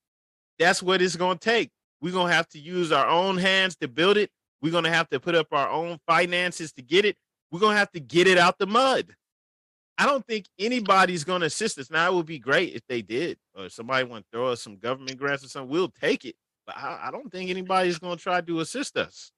That's 0.57 0.81
what 0.81 1.03
it's 1.03 1.15
gonna 1.15 1.37
take. 1.37 1.69
We're 2.01 2.11
to 2.13 2.25
have 2.25 2.47
to 2.49 2.59
use 2.59 2.91
our 2.91 3.07
own 3.07 3.37
hands 3.37 3.75
to 3.77 3.87
build 3.87 4.17
it. 4.17 4.31
We're 4.63 4.81
to 4.81 4.89
have 4.89 5.09
to 5.09 5.19
put 5.19 5.35
up 5.35 5.47
our 5.51 5.69
own 5.69 5.99
finances 6.07 6.73
to 6.73 6.81
get 6.81 7.05
it. 7.05 7.15
We're 7.51 7.59
to 7.59 7.69
have 7.69 7.91
to 7.91 7.99
get 7.99 8.27
it 8.27 8.39
out 8.39 8.57
the 8.57 8.65
mud. 8.65 9.15
I 9.97 10.07
don't 10.07 10.25
think 10.25 10.47
anybody's 10.59 11.23
going 11.23 11.41
to 11.41 11.47
assist 11.47 11.77
us. 11.77 11.89
Now, 11.89 12.11
it 12.11 12.15
would 12.15 12.25
be 12.25 12.39
great 12.39 12.73
if 12.73 12.81
they 12.89 13.01
did, 13.01 13.37
or 13.55 13.69
somebody 13.69 14.03
want 14.03 14.25
to 14.25 14.37
throw 14.37 14.47
us 14.49 14.61
some 14.61 14.75
government 14.77 15.17
grants 15.17 15.45
or 15.45 15.47
something. 15.47 15.71
We'll 15.71 15.89
take 15.89 16.25
it. 16.25 16.35
But 16.65 16.77
I, 16.77 17.05
I 17.05 17.11
don't 17.11 17.31
think 17.31 17.49
anybody's 17.49 17.99
going 17.99 18.17
to 18.17 18.23
try 18.23 18.41
to 18.41 18.59
assist 18.59 18.97
us. 18.97 19.31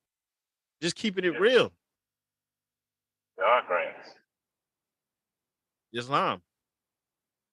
Just 0.81 0.95
keeping 0.95 1.25
it 1.25 1.39
real. 1.39 1.71
There 3.37 3.45
are 3.45 3.63
grants. 3.67 4.09
Islam. 5.93 6.41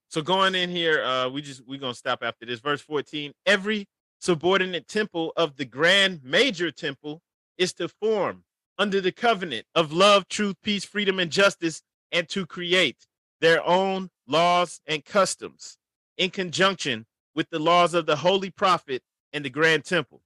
So 0.09 0.22
going 0.22 0.55
in 0.55 0.70
here, 0.70 1.02
uh, 1.02 1.28
we 1.28 1.42
just 1.42 1.66
we're 1.66 1.80
gonna 1.80 1.94
stop 1.94 2.22
after 2.22 2.46
this. 2.46 2.60
Verse 2.60 2.80
14. 2.80 3.32
Every 3.46 3.86
subordinate 4.20 4.86
temple 4.88 5.32
of 5.36 5.56
the 5.56 5.64
grand 5.64 6.20
major 6.22 6.70
temple 6.70 7.20
is 7.59 7.72
to 7.74 7.88
form 7.88 8.44
under 8.78 9.01
the 9.01 9.12
covenant 9.12 9.66
of 9.74 9.92
love, 9.92 10.28
truth, 10.28 10.56
peace, 10.62 10.84
freedom, 10.84 11.18
and 11.18 11.30
justice, 11.30 11.82
and 12.12 12.28
to 12.28 12.46
create 12.46 13.06
their 13.40 13.64
own 13.66 14.09
laws 14.26 14.80
and 14.86 15.05
customs 15.05 15.76
in 16.16 16.30
conjunction 16.30 17.06
with 17.34 17.48
the 17.51 17.59
laws 17.59 17.94
of 17.94 18.06
the 18.06 18.16
holy 18.16 18.51
prophet 18.51 19.02
and 19.35 19.44
the 19.44 19.51
grand 19.51 19.85
temple. 19.85 20.23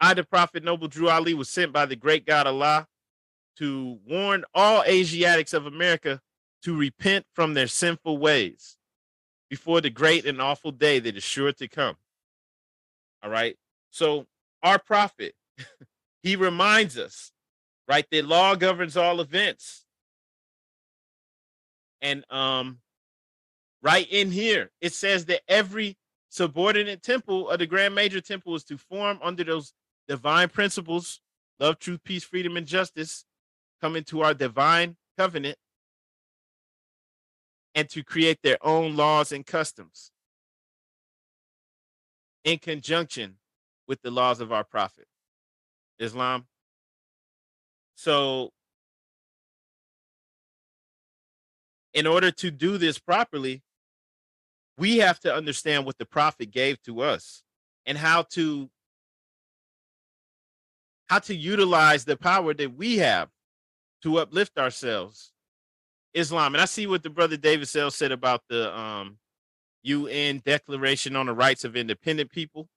I, 0.00 0.14
the 0.14 0.24
prophet 0.24 0.64
Noble 0.64 0.88
Drew 0.88 1.08
Ali, 1.08 1.34
was 1.34 1.48
sent 1.48 1.72
by 1.72 1.86
the 1.86 1.94
great 1.94 2.26
God 2.26 2.46
Allah 2.46 2.88
to 3.58 3.98
warn 4.06 4.44
all 4.54 4.82
Asiatics 4.82 5.52
of 5.52 5.66
America 5.66 6.20
to 6.62 6.76
repent 6.76 7.26
from 7.34 7.54
their 7.54 7.68
sinful 7.68 8.18
ways 8.18 8.76
before 9.48 9.80
the 9.80 9.90
great 9.90 10.26
and 10.26 10.40
awful 10.40 10.72
day 10.72 10.98
that 10.98 11.16
is 11.16 11.22
sure 11.22 11.52
to 11.52 11.68
come. 11.68 11.96
All 13.22 13.30
right. 13.30 13.56
So, 13.90 14.26
our 14.62 14.78
prophet, 14.78 15.34
he 16.22 16.36
reminds 16.36 16.98
us, 16.98 17.30
right, 17.88 18.06
that 18.10 18.26
law 18.26 18.54
governs 18.56 18.96
all 18.96 19.20
events. 19.20 19.84
And 22.02 22.24
um, 22.30 22.78
right 23.82 24.06
in 24.10 24.30
here, 24.30 24.70
it 24.80 24.92
says 24.92 25.26
that 25.26 25.42
every 25.48 25.96
subordinate 26.36 27.02
temple 27.02 27.48
of 27.48 27.58
the 27.58 27.66
Grand 27.66 27.94
Major 27.94 28.20
Temple 28.20 28.54
is 28.54 28.64
to 28.64 28.76
form 28.76 29.18
under 29.22 29.42
those 29.42 29.72
divine 30.06 30.50
principles 30.50 31.20
love, 31.58 31.78
truth, 31.78 32.00
peace, 32.04 32.24
freedom, 32.24 32.58
and 32.58 32.66
justice 32.66 33.24
come 33.80 33.96
into 33.96 34.20
our 34.20 34.34
divine 34.34 34.96
covenant 35.16 35.56
and 37.74 37.88
to 37.88 38.04
create 38.04 38.38
their 38.42 38.58
own 38.60 38.96
laws 38.96 39.32
and 39.32 39.46
customs 39.46 40.10
in 42.44 42.58
conjunction 42.58 43.36
with 43.88 44.02
the 44.02 44.10
laws 44.10 44.40
of 44.40 44.52
our 44.52 44.64
prophet, 44.64 45.06
Islam. 45.98 46.46
So, 47.94 48.50
in 51.94 52.06
order 52.06 52.30
to 52.30 52.50
do 52.50 52.76
this 52.76 52.98
properly, 52.98 53.62
we 54.78 54.98
have 54.98 55.18
to 55.20 55.34
understand 55.34 55.86
what 55.86 55.98
the 55.98 56.06
prophet 56.06 56.50
gave 56.50 56.80
to 56.82 57.02
us 57.02 57.42
and 57.86 57.96
how 57.96 58.22
to 58.22 58.70
how 61.08 61.18
to 61.20 61.34
utilize 61.34 62.04
the 62.04 62.16
power 62.16 62.52
that 62.52 62.76
we 62.76 62.98
have 62.98 63.28
to 64.02 64.18
uplift 64.18 64.58
ourselves. 64.58 65.32
Islam. 66.16 66.54
And 66.54 66.62
I 66.62 66.64
see 66.64 66.86
what 66.86 67.02
the 67.02 67.10
brother 67.10 67.36
David 67.36 67.68
Sell 67.68 67.90
said 67.90 68.10
about 68.10 68.42
the 68.48 68.76
um, 68.76 69.18
UN 69.82 70.42
Declaration 70.44 71.14
on 71.14 71.26
the 71.26 71.34
Rights 71.34 71.64
of 71.64 71.76
Independent 71.76 72.30
People. 72.30 72.68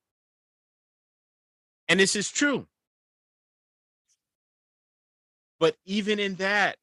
And 1.88 2.00
this 2.00 2.16
is 2.16 2.30
true. 2.30 2.68
But 5.60 5.76
even 5.86 6.20
in 6.20 6.36
that, 6.36 6.76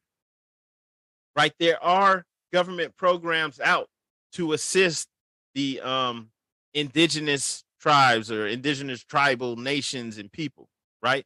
right, 1.37 1.53
there 1.59 1.83
are 1.83 2.25
government 2.53 2.97
programs 2.97 3.61
out 3.61 3.89
to 4.37 4.53
assist 4.53 5.09
the 5.55 5.81
um, 5.81 6.29
indigenous 6.75 7.65
tribes 7.81 8.31
or 8.31 8.47
indigenous 8.47 9.03
tribal 9.03 9.57
nations 9.57 10.19
and 10.19 10.31
people, 10.31 10.69
right? 11.03 11.25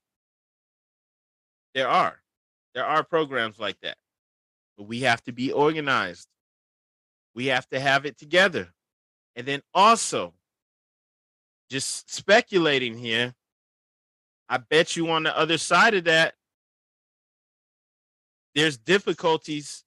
There 1.75 1.89
are. 1.89 2.21
There 2.75 2.85
are 2.85 3.03
programs 3.03 3.59
like 3.59 3.77
that. 3.83 3.97
But 4.77 4.85
we 4.85 5.01
have 5.01 5.23
to 5.25 5.33
be 5.33 5.51
organized. 5.51 6.29
We 7.35 7.47
have 7.47 7.69
to 7.71 7.81
have 7.81 8.07
it 8.07 8.17
together. 8.17 8.69
And 9.35 9.47
then 9.47 9.63
also, 9.75 10.35
just 11.69 12.13
speculating 12.13 12.97
here, 12.97 13.35
I 14.49 14.59
bet 14.59 14.97
you 14.97 15.11
on 15.11 15.25
the 15.25 15.37
other 15.37 15.59
side 15.59 15.95
of 15.95 16.05
that, 16.05 16.35
there's 18.55 18.77
difficulties 18.77 19.85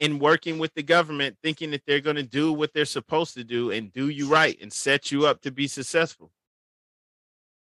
in 0.00 0.18
working 0.18 0.58
with 0.58 0.72
the 0.74 0.82
government, 0.82 1.36
thinking 1.42 1.70
that 1.72 1.82
they're 1.86 2.00
going 2.00 2.16
to 2.16 2.22
do 2.22 2.52
what 2.52 2.72
they're 2.72 2.84
supposed 2.84 3.34
to 3.34 3.44
do 3.44 3.70
and 3.72 3.92
do 3.92 4.08
you 4.08 4.28
right 4.28 4.56
and 4.60 4.72
set 4.72 5.10
you 5.10 5.26
up 5.26 5.42
to 5.42 5.50
be 5.50 5.66
successful. 5.66 6.30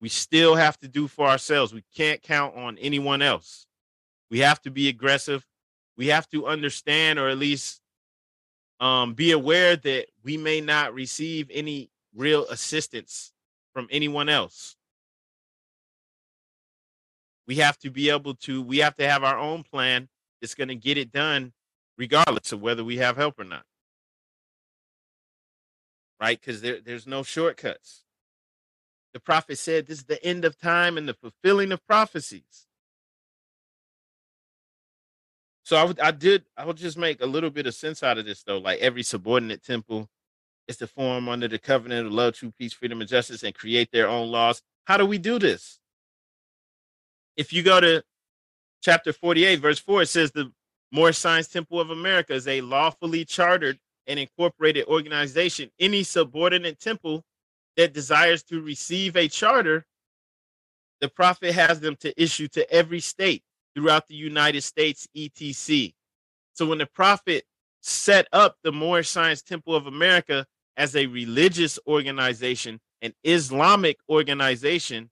We 0.01 0.09
still 0.09 0.57
have 0.57 0.79
to 0.79 0.89
do 0.89 1.07
for 1.07 1.29
ourselves. 1.29 1.73
We 1.73 1.85
can't 1.95 2.23
count 2.23 2.57
on 2.57 2.79
anyone 2.79 3.23
else. 3.23 3.67
We 4.31 4.41
have 4.41 4.61
to 4.63 4.71
be 4.71 4.89
aggressive. 4.89 5.47
We 5.97 6.07
have 6.09 6.29
to 6.31 6.47
understand, 6.47 7.19
or 7.19 7.29
at 7.29 7.39
least 7.39 7.81
um, 8.81 9.15
be 9.15 9.31
aware 9.33 9.77
that 9.77 10.07
we 10.25 10.37
may 10.37 10.61
not 10.61 10.95
receive 10.95 11.49
any 11.53 11.91
real 12.17 12.47
assistance 12.49 13.33
from 13.75 13.87
anyone 13.91 14.29
else. 14.29 14.77
We 17.47 17.57
have 17.57 17.79
to 17.79 17.91
be 17.91 18.11
able 18.11 18.35
to, 18.37 18.63
we 18.63 18.79
have 18.79 18.97
to 18.97 19.09
have 19.09 19.23
our 19.23 19.39
own 19.39 19.63
plan 19.63 20.09
that's 20.41 20.55
going 20.55 20.69
to 20.69 20.75
get 20.75 20.99
it 20.99 21.13
done, 21.13 21.53
regardless 21.99 22.53
of 22.53 22.61
whether 22.61 22.85
we 22.85 22.99
have 22.99 23.17
help 23.17 23.39
or 23.39 23.45
not. 23.45 23.65
Right? 26.21 26.39
Because 26.41 26.61
there, 26.61 26.79
there's 26.81 27.07
no 27.07 27.23
shortcuts. 27.23 28.05
The 29.13 29.21
prophet 29.21 29.59
said 29.59 29.87
this 29.87 29.99
is 29.99 30.05
the 30.05 30.25
end 30.25 30.45
of 30.45 30.59
time 30.59 30.97
and 30.97 31.09
the 31.09 31.15
fulfilling 31.15 31.73
of 31.73 31.87
prophecies. 31.87 32.67
So 35.65 35.77
I, 35.77 36.09
I 36.09 36.11
did. 36.11 36.45
I 36.57 36.65
will 36.65 36.75
just 36.75 36.99
make 36.99 37.21
a 37.23 37.27
little 37.27 37.51
bit 37.51 37.67
of 37.67 37.75
sense 37.75 38.03
out 38.03 38.19
of 38.19 38.25
this, 38.25 38.43
though. 38.43 38.59
Like 38.59 38.81
every 38.81 39.03
subordinate 39.03 39.63
temple 39.63 40.09
is 40.69 40.77
to 40.79 40.87
form 40.87 41.29
under 41.29 41.49
the 41.49 41.59
covenant 41.59 42.07
of 42.07 42.13
love, 42.13 42.35
true 42.35 42.53
peace, 42.59 42.73
freedom, 42.73 43.01
and 43.01 43.09
justice, 43.09 43.43
and 43.43 43.55
create 43.55 43.91
their 43.93 44.09
own 44.09 44.31
laws. 44.31 44.63
How 44.85 44.97
do 44.97 45.07
we 45.07 45.19
do 45.19 45.39
this? 45.39 45.79
If 47.37 47.53
you 47.53 47.63
go 47.63 47.81
to 47.81 48.03
chapter 48.83 49.13
48, 49.13 49.57
verse 49.61 49.79
4, 49.79 50.03
it 50.03 50.09
says 50.09 50.33
the 50.33 50.53
Moorish 50.93 51.19
Science 51.19 51.49
Temple 51.49 51.81
of 51.81 51.91
America 51.91 52.35
is 52.35 52.47
a 52.47 52.61
lawfully 52.61 53.25
chartered 53.25 53.79
and 54.07 54.21
incorporated 54.21 54.87
organization. 54.87 55.71
Any 55.81 56.03
subordinate 56.03 56.79
temple 56.79 57.25
that 57.77 57.95
desires 57.95 58.43
to 58.45 58.61
receive 58.61 59.17
a 59.17 59.27
charter, 59.27 59.87
the 61.01 61.09
prophet 61.09 61.55
has 61.55 61.81
them 61.81 61.97
to 61.97 62.23
issue 62.23 62.47
to 62.49 62.71
every 62.71 63.01
state 63.01 63.43
throughout 63.75 64.07
the 64.07 64.15
United 64.15 64.63
States, 64.63 65.09
etc. 65.17 65.93
So 66.53 66.67
when 66.67 66.79
the 66.79 66.87
prophet 66.87 67.45
set 67.81 68.29
up 68.33 68.57
the 68.63 68.71
Moorish 68.71 69.09
Science 69.09 69.43
Temple 69.43 69.75
of 69.75 69.87
America 69.87 70.47
as 70.77 70.95
a 70.95 71.07
religious 71.07 71.79
organization, 71.87 72.81
an 73.01 73.15
Islamic 73.25 73.99
organization 74.11 75.11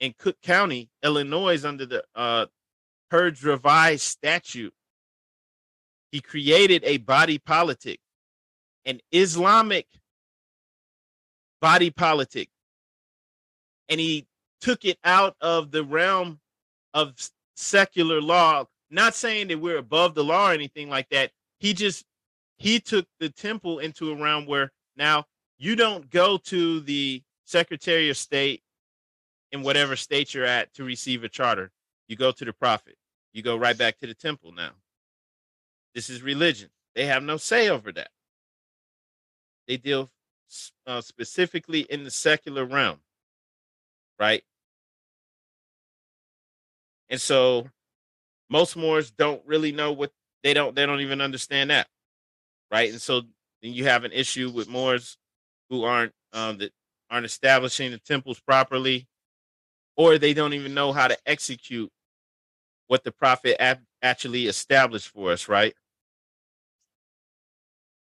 in 0.00 0.14
Cook 0.18 0.40
County, 0.42 0.88
Illinois, 1.02 1.64
under 1.66 1.84
the 1.84 2.02
uh, 2.14 2.46
Purge 3.10 3.42
Revised 3.42 4.02
statute, 4.02 4.72
he 6.12 6.20
created 6.20 6.82
a 6.84 6.98
body 6.98 7.38
politic, 7.38 8.00
an 8.84 9.00
Islamic 9.12 9.86
body 11.60 11.90
politic, 11.90 12.48
and 13.88 14.00
he 14.00 14.26
took 14.60 14.84
it 14.84 14.98
out 15.04 15.36
of 15.40 15.70
the 15.70 15.84
realm 15.84 16.40
of 16.94 17.14
secular 17.56 18.20
law. 18.20 18.64
Not 18.90 19.14
saying 19.14 19.48
that 19.48 19.60
we're 19.60 19.78
above 19.78 20.14
the 20.14 20.24
law 20.24 20.50
or 20.50 20.52
anything 20.52 20.88
like 20.88 21.08
that. 21.10 21.30
He 21.58 21.74
just 21.74 22.04
he 22.58 22.80
took 22.80 23.06
the 23.20 23.28
temple 23.28 23.78
into 23.78 24.10
a 24.10 24.16
realm 24.16 24.46
where 24.46 24.72
now 24.96 25.24
you 25.58 25.76
don't 25.76 26.10
go 26.10 26.36
to 26.36 26.80
the 26.80 27.22
Secretary 27.44 28.10
of 28.10 28.16
State 28.16 28.62
in 29.52 29.62
whatever 29.62 29.96
state 29.96 30.34
you're 30.34 30.44
at 30.44 30.72
to 30.74 30.84
receive 30.84 31.24
a 31.24 31.28
charter. 31.28 31.70
You 32.08 32.16
go 32.16 32.32
to 32.32 32.44
the 32.44 32.52
prophet. 32.52 32.96
You 33.32 33.42
go 33.42 33.56
right 33.56 33.76
back 33.76 33.98
to 33.98 34.06
the 34.06 34.14
temple 34.14 34.52
now. 34.52 34.72
This 35.94 36.10
is 36.10 36.22
religion. 36.22 36.70
They 36.94 37.06
have 37.06 37.22
no 37.22 37.36
say 37.36 37.68
over 37.68 37.92
that. 37.92 38.10
They 39.68 39.76
deal 39.76 40.10
uh, 40.86 41.00
specifically 41.00 41.80
in 41.80 42.04
the 42.04 42.10
secular 42.10 42.64
realm, 42.64 43.00
right? 44.18 44.42
And 47.08 47.20
so 47.20 47.68
most 48.48 48.76
Moors 48.76 49.10
don't 49.10 49.42
really 49.46 49.72
know 49.72 49.92
what 49.92 50.12
they 50.42 50.54
don't 50.54 50.74
they 50.74 50.86
don't 50.86 51.00
even 51.00 51.20
understand 51.20 51.70
that. 51.70 51.88
Right. 52.70 52.90
And 52.90 53.00
so 53.00 53.22
then 53.62 53.72
you 53.72 53.84
have 53.84 54.04
an 54.04 54.12
issue 54.12 54.50
with 54.50 54.68
Moors 54.68 55.18
who 55.68 55.84
aren't 55.84 56.12
um 56.32 56.58
that 56.58 56.72
aren't 57.10 57.26
establishing 57.26 57.90
the 57.90 57.98
temples 57.98 58.40
properly, 58.40 59.06
or 59.96 60.18
they 60.18 60.34
don't 60.34 60.54
even 60.54 60.74
know 60.74 60.92
how 60.92 61.08
to 61.08 61.18
execute 61.26 61.90
what 62.90 63.04
the 63.04 63.12
prophet 63.12 63.56
actually 64.02 64.48
established 64.48 65.10
for 65.10 65.30
us, 65.30 65.48
right? 65.48 65.74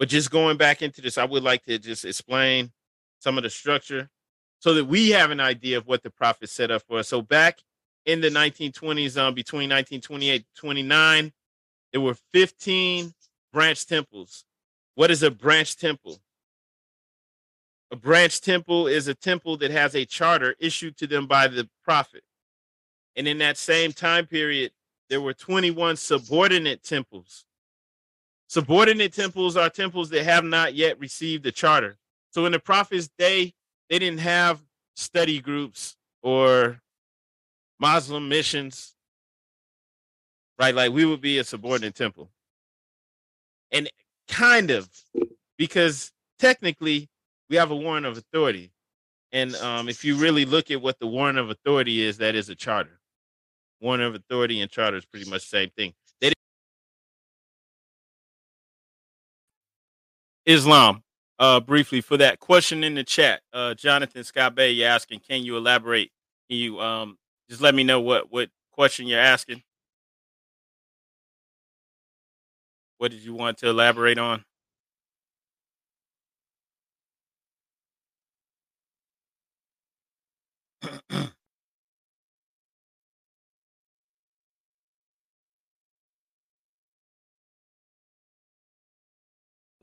But 0.00 0.08
just 0.08 0.32
going 0.32 0.56
back 0.56 0.82
into 0.82 1.00
this, 1.00 1.16
I 1.16 1.24
would 1.24 1.44
like 1.44 1.64
to 1.66 1.78
just 1.78 2.04
explain 2.04 2.72
some 3.20 3.38
of 3.38 3.44
the 3.44 3.50
structure 3.50 4.10
so 4.58 4.74
that 4.74 4.86
we 4.86 5.10
have 5.10 5.30
an 5.30 5.38
idea 5.38 5.78
of 5.78 5.86
what 5.86 6.02
the 6.02 6.10
prophet 6.10 6.50
set 6.50 6.72
up 6.72 6.82
for 6.88 6.98
us. 6.98 7.06
So 7.06 7.22
back 7.22 7.60
in 8.04 8.20
the 8.20 8.30
1920s, 8.30 9.16
um, 9.16 9.32
between 9.32 9.70
1928 9.70 10.44
29, 10.56 11.32
there 11.92 12.00
were 12.00 12.16
15 12.32 13.14
branch 13.52 13.86
temples. 13.86 14.44
What 14.96 15.12
is 15.12 15.22
a 15.22 15.30
branch 15.30 15.76
temple? 15.76 16.18
A 17.92 17.96
branch 17.96 18.40
temple 18.40 18.88
is 18.88 19.06
a 19.06 19.14
temple 19.14 19.56
that 19.58 19.70
has 19.70 19.94
a 19.94 20.04
charter 20.04 20.56
issued 20.58 20.96
to 20.96 21.06
them 21.06 21.28
by 21.28 21.46
the 21.46 21.68
prophet. 21.84 22.24
And 23.16 23.28
in 23.28 23.38
that 23.38 23.56
same 23.56 23.92
time 23.92 24.26
period, 24.26 24.72
there 25.08 25.20
were 25.20 25.34
21 25.34 25.96
subordinate 25.96 26.82
temples. 26.82 27.44
Subordinate 28.48 29.12
temples 29.12 29.56
are 29.56 29.70
temples 29.70 30.10
that 30.10 30.24
have 30.24 30.44
not 30.44 30.74
yet 30.74 30.98
received 30.98 31.46
a 31.46 31.52
charter. 31.52 31.96
So 32.30 32.46
in 32.46 32.52
the 32.52 32.58
prophet's 32.58 33.08
day, 33.18 33.54
they 33.88 33.98
didn't 33.98 34.18
have 34.20 34.60
study 34.96 35.40
groups 35.40 35.96
or 36.22 36.80
Muslim 37.78 38.28
missions, 38.28 38.94
right? 40.58 40.74
Like 40.74 40.92
we 40.92 41.04
would 41.04 41.20
be 41.20 41.38
a 41.38 41.44
subordinate 41.44 41.94
temple. 41.94 42.30
And 43.72 43.90
kind 44.28 44.70
of, 44.70 44.88
because 45.58 46.12
technically 46.38 47.08
we 47.50 47.56
have 47.56 47.70
a 47.70 47.76
warrant 47.76 48.06
of 48.06 48.16
authority. 48.16 48.72
And 49.32 49.54
um, 49.56 49.88
if 49.88 50.04
you 50.04 50.16
really 50.16 50.44
look 50.44 50.70
at 50.70 50.80
what 50.80 50.98
the 51.00 51.06
warrant 51.06 51.38
of 51.38 51.50
authority 51.50 52.02
is, 52.02 52.18
that 52.18 52.34
is 52.34 52.48
a 52.48 52.54
charter. 52.54 53.00
Warrant 53.80 54.02
of 54.02 54.14
authority 54.14 54.60
and 54.60 54.70
charter 54.70 54.96
is 54.96 55.04
pretty 55.04 55.28
much 55.28 55.42
the 55.42 55.48
same 55.58 55.70
thing. 55.76 55.92
They 56.20 56.32
Islam, 60.46 61.02
uh, 61.38 61.60
briefly 61.60 62.00
for 62.00 62.16
that 62.18 62.40
question 62.40 62.84
in 62.84 62.94
the 62.94 63.04
chat, 63.04 63.42
uh, 63.52 63.74
Jonathan 63.74 64.24
Scott 64.24 64.54
Bey, 64.54 64.72
you 64.72 64.84
asking, 64.84 65.20
can 65.20 65.42
you 65.42 65.56
elaborate? 65.56 66.10
Can 66.48 66.58
you 66.58 66.80
um, 66.80 67.18
just 67.48 67.60
let 67.62 67.74
me 67.74 67.84
know 67.84 68.00
what 68.00 68.30
what 68.32 68.50
question 68.72 69.06
you're 69.06 69.20
asking? 69.20 69.62
What 72.98 73.10
did 73.12 73.22
you 73.22 73.34
want 73.34 73.58
to 73.58 73.68
elaborate 73.68 74.18
on? 74.18 74.44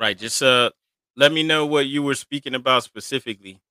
right. 0.01 0.17
Just 0.17 0.43
uh, 0.43 0.71
let 1.15 1.31
me 1.31 1.43
know 1.43 1.65
what 1.65 1.87
you 1.87 2.03
were 2.03 2.15
speaking 2.15 2.55
about 2.55 2.83
specifically. 2.83 3.61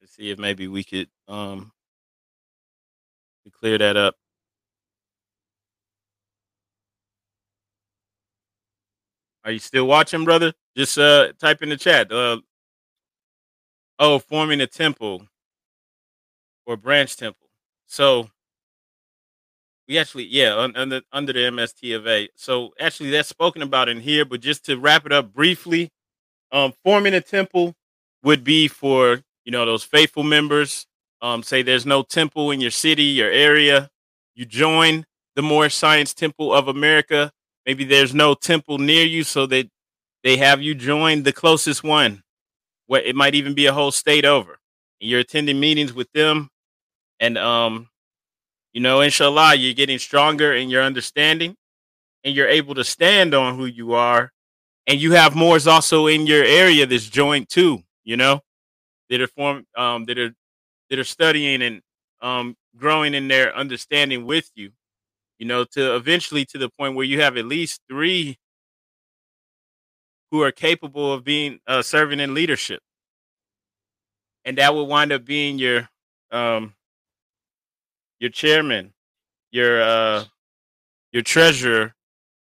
To 0.00 0.06
see 0.06 0.30
if 0.30 0.38
maybe 0.38 0.68
we 0.68 0.84
could 0.84 1.08
um 1.28 1.72
clear 3.52 3.78
that 3.78 3.96
up. 3.96 4.16
Are 9.44 9.50
you 9.52 9.58
still 9.58 9.86
watching, 9.86 10.24
brother? 10.24 10.52
Just 10.76 10.98
uh 10.98 11.32
type 11.38 11.62
in 11.62 11.70
the 11.70 11.76
chat. 11.76 12.12
Uh 12.12 12.38
oh, 13.98 14.18
forming 14.18 14.60
a 14.60 14.66
temple 14.66 15.28
or 16.66 16.76
branch 16.76 17.16
temple. 17.16 17.48
So 17.86 18.30
we 19.88 19.98
actually, 19.98 20.24
yeah, 20.24 20.56
under 20.74 21.02
under 21.12 21.32
the 21.32 21.40
MST 21.40 21.94
of 21.96 22.06
A. 22.06 22.28
So 22.36 22.72
actually, 22.80 23.10
that's 23.10 23.28
spoken 23.28 23.62
about 23.62 23.88
in 23.88 24.00
here. 24.00 24.24
But 24.24 24.40
just 24.40 24.64
to 24.66 24.78
wrap 24.78 25.06
it 25.06 25.12
up 25.12 25.32
briefly, 25.32 25.90
um, 26.52 26.72
forming 26.84 27.14
a 27.14 27.20
temple 27.20 27.74
would 28.22 28.44
be 28.44 28.68
for 28.68 29.20
you 29.44 29.52
know 29.52 29.66
those 29.66 29.84
faithful 29.84 30.22
members. 30.22 30.86
Um, 31.20 31.42
say 31.42 31.62
there's 31.62 31.86
no 31.86 32.02
temple 32.02 32.50
in 32.50 32.60
your 32.60 32.70
city, 32.70 33.04
your 33.04 33.30
area, 33.30 33.90
you 34.34 34.44
join 34.44 35.06
the 35.36 35.42
Moorish 35.42 35.74
Science 35.74 36.12
Temple 36.12 36.52
of 36.52 36.68
America. 36.68 37.32
Maybe 37.66 37.84
there's 37.84 38.14
no 38.14 38.34
temple 38.34 38.78
near 38.78 39.04
you, 39.04 39.24
so 39.24 39.46
that 39.46 39.68
they 40.22 40.36
have 40.36 40.60
you 40.60 40.74
join 40.74 41.22
the 41.22 41.32
closest 41.32 41.82
one. 41.84 42.22
What 42.86 43.06
it 43.06 43.16
might 43.16 43.34
even 43.34 43.54
be 43.54 43.66
a 43.66 43.72
whole 43.72 43.92
state 43.92 44.24
over. 44.24 44.58
And 45.00 45.10
you're 45.10 45.20
attending 45.20 45.60
meetings 45.60 45.92
with 45.92 46.10
them, 46.12 46.50
and 47.20 47.38
um, 47.38 47.88
you 48.74 48.82
know, 48.82 49.02
inshallah, 49.02 49.56
you're 49.56 49.74
getting 49.74 49.98
stronger 50.00 50.54
in 50.54 50.70
your 50.70 50.82
understanding 50.84 51.56
and 52.24 52.34
you're 52.34 52.48
able 52.48 52.74
to 52.76 52.84
stand 52.84 53.34
on 53.34 53.56
who 53.56 53.66
you 53.66 53.94
are. 53.94 54.32
And 54.86 55.00
you 55.00 55.12
have 55.12 55.36
more 55.36 55.56
is 55.56 55.66
also 55.68 56.06
in 56.08 56.26
your 56.26 56.44
area 56.44 56.86
that's 56.86 57.08
joint 57.08 57.48
too, 57.48 57.82
you 58.04 58.16
know, 58.16 58.40
that 59.10 59.20
are 59.20 59.28
form 59.28 59.66
um 59.76 60.06
that 60.06 60.18
are 60.18 60.34
that 60.90 60.98
are 60.98 61.04
studying 61.04 61.62
and 61.62 61.82
um 62.22 62.56
growing 62.76 63.14
in 63.14 63.28
their 63.28 63.56
understanding 63.56 64.26
with 64.26 64.50
you, 64.54 64.72
you 65.38 65.46
know, 65.46 65.64
to 65.72 65.96
eventually 65.96 66.44
to 66.46 66.58
the 66.58 66.70
point 66.70 66.96
where 66.96 67.06
you 67.06 67.20
have 67.22 67.36
at 67.36 67.46
least 67.46 67.82
three 67.88 68.38
who 70.30 70.42
are 70.42 70.52
capable 70.52 71.12
of 71.12 71.24
being 71.24 71.60
uh, 71.66 71.82
serving 71.82 72.20
in 72.20 72.34
leadership. 72.34 72.82
And 74.44 74.58
that 74.58 74.74
will 74.74 74.86
wind 74.86 75.12
up 75.12 75.24
being 75.24 75.58
your 75.58 75.88
um 76.30 76.74
your 78.24 78.30
chairman, 78.30 78.94
your 79.52 79.82
uh, 79.82 80.24
your 81.12 81.22
treasurer, 81.22 81.94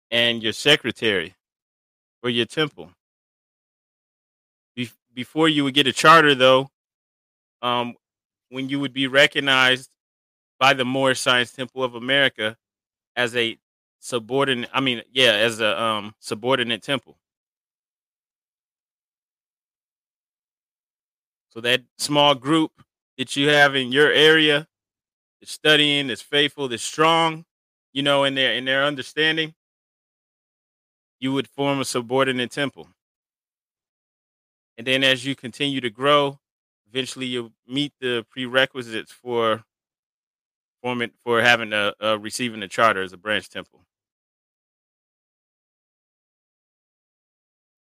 and 0.10 0.42
your 0.42 0.54
secretary 0.54 1.36
for 2.22 2.30
your 2.30 2.46
temple. 2.46 2.90
Be- 4.78 4.90
before 5.14 5.50
you 5.50 5.66
would 5.66 5.74
get 5.74 5.86
a 5.86 5.92
charter, 5.92 6.36
though, 6.36 6.70
um, 7.62 7.96
when 8.48 8.70
you 8.70 8.80
would 8.80 8.94
be 8.94 9.08
recognized 9.08 9.90
by 10.58 10.74
the 10.74 10.86
Moorish 10.86 11.20
Science 11.20 11.52
Temple 11.52 11.84
of 11.84 11.96
America 11.96 12.56
as 13.18 13.36
a 13.36 13.58
subordinate, 14.00 14.70
I 14.74 14.80
mean, 14.80 15.02
yeah, 15.12 15.34
as 15.34 15.60
a 15.60 15.82
um, 15.82 16.16
subordinate 16.22 16.82
temple. 16.82 17.18
So 21.50 21.60
that 21.60 21.82
small 21.98 22.36
group 22.36 22.72
that 23.18 23.36
you 23.36 23.50
have 23.50 23.76
in 23.76 23.92
your 23.92 24.10
area 24.10 24.66
studying, 25.46 26.08
that's 26.08 26.22
faithful, 26.22 26.68
that's 26.68 26.84
strong, 26.84 27.46
you 27.94 28.02
know, 28.04 28.24
in 28.24 28.36
their 28.36 28.54
in 28.54 28.66
their 28.66 28.84
understanding, 28.84 29.54
you 31.20 31.34
would 31.34 31.48
form 31.48 31.80
a 31.80 31.86
subordinate 31.86 32.52
temple. 32.52 32.90
And 34.78 34.88
then 34.88 35.04
as 35.04 35.26
you 35.26 35.36
continue 35.36 35.82
to 35.82 35.90
grow, 35.90 36.40
eventually 36.88 37.26
you'll 37.28 37.54
meet 37.68 37.94
the 38.00 38.26
prerequisites 38.30 39.12
for 39.12 39.64
forming 40.82 41.12
for 41.24 41.42
having 41.42 41.74
a, 41.74 41.94
a 42.00 42.18
receiving 42.18 42.62
a 42.64 42.68
charter 42.68 43.02
as 43.02 43.14
a 43.14 43.18
branch 43.18 43.50
temple. 43.50 43.86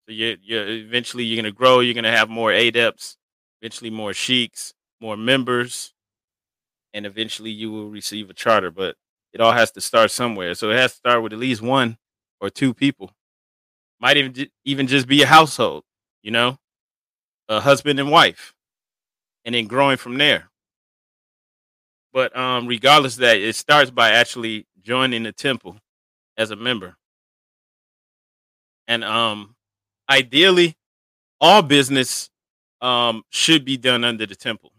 So 0.06 0.12
you 0.12 0.36
you 0.42 0.58
eventually 0.60 1.24
you're 1.24 1.36
gonna 1.42 1.52
grow. 1.52 1.80
You're 1.80 1.94
gonna 1.94 2.16
have 2.16 2.28
more 2.28 2.52
adepts, 2.52 3.16
eventually 3.60 3.90
more 3.90 4.12
sheiks, 4.12 4.74
more 5.00 5.16
members, 5.16 5.94
and 6.94 7.06
eventually 7.06 7.50
you 7.50 7.70
will 7.70 7.88
receive 7.90 8.30
a 8.30 8.34
charter. 8.34 8.70
But 8.70 8.96
it 9.32 9.40
all 9.40 9.52
has 9.52 9.70
to 9.72 9.80
start 9.80 10.10
somewhere. 10.10 10.54
So 10.54 10.70
it 10.70 10.76
has 10.76 10.92
to 10.92 10.96
start 10.98 11.22
with 11.22 11.32
at 11.32 11.38
least 11.38 11.62
one 11.62 11.98
or 12.40 12.50
two 12.50 12.74
people. 12.74 13.12
Might 14.00 14.16
even 14.16 14.48
even 14.64 14.86
just 14.86 15.06
be 15.06 15.22
a 15.22 15.26
household, 15.26 15.84
you 16.22 16.30
know, 16.30 16.58
a 17.48 17.60
husband 17.60 18.00
and 18.00 18.10
wife, 18.10 18.54
and 19.44 19.54
then 19.54 19.66
growing 19.66 19.96
from 19.96 20.18
there. 20.18 20.50
But 22.12 22.36
um, 22.36 22.66
regardless 22.66 23.16
that, 23.16 23.36
it 23.38 23.56
starts 23.56 23.90
by 23.90 24.10
actually 24.10 24.66
joining 24.82 25.22
the 25.22 25.32
temple 25.32 25.76
as 26.36 26.50
a 26.50 26.56
member. 26.56 26.96
And 28.88 29.04
um, 29.04 29.54
ideally, 30.10 30.76
all 31.40 31.62
business 31.62 32.30
um, 32.80 33.24
should 33.30 33.64
be 33.64 33.76
done 33.76 34.04
under 34.04 34.26
the 34.26 34.36
temple. 34.36 34.71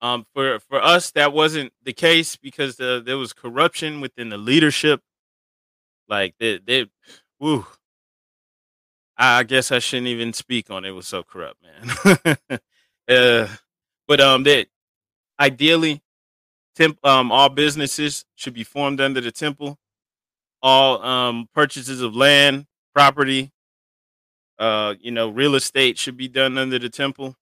Um, 0.00 0.26
for 0.32 0.60
for 0.60 0.82
us, 0.82 1.10
that 1.12 1.32
wasn't 1.32 1.72
the 1.82 1.92
case 1.92 2.36
because 2.36 2.76
the, 2.76 3.02
there 3.04 3.18
was 3.18 3.32
corruption 3.32 4.00
within 4.00 4.28
the 4.28 4.38
leadership. 4.38 5.02
Like 6.08 6.34
they, 6.38 6.58
they, 6.58 6.86
woo. 7.40 7.66
I 9.16 9.42
guess 9.42 9.72
I 9.72 9.80
shouldn't 9.80 10.06
even 10.06 10.32
speak 10.32 10.70
on 10.70 10.84
it. 10.84 10.90
it 10.90 10.92
was 10.92 11.08
so 11.08 11.24
corrupt, 11.24 11.60
man. 11.60 12.36
uh, 13.08 13.48
but 14.06 14.20
um, 14.20 14.44
that 14.44 14.68
ideally, 15.40 16.00
temp, 16.76 17.04
um, 17.04 17.32
all 17.32 17.48
businesses 17.48 18.24
should 18.36 18.54
be 18.54 18.62
formed 18.62 19.00
under 19.00 19.20
the 19.20 19.32
temple. 19.32 19.76
All 20.62 21.04
um 21.04 21.48
purchases 21.54 22.00
of 22.00 22.14
land, 22.14 22.66
property, 22.94 23.50
uh, 24.58 24.94
you 25.00 25.10
know, 25.10 25.28
real 25.28 25.54
estate 25.54 25.98
should 25.98 26.16
be 26.16 26.28
done 26.28 26.58
under 26.58 26.78
the 26.78 26.88
temple. 26.88 27.34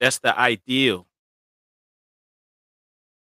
That's 0.00 0.18
the 0.18 0.38
ideal 0.38 1.06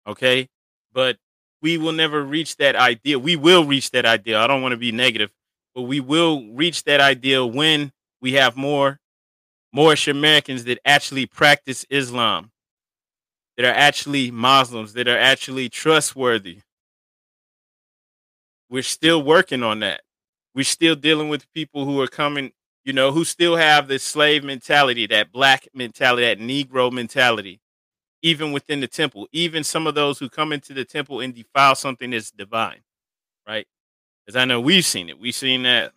Okay. 0.09 0.49
But 0.93 1.19
we 1.61 1.77
will 1.79 1.93
never 1.93 2.23
reach 2.23 2.57
that 2.57 2.75
ideal. 2.77 3.21
We 3.21 3.37
will 3.37 3.65
reach 3.65 3.91
that 3.91 4.07
ideal. 4.07 4.39
I 4.39 4.47
don't 4.47 4.63
want 4.63 4.73
to 4.73 4.79
be 4.79 4.93
negative, 4.93 5.31
but 5.75 5.83
we 5.83 6.01
will 6.01 6.47
reach 6.53 6.85
that 6.85 7.01
ideal 7.01 7.51
when 7.51 7.93
we 8.21 8.33
have 8.33 8.57
more 8.57 9.01
Moorish 9.73 10.09
Americans 10.09 10.65
that 10.65 10.79
actually 10.85 11.27
practice 11.27 11.85
Islam, 11.91 12.51
that 13.57 13.67
are 13.67 13.75
actually 13.75 14.31
Muslims, 14.31 14.95
that 14.95 15.09
are 15.09 15.19
actually 15.19 15.69
trustworthy. 15.69 16.61
We're 18.71 18.83
still 18.83 19.23
working 19.23 19.63
on 19.63 19.81
that. 19.81 20.03
We're 20.55 20.65
still 20.65 20.95
dealing 20.95 21.29
with 21.29 21.53
people 21.53 21.85
who 21.85 22.01
are 22.01 22.09
coming, 22.09 22.53
you 22.85 22.93
know, 22.93 23.13
who 23.13 23.25
still 23.25 23.57
have 23.57 23.89
this 23.89 24.03
slave 24.03 24.43
mentality, 24.43 25.07
that 25.07 25.33
black 25.33 25.69
mentality, 25.75 26.23
that 26.23 26.39
Negro 26.39 26.91
mentality, 26.91 27.61
even 28.23 28.53
within 28.53 28.81
the 28.81 28.89
temple. 28.89 29.29
Even 29.33 29.65
some 29.65 29.87
of 29.87 29.95
those 29.95 30.19
who 30.19 30.29
come 30.29 30.53
into 30.53 30.73
the 30.73 30.85
temple 30.85 31.21
and 31.21 31.35
defile 31.35 31.75
something 31.75 32.11
that's 32.11 32.31
divine, 32.31 32.81
right? 33.47 33.67
Because 34.25 34.37
I 34.37 34.45
know 34.45 34.61
we've 34.61 34.85
seen 34.85 35.09
it. 35.09 35.19
We've 35.19 35.35
seen 35.35 35.63
that 35.63 35.93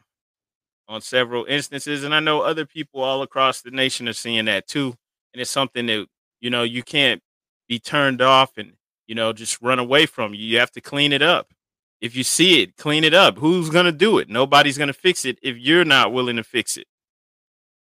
on 0.87 1.01
several 1.01 1.45
instances, 1.45 2.03
and 2.03 2.13
I 2.13 2.19
know 2.19 2.41
other 2.41 2.65
people 2.65 3.01
all 3.01 3.21
across 3.21 3.61
the 3.61 3.71
nation 3.71 4.07
are 4.07 4.13
seeing 4.13 4.45
that 4.45 4.67
too. 4.67 4.93
And 5.33 5.41
it's 5.41 5.49
something 5.49 5.85
that 5.87 6.07
you 6.41 6.49
know 6.49 6.63
you 6.63 6.83
can't 6.83 7.21
be 7.67 7.79
turned 7.79 8.21
off 8.21 8.57
and 8.57 8.73
you 9.07 9.15
know 9.15 9.33
just 9.33 9.61
run 9.61 9.79
away 9.79 10.05
from. 10.05 10.33
You 10.33 10.59
have 10.59 10.71
to 10.71 10.81
clean 10.81 11.13
it 11.13 11.21
up. 11.21 11.53
If 12.01 12.15
you 12.15 12.23
see 12.23 12.61
it, 12.63 12.77
clean 12.77 13.03
it 13.03 13.13
up. 13.13 13.37
Who's 13.37 13.69
gonna 13.69 13.91
do 13.91 14.17
it? 14.17 14.29
Nobody's 14.29 14.77
gonna 14.77 14.93
fix 14.93 15.23
it 15.25 15.39
if 15.41 15.57
you're 15.57 15.85
not 15.85 16.13
willing 16.13 16.35
to 16.35 16.43
fix 16.43 16.77
it. 16.77 16.87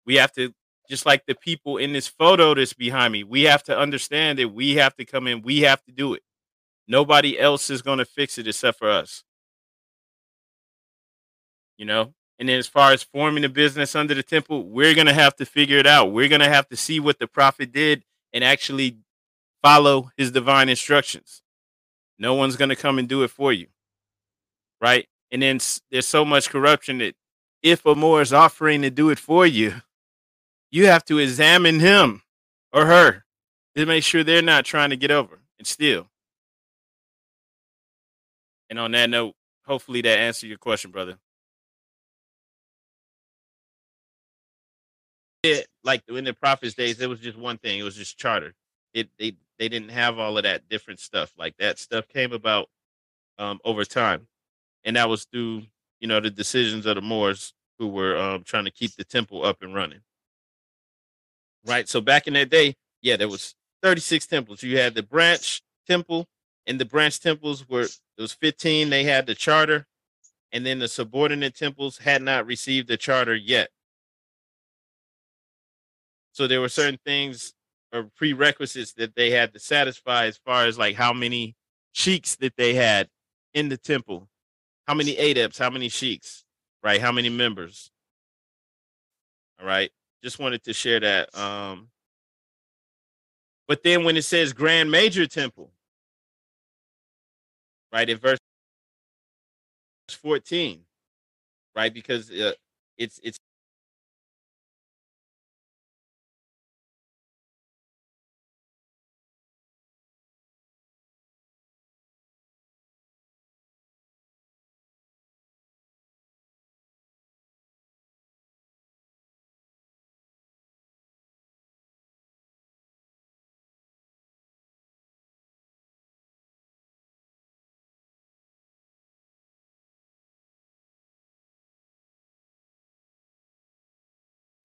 We 0.05 0.15
have 0.15 0.31
to 0.33 0.53
just 0.87 1.05
like 1.05 1.25
the 1.25 1.35
people 1.35 1.77
in 1.77 1.93
this 1.93 2.07
photo 2.07 2.53
that's 2.53 2.73
behind 2.73 3.13
me. 3.13 3.23
We 3.23 3.43
have 3.43 3.63
to 3.63 3.77
understand 3.77 4.39
that 4.39 4.49
we 4.49 4.75
have 4.75 4.95
to 4.97 5.05
come 5.05 5.27
in. 5.27 5.41
We 5.41 5.61
have 5.61 5.83
to 5.85 5.91
do 5.91 6.13
it. 6.13 6.23
Nobody 6.87 7.37
else 7.37 7.69
is 7.69 7.81
going 7.81 7.97
to 7.99 8.05
fix 8.05 8.37
it 8.37 8.47
except 8.47 8.79
for 8.79 8.89
us. 8.89 9.23
You 11.77 11.85
know, 11.85 12.13
and 12.39 12.47
then 12.47 12.57
as 12.59 12.67
far 12.67 12.91
as 12.91 13.03
forming 13.03 13.43
a 13.43 13.49
business 13.49 13.95
under 13.95 14.13
the 14.13 14.23
temple, 14.23 14.63
we're 14.63 14.93
going 14.93 15.07
to 15.07 15.13
have 15.13 15.35
to 15.37 15.45
figure 15.45 15.77
it 15.77 15.87
out. 15.87 16.11
We're 16.11 16.29
going 16.29 16.41
to 16.41 16.49
have 16.49 16.67
to 16.69 16.77
see 16.77 16.99
what 16.99 17.19
the 17.19 17.27
prophet 17.27 17.71
did 17.71 18.03
and 18.33 18.43
actually 18.43 18.97
follow 19.63 20.11
his 20.17 20.31
divine 20.31 20.69
instructions. 20.69 21.41
No 22.19 22.33
one's 22.35 22.55
going 22.55 22.69
to 22.69 22.75
come 22.75 22.99
and 22.99 23.07
do 23.07 23.23
it 23.23 23.31
for 23.31 23.51
you. 23.51 23.67
Right? 24.79 25.07
And 25.31 25.41
then 25.41 25.59
there's 25.91 26.07
so 26.07 26.23
much 26.23 26.49
corruption 26.49 26.99
that 26.99 27.15
if 27.63 27.85
a 27.85 27.95
Moor 27.95 28.21
is 28.21 28.33
offering 28.33 28.83
to 28.83 28.89
do 28.89 29.09
it 29.09 29.19
for 29.19 29.45
you, 29.45 29.73
you 30.71 30.87
have 30.87 31.05
to 31.05 31.19
examine 31.19 31.79
him 31.79 32.21
or 32.73 32.85
her 32.85 33.23
to 33.75 33.85
make 33.85 34.03
sure 34.03 34.23
they're 34.23 34.41
not 34.41 34.65
trying 34.65 34.89
to 34.89 34.97
get 34.97 35.11
over 35.11 35.39
and 35.57 35.67
steal. 35.67 36.07
And 38.69 38.79
on 38.79 38.91
that 38.91 39.09
note, 39.09 39.35
hopefully 39.65 40.01
that 40.01 40.19
answered 40.19 40.47
your 40.47 40.57
question, 40.57 40.91
brother. 40.91 41.17
it 45.47 45.67
like 45.83 46.03
in 46.09 46.23
the 46.23 46.33
prophets 46.33 46.73
days, 46.73 46.99
it 46.99 47.09
was 47.09 47.19
just 47.19 47.37
one 47.37 47.57
thing. 47.57 47.79
It 47.79 47.83
was 47.83 47.95
just 47.95 48.17
charter. 48.17 48.53
It 48.93 49.09
they 49.19 49.33
they 49.59 49.69
didn't 49.69 49.89
have 49.89 50.19
all 50.19 50.37
of 50.37 50.43
that 50.43 50.67
different 50.69 50.99
stuff. 50.99 51.33
Like 51.37 51.55
that 51.57 51.79
stuff 51.79 52.07
came 52.07 52.33
about 52.33 52.69
um, 53.39 53.59
over 53.63 53.85
time, 53.85 54.27
and 54.83 54.95
that 54.95 55.09
was 55.09 55.25
through 55.25 55.63
you 55.99 56.07
know 56.07 56.19
the 56.19 56.29
decisions 56.29 56.85
of 56.85 56.95
the 56.95 57.01
Moors 57.01 57.53
who 57.79 57.87
were 57.87 58.17
um, 58.17 58.43
trying 58.43 58.65
to 58.65 58.71
keep 58.71 58.95
the 58.95 59.03
temple 59.03 59.45
up 59.45 59.61
and 59.61 59.73
running. 59.73 60.01
Right. 61.65 61.87
So 61.87 62.01
back 62.01 62.27
in 62.27 62.33
that 62.33 62.49
day, 62.49 62.75
yeah, 63.01 63.17
there 63.17 63.29
was 63.29 63.55
36 63.83 64.25
temples. 64.27 64.63
You 64.63 64.77
had 64.77 64.95
the 64.95 65.03
branch 65.03 65.61
temple, 65.87 66.27
and 66.65 66.79
the 66.79 66.85
branch 66.85 67.19
temples 67.19 67.67
were 67.67 67.83
it 67.83 68.21
was 68.21 68.33
15. 68.33 68.89
They 68.89 69.03
had 69.03 69.25
the 69.25 69.35
charter, 69.35 69.85
and 70.51 70.65
then 70.65 70.79
the 70.79 70.87
subordinate 70.87 71.55
temples 71.55 71.97
had 71.97 72.21
not 72.21 72.45
received 72.45 72.87
the 72.87 72.97
charter 72.97 73.35
yet. 73.35 73.69
So 76.31 76.47
there 76.47 76.61
were 76.61 76.69
certain 76.69 76.99
things 77.05 77.53
or 77.93 78.09
prerequisites 78.15 78.93
that 78.93 79.15
they 79.15 79.31
had 79.31 79.53
to 79.53 79.59
satisfy 79.59 80.25
as 80.25 80.37
far 80.37 80.65
as 80.65 80.77
like 80.77 80.95
how 80.95 81.13
many 81.13 81.55
sheiks 81.93 82.35
that 82.37 82.55
they 82.57 82.73
had 82.73 83.07
in 83.53 83.69
the 83.69 83.77
temple, 83.77 84.27
how 84.87 84.93
many 84.93 85.17
adepts, 85.17 85.57
how 85.57 85.69
many 85.69 85.89
sheiks, 85.89 86.43
right? 86.83 87.01
How 87.01 87.11
many 87.11 87.29
members. 87.29 87.91
All 89.59 89.65
right. 89.65 89.91
Just 90.27 90.39
wanted 90.39 90.61
to 90.63 90.73
share 90.73 90.99
that. 90.99 91.33
Um, 91.39 91.87
but 93.65 93.81
then 93.81 94.03
when 94.03 94.17
it 94.17 94.23
says 94.23 94.51
Grand 94.51 94.91
Major 94.91 95.25
Temple, 95.25 95.71
right, 97.93 98.09
in 98.09 98.17
verse 98.17 98.37
14, 100.09 100.81
right, 101.77 101.93
because 101.93 102.29
uh, 102.29 102.51
it's 102.97 103.21
it's 103.23 103.39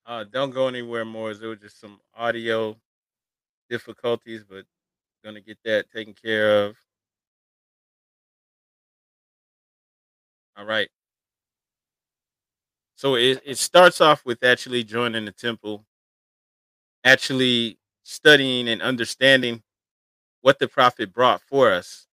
Uh, 0.07 0.25
don't 0.25 0.51
go 0.51 0.69
anywhere 0.69 1.05
more. 1.05 1.33
There 1.35 1.49
was 1.49 1.61
just 1.61 1.81
some 1.81 2.01
audio 2.17 2.77
difficulties, 3.71 4.45
but 4.49 4.65
gonna 5.25 5.41
get 5.41 5.59
that 5.65 5.91
taken 5.91 6.15
care 6.15 6.65
of. 6.65 6.77
All 10.57 10.65
right. 10.65 10.89
So 12.97 13.17
it, 13.17 13.43
it 13.45 13.59
starts 13.59 14.01
off 14.01 14.25
with 14.25 14.45
actually 14.45 14.85
joining 14.85 15.25
the 15.25 15.33
temple, 15.33 15.85
actually 17.05 17.79
studying 18.05 18.69
and 18.69 18.83
understanding 18.83 19.63
what 20.43 20.59
the 20.59 20.69
prophet 20.69 21.13
brought 21.13 21.43
for 21.43 21.73
us. 21.73 22.07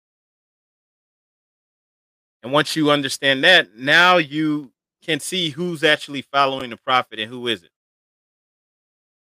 And 2.42 2.52
once 2.52 2.76
you 2.76 2.90
understand 2.90 3.42
that, 3.44 3.76
now 3.76 4.18
you 4.18 4.72
can 5.02 5.20
see 5.20 5.50
who's 5.50 5.82
actually 5.82 6.22
following 6.22 6.70
the 6.70 6.76
prophet 6.76 7.18
and 7.18 7.30
who 7.30 7.48
isn't. 7.48 7.70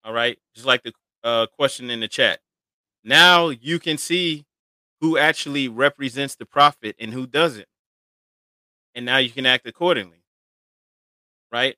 All 0.03 0.13
right. 0.13 0.37
Just 0.55 0.65
like 0.65 0.83
the 0.83 0.93
uh, 1.23 1.47
question 1.47 1.89
in 1.89 1.99
the 1.99 2.07
chat. 2.07 2.39
Now 3.03 3.49
you 3.49 3.79
can 3.79 3.97
see 3.97 4.45
who 4.99 5.17
actually 5.17 5.67
represents 5.67 6.35
the 6.35 6.45
prophet 6.45 6.95
and 6.99 7.13
who 7.13 7.25
doesn't. 7.25 7.67
And 8.93 9.05
now 9.05 9.17
you 9.17 9.29
can 9.29 9.45
act 9.45 9.67
accordingly. 9.67 10.23
Right? 11.51 11.75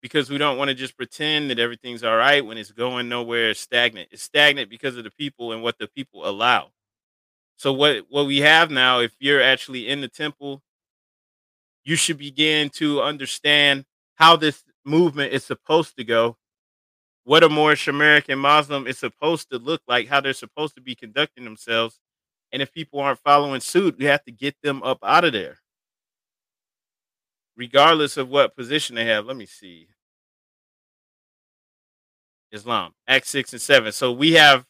Because 0.00 0.28
we 0.28 0.38
don't 0.38 0.58
want 0.58 0.68
to 0.68 0.74
just 0.74 0.96
pretend 0.96 1.50
that 1.50 1.58
everything's 1.58 2.02
all 2.02 2.16
right 2.16 2.44
when 2.44 2.58
it's 2.58 2.72
going 2.72 3.08
nowhere, 3.08 3.54
stagnant. 3.54 4.08
It's 4.10 4.22
stagnant 4.22 4.68
because 4.68 4.96
of 4.96 5.04
the 5.04 5.10
people 5.10 5.52
and 5.52 5.62
what 5.62 5.78
the 5.78 5.86
people 5.86 6.28
allow. 6.28 6.72
So 7.56 7.72
what 7.72 8.06
what 8.08 8.26
we 8.26 8.38
have 8.38 8.70
now, 8.70 8.98
if 8.98 9.14
you're 9.20 9.42
actually 9.42 9.88
in 9.88 10.00
the 10.00 10.08
temple, 10.08 10.62
you 11.84 11.96
should 11.96 12.18
begin 12.18 12.70
to 12.70 13.00
understand 13.00 13.84
how 14.16 14.36
this 14.36 14.64
movement 14.84 15.32
is 15.32 15.44
supposed 15.44 15.96
to 15.96 16.04
go 16.04 16.36
what 17.24 17.44
a 17.44 17.48
Moorish 17.48 17.88
American 17.88 18.38
Muslim 18.38 18.86
is 18.86 18.98
supposed 18.98 19.50
to 19.50 19.58
look 19.58 19.82
like, 19.86 20.08
how 20.08 20.20
they're 20.20 20.32
supposed 20.32 20.74
to 20.74 20.80
be 20.80 20.94
conducting 20.94 21.44
themselves. 21.44 22.00
And 22.52 22.60
if 22.60 22.72
people 22.72 23.00
aren't 23.00 23.20
following 23.20 23.60
suit, 23.60 23.96
we 23.98 24.06
have 24.06 24.24
to 24.24 24.32
get 24.32 24.56
them 24.62 24.82
up 24.82 24.98
out 25.02 25.24
of 25.24 25.32
there, 25.32 25.58
regardless 27.56 28.16
of 28.16 28.28
what 28.28 28.56
position 28.56 28.96
they 28.96 29.06
have. 29.06 29.24
Let 29.24 29.36
me 29.36 29.46
see. 29.46 29.88
Islam, 32.50 32.92
Act 33.08 33.26
6 33.26 33.54
and 33.54 33.62
7. 33.62 33.92
So 33.92 34.12
we 34.12 34.32
have 34.32 34.66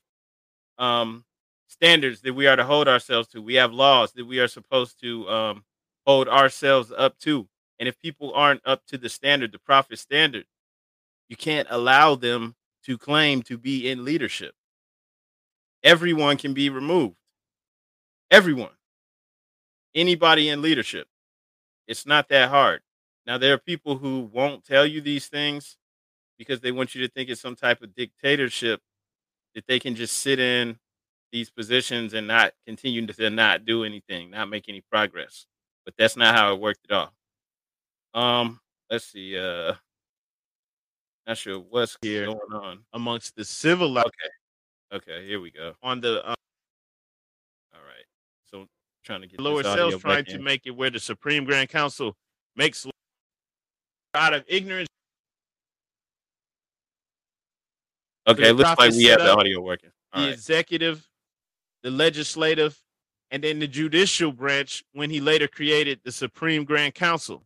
um, 0.78 1.24
standards 1.66 2.20
that 2.20 2.34
we 2.34 2.46
are 2.46 2.54
to 2.54 2.64
hold 2.64 2.86
ourselves 2.86 3.28
to. 3.28 3.42
We 3.42 3.54
have 3.54 3.72
laws 3.72 4.12
that 4.12 4.24
we 4.24 4.38
are 4.38 4.48
supposed 4.48 5.00
to 5.00 5.28
um, 5.28 5.64
hold 6.06 6.28
ourselves 6.28 6.92
up 6.96 7.18
to. 7.20 7.48
And 7.80 7.88
if 7.88 7.98
people 7.98 8.32
aren't 8.34 8.62
up 8.64 8.86
to 8.86 8.98
the 8.98 9.08
standard, 9.08 9.50
the 9.50 9.58
prophet 9.58 9.98
standard, 9.98 10.44
you 11.32 11.36
can't 11.36 11.66
allow 11.70 12.14
them 12.14 12.54
to 12.84 12.98
claim 12.98 13.40
to 13.40 13.56
be 13.56 13.88
in 13.88 14.04
leadership. 14.04 14.54
Everyone 15.82 16.36
can 16.36 16.52
be 16.52 16.68
removed. 16.68 17.16
Everyone. 18.30 18.76
Anybody 19.94 20.50
in 20.50 20.60
leadership. 20.60 21.06
It's 21.88 22.04
not 22.04 22.28
that 22.28 22.50
hard. 22.50 22.82
Now, 23.26 23.38
there 23.38 23.54
are 23.54 23.58
people 23.58 23.96
who 23.96 24.28
won't 24.30 24.62
tell 24.62 24.84
you 24.84 25.00
these 25.00 25.28
things 25.28 25.78
because 26.36 26.60
they 26.60 26.70
want 26.70 26.94
you 26.94 27.00
to 27.06 27.10
think 27.10 27.30
it's 27.30 27.40
some 27.40 27.56
type 27.56 27.80
of 27.80 27.94
dictatorship 27.94 28.82
that 29.54 29.66
they 29.66 29.80
can 29.80 29.94
just 29.94 30.18
sit 30.18 30.38
in 30.38 30.78
these 31.32 31.48
positions 31.48 32.12
and 32.12 32.26
not 32.26 32.52
continue 32.66 33.06
to 33.06 33.30
not 33.30 33.64
do 33.64 33.84
anything, 33.84 34.32
not 34.32 34.50
make 34.50 34.68
any 34.68 34.82
progress. 34.82 35.46
But 35.86 35.94
that's 35.96 36.14
not 36.14 36.34
how 36.34 36.52
it 36.52 36.60
worked 36.60 36.90
at 36.90 36.94
all. 36.94 37.12
Um, 38.12 38.60
let's 38.90 39.06
see. 39.06 39.38
Uh, 39.38 39.72
not 41.32 41.38
sure 41.38 41.58
what's 41.70 41.96
here 42.02 42.26
going 42.26 42.38
on 42.52 42.80
amongst 42.92 43.34
the 43.36 43.44
civil. 43.44 43.98
Okay, 43.98 44.92
okay, 44.92 45.26
here 45.26 45.40
we 45.40 45.50
go. 45.50 45.72
On 45.82 45.98
the 45.98 46.18
um, 46.28 46.34
all 47.74 47.80
right. 47.80 48.04
So 48.50 48.66
trying 49.02 49.22
to 49.22 49.26
get 49.26 49.40
lower 49.40 49.62
cells 49.62 49.98
trying 49.98 50.26
to 50.26 50.38
make 50.38 50.66
it 50.66 50.72
where 50.72 50.90
the 50.90 51.00
Supreme 51.00 51.44
Grand 51.44 51.70
Council 51.70 52.14
makes 52.54 52.86
out 54.14 54.34
of 54.34 54.44
ignorance. 54.46 54.88
Okay, 58.28 58.48
The 58.48 58.52
looks 58.52 58.78
like 58.78 58.92
we 58.92 59.04
have 59.04 59.20
the 59.20 59.34
audio 59.34 59.60
working. 59.62 59.90
the 60.12 60.18
All 60.18 60.24
right. 60.26 60.34
executive, 60.34 61.08
the 61.82 61.90
legislative, 61.90 62.78
and 63.30 63.42
then 63.42 63.58
the 63.58 63.66
judicial 63.66 64.32
branch 64.32 64.84
when 64.92 65.08
he 65.08 65.18
later 65.18 65.48
created 65.48 66.00
the 66.04 66.12
Supreme 66.12 66.64
Grand 66.64 66.94
Council. 66.94 67.42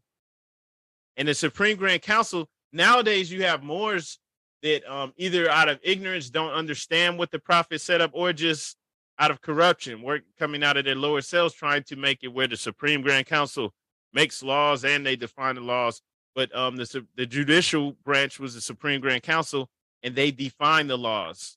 And 1.17 1.29
the 1.29 1.35
Supreme 1.35 1.77
Grand 1.77 2.03
Council, 2.03 2.49
nowadays 2.73 3.31
you 3.31 3.43
have 3.43 3.63
Moors 3.63 4.19
that 4.63 4.85
um, 4.91 5.13
either 5.17 5.51
out 5.51 5.69
of 5.69 5.79
ignorance 5.83 6.31
don't 6.31 6.53
understand 6.53 7.19
what 7.19 7.31
the 7.31 7.39
prophet 7.39 7.81
set 7.81 8.01
up 8.01 8.11
or 8.15 8.33
just 8.33 8.77
out 9.19 9.31
of 9.31 9.41
corruption, 9.41 10.03
work 10.03 10.23
coming 10.39 10.63
out 10.63 10.77
of 10.77 10.85
their 10.85 10.95
lower 10.95 11.21
cells 11.21 11.55
trying 11.55 11.83
to 11.85 11.97
make 11.97 12.19
it 12.23 12.29
where 12.29 12.47
the 12.47 12.57
Supreme 12.57 13.03
Grand 13.03 13.27
Council 13.27 13.73
makes 14.13 14.43
laws 14.43 14.85
and 14.85 15.05
they 15.05 15.17
define 15.17 15.55
the 15.55 15.61
laws. 15.61 16.03
But 16.35 16.55
um, 16.55 16.77
the, 16.77 17.07
the 17.17 17.27
judicial 17.27 17.93
branch 18.05 18.39
was 18.39 18.55
the 18.55 18.61
Supreme 18.61 19.01
Grand 19.01 19.23
Council 19.23 19.71
and 20.03 20.15
they 20.15 20.31
define 20.31 20.87
the 20.87 20.99
laws, 20.99 21.57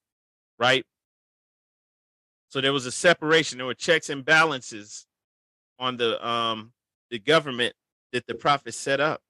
right? 0.58 0.86
So 2.50 2.62
there 2.62 2.74
was 2.74 2.86
a 2.86 2.92
separation. 2.92 3.58
There 3.58 3.68
were 3.68 3.74
checks 3.74 4.10
and 4.10 4.26
balances 4.26 5.06
on 5.78 5.98
the 5.98 6.26
um 6.26 6.74
the 7.10 7.20
government 7.20 7.74
that 8.12 8.28
the 8.28 8.36
prophet 8.36 8.74
set 8.74 9.00
up. 9.00 9.22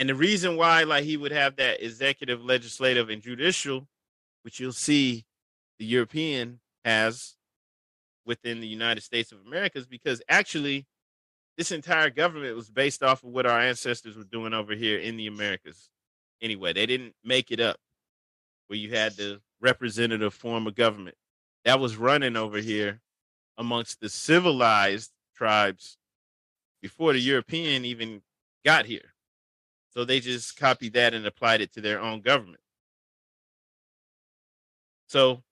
And 0.00 0.08
the 0.08 0.14
reason 0.14 0.56
why 0.56 0.84
like 0.84 1.04
he 1.04 1.18
would 1.18 1.30
have 1.30 1.56
that 1.56 1.84
executive, 1.84 2.42
legislative, 2.42 3.10
and 3.10 3.20
judicial, 3.20 3.86
which 4.44 4.58
you'll 4.58 4.72
see 4.72 5.26
the 5.78 5.84
European 5.84 6.60
has 6.86 7.36
within 8.24 8.60
the 8.60 8.66
United 8.66 9.02
States 9.02 9.30
of 9.30 9.40
America, 9.46 9.78
is 9.78 9.86
because 9.86 10.22
actually 10.26 10.86
this 11.58 11.70
entire 11.70 12.08
government 12.08 12.56
was 12.56 12.70
based 12.70 13.02
off 13.02 13.22
of 13.22 13.28
what 13.28 13.44
our 13.44 13.60
ancestors 13.60 14.16
were 14.16 14.24
doing 14.24 14.54
over 14.54 14.74
here 14.74 14.98
in 14.98 15.18
the 15.18 15.26
Americas. 15.26 15.90
Anyway, 16.40 16.72
they 16.72 16.86
didn't 16.86 17.14
make 17.22 17.50
it 17.50 17.60
up 17.60 17.76
where 18.68 18.78
you 18.78 18.88
had 18.94 19.12
the 19.18 19.42
representative 19.60 20.32
form 20.32 20.66
of 20.66 20.74
government 20.74 21.16
that 21.66 21.78
was 21.78 21.98
running 21.98 22.38
over 22.38 22.56
here 22.56 23.02
amongst 23.58 24.00
the 24.00 24.08
civilized 24.08 25.10
tribes 25.36 25.98
before 26.80 27.12
the 27.12 27.20
European 27.20 27.84
even 27.84 28.22
got 28.64 28.86
here. 28.86 29.09
So 29.90 30.04
they 30.04 30.20
just 30.20 30.56
copied 30.56 30.94
that 30.94 31.14
and 31.14 31.26
applied 31.26 31.60
it 31.60 31.72
to 31.74 31.80
their 31.80 32.00
own 32.00 32.20
government. 32.20 32.60
So 35.06 35.42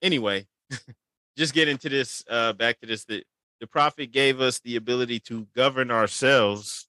anyway, 0.00 0.46
just 1.36 1.54
get 1.54 1.68
into 1.68 1.88
this 1.88 2.24
uh 2.30 2.52
back 2.52 2.80
to 2.80 2.86
this 2.86 3.04
the, 3.04 3.24
the 3.60 3.66
prophet 3.66 4.12
gave 4.12 4.40
us 4.40 4.60
the 4.60 4.76
ability 4.76 5.18
to 5.20 5.46
govern 5.56 5.90
ourselves 5.90 6.86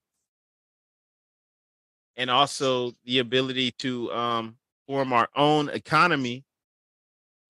and 2.15 2.29
also 2.29 2.91
the 3.05 3.19
ability 3.19 3.71
to 3.71 4.11
um 4.13 4.57
form 4.87 5.13
our 5.13 5.29
own 5.35 5.69
economy 5.69 6.43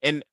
and 0.01 0.23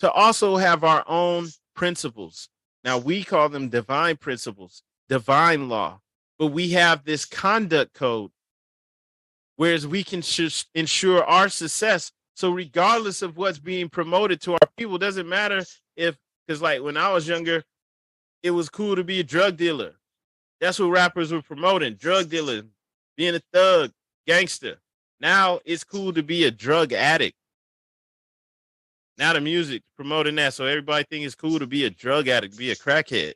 to 0.00 0.10
also 0.10 0.56
have 0.56 0.84
our 0.84 1.04
own 1.06 1.48
principles. 1.74 2.48
Now 2.84 2.98
we 2.98 3.24
call 3.24 3.48
them 3.48 3.68
divine 3.68 4.16
principles, 4.16 4.82
divine 5.08 5.68
law, 5.68 6.00
but 6.38 6.48
we 6.48 6.70
have 6.70 7.04
this 7.04 7.24
conduct 7.24 7.94
code, 7.94 8.30
whereas 9.60 9.86
we 9.86 10.02
can 10.02 10.22
sh- 10.22 10.64
ensure 10.74 11.22
our 11.24 11.50
success. 11.50 12.12
So 12.32 12.50
regardless 12.50 13.20
of 13.20 13.36
what's 13.36 13.58
being 13.58 13.90
promoted 13.90 14.40
to 14.42 14.54
our 14.54 14.68
people, 14.78 14.96
doesn't 14.96 15.28
matter 15.28 15.62
if 15.96 16.16
because 16.46 16.62
like 16.62 16.80
when 16.80 16.96
I 16.96 17.12
was 17.12 17.28
younger, 17.28 17.62
it 18.42 18.52
was 18.52 18.70
cool 18.70 18.96
to 18.96 19.04
be 19.04 19.20
a 19.20 19.22
drug 19.22 19.58
dealer. 19.58 19.96
That's 20.62 20.78
what 20.78 20.86
rappers 20.86 21.30
were 21.30 21.42
promoting: 21.42 21.96
drug 21.96 22.30
dealer, 22.30 22.62
being 23.18 23.34
a 23.34 23.42
thug, 23.52 23.90
gangster. 24.26 24.78
Now 25.20 25.60
it's 25.66 25.84
cool 25.84 26.14
to 26.14 26.22
be 26.22 26.44
a 26.44 26.50
drug 26.50 26.94
addict. 26.94 27.36
Now 29.18 29.34
the 29.34 29.42
music 29.42 29.82
promoting 29.94 30.36
that, 30.36 30.54
so 30.54 30.64
everybody 30.64 31.04
think 31.10 31.26
it's 31.26 31.34
cool 31.34 31.58
to 31.58 31.66
be 31.66 31.84
a 31.84 31.90
drug 31.90 32.28
addict, 32.28 32.56
be 32.56 32.70
a 32.70 32.76
crackhead, 32.76 33.34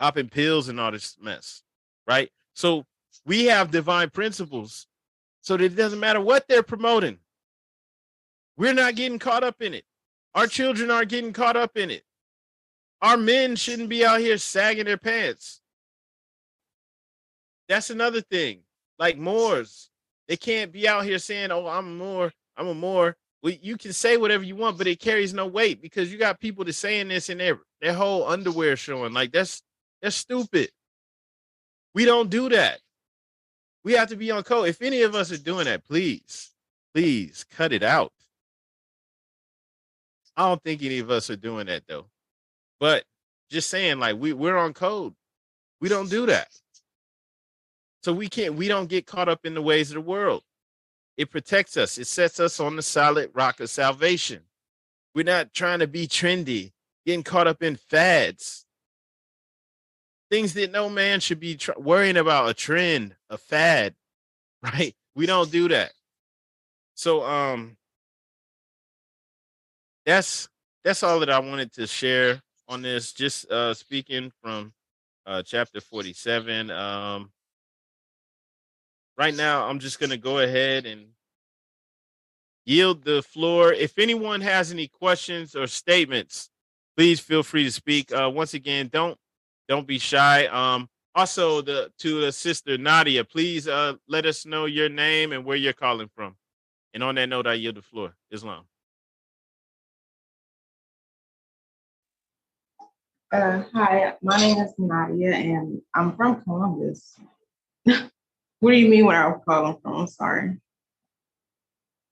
popping 0.00 0.30
pills 0.30 0.70
and 0.70 0.80
all 0.80 0.90
this 0.90 1.18
mess, 1.20 1.60
right? 2.06 2.30
So 2.54 2.86
we 3.26 3.44
have 3.44 3.70
divine 3.70 4.08
principles, 4.08 4.86
so 5.44 5.58
that 5.58 5.64
it 5.64 5.76
doesn't 5.76 6.00
matter 6.00 6.22
what 6.22 6.48
they're 6.48 6.62
promoting. 6.62 7.18
We're 8.56 8.72
not 8.72 8.94
getting 8.94 9.18
caught 9.18 9.44
up 9.44 9.60
in 9.60 9.74
it. 9.74 9.84
Our 10.34 10.46
children 10.46 10.90
aren't 10.90 11.10
getting 11.10 11.34
caught 11.34 11.54
up 11.54 11.76
in 11.76 11.90
it. 11.90 12.02
Our 13.02 13.18
men 13.18 13.54
shouldn't 13.54 13.90
be 13.90 14.06
out 14.06 14.20
here 14.20 14.38
sagging 14.38 14.86
their 14.86 14.96
pants. 14.96 15.60
That's 17.68 17.90
another 17.90 18.22
thing. 18.22 18.60
Like 18.98 19.18
Moors, 19.18 19.90
they 20.28 20.38
can't 20.38 20.72
be 20.72 20.88
out 20.88 21.04
here 21.04 21.18
saying, 21.18 21.50
"Oh, 21.50 21.66
I'm 21.66 21.88
a 21.88 21.90
Moor, 21.90 22.32
I'm 22.56 22.68
a 22.68 22.74
Moor." 22.74 23.14
Well, 23.42 23.52
you 23.60 23.76
can 23.76 23.92
say 23.92 24.16
whatever 24.16 24.44
you 24.44 24.56
want, 24.56 24.78
but 24.78 24.86
it 24.86 24.98
carries 24.98 25.34
no 25.34 25.46
weight 25.46 25.82
because 25.82 26.10
you 26.10 26.16
got 26.16 26.40
people 26.40 26.64
that 26.64 26.72
saying 26.72 27.08
this 27.08 27.28
in 27.28 27.36
their 27.36 27.60
their 27.82 27.92
whole 27.92 28.26
underwear 28.26 28.76
showing. 28.76 29.12
Like 29.12 29.30
that's 29.30 29.62
that's 30.00 30.16
stupid. 30.16 30.70
We 31.94 32.06
don't 32.06 32.30
do 32.30 32.48
that. 32.48 32.80
We 33.84 33.92
have 33.92 34.08
to 34.08 34.16
be 34.16 34.30
on 34.30 34.42
code. 34.42 34.68
If 34.68 34.82
any 34.82 35.02
of 35.02 35.14
us 35.14 35.30
are 35.30 35.36
doing 35.36 35.66
that, 35.66 35.84
please, 35.84 36.50
please 36.94 37.44
cut 37.54 37.72
it 37.72 37.82
out. 37.82 38.12
I 40.36 40.48
don't 40.48 40.62
think 40.62 40.82
any 40.82 40.98
of 40.98 41.10
us 41.10 41.30
are 41.30 41.36
doing 41.36 41.66
that 41.66 41.84
though. 41.86 42.06
But 42.80 43.04
just 43.50 43.70
saying, 43.70 43.98
like 43.98 44.16
we 44.16 44.32
we're 44.32 44.56
on 44.56 44.72
code. 44.72 45.14
We 45.80 45.88
don't 45.88 46.10
do 46.10 46.26
that. 46.26 46.48
So 48.02 48.12
we 48.12 48.28
can't. 48.28 48.54
We 48.54 48.68
don't 48.68 48.88
get 48.88 49.06
caught 49.06 49.28
up 49.28 49.44
in 49.44 49.54
the 49.54 49.62
ways 49.62 49.90
of 49.90 49.94
the 49.94 50.00
world. 50.00 50.42
It 51.16 51.30
protects 51.30 51.76
us. 51.76 51.98
It 51.98 52.06
sets 52.06 52.40
us 52.40 52.58
on 52.58 52.76
the 52.76 52.82
solid 52.82 53.30
rock 53.34 53.60
of 53.60 53.70
salvation. 53.70 54.42
We're 55.14 55.24
not 55.24 55.54
trying 55.54 55.78
to 55.78 55.86
be 55.86 56.08
trendy, 56.08 56.72
getting 57.06 57.22
caught 57.22 57.46
up 57.46 57.62
in 57.62 57.76
fads, 57.76 58.63
things 60.34 60.54
that 60.54 60.72
no 60.72 60.88
man 60.88 61.20
should 61.20 61.38
be 61.38 61.56
tr- 61.56 61.78
worrying 61.78 62.16
about. 62.16 62.48
A 62.48 62.54
trend, 62.54 63.14
a 63.30 63.38
fad, 63.38 63.94
right? 64.62 64.94
We 65.14 65.26
don't 65.26 65.50
do 65.50 65.68
that. 65.68 65.92
So, 66.94 67.24
um, 67.24 67.76
that's 70.04 70.48
that's 70.82 71.02
all 71.02 71.20
that 71.20 71.30
I 71.30 71.38
wanted 71.38 71.72
to 71.74 71.86
share 71.86 72.42
on 72.68 72.82
this. 72.82 73.12
Just 73.12 73.50
uh, 73.50 73.74
speaking 73.74 74.32
from 74.42 74.72
uh, 75.24 75.42
chapter 75.42 75.80
forty-seven. 75.80 76.70
Um, 76.70 77.30
right 79.16 79.34
now 79.34 79.68
i'm 79.68 79.78
just 79.78 80.00
going 80.00 80.10
to 80.10 80.16
go 80.16 80.40
ahead 80.40 80.86
and 80.86 81.06
yield 82.64 83.04
the 83.04 83.22
floor 83.22 83.72
if 83.72 83.98
anyone 83.98 84.40
has 84.40 84.72
any 84.72 84.88
questions 84.88 85.54
or 85.54 85.66
statements 85.66 86.48
please 86.96 87.20
feel 87.20 87.42
free 87.42 87.64
to 87.64 87.70
speak 87.70 88.12
uh, 88.12 88.30
once 88.32 88.54
again 88.54 88.88
don't 88.92 89.18
don't 89.68 89.86
be 89.86 89.98
shy 89.98 90.46
um 90.46 90.88
also 91.14 91.60
the 91.62 91.90
to 91.98 92.20
the 92.20 92.32
sister 92.32 92.76
nadia 92.78 93.24
please 93.24 93.68
uh 93.68 93.94
let 94.08 94.26
us 94.26 94.44
know 94.46 94.66
your 94.66 94.88
name 94.88 95.32
and 95.32 95.44
where 95.44 95.56
you're 95.56 95.72
calling 95.72 96.08
from 96.14 96.36
and 96.92 97.02
on 97.02 97.14
that 97.14 97.28
note 97.28 97.46
i 97.46 97.54
yield 97.54 97.76
the 97.76 97.82
floor 97.82 98.14
islam 98.30 98.64
Uh, 103.32 103.64
hi, 103.72 104.14
my 104.22 104.36
name 104.36 104.58
is 104.58 104.72
Nadia, 104.78 105.34
and 105.34 105.82
I'm 105.92 106.14
from 106.14 106.40
Columbus. 106.42 107.18
what 107.84 108.70
do 108.70 108.76
you 108.76 108.88
mean 108.88 109.06
where 109.06 109.26
I'm 109.26 109.40
calling 109.40 109.76
from? 109.82 109.94
I'm 109.94 110.06
sorry. 110.06 110.56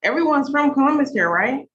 Everyone's 0.03 0.51
from 0.51 0.75
Columbus 0.75 1.13
here, 1.13 1.31
right? 1.31 1.69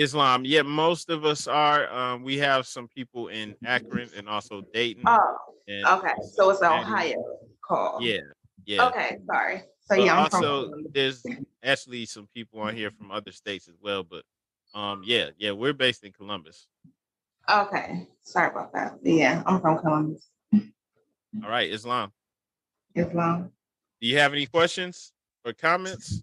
Islam 0.00 0.44
yeah 0.44 0.62
most 0.62 1.10
of 1.10 1.24
us 1.24 1.46
are 1.46 1.82
um 1.92 2.22
we 2.24 2.36
have 2.38 2.66
some 2.66 2.88
people 2.88 3.28
in 3.28 3.54
akron 3.64 4.08
and 4.16 4.28
also 4.28 4.62
dayton 4.72 5.04
Oh, 5.06 5.36
and 5.68 5.84
okay. 5.86 6.14
So 6.34 6.50
it's 6.50 6.62
an. 6.62 6.72
Ohio 6.72 7.22
call. 7.66 7.98
yeah 8.00 8.20
yeah 8.64 8.86
Okay, 8.88 9.18
sorry. 9.26 9.56
So 9.86 9.96
But 9.96 10.04
yeah, 10.04 10.12
I'm 10.14 10.20
also 10.32 10.70
there's 10.92 11.24
actually 11.62 12.06
some 12.06 12.26
people 12.34 12.60
on 12.60 12.74
here 12.74 12.90
from 12.90 13.10
other 13.10 13.32
states 13.32 13.68
as 13.68 13.76
well 13.82 14.02
but 14.02 14.24
um 14.74 15.02
yeah 15.04 15.26
yeah 15.36 15.52
we're 15.52 15.72
based 15.84 16.02
in 16.04 16.12
columbus 16.12 16.66
Okay, 17.50 18.06
sorry 18.22 18.50
about 18.50 18.72
that. 18.74 18.90
Yeah, 19.02 19.42
I'm 19.46 19.60
from 19.60 19.78
Columbus. 19.78 20.22
all 21.42 21.50
right 21.56 21.70
islam 21.70 22.12
Islam. 22.94 23.50
do 24.00 24.06
you 24.08 24.16
have 24.18 24.32
any 24.32 24.46
questions 24.46 25.12
or 25.44 25.52
comments 25.52 26.22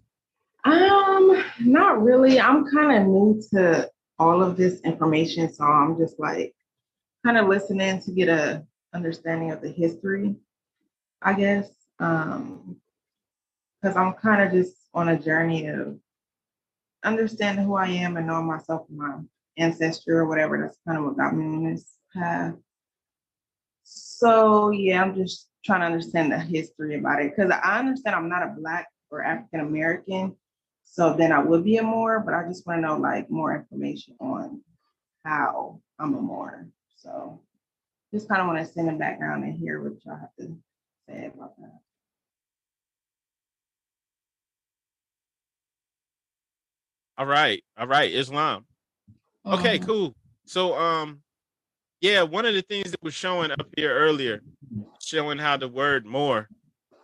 Um, 0.64 1.44
not 1.60 2.02
really. 2.02 2.40
I'm 2.40 2.70
kind 2.70 3.00
of 3.00 3.06
new 3.06 3.42
to 3.52 3.90
all 4.18 4.42
of 4.42 4.56
this 4.56 4.80
information, 4.80 5.52
so 5.52 5.64
I'm 5.64 5.96
just 5.98 6.18
like 6.18 6.54
kind 7.24 7.38
of 7.38 7.48
listening 7.48 8.00
to 8.02 8.12
get 8.12 8.28
a 8.28 8.64
understanding 8.94 9.52
of 9.52 9.60
the 9.60 9.70
history, 9.70 10.34
I 11.22 11.34
guess. 11.34 11.68
Um, 12.00 12.76
because 13.80 13.96
I'm 13.96 14.14
kind 14.14 14.42
of 14.42 14.52
just 14.52 14.74
on 14.92 15.08
a 15.08 15.18
journey 15.18 15.68
of 15.68 15.98
understanding 17.04 17.64
who 17.64 17.76
I 17.76 17.88
am 17.88 18.16
and 18.16 18.26
knowing 18.26 18.46
myself 18.46 18.86
and 18.88 18.98
my 18.98 19.18
ancestry 19.56 20.14
or 20.14 20.26
whatever. 20.26 20.60
That's 20.60 20.78
kind 20.86 20.98
of 20.98 21.04
what 21.04 21.16
got 21.16 21.36
me 21.36 21.44
on 21.44 21.72
this 21.72 21.84
path. 22.14 22.54
So 23.84 24.70
yeah, 24.70 25.02
I'm 25.02 25.14
just 25.14 25.48
trying 25.64 25.80
to 25.80 25.86
understand 25.86 26.32
the 26.32 26.38
history 26.38 26.98
about 26.98 27.22
it 27.22 27.32
because 27.34 27.50
I 27.50 27.78
understand 27.78 28.16
I'm 28.16 28.28
not 28.28 28.42
a 28.42 28.54
black 28.58 28.88
or 29.10 29.22
African 29.22 29.60
American, 29.60 30.36
so 30.90 31.14
then 31.14 31.32
I 31.32 31.38
would 31.38 31.64
be 31.64 31.76
a 31.76 31.82
Moor, 31.82 32.20
but 32.20 32.34
I 32.34 32.44
just 32.48 32.66
want 32.66 32.78
to 32.78 32.86
know 32.86 32.96
like 32.96 33.30
more 33.30 33.54
information 33.54 34.16
on 34.20 34.62
how 35.24 35.80
I'm 35.98 36.14
a 36.14 36.20
Moor. 36.20 36.68
So 36.96 37.40
just 38.12 38.28
kind 38.28 38.40
of 38.40 38.46
want 38.48 38.58
to 38.66 38.72
send 38.72 38.88
the 38.88 38.92
background 38.92 39.44
and 39.44 39.56
hear 39.56 39.82
what 39.82 40.04
y'all 40.04 40.18
have 40.18 40.34
to 40.40 40.56
say 41.08 41.26
about 41.26 41.56
that. 41.58 41.78
All 47.16 47.26
right, 47.26 47.62
all 47.76 47.86
right, 47.86 48.12
Islam. 48.12 48.64
Okay, 49.44 49.78
Mhm. 49.78 49.86
cool. 49.86 50.14
So 50.46 50.74
um 50.78 51.22
yeah, 52.00 52.22
one 52.22 52.46
of 52.46 52.54
the 52.54 52.62
things 52.62 52.92
that 52.92 53.02
was 53.02 53.14
showing 53.14 53.50
up 53.50 53.66
here 53.76 53.92
earlier, 53.92 54.40
showing 55.00 55.38
how 55.38 55.56
the 55.56 55.68
word 55.68 56.06
Moor 56.06 56.48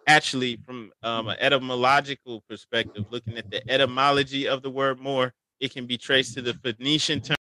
actually 0.06 0.56
from 0.64 0.92
um, 1.02 1.28
an 1.28 1.36
etymological 1.40 2.42
perspective, 2.48 3.04
looking 3.10 3.38
at 3.38 3.50
the 3.50 3.68
etymology 3.70 4.48
of 4.48 4.62
the 4.62 4.70
word 4.70 5.00
Moor, 5.00 5.32
it 5.60 5.72
can 5.72 5.86
be 5.86 5.96
traced 5.96 6.34
to 6.34 6.42
the 6.42 6.54
Phoenician 6.54 7.20
term, 7.20 7.36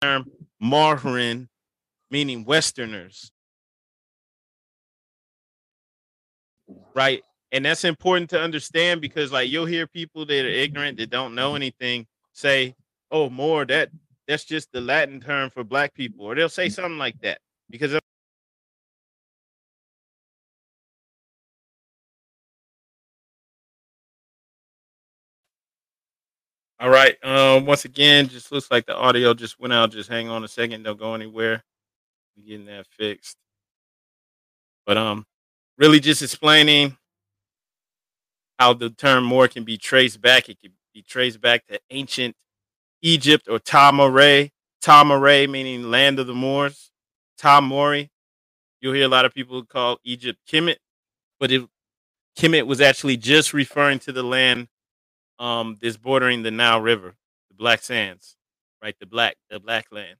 term 0.00 0.30
Marharin, 0.62 1.48
meaning 2.10 2.44
Westerners. 2.44 3.30
Right. 6.94 7.22
And 7.52 7.64
that's 7.64 7.84
important 7.84 8.30
to 8.30 8.40
understand 8.40 9.00
because 9.00 9.30
like 9.30 9.50
you'll 9.50 9.66
hear 9.66 9.86
people 9.86 10.26
that 10.26 10.44
are 10.44 10.48
ignorant 10.48 10.98
that 10.98 11.10
don't 11.10 11.34
know 11.34 11.54
anything 11.54 12.06
say, 12.32 12.74
oh, 13.10 13.30
Moor 13.30 13.64
that 13.66 13.90
that's 14.26 14.44
just 14.44 14.72
the 14.72 14.80
Latin 14.80 15.20
term 15.20 15.50
for 15.50 15.62
black 15.62 15.94
people, 15.94 16.26
or 16.26 16.34
they'll 16.34 16.48
say 16.48 16.68
something 16.68 16.98
like 16.98 17.20
that 17.20 17.38
because 17.70 17.94
All 26.78 26.90
right. 26.90 27.16
Um, 27.24 27.64
once 27.64 27.84
again, 27.84 28.28
just 28.28 28.52
looks 28.52 28.70
like 28.70 28.86
the 28.86 28.96
audio 28.96 29.32
just 29.32 29.58
went 29.58 29.72
out. 29.72 29.92
Just 29.92 30.10
hang 30.10 30.28
on 30.28 30.44
a 30.44 30.48
second. 30.48 30.82
Don't 30.82 30.98
go 30.98 31.14
anywhere. 31.14 31.64
Getting 32.46 32.66
that 32.66 32.86
fixed. 32.86 33.36
But 34.84 34.98
um, 34.98 35.24
really 35.78 36.00
just 36.00 36.22
explaining 36.22 36.96
how 38.58 38.74
the 38.74 38.90
term 38.90 39.24
Moor 39.24 39.48
can 39.48 39.64
be 39.64 39.78
traced 39.78 40.20
back. 40.20 40.48
It 40.48 40.60
can 40.60 40.72
be 40.92 41.02
traced 41.02 41.40
back 41.40 41.66
to 41.66 41.80
ancient 41.90 42.36
Egypt 43.02 43.48
or 43.48 43.58
Tamaray. 43.58 44.50
Tamaray 44.82 45.48
meaning 45.48 45.90
land 45.90 46.18
of 46.18 46.26
the 46.26 46.34
Moors. 46.34 46.90
Tamori. 47.40 48.10
You'll 48.80 48.94
hear 48.94 49.06
a 49.06 49.08
lot 49.08 49.24
of 49.24 49.34
people 49.34 49.64
call 49.64 49.98
Egypt 50.04 50.38
Kemet, 50.50 50.76
but 51.40 51.50
it 51.50 51.66
Kemet 52.38 52.66
was 52.66 52.80
actually 52.80 53.16
just 53.16 53.54
referring 53.54 53.98
to 54.00 54.12
the 54.12 54.22
land 54.22 54.68
um 55.38 55.78
bordering 56.02 56.42
the 56.42 56.50
Nile 56.50 56.80
River, 56.80 57.14
the 57.48 57.54
Black 57.54 57.82
Sands, 57.82 58.36
right? 58.82 58.96
The 58.98 59.06
black, 59.06 59.36
the 59.50 59.60
black 59.60 59.86
land. 59.90 60.16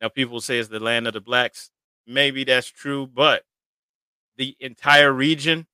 Now 0.00 0.08
people 0.08 0.40
say 0.40 0.58
it's 0.58 0.68
the 0.68 0.80
land 0.80 1.06
of 1.06 1.14
the 1.14 1.20
blacks. 1.20 1.70
Maybe 2.06 2.44
that's 2.44 2.68
true, 2.68 3.06
but 3.06 3.44
the 4.36 4.56
entire 4.58 5.12
region, 5.12 5.66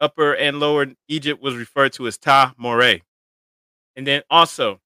upper 0.00 0.34
and 0.34 0.60
lower 0.60 0.86
Egypt, 1.08 1.42
was 1.42 1.56
referred 1.56 1.92
to 1.94 2.06
as 2.06 2.18
Ta 2.18 2.54
Moray. 2.58 3.02
And 3.96 4.06
then 4.06 4.22
also, 4.30 4.80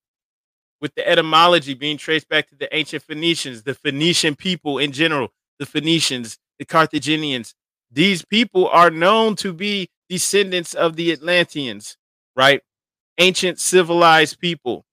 with 0.79 0.95
the 0.95 1.07
etymology 1.07 1.73
being 1.73 1.97
traced 1.97 2.29
back 2.29 2.49
to 2.49 2.55
the 2.55 2.73
ancient 2.75 3.03
Phoenicians, 3.03 3.63
the 3.63 3.75
Phoenician 3.75 4.35
people 4.35 4.79
in 4.79 4.91
general, 4.91 5.31
the 5.59 5.65
Phoenicians, 5.65 6.39
the 6.57 6.65
Carthaginians, 6.65 7.53
these 7.91 8.23
people 8.23 8.67
are 8.69 8.89
known 8.89 9.35
to 9.35 9.53
be 9.53 9.89
descendants 10.09 10.73
of 10.73 10.95
the 10.95 11.11
Atlanteans, 11.11 11.97
right? 12.35 12.61
Ancient 13.17 13.59
civilized 13.59 14.39
people, 14.39 14.85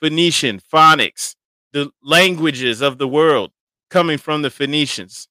Phoenician, 0.00 0.60
phonics, 0.72 1.34
the 1.72 1.90
languages 2.02 2.80
of 2.80 2.98
the 2.98 3.08
world 3.08 3.52
coming 3.90 4.18
from 4.18 4.42
the 4.42 4.50
Phoenicians, 4.50 5.28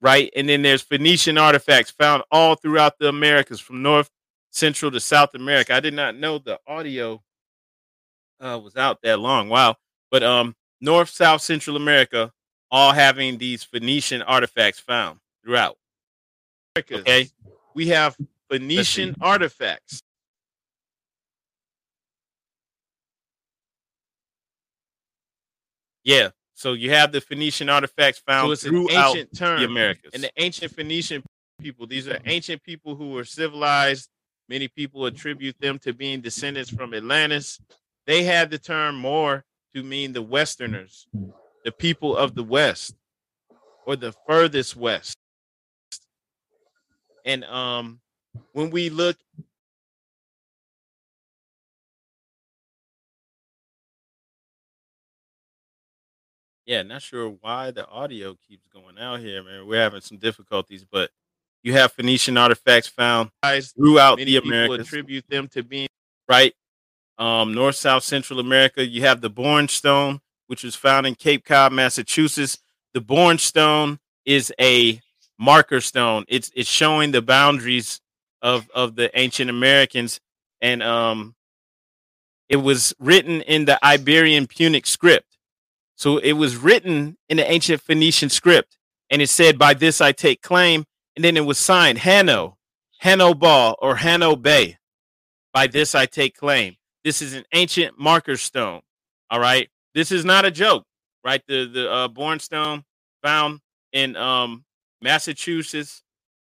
right? 0.00 0.30
And 0.36 0.48
then 0.48 0.62
there's 0.62 0.82
Phoenician 0.82 1.38
artifacts 1.38 1.90
found 1.90 2.22
all 2.30 2.54
throughout 2.54 2.98
the 2.98 3.08
Americas 3.08 3.60
from 3.60 3.82
North, 3.82 4.08
Central 4.50 4.90
to 4.90 5.00
South 5.00 5.34
America. 5.34 5.74
I 5.74 5.80
did 5.80 5.94
not 5.94 6.16
know 6.16 6.38
the 6.38 6.58
audio 6.66 7.22
uh, 8.40 8.60
was 8.62 8.76
out 8.76 9.00
that 9.02 9.18
long. 9.18 9.48
Wow. 9.48 9.76
But 10.10 10.22
um, 10.22 10.54
North, 10.80 11.08
South, 11.08 11.40
Central 11.40 11.76
America, 11.76 12.32
all 12.70 12.92
having 12.92 13.38
these 13.38 13.62
Phoenician 13.62 14.22
artifacts 14.22 14.80
found 14.80 15.20
throughout. 15.44 15.78
Okay. 16.78 17.28
We 17.74 17.88
have 17.88 18.16
Phoenician 18.50 19.14
artifacts. 19.20 20.02
Yeah. 26.04 26.30
So 26.54 26.74
you 26.74 26.90
have 26.90 27.12
the 27.12 27.20
Phoenician 27.20 27.68
artifacts 27.68 28.20
found 28.20 28.56
So 28.58 28.68
throughout 28.68 29.16
ancient 29.16 29.36
term. 29.36 29.58
the 29.60 29.66
Americas. 29.66 30.10
And 30.14 30.14
And 30.14 30.24
the 30.24 30.42
ancient 30.42 30.74
Phoenician 30.74 31.22
people, 31.60 31.86
these 31.86 32.08
are 32.08 32.18
ancient 32.24 32.62
people 32.62 32.94
who 32.94 33.10
were 33.10 33.24
civilized. 33.24 34.08
Many 34.48 34.68
people 34.68 35.06
attribute 35.06 35.56
them 35.60 35.78
to 35.80 35.92
being 35.92 36.20
descendants 36.20 36.70
from 36.70 36.94
Atlantis. 36.94 37.60
They 38.06 38.24
had 38.24 38.50
the 38.50 38.58
term 38.58 38.96
Moor 38.96 39.44
to 39.74 39.82
mean 39.82 40.12
the 40.12 40.22
Westerners, 40.22 41.06
the 41.64 41.72
people 41.72 42.16
of 42.16 42.34
the 42.34 42.42
West, 42.42 42.94
or 43.86 43.96
the 43.96 44.12
furthest 44.26 44.76
West. 44.76 45.16
And 47.24 47.44
um, 47.44 48.00
when 48.52 48.70
we 48.70 48.90
look 48.90 49.16
Yeah, 56.66 56.82
not 56.82 57.02
sure 57.02 57.28
why 57.28 57.72
the 57.72 57.86
audio 57.88 58.36
keeps 58.46 58.66
going 58.68 58.98
out 58.98 59.20
here, 59.20 59.42
man. 59.42 59.66
We're 59.66 59.80
having 59.80 60.00
some 60.00 60.18
difficulties, 60.18 60.84
but 60.90 61.10
you 61.62 61.72
have 61.72 61.92
Phoenician 61.92 62.36
artifacts 62.36 62.88
found 62.88 63.30
throughout 63.76 64.18
Many 64.18 64.32
the 64.32 64.36
Americas. 64.38 64.86
attribute 64.86 65.28
them 65.28 65.48
to 65.48 65.62
being 65.62 65.88
right. 66.28 66.54
Um, 67.18 67.54
North, 67.54 67.76
South, 67.76 68.04
Central 68.04 68.40
America. 68.40 68.84
You 68.86 69.02
have 69.02 69.20
the 69.20 69.30
Bourne 69.30 69.68
Stone, 69.68 70.20
which 70.46 70.64
was 70.64 70.74
found 70.74 71.06
in 71.06 71.14
Cape 71.14 71.44
Cod, 71.44 71.72
Massachusetts. 71.72 72.58
The 72.94 73.00
Bourne 73.00 73.38
Stone 73.38 73.98
is 74.24 74.52
a 74.60 75.00
marker 75.38 75.80
stone. 75.80 76.24
It's 76.28 76.50
it's 76.54 76.68
showing 76.68 77.10
the 77.10 77.22
boundaries 77.22 78.00
of 78.40 78.68
of 78.74 78.94
the 78.96 79.16
ancient 79.18 79.50
Americans, 79.50 80.20
and 80.60 80.82
um, 80.82 81.34
it 82.48 82.56
was 82.56 82.94
written 82.98 83.40
in 83.42 83.64
the 83.64 83.84
Iberian 83.84 84.46
Punic 84.46 84.86
script. 84.86 85.31
So 85.96 86.18
it 86.18 86.32
was 86.32 86.56
written 86.56 87.16
in 87.28 87.36
the 87.36 87.50
ancient 87.50 87.80
Phoenician 87.80 88.28
script, 88.28 88.78
and 89.10 89.22
it 89.22 89.28
said, 89.28 89.58
"By 89.58 89.74
this 89.74 90.00
I 90.00 90.12
take 90.12 90.42
claim." 90.42 90.84
And 91.14 91.24
then 91.24 91.36
it 91.36 91.44
was 91.44 91.58
signed 91.58 91.98
Hanno, 91.98 92.56
Hanno 92.98 93.34
Ball, 93.34 93.76
or 93.80 93.96
Hanno 93.96 94.34
Bay. 94.34 94.78
By 95.52 95.66
this 95.66 95.94
I 95.94 96.06
take 96.06 96.36
claim. 96.36 96.76
This 97.04 97.20
is 97.20 97.34
an 97.34 97.44
ancient 97.52 97.98
marker 97.98 98.36
stone. 98.36 98.80
All 99.30 99.40
right, 99.40 99.68
this 99.94 100.10
is 100.10 100.24
not 100.24 100.44
a 100.44 100.50
joke, 100.50 100.84
right? 101.24 101.42
The 101.46 101.66
the 101.66 101.90
uh, 101.90 102.08
Bourne 102.08 102.38
stone 102.38 102.84
found 103.22 103.60
in 103.92 104.16
um, 104.16 104.64
Massachusetts, 105.00 106.02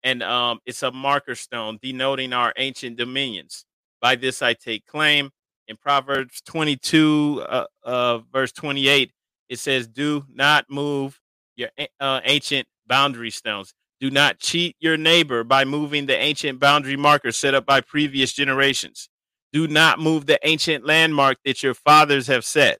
and 0.03 0.21
um, 0.21 0.59
it's 0.65 0.83
a 0.83 0.91
marker 0.91 1.35
stone 1.35 1.79
denoting 1.81 2.33
our 2.33 2.53
ancient 2.57 2.97
dominions. 2.97 3.65
By 4.01 4.15
this 4.15 4.41
I 4.41 4.53
take 4.53 4.85
claim. 4.85 5.31
In 5.67 5.77
Proverbs 5.77 6.41
22, 6.41 7.45
uh, 7.47 7.65
uh, 7.83 8.17
verse 8.33 8.51
28, 8.51 9.11
it 9.51 9.59
says, 9.59 9.85
Do 9.85 10.23
not 10.33 10.65
move 10.69 11.19
your 11.57 11.69
uh, 11.99 12.21
ancient 12.23 12.67
boundary 12.87 13.29
stones. 13.29 13.73
Do 13.99 14.09
not 14.09 14.39
cheat 14.39 14.77
your 14.79 14.95
neighbor 14.95 15.43
by 15.43 15.65
moving 15.65 16.05
the 16.05 16.17
ancient 16.17 16.59
boundary 16.59 16.95
markers 16.95 17.35
set 17.35 17.53
up 17.53 17.65
by 17.65 17.81
previous 17.81 18.31
generations. 18.31 19.09
Do 19.51 19.67
not 19.67 19.99
move 19.99 20.25
the 20.25 20.39
ancient 20.43 20.85
landmark 20.85 21.37
that 21.43 21.61
your 21.61 21.73
fathers 21.73 22.27
have 22.27 22.45
set. 22.45 22.79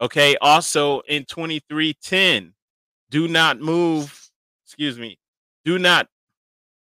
Okay. 0.00 0.36
Also 0.40 1.00
in 1.00 1.26
2310, 1.26 2.54
do 3.10 3.28
not 3.28 3.60
move, 3.60 4.30
excuse 4.64 4.98
me, 4.98 5.18
do 5.66 5.78
not 5.78 6.08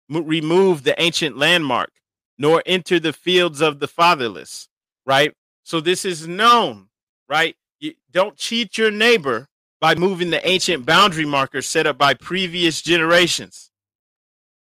mo- 0.08 0.22
remove 0.22 0.82
the 0.82 1.00
ancient 1.00 1.36
landmark, 1.36 1.92
nor 2.38 2.62
enter 2.64 2.98
the 2.98 3.12
fields 3.12 3.60
of 3.60 3.80
the 3.80 3.88
fatherless. 3.88 4.66
Right. 5.04 5.34
So 5.62 5.82
this 5.82 6.06
is 6.06 6.26
known, 6.26 6.88
right? 7.28 7.54
You 7.80 7.94
don't 8.10 8.36
cheat 8.36 8.76
your 8.76 8.90
neighbor 8.90 9.46
by 9.80 9.94
moving 9.94 10.30
the 10.30 10.46
ancient 10.46 10.84
boundary 10.84 11.24
markers 11.24 11.66
set 11.66 11.86
up 11.86 11.98
by 11.98 12.14
previous 12.14 12.82
generations. 12.82 13.70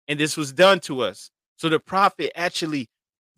And 0.07 0.19
this 0.19 0.37
was 0.37 0.51
done 0.51 0.79
to 0.81 1.01
us. 1.01 1.31
So 1.57 1.69
the 1.69 1.79
prophet 1.79 2.31
actually 2.35 2.87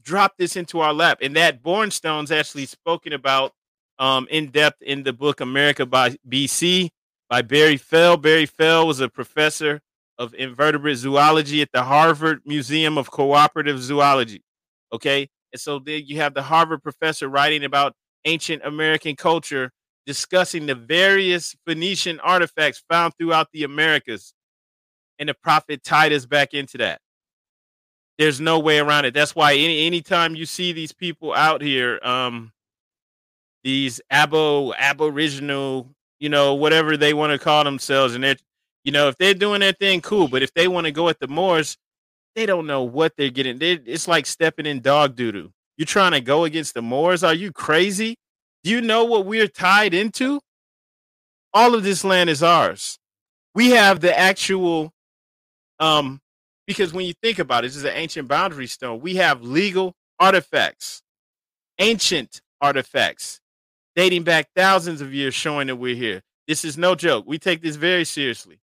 dropped 0.01 0.37
this 0.37 0.55
into 0.55 0.79
our 0.79 0.93
lap. 0.93 1.19
And 1.21 1.35
that 1.35 1.61
Bourne 1.61 1.91
stone's 1.91 2.31
actually 2.31 2.65
spoken 2.65 3.13
about 3.13 3.53
um, 3.99 4.27
in 4.29 4.49
depth 4.49 4.81
in 4.81 5.03
the 5.03 5.13
book 5.13 5.41
America 5.41 5.85
by 5.85 6.15
BC 6.27 6.89
by 7.29 7.41
Barry 7.41 7.77
Fell. 7.77 8.17
Barry 8.17 8.45
Fell 8.45 8.87
was 8.87 8.99
a 8.99 9.09
professor 9.09 9.81
of 10.17 10.33
invertebrate 10.33 10.97
zoology 10.97 11.61
at 11.61 11.71
the 11.71 11.83
Harvard 11.83 12.41
Museum 12.45 12.97
of 12.97 13.11
Comparative 13.11 13.81
Zoology. 13.81 14.43
Okay. 14.93 15.29
And 15.53 15.59
so 15.59 15.79
then 15.79 16.03
you 16.05 16.17
have 16.17 16.33
the 16.33 16.43
Harvard 16.43 16.83
professor 16.83 17.27
writing 17.27 17.63
about 17.63 17.93
ancient 18.25 18.61
American 18.65 19.15
culture, 19.15 19.71
discussing 20.05 20.65
the 20.65 20.75
various 20.75 21.55
Phoenician 21.65 22.19
artifacts 22.19 22.83
found 22.89 23.13
throughout 23.17 23.47
the 23.53 23.63
Americas. 23.63 24.33
And 25.19 25.29
the 25.29 25.33
prophet 25.33 25.83
tied 25.83 26.13
us 26.13 26.25
back 26.25 26.53
into 26.53 26.77
that. 26.79 26.99
There's 28.17 28.39
no 28.39 28.59
way 28.59 28.79
around 28.79 29.05
it. 29.05 29.13
That's 29.13 29.35
why 29.35 29.53
any 29.53 29.85
anytime 29.85 30.35
you 30.35 30.45
see 30.45 30.73
these 30.73 30.93
people 30.93 31.33
out 31.33 31.61
here, 31.61 31.99
um, 32.03 32.51
these 33.63 34.01
abo 34.11 34.75
aboriginal, 34.77 35.89
you 36.19 36.29
know, 36.29 36.53
whatever 36.55 36.97
they 36.97 37.13
want 37.13 37.31
to 37.31 37.39
call 37.39 37.63
themselves, 37.63 38.15
and 38.15 38.23
they're 38.23 38.35
you 38.83 38.91
know, 38.91 39.07
if 39.07 39.17
they're 39.17 39.33
doing 39.33 39.59
their 39.59 39.73
thing, 39.73 40.01
cool. 40.01 40.27
But 40.27 40.43
if 40.43 40.53
they 40.53 40.67
want 40.67 40.85
to 40.85 40.91
go 40.91 41.09
at 41.09 41.19
the 41.19 41.27
Moors, 41.27 41.77
they 42.35 42.45
don't 42.45 42.67
know 42.67 42.83
what 42.83 43.13
they're 43.15 43.29
getting. 43.29 43.59
They, 43.59 43.73
it's 43.73 44.07
like 44.07 44.25
stepping 44.25 44.65
in 44.65 44.81
dog 44.81 45.15
doo 45.15 45.31
doo. 45.31 45.53
You're 45.81 45.87
trying 45.87 46.11
to 46.11 46.21
go 46.21 46.43
against 46.43 46.75
the 46.75 46.83
Moors? 46.83 47.23
Are 47.23 47.33
you 47.33 47.51
crazy? 47.51 48.15
Do 48.63 48.69
you 48.69 48.81
know 48.81 49.03
what 49.05 49.25
we're 49.25 49.47
tied 49.47 49.95
into? 49.95 50.39
All 51.55 51.73
of 51.73 51.83
this 51.83 52.03
land 52.03 52.29
is 52.29 52.43
ours. 52.43 52.99
We 53.55 53.71
have 53.71 53.99
the 53.99 54.15
actual, 54.17 54.93
um, 55.79 56.21
because 56.67 56.93
when 56.93 57.07
you 57.07 57.15
think 57.23 57.39
about 57.39 57.65
it, 57.65 57.69
this 57.69 57.77
is 57.77 57.85
an 57.85 57.93
ancient 57.95 58.27
boundary 58.27 58.67
stone. 58.67 59.01
We 59.01 59.15
have 59.15 59.41
legal 59.41 59.95
artifacts, 60.19 61.01
ancient 61.79 62.41
artifacts, 62.61 63.41
dating 63.95 64.21
back 64.23 64.49
thousands 64.55 65.01
of 65.01 65.15
years, 65.15 65.33
showing 65.33 65.65
that 65.65 65.77
we're 65.77 65.95
here. 65.95 66.21
This 66.47 66.63
is 66.63 66.77
no 66.77 66.93
joke. 66.93 67.25
We 67.27 67.39
take 67.39 67.63
this 67.63 67.77
very 67.77 68.05
seriously 68.05 68.59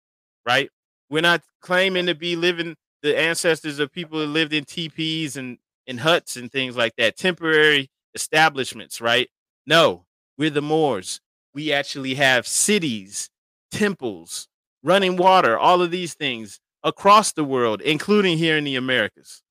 right? 0.46 0.70
We're 1.10 1.22
not 1.22 1.44
claiming 1.62 2.08
to 2.08 2.16
be 2.16 2.36
living 2.36 2.76
the 3.04 3.18
ancestors 3.18 3.80
of 3.80 3.94
people 3.94 4.20
that 4.20 4.28
lived 4.28 4.54
in 4.54 4.66
teepees 4.66 5.38
and 5.38 5.58
in 5.88 5.98
huts 5.99 6.38
and 6.38 6.52
things 6.52 6.76
like 6.76 6.95
that, 6.98 7.18
temporary 7.18 7.90
establishments, 8.14 9.02
right? 9.02 9.30
No, 9.66 10.06
we're 10.38 10.49
the 10.49 10.62
Moors. 10.62 11.22
We 11.53 11.72
actually 11.72 12.16
have 12.16 12.48
cities, 12.48 13.30
temples, 13.72 14.48
running 14.84 15.16
water, 15.16 15.57
all 15.57 15.82
of 15.82 15.91
these 15.91 16.14
things 16.14 16.60
across 16.84 17.32
the 17.32 17.44
world, 17.44 17.82
including 17.82 18.38
here 18.38 18.57
in 18.57 18.64
the 18.64 18.76
Americas. 18.76 19.41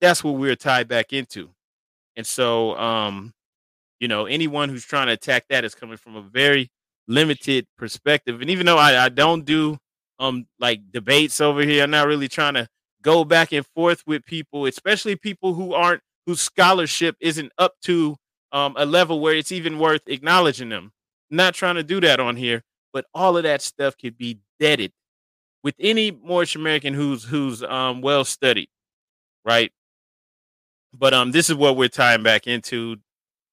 That's 0.00 0.24
what 0.24 0.34
we're 0.34 0.56
tied 0.56 0.88
back 0.88 1.12
into. 1.12 1.50
And 2.16 2.26
so, 2.26 2.76
um, 2.76 3.32
you 4.00 4.08
know, 4.08 4.26
anyone 4.26 4.68
who's 4.68 4.84
trying 4.84 5.06
to 5.06 5.12
attack 5.12 5.44
that 5.48 5.64
is 5.64 5.74
coming 5.74 5.96
from 5.96 6.16
a 6.16 6.22
very 6.22 6.70
limited 7.08 7.66
perspective. 7.78 8.40
And 8.40 8.50
even 8.50 8.66
though 8.66 8.78
I, 8.78 9.04
I 9.04 9.08
don't 9.08 9.44
do 9.44 9.78
um 10.22 10.46
like 10.58 10.80
debates 10.92 11.40
over 11.40 11.62
here. 11.62 11.82
I'm 11.82 11.90
not 11.90 12.06
really 12.06 12.28
trying 12.28 12.54
to 12.54 12.68
go 13.02 13.24
back 13.24 13.52
and 13.52 13.66
forth 13.74 14.02
with 14.06 14.24
people, 14.24 14.66
especially 14.66 15.16
people 15.16 15.54
who 15.54 15.74
aren't 15.74 16.02
whose 16.26 16.40
scholarship 16.40 17.16
isn't 17.20 17.52
up 17.58 17.74
to 17.82 18.16
um, 18.52 18.74
a 18.78 18.86
level 18.86 19.20
where 19.20 19.34
it's 19.34 19.52
even 19.52 19.78
worth 19.78 20.02
acknowledging 20.06 20.68
them. 20.68 20.92
Not 21.30 21.54
trying 21.54 21.74
to 21.76 21.82
do 21.82 22.00
that 22.02 22.20
on 22.20 22.36
here, 22.36 22.62
but 22.92 23.06
all 23.14 23.36
of 23.36 23.42
that 23.44 23.62
stuff 23.62 23.96
could 23.96 24.16
be 24.16 24.38
deaded 24.60 24.92
with 25.62 25.74
any 25.78 26.10
Moorish 26.10 26.54
American 26.56 26.94
who's 26.94 27.24
who's 27.24 27.62
um, 27.62 28.00
well 28.02 28.24
studied, 28.24 28.68
right? 29.44 29.72
But 30.92 31.14
um, 31.14 31.32
this 31.32 31.48
is 31.48 31.56
what 31.56 31.76
we're 31.76 31.88
tying 31.88 32.22
back 32.22 32.46
into. 32.46 32.96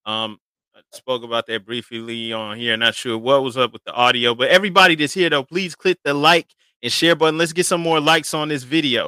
Um, 0.06 0.40
I 0.76 0.82
spoke 0.92 1.24
about 1.24 1.48
that 1.48 1.66
briefly 1.66 2.34
on 2.34 2.58
here. 2.58 2.76
Not 2.76 2.96
sure 2.96 3.18
what 3.18 3.44
was 3.44 3.58
up 3.58 3.72
with 3.72 3.84
the 3.86 3.94
audio, 3.94 4.36
but 4.36 4.50
everybody 4.50 4.96
that's 4.96 5.14
here 5.14 5.30
though, 5.30 5.44
please 5.44 5.76
click 5.76 6.00
the 6.04 6.14
like 6.14 6.54
and 6.82 6.92
share 6.92 7.16
button. 7.16 7.38
Let's 7.38 7.54
get 7.54 7.66
some 7.66 7.82
more 7.82 8.00
likes 8.00 8.34
on 8.34 8.50
this 8.50 8.64
video. 8.64 9.08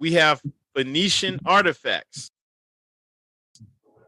We 0.00 0.12
have 0.14 0.42
Phoenician 0.74 1.38
artifacts 1.46 2.30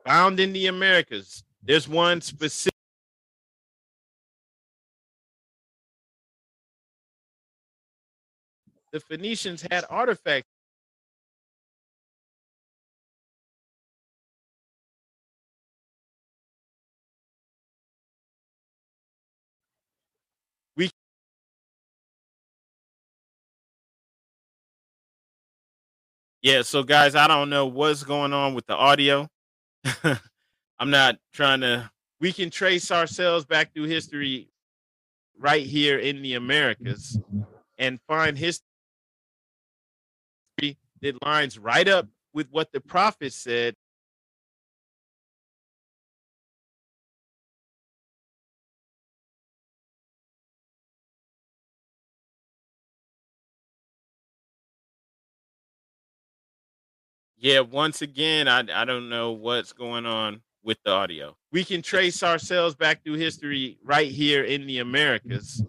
found 0.04 0.40
in 0.40 0.52
the 0.52 0.66
Americas. 0.66 1.44
There's 1.62 1.88
one 1.88 2.20
specific. 2.20 2.72
The 8.92 9.00
Phoenicians 9.00 9.66
had 9.70 9.84
artifacts 9.90 10.48
Yeah, 26.46 26.62
so 26.62 26.84
guys, 26.84 27.16
I 27.16 27.26
don't 27.26 27.50
know 27.50 27.66
what's 27.66 28.04
going 28.04 28.32
on 28.32 28.54
with 28.54 28.66
the 28.66 28.76
audio. 28.76 29.28
I'm 30.78 30.90
not 30.90 31.16
trying 31.34 31.62
to 31.62 31.90
we 32.20 32.32
can 32.32 32.50
trace 32.50 32.92
ourselves 32.92 33.44
back 33.44 33.74
through 33.74 33.86
history 33.86 34.48
right 35.36 35.66
here 35.66 35.98
in 35.98 36.22
the 36.22 36.34
Americas 36.34 37.18
and 37.78 37.98
find 38.06 38.38
history 38.38 38.62
that 41.00 41.20
lines 41.24 41.58
right 41.58 41.88
up 41.88 42.06
with 42.32 42.46
what 42.52 42.70
the 42.70 42.80
prophet 42.80 43.32
said 43.32 43.74
Yeah, 57.46 57.60
once 57.60 58.02
again, 58.02 58.48
I 58.48 58.64
I 58.74 58.84
don't 58.84 59.08
know 59.08 59.30
what's 59.30 59.72
going 59.72 60.04
on 60.04 60.40
with 60.64 60.78
the 60.84 60.90
audio. 60.90 61.36
We 61.52 61.62
can 61.62 61.80
trace 61.80 62.24
ourselves 62.24 62.74
back 62.74 63.04
through 63.04 63.18
history 63.18 63.78
right 63.84 64.10
here 64.10 64.42
in 64.42 64.66
the 64.66 64.80
Americas 64.80 65.62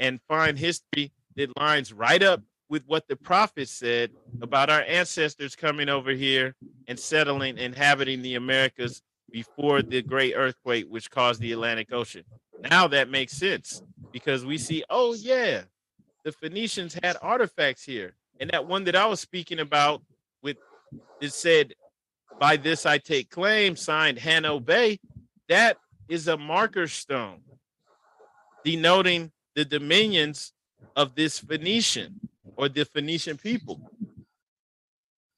and 0.00 0.18
find 0.26 0.58
history 0.58 1.12
that 1.36 1.56
lines 1.56 1.92
right 1.92 2.24
up 2.24 2.42
with 2.68 2.82
what 2.88 3.06
the 3.06 3.14
prophet 3.14 3.68
said 3.68 4.10
about 4.40 4.68
our 4.68 4.82
ancestors 4.82 5.54
coming 5.54 5.88
over 5.88 6.10
here 6.10 6.56
and 6.88 6.98
settling, 6.98 7.56
inhabiting 7.56 8.20
the 8.22 8.34
Americas 8.34 9.00
before 9.30 9.80
the 9.80 10.02
great 10.02 10.34
earthquake 10.34 10.86
which 10.88 11.08
caused 11.08 11.40
the 11.40 11.52
Atlantic 11.52 11.92
Ocean. 11.92 12.24
Now 12.68 12.88
that 12.88 13.08
makes 13.08 13.34
sense 13.34 13.80
because 14.10 14.44
we 14.44 14.58
see, 14.58 14.82
oh 14.90 15.14
yeah, 15.14 15.60
the 16.24 16.32
Phoenicians 16.32 16.98
had 17.00 17.16
artifacts 17.22 17.84
here. 17.84 18.16
And 18.40 18.50
that 18.50 18.66
one 18.66 18.82
that 18.84 18.96
I 18.96 19.06
was 19.06 19.20
speaking 19.20 19.60
about 19.60 20.02
it 21.20 21.32
said, 21.32 21.74
by 22.38 22.56
this 22.56 22.86
I 22.86 22.98
take 22.98 23.30
claim, 23.30 23.76
signed 23.76 24.18
Hanno 24.18 24.58
Bay, 24.60 24.98
That 25.48 25.78
is 26.08 26.28
a 26.28 26.36
marker 26.36 26.88
stone 26.88 27.40
denoting 28.64 29.30
the 29.54 29.64
dominions 29.64 30.52
of 30.96 31.14
this 31.14 31.38
Phoenician 31.38 32.20
or 32.56 32.68
the 32.68 32.84
Phoenician 32.84 33.36
people. 33.36 33.80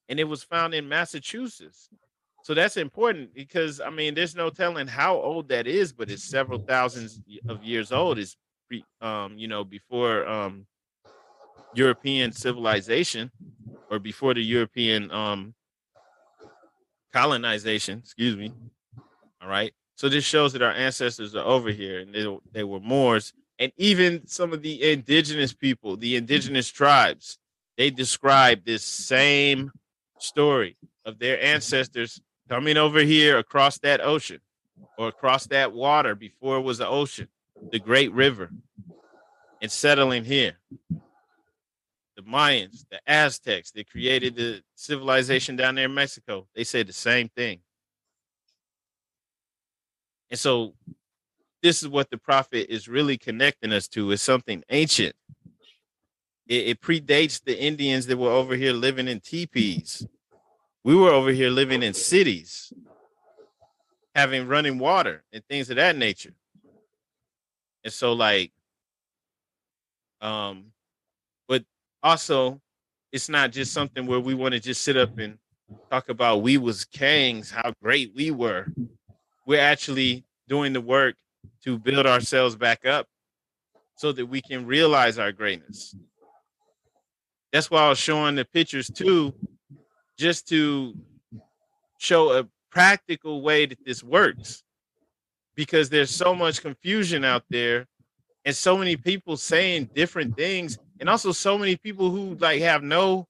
And 0.09 0.21
it 0.21 0.25
was 0.25 0.43
found 0.43 0.75
in 0.75 0.89
Massachusetts. 0.89 1.89
So 2.43 2.53
that's 2.53 2.77
important 2.77 3.35
because 3.35 3.81
I 3.81 3.91
mean, 3.91 4.15
there's 4.15 4.37
no 4.37 4.51
telling 4.51 4.87
how 4.87 5.17
old 5.17 5.49
that 5.49 5.67
is, 5.67 5.93
but 5.93 6.11
it's 6.11 6.25
several 6.25 6.59
thousands 6.59 7.21
of 7.49 7.65
years 7.65 7.91
old. 7.91 8.19
It's 8.19 8.37
um, 9.01 9.39
you 9.39 9.49
know, 9.49 9.65
before 9.65 10.27
um, 10.27 10.67
European 11.75 12.33
civilization 12.33 13.31
or 13.91 13.99
before 13.99 14.35
the 14.35 14.43
European 14.43 15.11
um, 15.11 15.55
colonization, 17.13 17.99
excuse 17.99 18.37
me. 18.37 18.53
All 19.43 19.49
right. 19.49 19.73
So 19.97 20.09
this 20.09 20.25
shows 20.25 20.53
that 20.53 20.63
our 20.63 20.73
ancestors 20.73 21.35
are 21.35 21.45
over 21.45 21.71
here 21.71 22.01
and 22.01 22.15
they, 22.15 22.39
they 22.53 22.65
were 22.65 22.81
Moors. 22.81 23.33
And 23.59 23.73
even 23.77 24.27
some 24.27 24.53
of 24.53 24.63
the 24.63 24.93
indigenous 24.93 25.53
people, 25.53 25.97
the 25.97 26.17
indigenous 26.17 26.69
tribes, 26.69 27.39
they 27.77 27.91
describe 27.91 28.65
this 28.65 28.83
same 28.83 29.71
story 30.19 30.77
of 31.05 31.19
their 31.19 31.41
ancestors 31.43 32.21
coming 32.49 32.77
over 32.77 33.01
here 33.01 33.39
across 33.39 33.79
that 33.79 34.01
ocean 34.01 34.41
or 34.99 35.09
across 35.09 35.47
that 35.47 35.73
water 35.73 36.15
before 36.15 36.57
it 36.57 36.63
was 36.63 36.81
an 36.81 36.87
ocean, 36.89 37.29
the 37.71 37.79
great 37.79 38.13
river, 38.13 38.51
and 39.63 39.71
settling 39.71 40.25
here 40.25 40.59
the 42.17 42.23
Mayans, 42.23 42.85
the 42.91 43.01
Aztecs 43.07 43.71
that 43.73 43.91
created 43.91 44.37
the 44.37 44.63
civilization 44.75 45.57
down 45.57 45.75
there 45.75 45.87
in 45.87 45.95
Mexico, 45.95 46.47
they 46.55 46.65
said 46.65 46.87
the 46.87 46.93
same 46.93 47.29
thing. 47.29 47.61
And 50.31 50.39
so 50.39 50.75
this 51.63 51.83
is 51.83 51.89
what 51.89 52.11
the 52.11 52.19
prophet 52.19 52.73
is 52.73 52.89
really 52.89 53.17
connecting 53.17 53.73
us 53.73 53.89
to 53.89 54.11
is 54.11 54.23
something 54.23 54.63
ancient. 54.69 55.15
It, 56.47 56.69
it 56.69 56.81
predates 56.81 57.43
the 57.43 57.59
Indians 57.59 58.07
that 58.07 58.17
were 58.17 58.31
over 58.31 58.55
here 58.55 58.73
living 58.73 59.09
in 59.09 59.21
teepees. 59.21 60.07
We 60.83 60.95
were 60.95 61.11
over 61.11 61.31
here 61.31 61.51
living 61.51 61.83
in 61.83 61.95
cities, 61.95 62.73
having 64.15 64.47
running 64.47 64.79
water 64.79 65.25
and 65.33 65.45
things 65.47 65.71
of 65.71 65.77
that 65.77 65.97
nature. 65.97 66.35
And 67.83 67.93
so, 67.93 68.13
like, 68.13 68.53
Um, 70.21 70.73
also, 72.05 72.61
it's 73.11 73.29
not 73.29 73.51
just 73.51 73.73
something 73.73 74.07
where 74.07 74.21
we 74.21 74.35
want 74.35 74.53
to 74.53 74.61
just 74.61 74.83
sit 74.83 74.97
up 74.97 75.19
and 75.19 75.39
talk 75.91 76.11
about 76.11 76.43
we 76.43 76.59
was 76.59 76.85
kings, 76.85 77.51
how 77.51 77.73
great 77.83 78.13
we 78.15 78.31
were. 78.31 78.67
We're 79.47 79.61
actually 79.61 80.25
doing 80.47 80.75
the 80.75 80.81
work 80.81 81.17
to 81.65 81.79
build 81.79 82.07
ourselves 82.07 82.55
back 82.55 82.85
up 82.85 83.07
so 83.97 84.13
that 84.13 84.27
we 84.27 84.43
can 84.43 84.67
realize 84.67 85.19
our 85.19 85.33
greatness. 85.33 85.97
That's 87.53 87.71
why 87.71 87.87
I 87.87 87.89
was 87.89 87.99
showing 87.99 88.35
the 88.35 88.45
pictures 88.45 88.91
too, 88.91 89.33
just 90.19 90.47
to 90.49 90.95
show 91.99 92.33
a 92.33 92.47
practical 92.71 93.41
way 93.41 93.65
that 93.65 93.79
this 93.85 94.03
works. 94.03 94.63
Because 95.55 95.89
there's 95.89 96.11
so 96.11 96.35
much 96.35 96.61
confusion 96.61 97.25
out 97.25 97.45
there 97.49 97.87
and 98.45 98.55
so 98.55 98.77
many 98.77 98.97
people 98.97 99.37
saying 99.37 99.89
different 99.95 100.37
things 100.37 100.79
and 101.01 101.09
also 101.09 101.33
so 101.33 101.59
many 101.59 101.77
people 101.77 102.11
who 102.11 102.35
like 102.37 102.61
have 102.61 102.83
no 102.83 103.27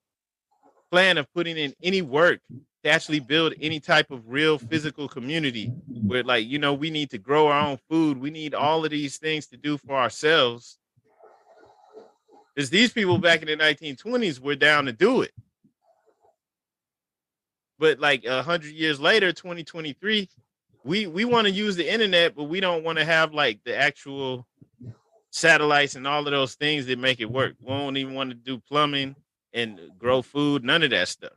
plan 0.91 1.19
of 1.19 1.33
putting 1.35 1.57
in 1.57 1.75
any 1.83 2.03
work 2.03 2.41
to 2.85 2.91
actually 2.91 3.21
build 3.21 3.55
any 3.61 3.81
type 3.81 4.11
of 4.11 4.29
real 4.29 4.59
physical 4.59 5.09
community 5.09 5.73
where 6.07 6.23
like 6.23 6.47
you 6.47 6.59
know 6.59 6.75
we 6.75 6.91
need 6.91 7.11
to 7.11 7.19
grow 7.19 7.49
our 7.49 7.67
own 7.67 7.79
food. 7.89 8.19
We 8.19 8.31
need 8.31 8.55
all 8.55 8.85
of 8.85 8.91
these 8.91 9.17
things 9.17 9.47
to 9.49 9.57
do 9.57 9.79
for 9.79 9.97
ourselves. 9.97 10.79
Because 12.55 12.71
these 12.71 12.93
people 12.93 13.19
back 13.19 13.43
in 13.43 13.49
the 13.49 13.57
1920s 13.57 14.39
were 14.39 14.55
down 14.55 14.85
to 14.85 14.93
do 14.93 15.23
it. 15.23 15.33
But 17.79 17.99
like 17.99 18.25
a 18.25 18.43
hundred 18.43 18.73
years 18.73 19.01
later 19.01 19.33
2023 19.33 20.29
we 20.85 21.07
we 21.07 21.25
want 21.25 21.47
to 21.47 21.53
use 21.53 21.77
the 21.77 21.91
internet 21.91 22.37
but 22.37 22.45
we 22.45 22.61
don't 22.61 22.85
want 22.85 22.99
to 22.99 23.05
have 23.05 23.33
like 23.33 23.59
the 23.65 23.77
actual 23.77 24.47
satellites 25.35 25.97
and 25.97 26.07
all 26.07 26.25
of 26.25 26.31
those 26.31 26.55
things 26.55 26.87
that 26.87 26.97
make 26.97 27.19
it 27.19 27.29
work 27.29 27.57
we 27.61 27.67
don't 27.67 27.97
even 27.97 28.15
want 28.15 28.31
to 28.31 28.37
do 28.37 28.57
plumbing 28.57 29.17
and 29.55 29.81
grow 29.99 30.21
food, 30.21 30.65
none 30.65 30.83
of 30.83 30.91
that 30.91 31.09
stuff. 31.09 31.33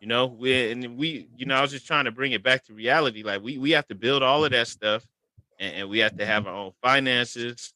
You 0.00 0.08
know, 0.08 0.26
we 0.26 0.72
and 0.72 0.96
we, 0.96 1.28
you 1.36 1.44
know, 1.46 1.56
I 1.56 1.60
was 1.60 1.70
just 1.70 1.86
trying 1.86 2.06
to 2.06 2.12
bring 2.12 2.32
it 2.32 2.42
back 2.42 2.64
to 2.64 2.72
reality. 2.72 3.22
Like 3.22 3.42
we 3.42 3.58
we 3.58 3.72
have 3.72 3.86
to 3.88 3.94
build 3.94 4.22
all 4.22 4.44
of 4.44 4.52
that 4.52 4.68
stuff, 4.68 5.04
and, 5.58 5.74
and 5.74 5.88
we 5.88 5.98
have 5.98 6.16
to 6.16 6.26
have 6.26 6.46
our 6.46 6.54
own 6.54 6.72
finances. 6.82 7.74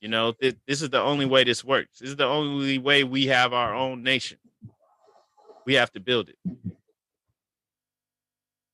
You 0.00 0.08
know, 0.08 0.32
th- 0.32 0.56
this 0.66 0.80
is 0.80 0.88
the 0.90 1.00
only 1.00 1.26
way 1.26 1.44
this 1.44 1.62
works. 1.62 1.98
This 1.98 2.10
is 2.10 2.16
the 2.16 2.26
only 2.26 2.78
way 2.78 3.04
we 3.04 3.26
have 3.26 3.52
our 3.52 3.74
own 3.74 4.02
nation. 4.02 4.38
We 5.66 5.74
have 5.74 5.92
to 5.92 6.00
build 6.00 6.30
it. 6.30 6.38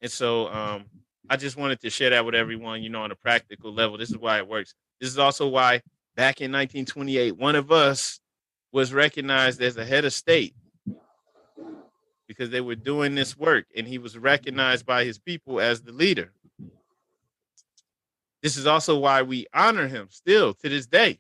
And 0.00 0.10
so 0.10 0.46
um, 0.48 0.84
I 1.28 1.36
just 1.36 1.56
wanted 1.56 1.80
to 1.80 1.90
share 1.90 2.10
that 2.10 2.24
with 2.24 2.36
everyone, 2.36 2.84
you 2.84 2.88
know, 2.90 3.02
on 3.02 3.10
a 3.10 3.16
practical 3.16 3.72
level. 3.72 3.98
This 3.98 4.10
is 4.10 4.18
why 4.18 4.38
it 4.38 4.46
works. 4.46 4.74
This 5.00 5.10
is 5.10 5.18
also 5.18 5.48
why 5.48 5.82
back 6.16 6.40
in 6.40 6.50
1928, 6.50 7.36
one 7.36 7.56
of 7.56 7.70
us 7.70 8.20
was 8.72 8.92
recognized 8.92 9.62
as 9.62 9.76
a 9.76 9.84
head 9.84 10.04
of 10.04 10.12
state 10.12 10.54
because 12.28 12.50
they 12.50 12.60
were 12.60 12.74
doing 12.74 13.14
this 13.14 13.36
work 13.36 13.66
and 13.76 13.86
he 13.86 13.98
was 13.98 14.18
recognized 14.18 14.84
by 14.84 15.04
his 15.04 15.18
people 15.18 15.60
as 15.60 15.82
the 15.82 15.92
leader. 15.92 16.32
This 18.42 18.56
is 18.56 18.66
also 18.66 18.98
why 18.98 19.22
we 19.22 19.46
honor 19.54 19.88
him 19.88 20.08
still 20.10 20.54
to 20.54 20.68
this 20.68 20.86
day. 20.86 21.18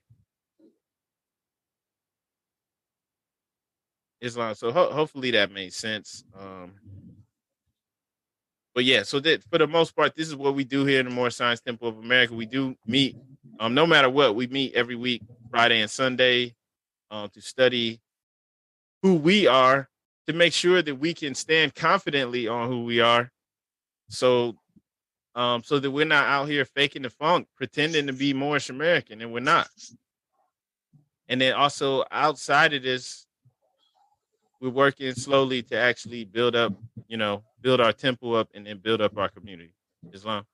Islam. 4.20 4.54
So 4.54 4.72
ho- 4.72 4.92
hopefully 4.92 5.30
that 5.32 5.50
made 5.52 5.72
sense. 5.72 6.24
Um, 6.38 6.72
but 8.74 8.84
yeah, 8.84 9.02
so 9.02 9.20
that 9.20 9.42
for 9.44 9.58
the 9.58 9.66
most 9.66 9.96
part, 9.96 10.14
this 10.14 10.28
is 10.28 10.36
what 10.36 10.54
we 10.54 10.64
do 10.64 10.84
here 10.84 11.00
in 11.00 11.06
the 11.06 11.14
Moorish 11.14 11.36
Science 11.36 11.60
Temple 11.60 11.88
of 11.88 11.98
America. 11.98 12.34
We 12.34 12.46
do 12.46 12.76
meet, 12.86 13.16
um, 13.60 13.74
no 13.74 13.86
matter 13.86 14.10
what, 14.10 14.34
we 14.34 14.46
meet 14.46 14.74
every 14.74 14.96
week, 14.96 15.22
Friday 15.50 15.80
and 15.80 15.90
Sunday 15.90 16.54
uh, 17.10 17.28
to 17.28 17.40
study 17.40 18.00
who 19.02 19.14
we 19.14 19.46
are 19.46 19.88
to 20.26 20.32
make 20.32 20.52
sure 20.52 20.82
that 20.82 20.96
we 20.96 21.14
can 21.14 21.34
stand 21.34 21.74
confidently 21.74 22.48
on 22.48 22.68
who 22.68 22.84
we 22.84 23.00
are. 23.00 23.30
So 24.08 24.56
um 25.36 25.62
so 25.62 25.78
that 25.78 25.90
we're 25.90 26.06
not 26.06 26.26
out 26.26 26.48
here 26.48 26.64
faking 26.64 27.02
the 27.02 27.10
funk 27.10 27.46
pretending 27.56 28.06
to 28.06 28.12
be 28.12 28.32
moorish 28.32 28.70
american 28.70 29.20
and 29.20 29.32
we're 29.32 29.40
not. 29.40 29.68
And 31.28 31.40
then 31.40 31.52
also 31.52 32.04
outside 32.10 32.72
of 32.72 32.82
this 32.82 33.26
we're 34.60 34.70
working 34.70 35.14
slowly 35.14 35.62
to 35.64 35.76
actually 35.78 36.24
build 36.24 36.56
up 36.56 36.72
you 37.06 37.16
know 37.16 37.44
build 37.60 37.80
our 37.80 37.92
temple 37.92 38.34
up 38.34 38.48
and 38.54 38.66
then 38.66 38.78
build 38.78 39.00
up 39.00 39.16
our 39.18 39.28
community. 39.28 39.74
Islam 40.12 40.44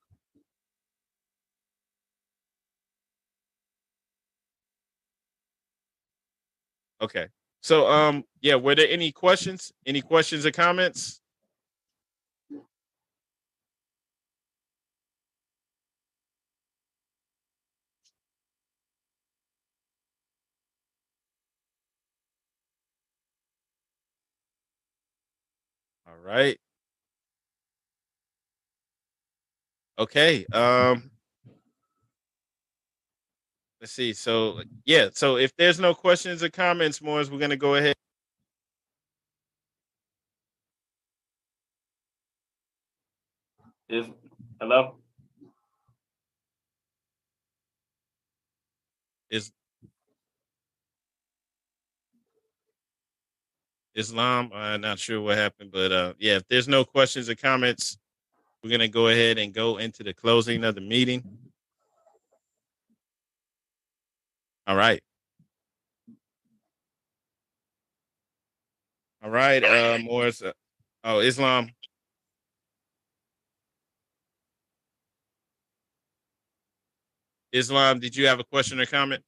Okay. 7.03 7.27
So 7.63 7.89
um 7.89 8.25
yeah, 8.41 8.55
were 8.55 8.75
there 8.75 8.89
any 8.89 9.13
questions? 9.13 9.73
Any 9.87 10.01
questions 10.01 10.47
or 10.47 10.53
comments? 10.53 11.21
All 26.07 26.17
right. 26.23 26.59
Okay. 29.99 30.47
Um 30.53 31.12
Let's 33.83 33.95
see. 33.95 34.13
So 34.13 34.63
yeah. 34.85 35.09
So 35.13 35.39
if 35.39 35.57
there's 35.57 35.81
no 35.81 35.93
questions 35.93 36.41
or 36.45 36.49
comments, 36.49 37.03
Moors, 37.03 37.33
we're 37.33 37.41
gonna 37.41 37.57
go 37.57 37.75
ahead. 37.75 37.97
Is 43.89 44.07
hello? 44.61 44.99
Is 49.31 49.51
Islam? 53.97 54.53
I'm 54.55 54.81
not 54.81 55.01
sure 55.01 55.21
what 55.21 55.37
happened, 55.37 55.73
but 55.73 55.91
uh, 55.91 56.13
yeah. 56.21 56.37
If 56.37 56.47
there's 56.47 56.69
no 56.69 56.85
questions 56.85 57.29
or 57.29 57.35
comments, 57.35 57.99
we're 58.63 58.71
gonna 58.71 58.87
go 58.87 59.09
ahead 59.09 59.39
and 59.39 59.53
go 59.53 59.79
into 59.79 60.05
the 60.05 60.15
closing 60.15 60.63
of 60.63 60.77
the 60.77 60.81
meeting. 60.81 61.25
All 64.73 64.79
right. 64.79 65.03
All 69.23 69.29
right. 69.29 69.63
Uh, 69.63 69.99
Moors. 70.03 70.41
Uh, 70.41 70.53
oh, 71.05 71.21
Islam. 71.21 71.69
Islam, 77.53 78.01
did 78.01 78.17
you 78.17 78.27
have 78.27 78.41
a 78.41 78.45
question 78.45 78.81
or 78.81 78.87
comment? 78.87 79.23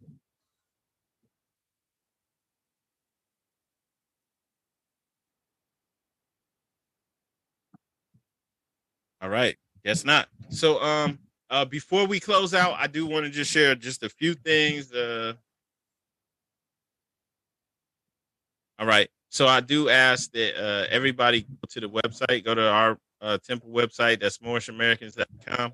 All 9.20 9.28
right. 9.28 9.56
Guess 9.84 10.06
not. 10.06 10.28
So, 10.48 10.80
um, 10.82 11.18
uh, 11.50 11.64
before 11.64 12.06
we 12.06 12.20
close 12.20 12.54
out, 12.54 12.76
I 12.78 12.86
do 12.86 13.06
want 13.06 13.24
to 13.24 13.30
just 13.30 13.50
share 13.50 13.74
just 13.74 14.02
a 14.02 14.08
few 14.08 14.34
things. 14.34 14.92
Uh, 14.92 15.34
all 18.78 18.86
right. 18.86 19.08
So 19.28 19.46
I 19.46 19.60
do 19.60 19.88
ask 19.88 20.32
that 20.32 20.56
uh, 20.56 20.86
everybody 20.90 21.42
go 21.42 21.56
to 21.68 21.80
the 21.80 21.88
website, 21.88 22.44
go 22.44 22.54
to 22.54 22.68
our 22.68 22.98
uh, 23.20 23.38
temple 23.38 23.70
website. 23.70 24.20
That's 24.20 24.38
moorishamericans.com. 24.38 25.72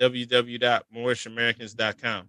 www.moorishamericans.com. 0.00 2.28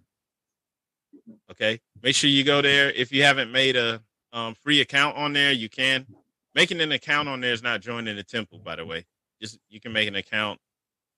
Okay. 1.50 1.80
Make 2.02 2.14
sure 2.14 2.30
you 2.30 2.44
go 2.44 2.62
there. 2.62 2.90
If 2.92 3.12
you 3.12 3.22
haven't 3.22 3.52
made 3.52 3.76
a 3.76 4.00
um, 4.32 4.54
free 4.54 4.80
account 4.80 5.16
on 5.16 5.32
there, 5.32 5.52
you 5.52 5.68
can. 5.68 6.06
Making 6.54 6.80
an 6.80 6.92
account 6.92 7.28
on 7.28 7.40
there 7.40 7.52
is 7.52 7.62
not 7.62 7.82
joining 7.82 8.16
the 8.16 8.22
temple, 8.22 8.58
by 8.58 8.76
the 8.76 8.86
way. 8.86 9.04
Just 9.40 9.58
you 9.68 9.80
can 9.80 9.92
make 9.92 10.08
an 10.08 10.16
account 10.16 10.58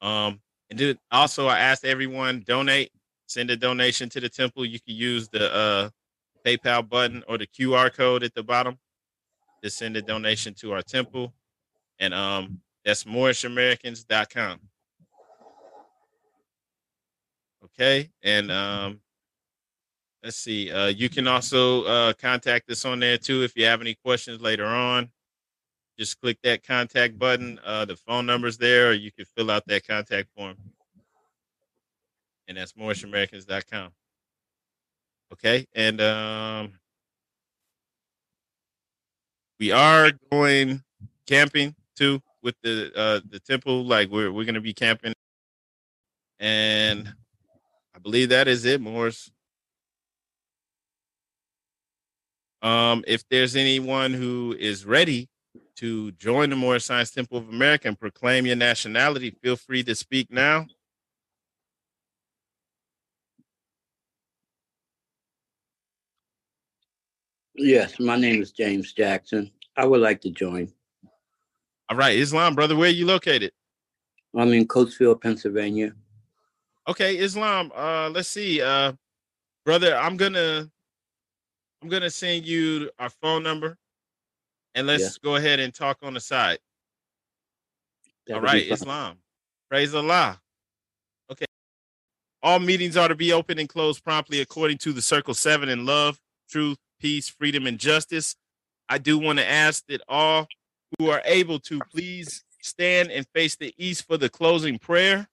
um, 0.00 0.40
and 0.70 0.78
then 0.78 0.98
also 1.10 1.46
I 1.46 1.58
asked 1.58 1.84
everyone 1.84 2.44
donate, 2.46 2.92
send 3.26 3.50
a 3.50 3.56
donation 3.56 4.08
to 4.10 4.20
the 4.20 4.28
temple. 4.28 4.64
You 4.64 4.78
can 4.80 4.94
use 4.94 5.28
the 5.28 5.52
uh, 5.54 5.90
PayPal 6.46 6.88
button 6.88 7.22
or 7.28 7.38
the 7.38 7.46
QR 7.46 7.92
code 7.92 8.22
at 8.22 8.34
the 8.34 8.42
bottom 8.42 8.78
to 9.62 9.70
send 9.70 9.96
a 9.96 10.02
donation 10.02 10.54
to 10.54 10.72
our 10.72 10.82
temple. 10.82 11.32
And 11.98 12.14
um, 12.14 12.60
that's 12.84 13.04
moorishamericans.com. 13.04 14.60
Okay. 17.64 18.10
And 18.22 18.50
um, 18.50 19.00
let's 20.22 20.36
see. 20.36 20.70
Uh, 20.70 20.86
you 20.86 21.08
can 21.08 21.26
also 21.26 21.84
uh, 21.84 22.12
contact 22.12 22.70
us 22.70 22.84
on 22.84 23.00
there 23.00 23.18
too 23.18 23.42
if 23.42 23.56
you 23.56 23.64
have 23.64 23.80
any 23.80 23.94
questions 23.94 24.40
later 24.40 24.66
on 24.66 25.10
just 25.98 26.20
click 26.20 26.38
that 26.42 26.62
contact 26.62 27.18
button. 27.18 27.58
Uh, 27.64 27.84
the 27.84 27.96
phone 27.96 28.24
number's 28.24 28.56
there, 28.56 28.90
or 28.90 28.92
you 28.92 29.10
can 29.10 29.24
fill 29.24 29.50
out 29.50 29.66
that 29.66 29.86
contact 29.86 30.28
form. 30.36 30.56
And 32.46 32.56
that's 32.56 32.72
moorishamericans.com. 32.72 33.90
Okay, 35.32 35.66
and 35.74 36.00
um, 36.00 36.72
we 39.60 39.72
are 39.72 40.12
going 40.30 40.82
camping 41.26 41.74
too 41.94 42.22
with 42.42 42.54
the 42.62 42.90
uh 42.96 43.20
the 43.28 43.38
temple. 43.38 43.84
Like 43.84 44.08
we're 44.08 44.32
we're 44.32 44.46
gonna 44.46 44.62
be 44.62 44.72
camping, 44.72 45.12
and 46.40 47.12
I 47.94 47.98
believe 47.98 48.30
that 48.30 48.48
is 48.48 48.64
it, 48.64 48.80
Moors. 48.80 49.30
Um, 52.62 53.04
if 53.06 53.28
there's 53.28 53.54
anyone 53.54 54.14
who 54.14 54.56
is 54.58 54.86
ready 54.86 55.28
to 55.78 56.10
join 56.12 56.50
the 56.50 56.56
Moorish 56.56 56.84
Science 56.84 57.10
Temple 57.10 57.38
of 57.38 57.48
America 57.48 57.88
and 57.88 57.98
proclaim 57.98 58.46
your 58.46 58.56
nationality, 58.56 59.30
feel 59.30 59.56
free 59.56 59.82
to 59.84 59.94
speak 59.94 60.30
now. 60.30 60.66
Yes, 67.54 67.98
my 67.98 68.16
name 68.16 68.40
is 68.40 68.52
James 68.52 68.92
Jackson. 68.92 69.50
I 69.76 69.84
would 69.84 70.00
like 70.00 70.20
to 70.22 70.30
join. 70.30 70.72
All 71.88 71.96
right, 71.96 72.16
Islam, 72.16 72.54
brother, 72.54 72.76
where 72.76 72.88
are 72.88 72.92
you 72.92 73.06
located? 73.06 73.52
I'm 74.36 74.52
in 74.52 74.66
Coatesville, 74.66 75.20
Pennsylvania. 75.20 75.92
Okay, 76.86 77.18
Islam. 77.18 77.72
Uh, 77.74 78.10
let's 78.10 78.28
see, 78.28 78.60
uh, 78.60 78.92
brother. 79.64 79.96
I'm 79.96 80.16
gonna, 80.16 80.70
I'm 81.82 81.88
gonna 81.88 82.10
send 82.10 82.46
you 82.46 82.90
our 82.98 83.10
phone 83.10 83.42
number, 83.42 83.76
and 84.78 84.86
let's 84.86 85.02
Yeah. 85.02 85.18
go 85.22 85.34
ahead 85.36 85.58
and 85.60 85.74
talk 85.74 85.98
on 86.02 86.14
the 86.14 86.20
side. 86.20 86.60
That 88.26 88.36
All 88.36 88.52
be. 88.52 88.70
Islam. 88.70 89.20
Praise 89.68 89.94
Allah. 89.94 90.40
Okay. 91.30 91.46
All 92.42 92.58
meetings 92.60 92.96
are 92.96 93.08
to 93.08 93.14
be 93.14 93.32
open 93.32 93.58
and 93.58 93.68
closed 93.68 94.04
promptly 94.04 94.40
according 94.40 94.78
to 94.78 94.92
the 94.92 95.02
Circle 95.02 95.34
Seven 95.34 95.68
in 95.68 95.84
love, 95.84 96.20
truth, 96.48 96.78
peace, 97.00 97.28
freedom, 97.28 97.66
and 97.66 97.78
justice. 97.78 98.36
I 98.88 98.98
do 98.98 99.18
want 99.18 99.38
to 99.38 99.46
ask 99.46 99.84
that 99.88 100.00
all 100.08 100.46
who 100.98 101.10
are 101.10 101.22
able 101.24 101.58
to 101.60 101.80
please 101.90 102.44
stand 102.62 103.10
and 103.10 103.26
face 103.34 103.56
the 103.56 103.74
east 103.76 104.06
for 104.06 104.16
the 104.16 104.28
closing 104.28 104.78
prayer. 104.78 105.28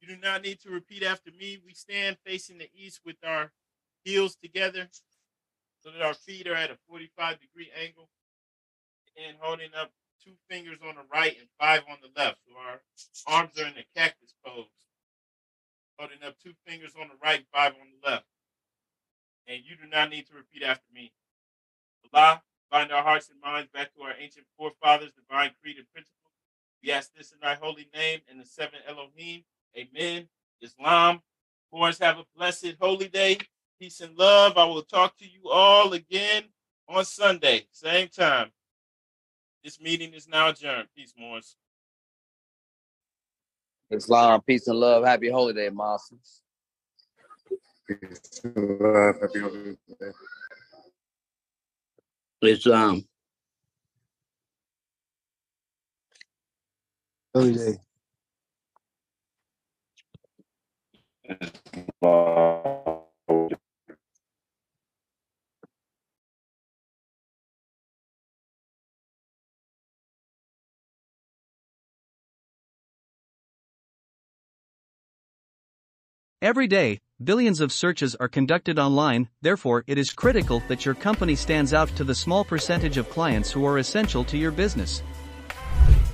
You 0.00 0.08
do 0.08 0.16
not 0.16 0.42
need 0.42 0.60
to 0.60 0.70
repeat 0.70 1.02
after 1.02 1.30
me. 1.30 1.58
We 1.64 1.74
stand 1.74 2.18
facing 2.24 2.58
the 2.58 2.68
east 2.74 3.00
with 3.04 3.16
our 3.24 3.52
heels 4.04 4.36
together 4.36 4.88
so 5.84 5.90
that 5.92 6.02
our 6.02 6.14
feet 6.14 6.46
are 6.46 6.54
at 6.54 6.70
a 6.70 6.78
45 6.88 7.38
degree 7.40 7.70
angle 7.78 8.08
and 9.16 9.36
holding 9.38 9.70
up 9.78 9.90
two 10.24 10.32
fingers 10.48 10.78
on 10.82 10.94
the 10.94 11.04
right 11.12 11.36
and 11.38 11.48
five 11.60 11.82
on 11.90 11.98
the 12.00 12.08
left. 12.18 12.38
So 12.48 12.56
our 12.56 12.80
arms 13.26 13.58
are 13.58 13.66
in 13.66 13.74
the 13.74 13.84
cactus 13.94 14.34
pose, 14.44 14.64
holding 15.98 16.22
up 16.26 16.36
two 16.42 16.52
fingers 16.66 16.92
on 16.98 17.08
the 17.08 17.18
right, 17.22 17.44
five 17.52 17.72
on 17.72 17.88
the 17.92 18.10
left. 18.10 18.24
And 19.46 19.60
you 19.62 19.76
do 19.76 19.86
not 19.88 20.08
need 20.08 20.26
to 20.28 20.34
repeat 20.34 20.62
after 20.62 20.86
me. 20.92 21.12
Allah, 22.12 22.42
bind 22.70 22.90
our 22.90 23.02
hearts 23.02 23.28
and 23.28 23.40
minds 23.40 23.68
back 23.72 23.94
to 23.94 24.02
our 24.02 24.14
ancient 24.18 24.46
forefathers' 24.56 25.12
divine 25.12 25.50
creed 25.62 25.76
and 25.76 25.86
principles. 25.92 26.32
We 26.82 26.92
ask 26.92 27.12
this 27.14 27.32
in 27.32 27.38
thy 27.42 27.56
holy 27.56 27.88
name 27.94 28.20
and 28.30 28.40
the 28.40 28.46
seven 28.46 28.80
Elohim. 28.88 29.44
Amen. 29.76 30.28
Islam. 30.62 31.20
Boys, 31.70 31.98
have 31.98 32.18
a 32.18 32.24
blessed 32.36 32.76
holy 32.80 33.08
day. 33.08 33.38
Peace 33.80 34.00
and 34.00 34.16
love. 34.16 34.56
I 34.56 34.64
will 34.64 34.82
talk 34.82 35.16
to 35.18 35.24
you 35.24 35.50
all 35.50 35.92
again 35.92 36.44
on 36.88 37.04
Sunday, 37.04 37.66
same 37.72 38.08
time. 38.08 38.50
This 39.62 39.80
meeting 39.80 40.12
is 40.14 40.28
now 40.28 40.50
adjourned. 40.50 40.88
Peace, 40.94 41.14
Moors. 41.18 41.56
Islam, 43.90 44.40
peace 44.42 44.68
and 44.68 44.78
love. 44.78 45.04
Happy 45.04 45.30
holiday, 45.30 45.70
Muslims. 45.70 46.42
Islam. 52.42 53.04
Holiday. 57.34 57.78
Every 76.44 76.66
day, 76.66 77.00
billions 77.24 77.62
of 77.62 77.72
searches 77.72 78.14
are 78.16 78.28
conducted 78.28 78.78
online, 78.78 79.30
therefore, 79.40 79.82
it 79.86 79.96
is 79.96 80.12
critical 80.12 80.62
that 80.68 80.84
your 80.84 80.94
company 80.94 81.34
stands 81.36 81.72
out 81.72 81.88
to 81.96 82.04
the 82.04 82.14
small 82.14 82.44
percentage 82.44 82.98
of 82.98 83.08
clients 83.08 83.50
who 83.50 83.64
are 83.64 83.78
essential 83.78 84.24
to 84.24 84.36
your 84.36 84.50
business. 84.50 85.02